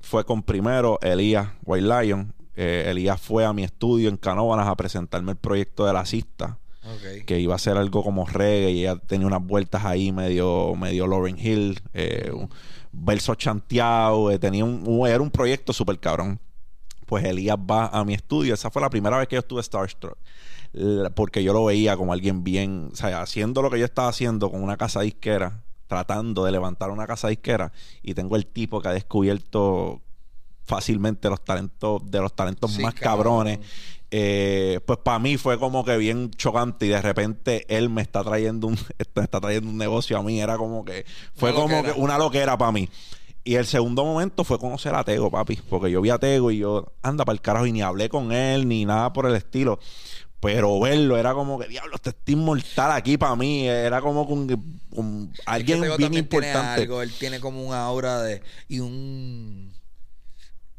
fue 0.00 0.24
con 0.24 0.42
primero 0.42 0.98
Elías 1.00 1.48
White 1.64 1.86
Lion. 1.86 2.34
Eh, 2.56 2.86
Elías 2.88 3.20
fue 3.20 3.44
a 3.44 3.52
mi 3.52 3.64
estudio 3.64 4.08
en 4.08 4.16
Canóvanas 4.16 4.68
a 4.68 4.76
presentarme 4.76 5.32
el 5.32 5.38
proyecto 5.38 5.86
de 5.86 5.92
la 5.92 6.04
cista 6.04 6.58
Ok. 6.84 7.24
que 7.26 7.40
iba 7.40 7.54
a 7.54 7.58
ser 7.58 7.78
algo 7.78 8.04
como 8.04 8.26
reggae 8.26 8.70
y 8.72 8.80
ella 8.80 8.96
tenía 8.96 9.26
unas 9.26 9.42
vueltas 9.42 9.84
ahí 9.86 10.12
medio 10.12 10.74
medio 10.76 11.06
Lauren 11.06 11.38
Hill 11.38 11.80
eh, 11.94 12.30
un 12.96 13.04
verso 13.04 13.34
chanteado 13.34 14.30
eh, 14.30 14.38
tenía 14.38 14.64
un, 14.64 15.06
era 15.06 15.20
un 15.22 15.30
proyecto 15.30 15.72
súper 15.72 15.98
cabrón. 15.98 16.38
Pues 17.06 17.24
Elías 17.24 17.56
va 17.58 17.88
a 17.88 18.04
mi 18.04 18.14
estudio. 18.14 18.54
Esa 18.54 18.70
fue 18.70 18.80
la 18.80 18.88
primera 18.90 19.18
vez 19.18 19.28
que 19.28 19.36
yo 19.36 19.40
estuve 19.40 19.62
Starstruck. 19.62 20.16
Porque 21.14 21.44
yo 21.44 21.52
lo 21.52 21.64
veía 21.66 21.96
como 21.96 22.12
alguien 22.12 22.42
bien 22.42 22.88
o 22.92 22.96
sea 22.96 23.22
haciendo 23.22 23.62
lo 23.62 23.70
que 23.70 23.78
yo 23.78 23.84
estaba 23.84 24.08
haciendo 24.08 24.50
con 24.50 24.60
una 24.60 24.76
casa 24.76 25.02
disquera 25.02 25.62
tratando 25.86 26.44
de 26.44 26.50
levantar 26.50 26.90
una 26.90 27.06
casa 27.06 27.28
disquera 27.28 27.70
y 28.02 28.14
tengo 28.14 28.34
el 28.34 28.46
tipo 28.46 28.80
que 28.80 28.88
ha 28.88 28.92
descubierto 28.92 30.00
fácilmente 30.64 31.28
los 31.28 31.44
talentos 31.44 32.02
de 32.10 32.20
los 32.20 32.34
talentos 32.34 32.72
Sí, 32.72 32.82
más 32.82 32.94
cabrón. 32.94 33.44
cabrones 33.44 33.58
eh, 34.16 34.78
pues 34.86 35.00
para 35.00 35.18
mí 35.18 35.36
fue 35.38 35.58
como 35.58 35.84
que 35.84 35.96
bien 35.96 36.30
chocante 36.30 36.86
y 36.86 36.90
de 36.90 37.02
repente 37.02 37.64
él 37.68 37.90
me 37.90 38.00
está 38.00 38.22
trayendo 38.22 38.68
un 38.68 38.74
me 39.16 39.24
está 39.24 39.40
trayendo 39.40 39.68
un 39.70 39.76
negocio 39.76 40.16
a 40.16 40.22
mí. 40.22 40.40
Era 40.40 40.56
como 40.56 40.84
que 40.84 41.04
fue 41.34 41.50
Una 41.50 41.60
como 41.60 41.76
loquera. 41.78 41.94
que 41.94 42.00
una 42.00 42.16
loquera 42.16 42.56
para 42.56 42.70
mí. 42.70 42.88
Y 43.42 43.56
el 43.56 43.66
segundo 43.66 44.04
momento 44.04 44.44
fue 44.44 44.56
conocer 44.60 44.94
a 44.94 45.02
Tego 45.02 45.32
papi 45.32 45.56
porque 45.68 45.90
yo 45.90 46.00
vi 46.00 46.10
a 46.10 46.18
Tego 46.18 46.52
y 46.52 46.58
yo 46.58 46.92
anda 47.02 47.24
para 47.24 47.34
el 47.34 47.40
carajo 47.40 47.66
y 47.66 47.72
ni 47.72 47.82
hablé 47.82 48.08
con 48.08 48.30
él 48.30 48.68
ni 48.68 48.84
nada 48.84 49.12
por 49.12 49.26
el 49.26 49.34
estilo. 49.34 49.80
Pero 50.38 50.78
verlo 50.78 51.16
era 51.18 51.34
como 51.34 51.58
que 51.58 51.66
diablo 51.66 51.96
este 51.96 52.10
está 52.10 52.30
inmortal 52.30 52.92
aquí 52.92 53.18
para 53.18 53.34
mí 53.34 53.66
era 53.66 54.00
como 54.00 54.28
con, 54.28 54.46
con 54.94 55.32
alguien 55.44 55.80
Tego 55.80 55.96
bien 55.96 56.10
tiene 56.12 56.22
importante. 56.22 56.82
algo, 56.82 57.02
él 57.02 57.12
tiene 57.18 57.40
como 57.40 57.66
un 57.66 57.74
aura 57.74 58.22
de 58.22 58.42
y 58.68 58.78
un 58.78 59.73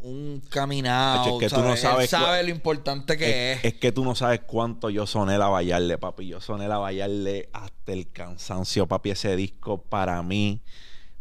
un 0.06 0.42
caminado, 0.50 1.40
es 1.40 1.50
que 1.50 1.56
tú 1.56 1.62
no 1.62 1.76
¿sabes? 1.76 2.04
Él 2.04 2.10
sabes 2.10 2.10
sabe 2.10 2.44
lo 2.44 2.50
importante 2.50 3.18
que 3.18 3.54
es. 3.54 3.58
Es, 3.60 3.66
es 3.66 3.74
que 3.76 3.92
tú 3.92 4.04
no 4.06 4.16
sabes 4.16 4.42
cuánto 4.46 4.90
yo 4.90 5.08
soné 5.08 5.38
la 5.38 5.48
Vallarle, 5.48 5.98
papi. 5.98 6.28
Yo 6.28 6.42
soné 6.42 6.68
la 6.68 6.78
Vallarle 6.78 7.50
hasta 7.54 7.92
el 7.92 8.12
cansancio, 8.12 8.88
papi. 8.88 9.12
Ese 9.12 9.36
disco 9.36 9.82
para 9.82 10.22
mí 10.24 10.62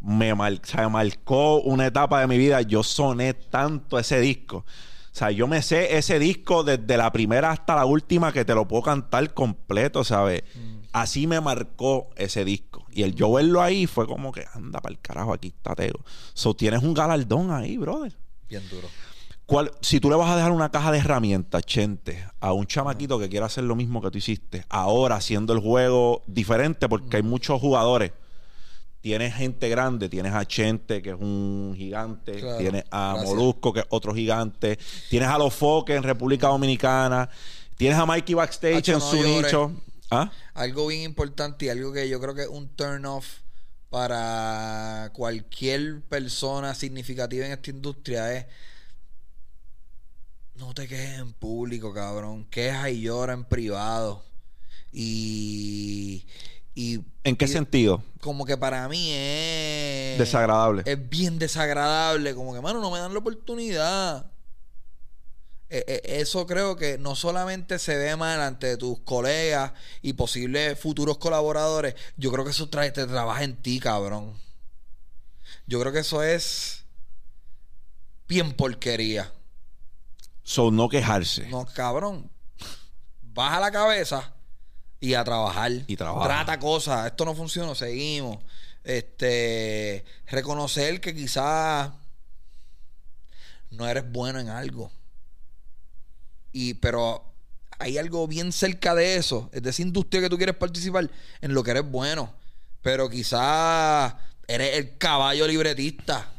me 0.00 0.34
mar- 0.34 0.60
sea, 0.64 0.88
marcó 0.88 1.60
una 1.62 1.86
etapa 1.86 2.20
de 2.20 2.26
mi 2.26 2.36
vida. 2.38 2.60
Yo 2.62 2.82
soné 2.82 3.34
tanto 3.34 3.98
ese 3.98 4.20
disco. 4.20 4.58
O 4.58 5.16
sea, 5.16 5.30
yo 5.30 5.46
me 5.46 5.62
sé 5.62 5.96
ese 5.96 6.18
disco 6.18 6.64
desde 6.64 6.96
la 6.96 7.12
primera 7.12 7.52
hasta 7.52 7.76
la 7.76 7.86
última 7.86 8.32
que 8.32 8.44
te 8.44 8.54
lo 8.54 8.66
puedo 8.66 8.82
cantar 8.82 9.32
completo, 9.32 10.02
¿sabes? 10.02 10.42
Así 10.92 11.26
me 11.26 11.40
marcó 11.40 12.10
ese 12.16 12.44
disco. 12.44 12.84
Y 12.92 13.02
el 13.02 13.14
yo 13.14 13.32
verlo 13.32 13.62
ahí 13.62 13.86
fue 13.86 14.06
como 14.06 14.30
que, 14.30 14.44
anda 14.54 14.80
para 14.80 14.92
el 14.92 15.00
carajo, 15.00 15.32
aquí 15.32 15.48
está 15.48 15.74
Tego. 15.74 16.00
So, 16.34 16.54
tienes 16.54 16.82
un 16.82 16.94
galardón 16.94 17.50
ahí, 17.52 17.76
brother. 17.76 18.16
Bien 18.48 18.62
duro. 18.70 18.88
¿Cuál- 19.46 19.70
si 19.82 20.00
tú 20.00 20.08
le 20.08 20.16
vas 20.16 20.30
a 20.30 20.36
dejar 20.36 20.52
una 20.52 20.70
caja 20.70 20.90
de 20.90 20.98
herramientas, 20.98 21.62
Chente, 21.66 22.26
a 22.40 22.52
un 22.54 22.66
chamaquito 22.66 23.18
que 23.18 23.28
quiera 23.28 23.46
hacer 23.46 23.64
lo 23.64 23.74
mismo 23.76 24.00
que 24.00 24.10
tú 24.10 24.18
hiciste, 24.18 24.64
ahora 24.70 25.16
haciendo 25.16 25.52
el 25.52 25.60
juego 25.60 26.22
diferente, 26.26 26.88
porque 26.88 27.18
hay 27.18 27.22
muchos 27.22 27.60
jugadores. 27.60 28.12
Tienes 29.02 29.34
gente 29.34 29.68
grande, 29.68 30.08
tienes 30.08 30.32
a 30.32 30.46
Chente, 30.46 31.02
que 31.02 31.10
es 31.10 31.16
un 31.20 31.74
gigante, 31.76 32.40
Claro, 32.40 32.56
tienes 32.56 32.84
a 32.90 33.12
gracias. 33.16 33.34
Molusco, 33.34 33.72
que 33.74 33.80
es 33.80 33.86
otro 33.90 34.14
gigante, 34.14 34.78
tienes 35.10 35.28
a 35.28 35.36
Los 35.36 35.52
Foques 35.52 35.94
en 35.94 36.02
República 36.04 36.48
Dominicana, 36.48 37.28
tienes 37.76 37.98
a 37.98 38.06
Mikey 38.06 38.34
Backstage 38.34 38.76
Hacho, 38.76 38.92
en 38.92 38.98
no 39.00 39.04
su 39.10 39.16
llores. 39.16 39.42
nicho. 39.44 39.72
¿Ah? 40.10 40.30
Algo 40.54 40.86
bien 40.86 41.02
importante 41.02 41.66
y 41.66 41.68
algo 41.68 41.92
que 41.92 42.08
yo 42.08 42.18
creo 42.18 42.34
que 42.34 42.42
es 42.42 42.48
un 42.48 42.68
turn 42.68 43.04
off 43.04 43.26
para 43.94 45.10
cualquier 45.12 46.02
persona 46.02 46.74
significativa 46.74 47.46
en 47.46 47.52
esta 47.52 47.70
industria 47.70 48.32
es 48.32 48.46
no 50.56 50.74
te 50.74 50.88
quejes 50.88 51.20
en 51.20 51.32
público, 51.32 51.94
cabrón. 51.94 52.44
Queja 52.50 52.90
y 52.90 53.02
llora 53.02 53.34
en 53.34 53.44
privado. 53.44 54.24
Y, 54.90 56.26
y 56.74 57.02
¿En 57.22 57.36
qué 57.36 57.44
y- 57.44 57.48
sentido? 57.48 58.02
como 58.20 58.44
que 58.44 58.56
para 58.56 58.88
mí 58.88 59.10
es 59.12 60.18
Desagradable. 60.18 60.82
es 60.86 61.08
bien 61.08 61.38
desagradable. 61.38 62.34
Como 62.34 62.52
que, 62.52 62.60
mano, 62.60 62.80
no 62.80 62.90
me 62.90 62.98
dan 62.98 63.12
la 63.12 63.20
oportunidad. 63.20 64.26
Eh, 65.70 65.84
eh, 65.86 66.02
eso 66.20 66.46
creo 66.46 66.76
que 66.76 66.98
no 66.98 67.16
solamente 67.16 67.78
se 67.78 67.96
ve 67.96 68.16
mal 68.16 68.40
ante 68.40 68.76
tus 68.76 69.00
colegas 69.00 69.72
y 70.02 70.12
posibles 70.12 70.78
futuros 70.78 71.18
colaboradores. 71.18 71.94
Yo 72.16 72.30
creo 72.30 72.44
que 72.44 72.50
eso 72.50 72.68
trae, 72.68 72.90
te 72.90 73.06
trabaja 73.06 73.42
en 73.42 73.56
ti, 73.56 73.80
cabrón. 73.80 74.38
Yo 75.66 75.80
creo 75.80 75.92
que 75.92 76.00
eso 76.00 76.22
es 76.22 76.84
bien 78.28 78.52
porquería. 78.52 79.32
So, 80.42 80.70
no 80.70 80.88
quejarse. 80.88 81.48
No, 81.48 81.64
cabrón. 81.64 82.30
Baja 83.22 83.60
la 83.60 83.72
cabeza 83.72 84.32
y 85.00 85.14
a 85.14 85.24
trabajar. 85.24 85.72
Y 85.86 85.96
trabaja. 85.96 86.26
Trata 86.26 86.58
cosas. 86.58 87.06
Esto 87.06 87.24
no 87.24 87.34
funciona, 87.34 87.74
seguimos. 87.74 88.38
Este, 88.84 90.04
reconocer 90.26 91.00
que 91.00 91.14
quizás 91.14 91.90
no 93.70 93.88
eres 93.88 94.10
bueno 94.10 94.38
en 94.38 94.50
algo. 94.50 94.92
Y, 96.54 96.74
pero 96.74 97.34
hay 97.80 97.98
algo 97.98 98.28
bien 98.28 98.52
cerca 98.52 98.94
de 98.94 99.16
eso, 99.16 99.50
es 99.52 99.60
de 99.60 99.70
esa 99.70 99.82
industria 99.82 100.22
que 100.22 100.30
tú 100.30 100.36
quieres 100.36 100.54
participar, 100.54 101.10
en 101.40 101.52
lo 101.52 101.64
que 101.64 101.72
eres 101.72 101.84
bueno. 101.84 102.32
Pero 102.80 103.10
quizás 103.10 104.14
eres 104.46 104.76
el 104.76 104.96
caballo 104.96 105.48
libretista. 105.48 106.30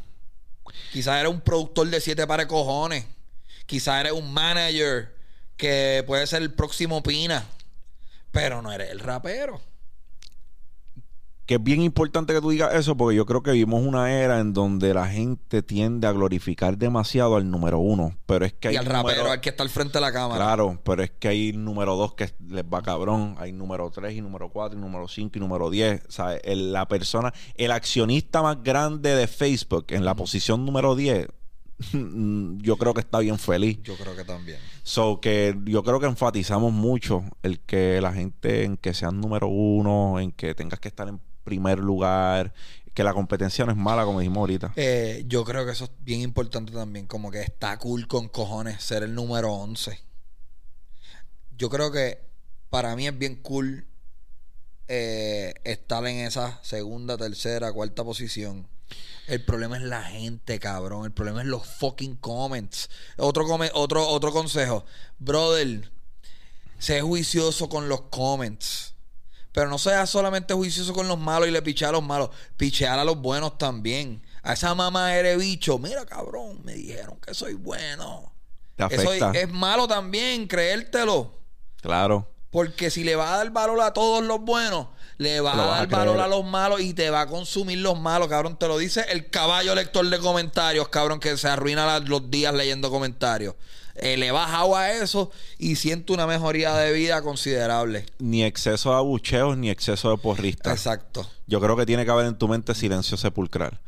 Quizás 0.94 1.20
eres 1.20 1.32
un 1.32 1.42
productor 1.42 1.90
de 1.90 2.00
siete 2.00 2.26
pares 2.26 2.46
cojones. 2.46 3.06
Quizás 3.66 4.00
eres 4.00 4.14
un 4.14 4.32
manager 4.32 5.14
que 5.58 6.04
puede 6.08 6.26
ser 6.28 6.44
el 6.44 6.54
próximo 6.54 7.04
Pina. 7.04 7.46
Pero 8.32 8.62
no 8.62 8.72
eres 8.72 8.92
el 8.92 9.00
rapero. 9.00 9.62
Que 11.46 11.56
es 11.56 11.64
bien 11.64 11.82
importante 11.82 12.34
que 12.34 12.42
tú 12.42 12.50
digas 12.50 12.74
eso 12.74 12.98
porque 12.98 13.16
yo 13.16 13.26
creo 13.28 13.44
que 13.44 13.52
vivimos 13.52 13.84
una 13.86 14.12
era 14.12 14.40
en 14.40 14.52
donde 14.54 14.94
la 14.96 15.08
gente 15.08 15.62
tiende 15.62 16.08
a 16.08 16.12
glorificar 16.12 16.76
demasiado 16.78 17.36
al 17.36 17.50
número 17.52 17.78
uno. 17.78 18.18
Pero 18.26 18.46
es 18.46 18.54
que 18.54 18.70
hay 18.70 18.74
y 18.74 18.78
al 18.78 18.86
número- 18.86 19.04
rapero, 19.10 19.32
al 19.32 19.42
que 19.42 19.50
está 19.50 19.62
al 19.62 19.70
frente 19.70 19.94
de 19.94 20.02
la 20.02 20.12
cámara. 20.12 20.44
Claro, 20.44 20.80
pero 20.84 21.04
es 21.04 21.12
que 21.12 21.28
hay 21.28 21.54
número 21.54 21.96
dos 21.96 22.16
que 22.16 22.32
les 22.50 22.64
va 22.64 22.82
cabrón, 22.82 23.36
hay 23.38 23.52
número 23.52 23.92
tres 23.92 24.16
y 24.16 24.22
número 24.22 24.50
cuatro 24.50 24.78
y 24.78 24.82
número 24.82 25.08
cinco 25.08 25.38
y 25.38 25.40
número 25.40 25.70
diez. 25.70 26.02
O 26.08 26.12
sea, 26.12 26.36
el- 26.36 26.74
la 26.74 26.88
persona, 26.88 27.32
el 27.56 27.70
accionista 27.72 28.42
más 28.42 28.64
grande 28.64 29.14
de 29.16 29.28
Facebook 29.28 29.86
en 29.90 30.04
la 30.04 30.16
posición 30.16 30.66
número 30.66 30.96
10, 30.96 31.28
yo 31.94 32.78
creo 32.78 32.94
que 32.94 33.02
está 33.02 33.20
bien 33.20 33.38
feliz. 33.38 33.80
Yo 33.84 33.96
creo 33.98 34.16
que 34.16 34.24
también. 34.24 34.58
So 34.84 35.20
que 35.22 35.56
yo 35.66 35.84
creo 35.84 36.00
que 36.00 36.06
enfatizamos 36.08 36.74
mucho 36.74 37.24
el 37.44 37.60
que 37.60 38.00
la 38.02 38.14
gente 38.14 38.64
en 38.64 38.78
que 38.78 38.94
sean 38.94 39.20
número 39.22 39.48
uno, 39.48 40.20
en 40.20 40.32
que 40.32 40.56
tengas 40.56 40.80
que 40.80 40.88
estar 40.88 41.08
en 41.08 41.20
primer 41.46 41.80
lugar, 41.80 42.54
que 42.94 43.04
la 43.06 43.14
competencia 43.14 43.64
no 43.66 43.72
es 43.72 43.78
mala, 43.78 44.04
como 44.04 44.20
dijimos 44.20 44.40
ahorita. 44.40 44.74
Eh, 44.76 45.24
yo 45.28 45.46
creo 45.46 45.66
que 45.66 45.72
eso 45.72 45.86
es 45.86 45.92
bien 46.02 46.20
importante 46.22 46.74
también. 46.74 47.08
Como 47.08 47.32
que 47.32 47.42
está 47.42 47.78
cool 47.78 48.08
con 48.08 48.28
cojones 48.28 48.84
ser 48.84 49.04
el 49.04 49.16
número 49.16 49.54
11. 49.54 49.98
Yo 51.58 51.70
creo 51.70 51.92
que 51.92 52.20
para 52.70 52.96
mí 52.96 53.08
es 53.08 53.18
bien 53.18 53.36
cool 53.36 53.86
eh, 54.88 55.54
estar 55.64 56.06
en 56.06 56.18
esa 56.18 56.60
segunda, 56.64 57.18
tercera, 57.18 57.72
cuarta 57.72 58.04
posición. 58.04 58.68
El 59.28 59.44
problema 59.44 59.78
es 59.78 59.84
la 59.84 60.04
gente, 60.04 60.60
cabrón. 60.60 61.06
El 61.06 61.12
problema 61.12 61.42
es 61.42 61.48
los 61.48 61.66
fucking 61.66 62.16
comments. 62.18 62.90
Otro, 63.18 63.46
come- 63.48 63.72
otro, 63.74 64.08
otro 64.08 64.32
consejo. 64.32 64.86
Brother, 65.18 65.90
sé 66.78 67.02
juicioso 67.02 67.68
con 67.70 67.90
los 67.90 68.02
comments. 68.04 68.94
Pero 69.56 69.70
no 69.70 69.78
seas 69.80 70.10
solamente 70.10 70.54
juicioso 70.54 70.94
con 70.94 71.08
los 71.08 71.18
malos 71.18 71.48
y 71.48 71.52
le 71.52 71.62
pichea 71.62 71.88
a 71.88 71.92
los 71.94 72.04
malos. 72.04 72.30
Pichear 72.58 73.00
a 73.00 73.06
los 73.06 73.18
buenos 73.18 73.58
también. 73.58 74.22
A 74.44 74.52
esa 74.52 74.76
mamá 74.76 75.16
eres 75.16 75.38
bicho. 75.38 75.80
Mira, 75.80 76.06
cabrón, 76.06 76.60
me 76.66 76.74
dijeron 76.74 77.18
que 77.26 77.34
soy 77.34 77.54
bueno. 77.54 78.34
Te 78.76 78.84
Eso 78.94 79.08
afecta. 79.08 79.32
es, 79.32 79.44
es 79.44 79.50
malo 79.50 79.88
también, 79.88 80.46
creértelo. 80.48 81.40
Claro. 81.82 82.30
Porque 82.50 82.92
si 82.92 83.06
le 83.06 83.16
va 83.16 83.34
a 83.34 83.38
dar 83.38 83.50
valor 83.52 83.80
a 83.80 83.94
todos 83.94 84.24
los 84.26 84.42
buenos, 84.42 84.88
le 85.20 85.40
va 85.40 85.54
a 85.54 85.56
vas 85.56 85.66
a 85.68 85.76
dar 85.78 85.88
valor 85.88 86.20
a 86.20 86.28
los 86.28 86.44
malos 86.44 86.82
y 86.82 86.94
te 86.94 87.10
va 87.10 87.22
a 87.22 87.28
consumir 87.28 87.78
los 87.78 87.98
malos, 87.98 88.28
cabrón. 88.28 88.58
Te 88.60 88.68
lo 88.68 88.78
dice 88.78 89.06
el 89.10 89.30
caballo 89.30 89.74
lector 89.74 90.06
de 90.10 90.20
comentarios, 90.20 90.90
cabrón, 90.90 91.22
que 91.22 91.38
se 91.38 91.48
arruina 91.48 91.86
la- 91.86 92.00
los 92.02 92.30
días 92.30 92.54
leyendo 92.54 92.90
comentarios. 92.92 93.56
Eh, 93.96 94.18
le 94.18 94.32
baja 94.32 94.64
a 94.64 94.92
eso 94.92 95.32
y 95.58 95.78
siente 95.78 96.12
una 96.12 96.28
mejoría 96.28 96.76
de 96.76 96.92
vida 96.92 97.22
considerable. 97.22 98.06
Ni 98.20 98.44
exceso 98.44 98.90
de 98.90 98.98
abucheos, 98.98 99.58
ni 99.58 99.70
exceso 99.70 100.12
de 100.12 100.18
porristas. 100.18 100.74
Exacto. 100.74 101.26
Yo 101.48 101.62
creo 101.62 101.78
que 101.78 101.86
tiene 101.86 102.04
que 102.04 102.12
haber 102.12 102.26
en 102.26 102.38
tu 102.38 102.48
mente 102.50 102.76
silencio 102.76 103.16
sepulcral. 103.16 103.80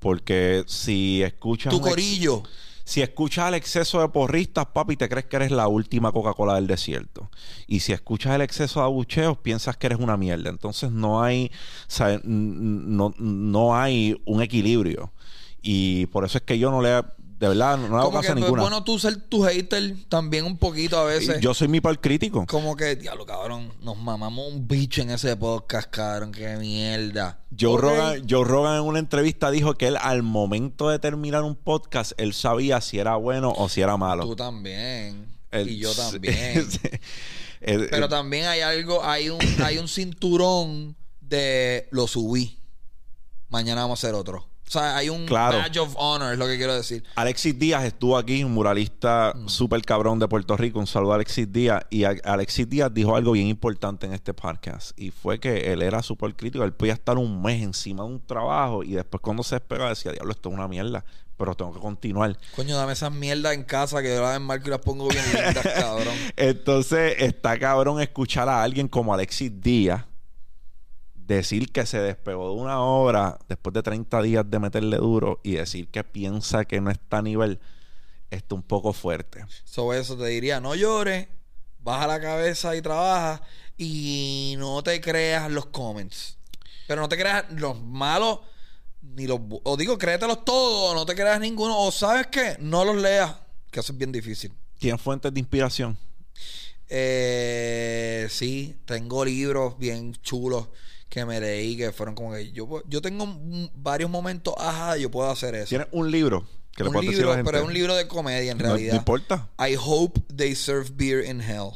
Porque 0.00 0.64
si 0.66 1.22
escuchas. 1.22 1.72
Tu 1.72 1.80
corillo. 1.80 2.42
si 2.82 3.02
escuchas 3.02 3.46
el 3.46 3.54
exceso 3.54 4.00
de 4.00 4.08
porristas, 4.08 4.66
papi, 4.66 4.96
te 4.96 5.08
crees 5.08 5.26
que 5.26 5.36
eres 5.36 5.52
la 5.52 5.68
última 5.68 6.10
Coca-Cola 6.10 6.56
del 6.56 6.66
desierto. 6.66 7.30
Y 7.68 7.80
si 7.80 7.92
escuchas 7.92 8.34
el 8.34 8.40
exceso 8.40 8.80
de 8.80 8.86
abucheos, 8.86 9.38
piensas 9.38 9.76
que 9.76 9.86
eres 9.86 10.00
una 10.00 10.16
mierda. 10.16 10.50
Entonces 10.50 10.90
no 10.90 11.22
hay. 11.22 11.52
no, 12.24 13.14
no 13.16 13.76
hay 13.76 14.20
un 14.24 14.42
equilibrio. 14.42 15.12
Y 15.62 16.06
por 16.06 16.24
eso 16.24 16.38
es 16.38 16.42
que 16.42 16.58
yo 16.58 16.72
no 16.72 16.82
le. 16.82 17.00
De 17.42 17.48
verdad, 17.48 17.76
no 17.76 17.88
le 17.88 17.96
hago 17.96 18.12
caso 18.12 18.28
a 18.28 18.34
es 18.34 18.40
ninguna. 18.40 18.62
bueno 18.62 18.84
tú 18.84 19.00
ser 19.00 19.16
tu 19.16 19.42
hater 19.42 19.96
también 20.08 20.44
un 20.44 20.56
poquito 20.56 20.96
a 20.96 21.02
veces. 21.02 21.40
Yo 21.40 21.52
soy 21.54 21.66
mi 21.66 21.80
par 21.80 22.00
crítico. 22.00 22.46
Como 22.46 22.76
que, 22.76 22.94
diablo, 22.94 23.26
cabrón, 23.26 23.72
nos 23.80 23.98
mamamos 23.98 24.46
un 24.52 24.68
bicho 24.68 25.02
en 25.02 25.10
ese 25.10 25.36
podcast, 25.36 25.90
cabrón, 25.90 26.30
qué 26.30 26.56
mierda. 26.56 27.40
Joe. 27.58 27.80
Rogan, 27.80 28.22
Joe 28.30 28.44
Rogan 28.44 28.76
en 28.76 28.82
una 28.82 29.00
entrevista 29.00 29.50
dijo 29.50 29.74
que 29.74 29.88
él 29.88 29.96
al 30.00 30.22
momento 30.22 30.88
de 30.88 31.00
terminar 31.00 31.42
un 31.42 31.56
podcast, 31.56 32.12
él 32.16 32.32
sabía 32.32 32.80
si 32.80 33.00
era 33.00 33.16
bueno 33.16 33.52
o 33.56 33.68
si 33.68 33.80
era 33.80 33.96
malo. 33.96 34.22
Tú 34.22 34.36
también. 34.36 35.26
Y 35.52 35.78
yo 35.78 35.92
también. 35.96 36.68
Pero 37.60 38.08
también 38.08 38.46
hay 38.46 38.60
algo, 38.60 39.02
hay 39.02 39.30
un, 39.30 39.40
hay 39.64 39.78
un 39.78 39.88
cinturón 39.88 40.94
de 41.20 41.88
lo 41.90 42.06
subí. 42.06 42.60
Mañana 43.48 43.80
vamos 43.80 43.98
a 43.98 44.06
hacer 44.06 44.14
otro. 44.14 44.51
O 44.66 44.70
sea, 44.72 44.96
hay 44.96 45.10
un 45.10 45.26
Claro. 45.26 45.58
badge 45.58 45.76
of 45.80 45.94
honor, 45.96 46.32
es 46.32 46.38
lo 46.38 46.46
que 46.46 46.56
quiero 46.56 46.74
decir. 46.74 47.04
Alexis 47.14 47.58
Díaz 47.58 47.84
estuvo 47.84 48.16
aquí, 48.16 48.42
un 48.42 48.52
muralista 48.52 49.34
Mm. 49.36 49.48
súper 49.48 49.82
cabrón 49.82 50.18
de 50.18 50.26
Puerto 50.28 50.56
Rico. 50.56 50.78
Un 50.78 50.86
saludo 50.86 51.12
a 51.12 51.16
Alexis 51.16 51.52
Díaz. 51.52 51.82
Y 51.90 52.04
a- 52.04 52.16
Alexis 52.24 52.66
Díaz 52.70 52.90
dijo 52.94 53.14
algo 53.14 53.32
bien 53.32 53.48
importante 53.48 54.06
en 54.06 54.14
este 54.14 54.32
podcast. 54.32 54.98
Y 54.98 55.10
fue 55.10 55.38
que 55.38 55.72
él 55.72 55.82
era 55.82 56.02
súper 56.02 56.34
crítico. 56.34 56.64
Él 56.64 56.72
podía 56.72 56.94
estar 56.94 57.18
un 57.18 57.42
mes 57.42 57.62
encima 57.62 58.02
de 58.04 58.10
un 58.10 58.20
trabajo. 58.26 58.82
Y 58.82 58.92
después, 58.92 59.20
cuando 59.20 59.42
se 59.42 59.56
despega, 59.56 59.90
decía: 59.90 60.12
Diablo, 60.12 60.32
esto 60.32 60.48
es 60.48 60.54
una 60.54 60.68
mierda. 60.68 61.04
Pero 61.36 61.54
tengo 61.54 61.72
que 61.74 61.80
continuar. 61.80 62.38
Coño, 62.54 62.76
dame 62.76 62.92
esas 62.92 63.10
mierdas 63.12 63.54
en 63.54 63.64
casa 63.64 64.00
que 64.00 64.14
yo 64.14 64.22
las 64.22 64.36
enmarco 64.36 64.68
y 64.68 64.70
las 64.70 64.78
pongo 64.80 65.08
bien 65.08 65.24
lindas, 65.24 65.66
cabrón. 65.76 66.14
Entonces, 66.36 67.14
está 67.18 67.58
cabrón 67.58 68.00
escuchar 68.00 68.48
a 68.48 68.62
alguien 68.62 68.86
como 68.86 69.12
Alexis 69.12 69.50
Díaz 69.60 70.04
decir 71.26 71.72
que 71.72 71.86
se 71.86 71.98
despegó 71.98 72.54
de 72.54 72.60
una 72.60 72.80
obra 72.80 73.38
después 73.48 73.74
de 73.74 73.82
30 73.82 74.22
días 74.22 74.44
de 74.48 74.58
meterle 74.58 74.96
duro 74.96 75.40
y 75.42 75.52
decir 75.52 75.88
que 75.88 76.04
piensa 76.04 76.64
que 76.64 76.80
no 76.80 76.90
está 76.90 77.18
a 77.18 77.22
nivel, 77.22 77.60
está 78.30 78.54
un 78.54 78.62
poco 78.62 78.92
fuerte. 78.92 79.44
Sobre 79.64 80.00
eso 80.00 80.16
te 80.16 80.26
diría, 80.26 80.60
no 80.60 80.74
llores, 80.74 81.28
baja 81.78 82.06
la 82.06 82.20
cabeza 82.20 82.74
y 82.76 82.82
trabaja 82.82 83.42
y 83.76 84.54
no 84.58 84.82
te 84.82 85.00
creas 85.00 85.50
los 85.50 85.66
comments. 85.66 86.38
Pero 86.86 87.00
no 87.00 87.08
te 87.08 87.16
creas 87.16 87.44
los 87.52 87.80
malos 87.80 88.40
ni 89.02 89.26
los... 89.26 89.40
O 89.64 89.76
digo, 89.76 89.98
créetelos 89.98 90.44
todos, 90.44 90.94
no 90.94 91.06
te 91.06 91.14
creas 91.14 91.40
ninguno. 91.40 91.78
O 91.78 91.92
sabes 91.92 92.26
qué, 92.28 92.56
no 92.60 92.84
los 92.84 92.96
leas, 92.96 93.34
que 93.70 93.80
eso 93.80 93.92
es 93.92 93.98
bien 93.98 94.12
difícil. 94.12 94.52
¿Tiene 94.78 94.98
fuentes 94.98 95.32
de 95.32 95.40
inspiración? 95.40 95.96
Eh, 96.88 98.26
sí, 98.28 98.76
tengo 98.84 99.24
libros 99.24 99.78
bien 99.78 100.14
chulos 100.22 100.68
que 101.12 101.26
me 101.26 101.38
leí 101.38 101.76
que 101.76 101.92
fueron 101.92 102.14
como 102.14 102.32
que 102.32 102.52
yo, 102.52 102.82
yo 102.88 103.02
tengo 103.02 103.26
varios 103.74 104.08
momentos, 104.08 104.54
ajá, 104.56 104.96
yo 104.96 105.10
puedo 105.10 105.28
hacer 105.28 105.54
eso. 105.54 105.68
¿Tiene 105.68 105.86
un 105.92 106.10
libro 106.10 106.48
que 106.74 106.84
le 106.84 106.88
un 106.88 106.94
puedes 106.94 107.10
decir 107.10 107.18
a 107.24 107.26
libro, 107.26 107.30
la 107.32 107.36
gente? 107.36 107.50
pero 107.50 107.62
es 107.62 107.68
un 107.68 107.74
libro 107.74 107.94
de 107.94 108.08
comedia 108.08 108.50
en 108.52 108.56
No- 108.56 108.64
No, 108.64 108.70
realidad. 108.70 108.94
importa. 108.94 109.50
I 109.58 109.76
hope 109.78 110.18
they 110.34 110.54
serve 110.54 110.88
beer 110.94 111.22
in 111.22 111.42
hell. 111.42 111.72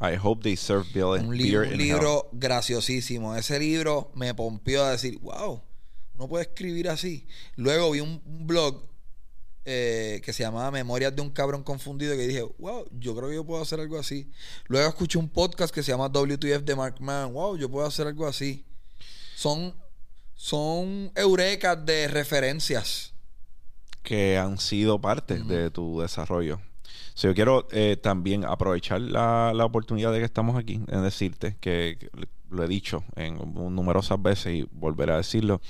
I 0.00 0.18
hope 0.22 0.42
they 0.42 0.54
serve 0.54 0.84
Un, 1.02 1.30
beer 1.30 1.60
un 1.60 1.64
in 1.66 1.72
hell. 1.72 1.78
libro 1.78 2.28
graciosísimo. 2.32 3.34
Ese 3.36 3.58
libro 3.58 4.10
me 4.14 4.34
pompió 4.34 4.84
a 4.84 4.90
decir, 4.90 5.18
wow, 5.20 5.62
uno 6.16 6.28
puede 6.28 6.44
escribir 6.44 6.90
así. 6.90 7.26
Luego 7.56 7.90
vi 7.92 8.00
un, 8.00 8.20
un 8.26 8.46
blog 8.46 8.82
eh, 9.64 10.20
que 10.22 10.34
se 10.34 10.42
llamaba 10.42 10.70
Memorias 10.70 11.16
de 11.16 11.22
un 11.22 11.30
cabrón 11.30 11.62
confundido 11.62 12.14
que 12.18 12.26
dije, 12.26 12.42
wow, 12.58 12.84
yo 12.92 13.16
creo 13.16 13.30
que 13.30 13.34
yo 13.36 13.46
puedo 13.46 13.62
hacer 13.62 13.80
algo 13.80 13.98
así. 13.98 14.30
Luego 14.66 14.86
escuché 14.90 15.16
un 15.16 15.30
podcast 15.30 15.72
que 15.74 15.82
se 15.82 15.90
llama 15.90 16.08
WTF 16.10 16.64
de 16.64 16.76
Mark 16.76 16.96
Mann, 17.00 17.32
wow, 17.32 17.56
yo 17.56 17.70
puedo 17.70 17.86
hacer 17.86 18.06
algo 18.08 18.26
así. 18.26 18.66
Son, 19.34 19.74
son 20.34 21.12
eurecas 21.14 21.84
de 21.84 22.08
referencias. 22.08 23.12
que 24.02 24.36
han 24.36 24.58
sido 24.58 25.00
parte 25.00 25.38
de 25.38 25.70
tu 25.70 26.00
desarrollo. 26.00 26.60
So, 27.14 27.28
yo 27.28 27.34
quiero 27.34 27.66
eh, 27.70 27.96
también 27.96 28.44
aprovechar 28.44 29.00
la, 29.00 29.52
la 29.54 29.64
oportunidad 29.64 30.12
de 30.12 30.18
que 30.18 30.24
estamos 30.24 30.56
aquí 30.58 30.74
en 30.88 31.02
decirte 31.02 31.56
que, 31.60 31.96
que 31.98 32.10
lo 32.54 32.64
he 32.64 32.68
dicho 32.68 33.04
en 33.16 33.38
numerosas 33.54 34.20
veces 34.22 34.54
y 34.54 34.68
volveré 34.72 35.12
a 35.12 35.16
decirlo. 35.18 35.60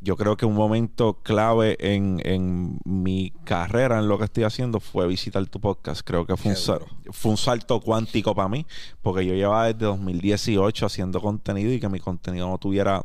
Yo 0.00 0.16
creo 0.16 0.36
que 0.36 0.44
un 0.44 0.54
momento 0.54 1.20
clave 1.22 1.76
en, 1.78 2.20
en 2.24 2.80
mi 2.84 3.32
carrera, 3.44 4.00
en 4.00 4.08
lo 4.08 4.18
que 4.18 4.24
estoy 4.24 4.42
haciendo, 4.42 4.80
fue 4.80 5.06
visitar 5.06 5.46
tu 5.46 5.60
podcast. 5.60 6.00
Creo 6.04 6.26
que 6.26 6.36
fue, 6.36 6.50
un, 6.50 7.12
fue 7.12 7.36
salto 7.36 7.80
cuántico 7.80 8.34
para 8.34 8.48
mí, 8.48 8.66
porque 9.00 9.24
yo 9.24 9.34
llevaba 9.34 9.72
desde 9.72 9.86
2018 9.86 10.86
haciendo 10.86 11.20
contenido 11.20 11.72
y 11.72 11.78
que 11.78 11.88
mi 11.88 12.00
contenido 12.00 12.48
no 12.48 12.58
tuviera 12.58 13.04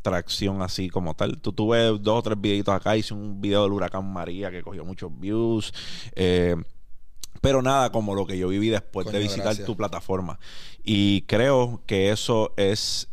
tracción 0.00 0.62
así 0.62 0.88
como 0.88 1.12
tal. 1.14 1.38
Tú 1.38 1.52
tuve 1.52 1.84
dos 1.84 2.18
o 2.18 2.22
tres 2.22 2.40
videitos 2.40 2.74
acá, 2.74 2.96
hice 2.96 3.12
un 3.12 3.42
video 3.42 3.64
del 3.64 3.72
huracán 3.72 4.10
María 4.10 4.50
que 4.50 4.62
cogió 4.62 4.86
muchos 4.86 5.10
views. 5.20 5.72
eh, 6.16 6.56
pero 7.40 7.62
nada 7.62 7.90
como 7.92 8.14
lo 8.14 8.26
que 8.26 8.36
yo 8.38 8.48
viví 8.48 8.68
después 8.68 9.06
de 9.10 9.18
visitar 9.18 9.44
gracias. 9.46 9.66
tu 9.66 9.76
plataforma. 9.76 10.38
Y 10.84 11.22
creo 11.22 11.82
que 11.86 12.10
eso 12.10 12.52
es 12.56 13.08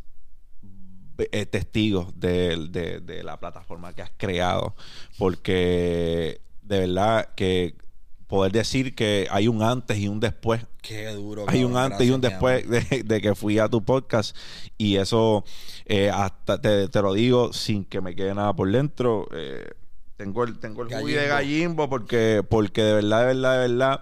eh, 1.18 1.46
testigo 1.46 2.12
de, 2.16 2.68
de- 2.70 3.00
de 3.00 3.24
la 3.24 3.40
plataforma 3.40 3.94
que 3.94 4.02
has 4.02 4.12
creado. 4.18 4.76
Porque 5.18 6.42
de 6.62 6.80
verdad 6.80 7.30
que 7.36 7.76
poder 8.28 8.52
decir 8.52 8.96
que 8.96 9.28
hay 9.30 9.48
un 9.48 9.62
antes 9.62 9.98
y 10.00 10.08
un 10.08 10.20
después 10.20 10.66
Qué 10.82 11.08
duro. 11.10 11.46
hay 11.48 11.64
un 11.64 11.78
antes 11.78 12.08
y 12.08 12.12
un 12.12 12.22
después 12.22 12.68
de, 12.70 13.04
de 13.04 13.22
que 13.22 13.36
fui 13.36 13.60
a 13.60 13.70
tu 13.70 13.84
podcast 13.86 14.36
y 14.80 14.96
eso 14.98 15.44
eh, 15.86 16.10
hasta 16.10 16.60
te, 16.60 16.88
te 16.90 17.02
lo 17.04 17.14
digo 17.14 17.54
sin 17.54 17.86
que 17.86 18.02
me 18.02 18.16
quede 18.16 18.34
nada 18.34 18.54
por 18.56 18.72
dentro 18.72 19.28
eh, 19.32 19.70
tengo 20.18 20.44
el 20.44 20.60
tengo 20.60 20.84
el 20.84 20.94
jugo 20.94 21.08
de 21.08 21.28
Gallimbo. 21.28 21.90
porque 21.90 22.44
porque 22.48 22.84
de 22.84 22.94
verdad 22.94 23.20
de 23.22 23.26
verdad 23.26 23.54
de 23.54 23.68
verdad 23.68 24.02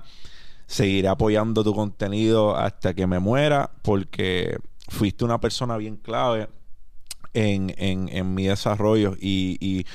seguiré 0.68 1.08
apoyando 1.08 1.64
tu 1.64 1.74
contenido 1.74 2.56
hasta 2.56 2.94
que 2.94 3.08
me 3.08 3.20
muera 3.20 3.72
porque 3.82 4.58
fuiste 4.90 5.26
una 5.26 5.40
persona 5.40 5.78
bien 5.78 5.98
clave 5.98 6.50
en, 7.34 7.74
en, 7.78 8.10
en 8.10 8.34
mi 8.34 8.46
desarrollo 8.48 9.16
y, 9.20 9.58
y 9.60 9.86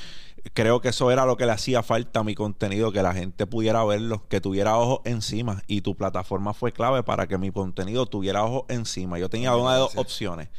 creo 0.53 0.81
que 0.81 0.89
eso 0.89 1.11
era 1.11 1.25
lo 1.25 1.37
que 1.37 1.45
le 1.45 1.51
hacía 1.51 1.83
falta 1.83 2.21
a 2.21 2.23
mi 2.23 2.35
contenido, 2.35 2.91
que 2.91 3.01
la 3.01 3.13
gente 3.13 3.45
pudiera 3.45 3.83
verlo, 3.83 4.27
que 4.27 4.41
tuviera 4.41 4.77
ojos 4.77 5.01
encima 5.05 5.63
y 5.67 5.81
tu 5.81 5.95
plataforma 5.95 6.53
fue 6.53 6.71
clave 6.71 7.03
para 7.03 7.27
que 7.27 7.37
mi 7.37 7.51
contenido 7.51 8.05
tuviera 8.05 8.43
ojos 8.43 8.63
encima. 8.69 9.19
Yo 9.19 9.29
tenía 9.29 9.55
una 9.55 9.73
de 9.73 9.79
dos 9.79 9.97
opciones, 9.97 10.49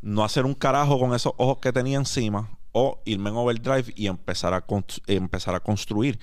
no 0.00 0.24
hacer 0.24 0.44
un 0.44 0.54
carajo 0.54 0.98
con 0.98 1.14
esos 1.14 1.32
ojos 1.36 1.58
que 1.58 1.72
tenía 1.72 1.98
encima 1.98 2.50
o 2.72 3.02
irme 3.04 3.30
en 3.30 3.36
overdrive 3.36 3.92
y 3.94 4.06
empezar 4.06 4.54
a, 4.54 4.64
empezar 5.06 5.54
a 5.54 5.60
construir. 5.60 6.18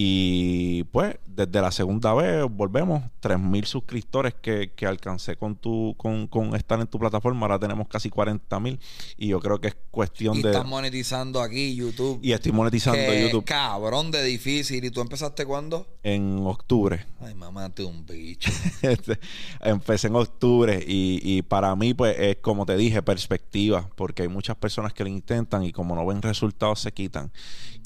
Y 0.00 0.84
pues 0.92 1.16
desde 1.26 1.60
la 1.60 1.72
segunda 1.72 2.14
vez 2.14 2.44
volvemos, 2.48 3.02
3.000 3.20 3.64
suscriptores 3.64 4.32
que, 4.34 4.70
que 4.76 4.86
alcancé 4.86 5.34
con, 5.34 5.56
tu, 5.56 5.96
con, 5.96 6.28
con 6.28 6.54
estar 6.54 6.78
en 6.78 6.86
tu 6.86 7.00
plataforma, 7.00 7.46
ahora 7.46 7.58
tenemos 7.58 7.88
casi 7.88 8.08
40.000 8.08 8.78
y 9.16 9.26
yo 9.26 9.40
creo 9.40 9.60
que 9.60 9.68
es 9.68 9.76
cuestión 9.90 10.36
Y 10.36 10.42
de... 10.42 10.50
estás 10.50 10.64
monetizando 10.64 11.40
aquí 11.40 11.74
YouTube. 11.74 12.20
Y 12.22 12.30
estoy 12.30 12.52
monetizando 12.52 13.00
Qué 13.00 13.22
YouTube 13.22 13.44
Cabrón 13.44 14.12
de 14.12 14.22
difícil. 14.22 14.84
¿Y 14.84 14.90
tú 14.92 15.00
empezaste 15.00 15.44
cuándo? 15.44 15.84
en 16.04 16.38
octubre. 16.46 17.04
Ay, 17.20 17.34
mamá, 17.34 17.68
tú 17.70 17.88
un 17.88 18.06
bicho. 18.06 18.50
Este, 18.82 19.18
Empecé 19.60 20.06
en 20.06 20.14
octubre 20.14 20.84
y, 20.86 21.20
y 21.22 21.42
para 21.42 21.74
mí, 21.74 21.92
pues, 21.92 22.16
es 22.18 22.36
como 22.36 22.64
te 22.64 22.76
dije, 22.76 23.02
perspectiva, 23.02 23.90
porque 23.96 24.22
hay 24.22 24.28
muchas 24.28 24.56
personas 24.56 24.92
que 24.92 25.02
lo 25.02 25.10
intentan 25.10 25.64
y 25.64 25.72
como 25.72 25.96
no 25.96 26.06
ven 26.06 26.22
resultados 26.22 26.80
se 26.80 26.92
quitan. 26.92 27.32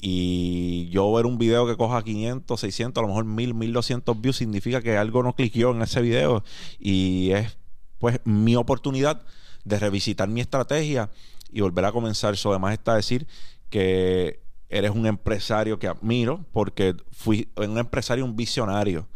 Y 0.05 0.89
yo 0.89 1.11
ver 1.13 1.25
un 1.25 1.37
video 1.37 1.65
que 1.65 1.77
coja 1.77 2.02
500, 2.03 2.59
600, 2.59 3.01
a 3.01 3.03
lo 3.03 3.07
mejor 3.07 3.25
1000, 3.25 3.53
1200 3.53 4.21
views 4.21 4.37
significa 4.37 4.81
que 4.81 4.97
algo 4.97 5.23
no 5.23 5.35
cliqueó 5.35 5.71
en 5.71 5.81
ese 5.81 6.01
video 6.01 6.43
y 6.79 7.31
es, 7.31 7.57
pues, 7.99 8.19
mi 8.25 8.55
oportunidad 8.55 9.21
de 9.63 9.79
revisitar 9.79 10.27
mi 10.27 10.41
estrategia 10.41 11.09
y 11.51 11.61
volver 11.61 11.85
a 11.85 11.91
comenzar. 11.91 12.33
Eso 12.33 12.49
además 12.51 12.73
está 12.73 12.95
decir 12.95 13.27
que 13.69 14.41
eres 14.69 14.91
un 14.91 15.05
empresario 15.05 15.79
que 15.79 15.87
admiro 15.87 16.45
porque 16.51 16.95
fui 17.11 17.49
un 17.55 17.77
empresario, 17.77 18.25
un 18.25 18.35
visionario 18.35 19.07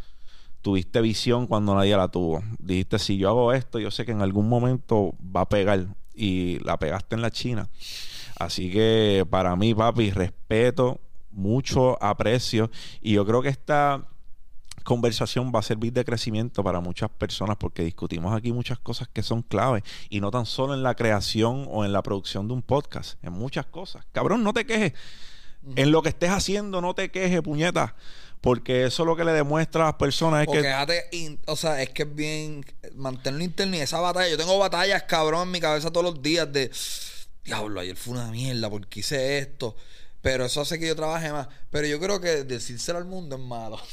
tuviste 0.68 1.00
visión 1.00 1.48
cuando 1.48 1.74
nadie 1.76 1.96
la 1.96 2.10
tuvo. 2.10 2.44
Dijiste, 2.60 3.00
si 3.00 3.18
yo 3.18 3.30
hago 3.30 3.54
esto, 3.54 3.80
yo 3.80 3.90
sé 3.90 4.06
que 4.06 4.12
en 4.12 4.22
algún 4.22 4.50
momento 4.50 5.16
va 5.24 5.42
a 5.42 5.50
pegar. 5.50 5.88
Y 6.14 6.60
la 6.60 6.78
pegaste 6.78 7.16
en 7.16 7.22
la 7.22 7.32
China. 7.32 7.70
Así 8.38 8.70
que 8.70 9.26
para 9.30 9.56
mí, 9.56 9.74
papi, 9.74 10.12
respeto, 10.12 11.00
mucho 11.38 12.02
aprecio. 12.04 12.70
Y 13.02 13.14
yo 13.14 13.26
creo 13.26 13.42
que 13.42 13.50
esta 13.50 14.06
conversación 14.84 15.52
va 15.54 15.60
a 15.60 15.64
servir 15.64 15.92
de 15.94 16.06
crecimiento 16.06 16.64
para 16.64 16.80
muchas 16.80 17.10
personas 17.10 17.58
porque 17.58 17.84
discutimos 17.84 18.36
aquí 18.36 18.52
muchas 18.54 18.80
cosas 18.80 19.08
que 19.12 19.22
son 19.22 19.42
claves 19.42 19.84
y 20.10 20.22
no 20.22 20.32
tan 20.32 20.46
solo 20.46 20.74
en 20.74 20.82
la 20.84 20.96
creación 20.96 21.68
o 21.70 21.84
en 21.86 21.92
la 21.94 22.02
producción 22.02 22.48
de 22.48 22.54
un 22.54 22.62
podcast, 22.62 23.22
en 23.24 23.34
muchas 23.34 23.66
cosas. 23.66 24.06
Cabrón, 24.14 24.44
no 24.44 24.54
te 24.54 24.66
quejes. 24.66 24.94
En 25.76 25.92
lo 25.92 26.02
que 26.02 26.10
estés 26.10 26.30
haciendo, 26.30 26.80
no 26.82 26.94
te 26.94 27.10
quejes, 27.12 27.42
puñeta. 27.42 27.96
Porque 28.40 28.86
eso 28.86 29.04
lo 29.04 29.16
que 29.18 29.26
le 29.26 29.34
demuestra 29.34 29.84
a 29.84 29.86
las 29.88 29.96
personas 29.96 30.44
es 30.44 30.48
O 30.48 30.52
que 30.52 30.62
quédate 30.62 31.06
in- 31.12 31.40
o 31.48 31.56
sea, 31.56 31.82
es 31.82 31.90
que 31.90 32.04
es 32.04 32.16
bien 32.16 32.64
mantenerlo 32.96 33.44
interno 33.44 33.76
y 33.76 33.80
esa 33.80 34.00
batalla. 34.00 34.30
Yo 34.30 34.38
tengo 34.38 34.58
batallas, 34.58 35.04
cabrón, 35.04 35.48
en 35.48 35.52
mi 35.52 35.60
cabeza 35.60 35.92
todos 35.92 36.06
los 36.06 36.22
días 36.22 36.52
de 36.54 36.72
diablo, 37.44 37.80
ayer 37.82 37.96
fue 37.98 38.14
una 38.14 38.30
mierda 38.32 38.70
porque 38.70 39.00
hice 39.02 39.40
esto. 39.40 39.76
Pero 40.22 40.46
eso 40.46 40.62
hace 40.62 40.80
que 40.80 40.88
yo 40.88 40.96
trabaje 40.96 41.32
más. 41.32 41.48
Pero 41.70 41.88
yo 41.88 42.00
creo 42.00 42.20
que 42.20 42.44
decírselo 42.44 42.98
al 43.00 43.06
mundo 43.06 43.36
es 43.36 43.42
malo. 43.42 43.78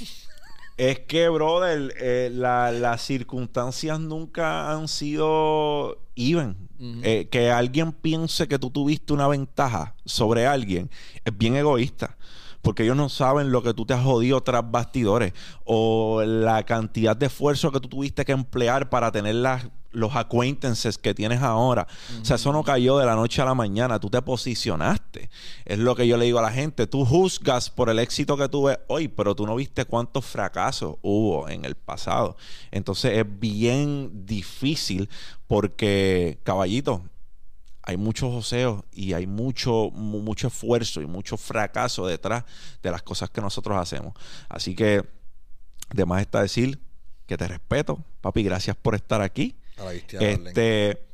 Es 0.77 0.99
que, 0.99 1.29
brother, 1.29 1.95
eh, 2.01 2.31
la- 2.35 2.73
las 2.73 3.01
circunstancias 3.03 4.01
nunca 4.01 4.73
han 4.73 4.89
sido 4.89 5.99
even. 6.17 6.69
Eh, 7.05 7.29
que 7.31 7.51
alguien 7.53 7.93
piense 7.93 8.49
que 8.49 8.59
tú 8.59 8.71
tuviste 8.71 9.13
una 9.13 9.29
ventaja 9.29 9.95
sobre 10.05 10.47
alguien 10.49 10.91
es 11.25 11.39
bien 11.39 11.55
egoísta. 11.55 12.17
Porque 12.61 12.83
ellos 12.83 12.97
no 12.97 13.09
saben 13.09 13.53
lo 13.53 13.63
que 13.63 13.73
tú 13.73 13.87
te 13.87 13.95
has 13.95 14.03
jodido 14.03 14.43
tras 14.43 14.69
bastidores. 14.69 15.33
O 15.65 16.23
la 16.25 16.65
cantidad 16.65 17.17
de 17.17 17.27
esfuerzo 17.27 17.71
que 17.71 17.79
tú 17.79 17.89
tuviste 17.89 18.25
que 18.25 18.33
emplear 18.33 18.91
para 18.91 19.13
tener 19.13 19.37
las, 19.37 19.65
los 19.95 20.15
acquaintances 20.17 20.99
que 20.99 21.15
tienes 21.15 21.41
ahora. 21.43 21.87
O 22.21 22.25
sea, 22.25 22.37
eso 22.37 22.53
no 22.53 22.63
cayó 22.63 22.99
de 22.99 23.07
la 23.07 23.15
noche 23.15 23.41
a 23.41 23.45
la 23.45 23.55
mañana. 23.55 23.99
Tú 23.99 24.11
te 24.11 24.21
posicionaste. 24.21 25.31
Es 25.65 25.79
lo 25.79 25.95
que 25.95 26.07
yo 26.07 26.17
le 26.17 26.27
digo 26.27 26.39
a 26.39 26.43
la 26.43 26.53
gente. 26.53 26.87
Tú 26.87 27.05
juzgas 27.05 27.71
por 27.71 27.89
el 27.89 27.99
éxito 27.99 28.37
que 28.37 28.49
tuve 28.49 28.79
hoy, 28.89 29.09
pero 29.09 29.35
tú 29.35 29.47
no 29.47 29.55
viste 29.57 29.85
cuántos 29.85 30.25
fracasos 30.25 30.97
hubo 31.03 31.49
en 31.49 31.65
el 31.65 31.75
pasado. 31.75 32.37
Entonces 32.71 33.19
es 33.19 33.25
bien 33.41 34.27
difícil 34.27 35.09
porque, 35.47 36.39
caballito, 36.43 37.03
hay 37.83 37.97
muchos 37.97 38.33
joseos 38.33 38.83
y 38.93 39.13
hay 39.13 39.27
mucho, 39.27 39.91
mu- 39.93 40.21
mucho 40.23 40.49
esfuerzo 40.49 41.03
y 41.03 41.07
mucho 41.07 41.37
fracaso 41.37 42.07
detrás 42.07 42.45
de 42.83 42.91
las 42.91 43.03
cosas 43.03 43.31
que 43.31 43.41
nosotros 43.41 43.77
hacemos. 43.77 44.15
Así 44.49 44.75
que, 44.75 45.05
de 45.95 46.07
más 46.07 46.23
está 46.23 46.41
decir 46.41 46.81
que 47.27 47.37
te 47.37 47.47
respeto, 47.47 48.03
papi, 48.23 48.43
gracias 48.43 48.75
por 48.77 48.95
estar 48.95 49.21
aquí. 49.21 49.57
A 49.79 49.85
la 49.85 49.91
bestia, 49.91 50.21
darling. 50.21 50.47
Este, 50.49 51.05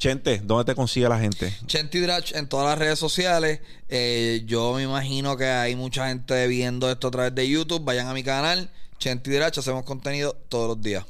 Chente, 0.00 0.40
¿dónde 0.42 0.64
te 0.64 0.74
consigue 0.74 1.06
la 1.10 1.18
gente? 1.18 1.54
Chenti 1.66 2.00
Drach 2.00 2.32
en 2.32 2.48
todas 2.48 2.66
las 2.66 2.78
redes 2.78 2.98
sociales. 2.98 3.60
Eh, 3.86 4.42
yo 4.46 4.72
me 4.72 4.82
imagino 4.82 5.36
que 5.36 5.44
hay 5.44 5.76
mucha 5.76 6.08
gente 6.08 6.46
viendo 6.46 6.90
esto 6.90 7.08
a 7.08 7.10
través 7.10 7.34
de 7.34 7.46
YouTube. 7.46 7.84
Vayan 7.84 8.08
a 8.08 8.14
mi 8.14 8.22
canal, 8.22 8.70
Chenti 8.98 9.30
Drach. 9.30 9.58
Hacemos 9.58 9.84
contenido 9.84 10.34
todos 10.48 10.68
los 10.68 10.80
días. 10.80 11.04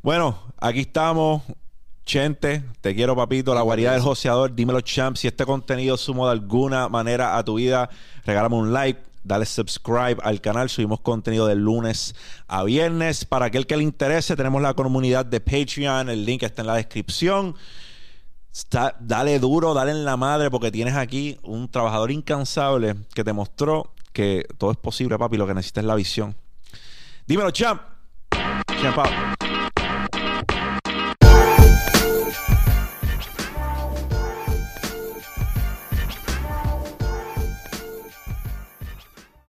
Bueno, 0.00 0.50
aquí 0.58 0.80
estamos. 0.80 1.42
Chente, 2.06 2.62
te 2.80 2.94
quiero, 2.94 3.14
papito. 3.14 3.54
La 3.54 3.60
guarida 3.60 3.92
del 3.92 4.00
joseador. 4.00 4.54
Dímelo, 4.54 4.80
champ. 4.80 5.18
Si 5.18 5.26
este 5.26 5.44
contenido 5.44 5.98
sumó 5.98 6.24
de 6.24 6.32
alguna 6.32 6.88
manera 6.88 7.36
a 7.36 7.44
tu 7.44 7.56
vida, 7.56 7.90
regálame 8.24 8.56
un 8.56 8.72
like. 8.72 8.98
Dale 9.26 9.44
subscribe 9.44 10.16
al 10.22 10.40
canal. 10.40 10.68
Subimos 10.68 11.00
contenido 11.00 11.46
de 11.46 11.56
lunes 11.56 12.14
a 12.46 12.62
viernes. 12.62 13.24
Para 13.24 13.46
aquel 13.46 13.66
que 13.66 13.76
le 13.76 13.82
interese, 13.82 14.36
tenemos 14.36 14.62
la 14.62 14.74
comunidad 14.74 15.26
de 15.26 15.40
Patreon. 15.40 16.08
El 16.08 16.24
link 16.24 16.44
está 16.44 16.62
en 16.62 16.68
la 16.68 16.76
descripción. 16.76 17.56
Dale 19.00 19.38
duro, 19.40 19.74
dale 19.74 19.90
en 19.90 20.04
la 20.04 20.16
madre, 20.16 20.50
porque 20.50 20.70
tienes 20.70 20.94
aquí 20.94 21.38
un 21.42 21.68
trabajador 21.68 22.10
incansable 22.10 22.94
que 23.14 23.24
te 23.24 23.32
mostró 23.32 23.92
que 24.12 24.46
todo 24.56 24.70
es 24.70 24.78
posible, 24.78 25.18
papi. 25.18 25.36
Lo 25.36 25.46
que 25.46 25.54
necesitas 25.54 25.82
es 25.82 25.88
la 25.88 25.94
visión. 25.96 26.34
Dímelo, 27.26 27.50
champ. 27.50 27.82
Champ 28.80 28.98
out. 28.98 29.45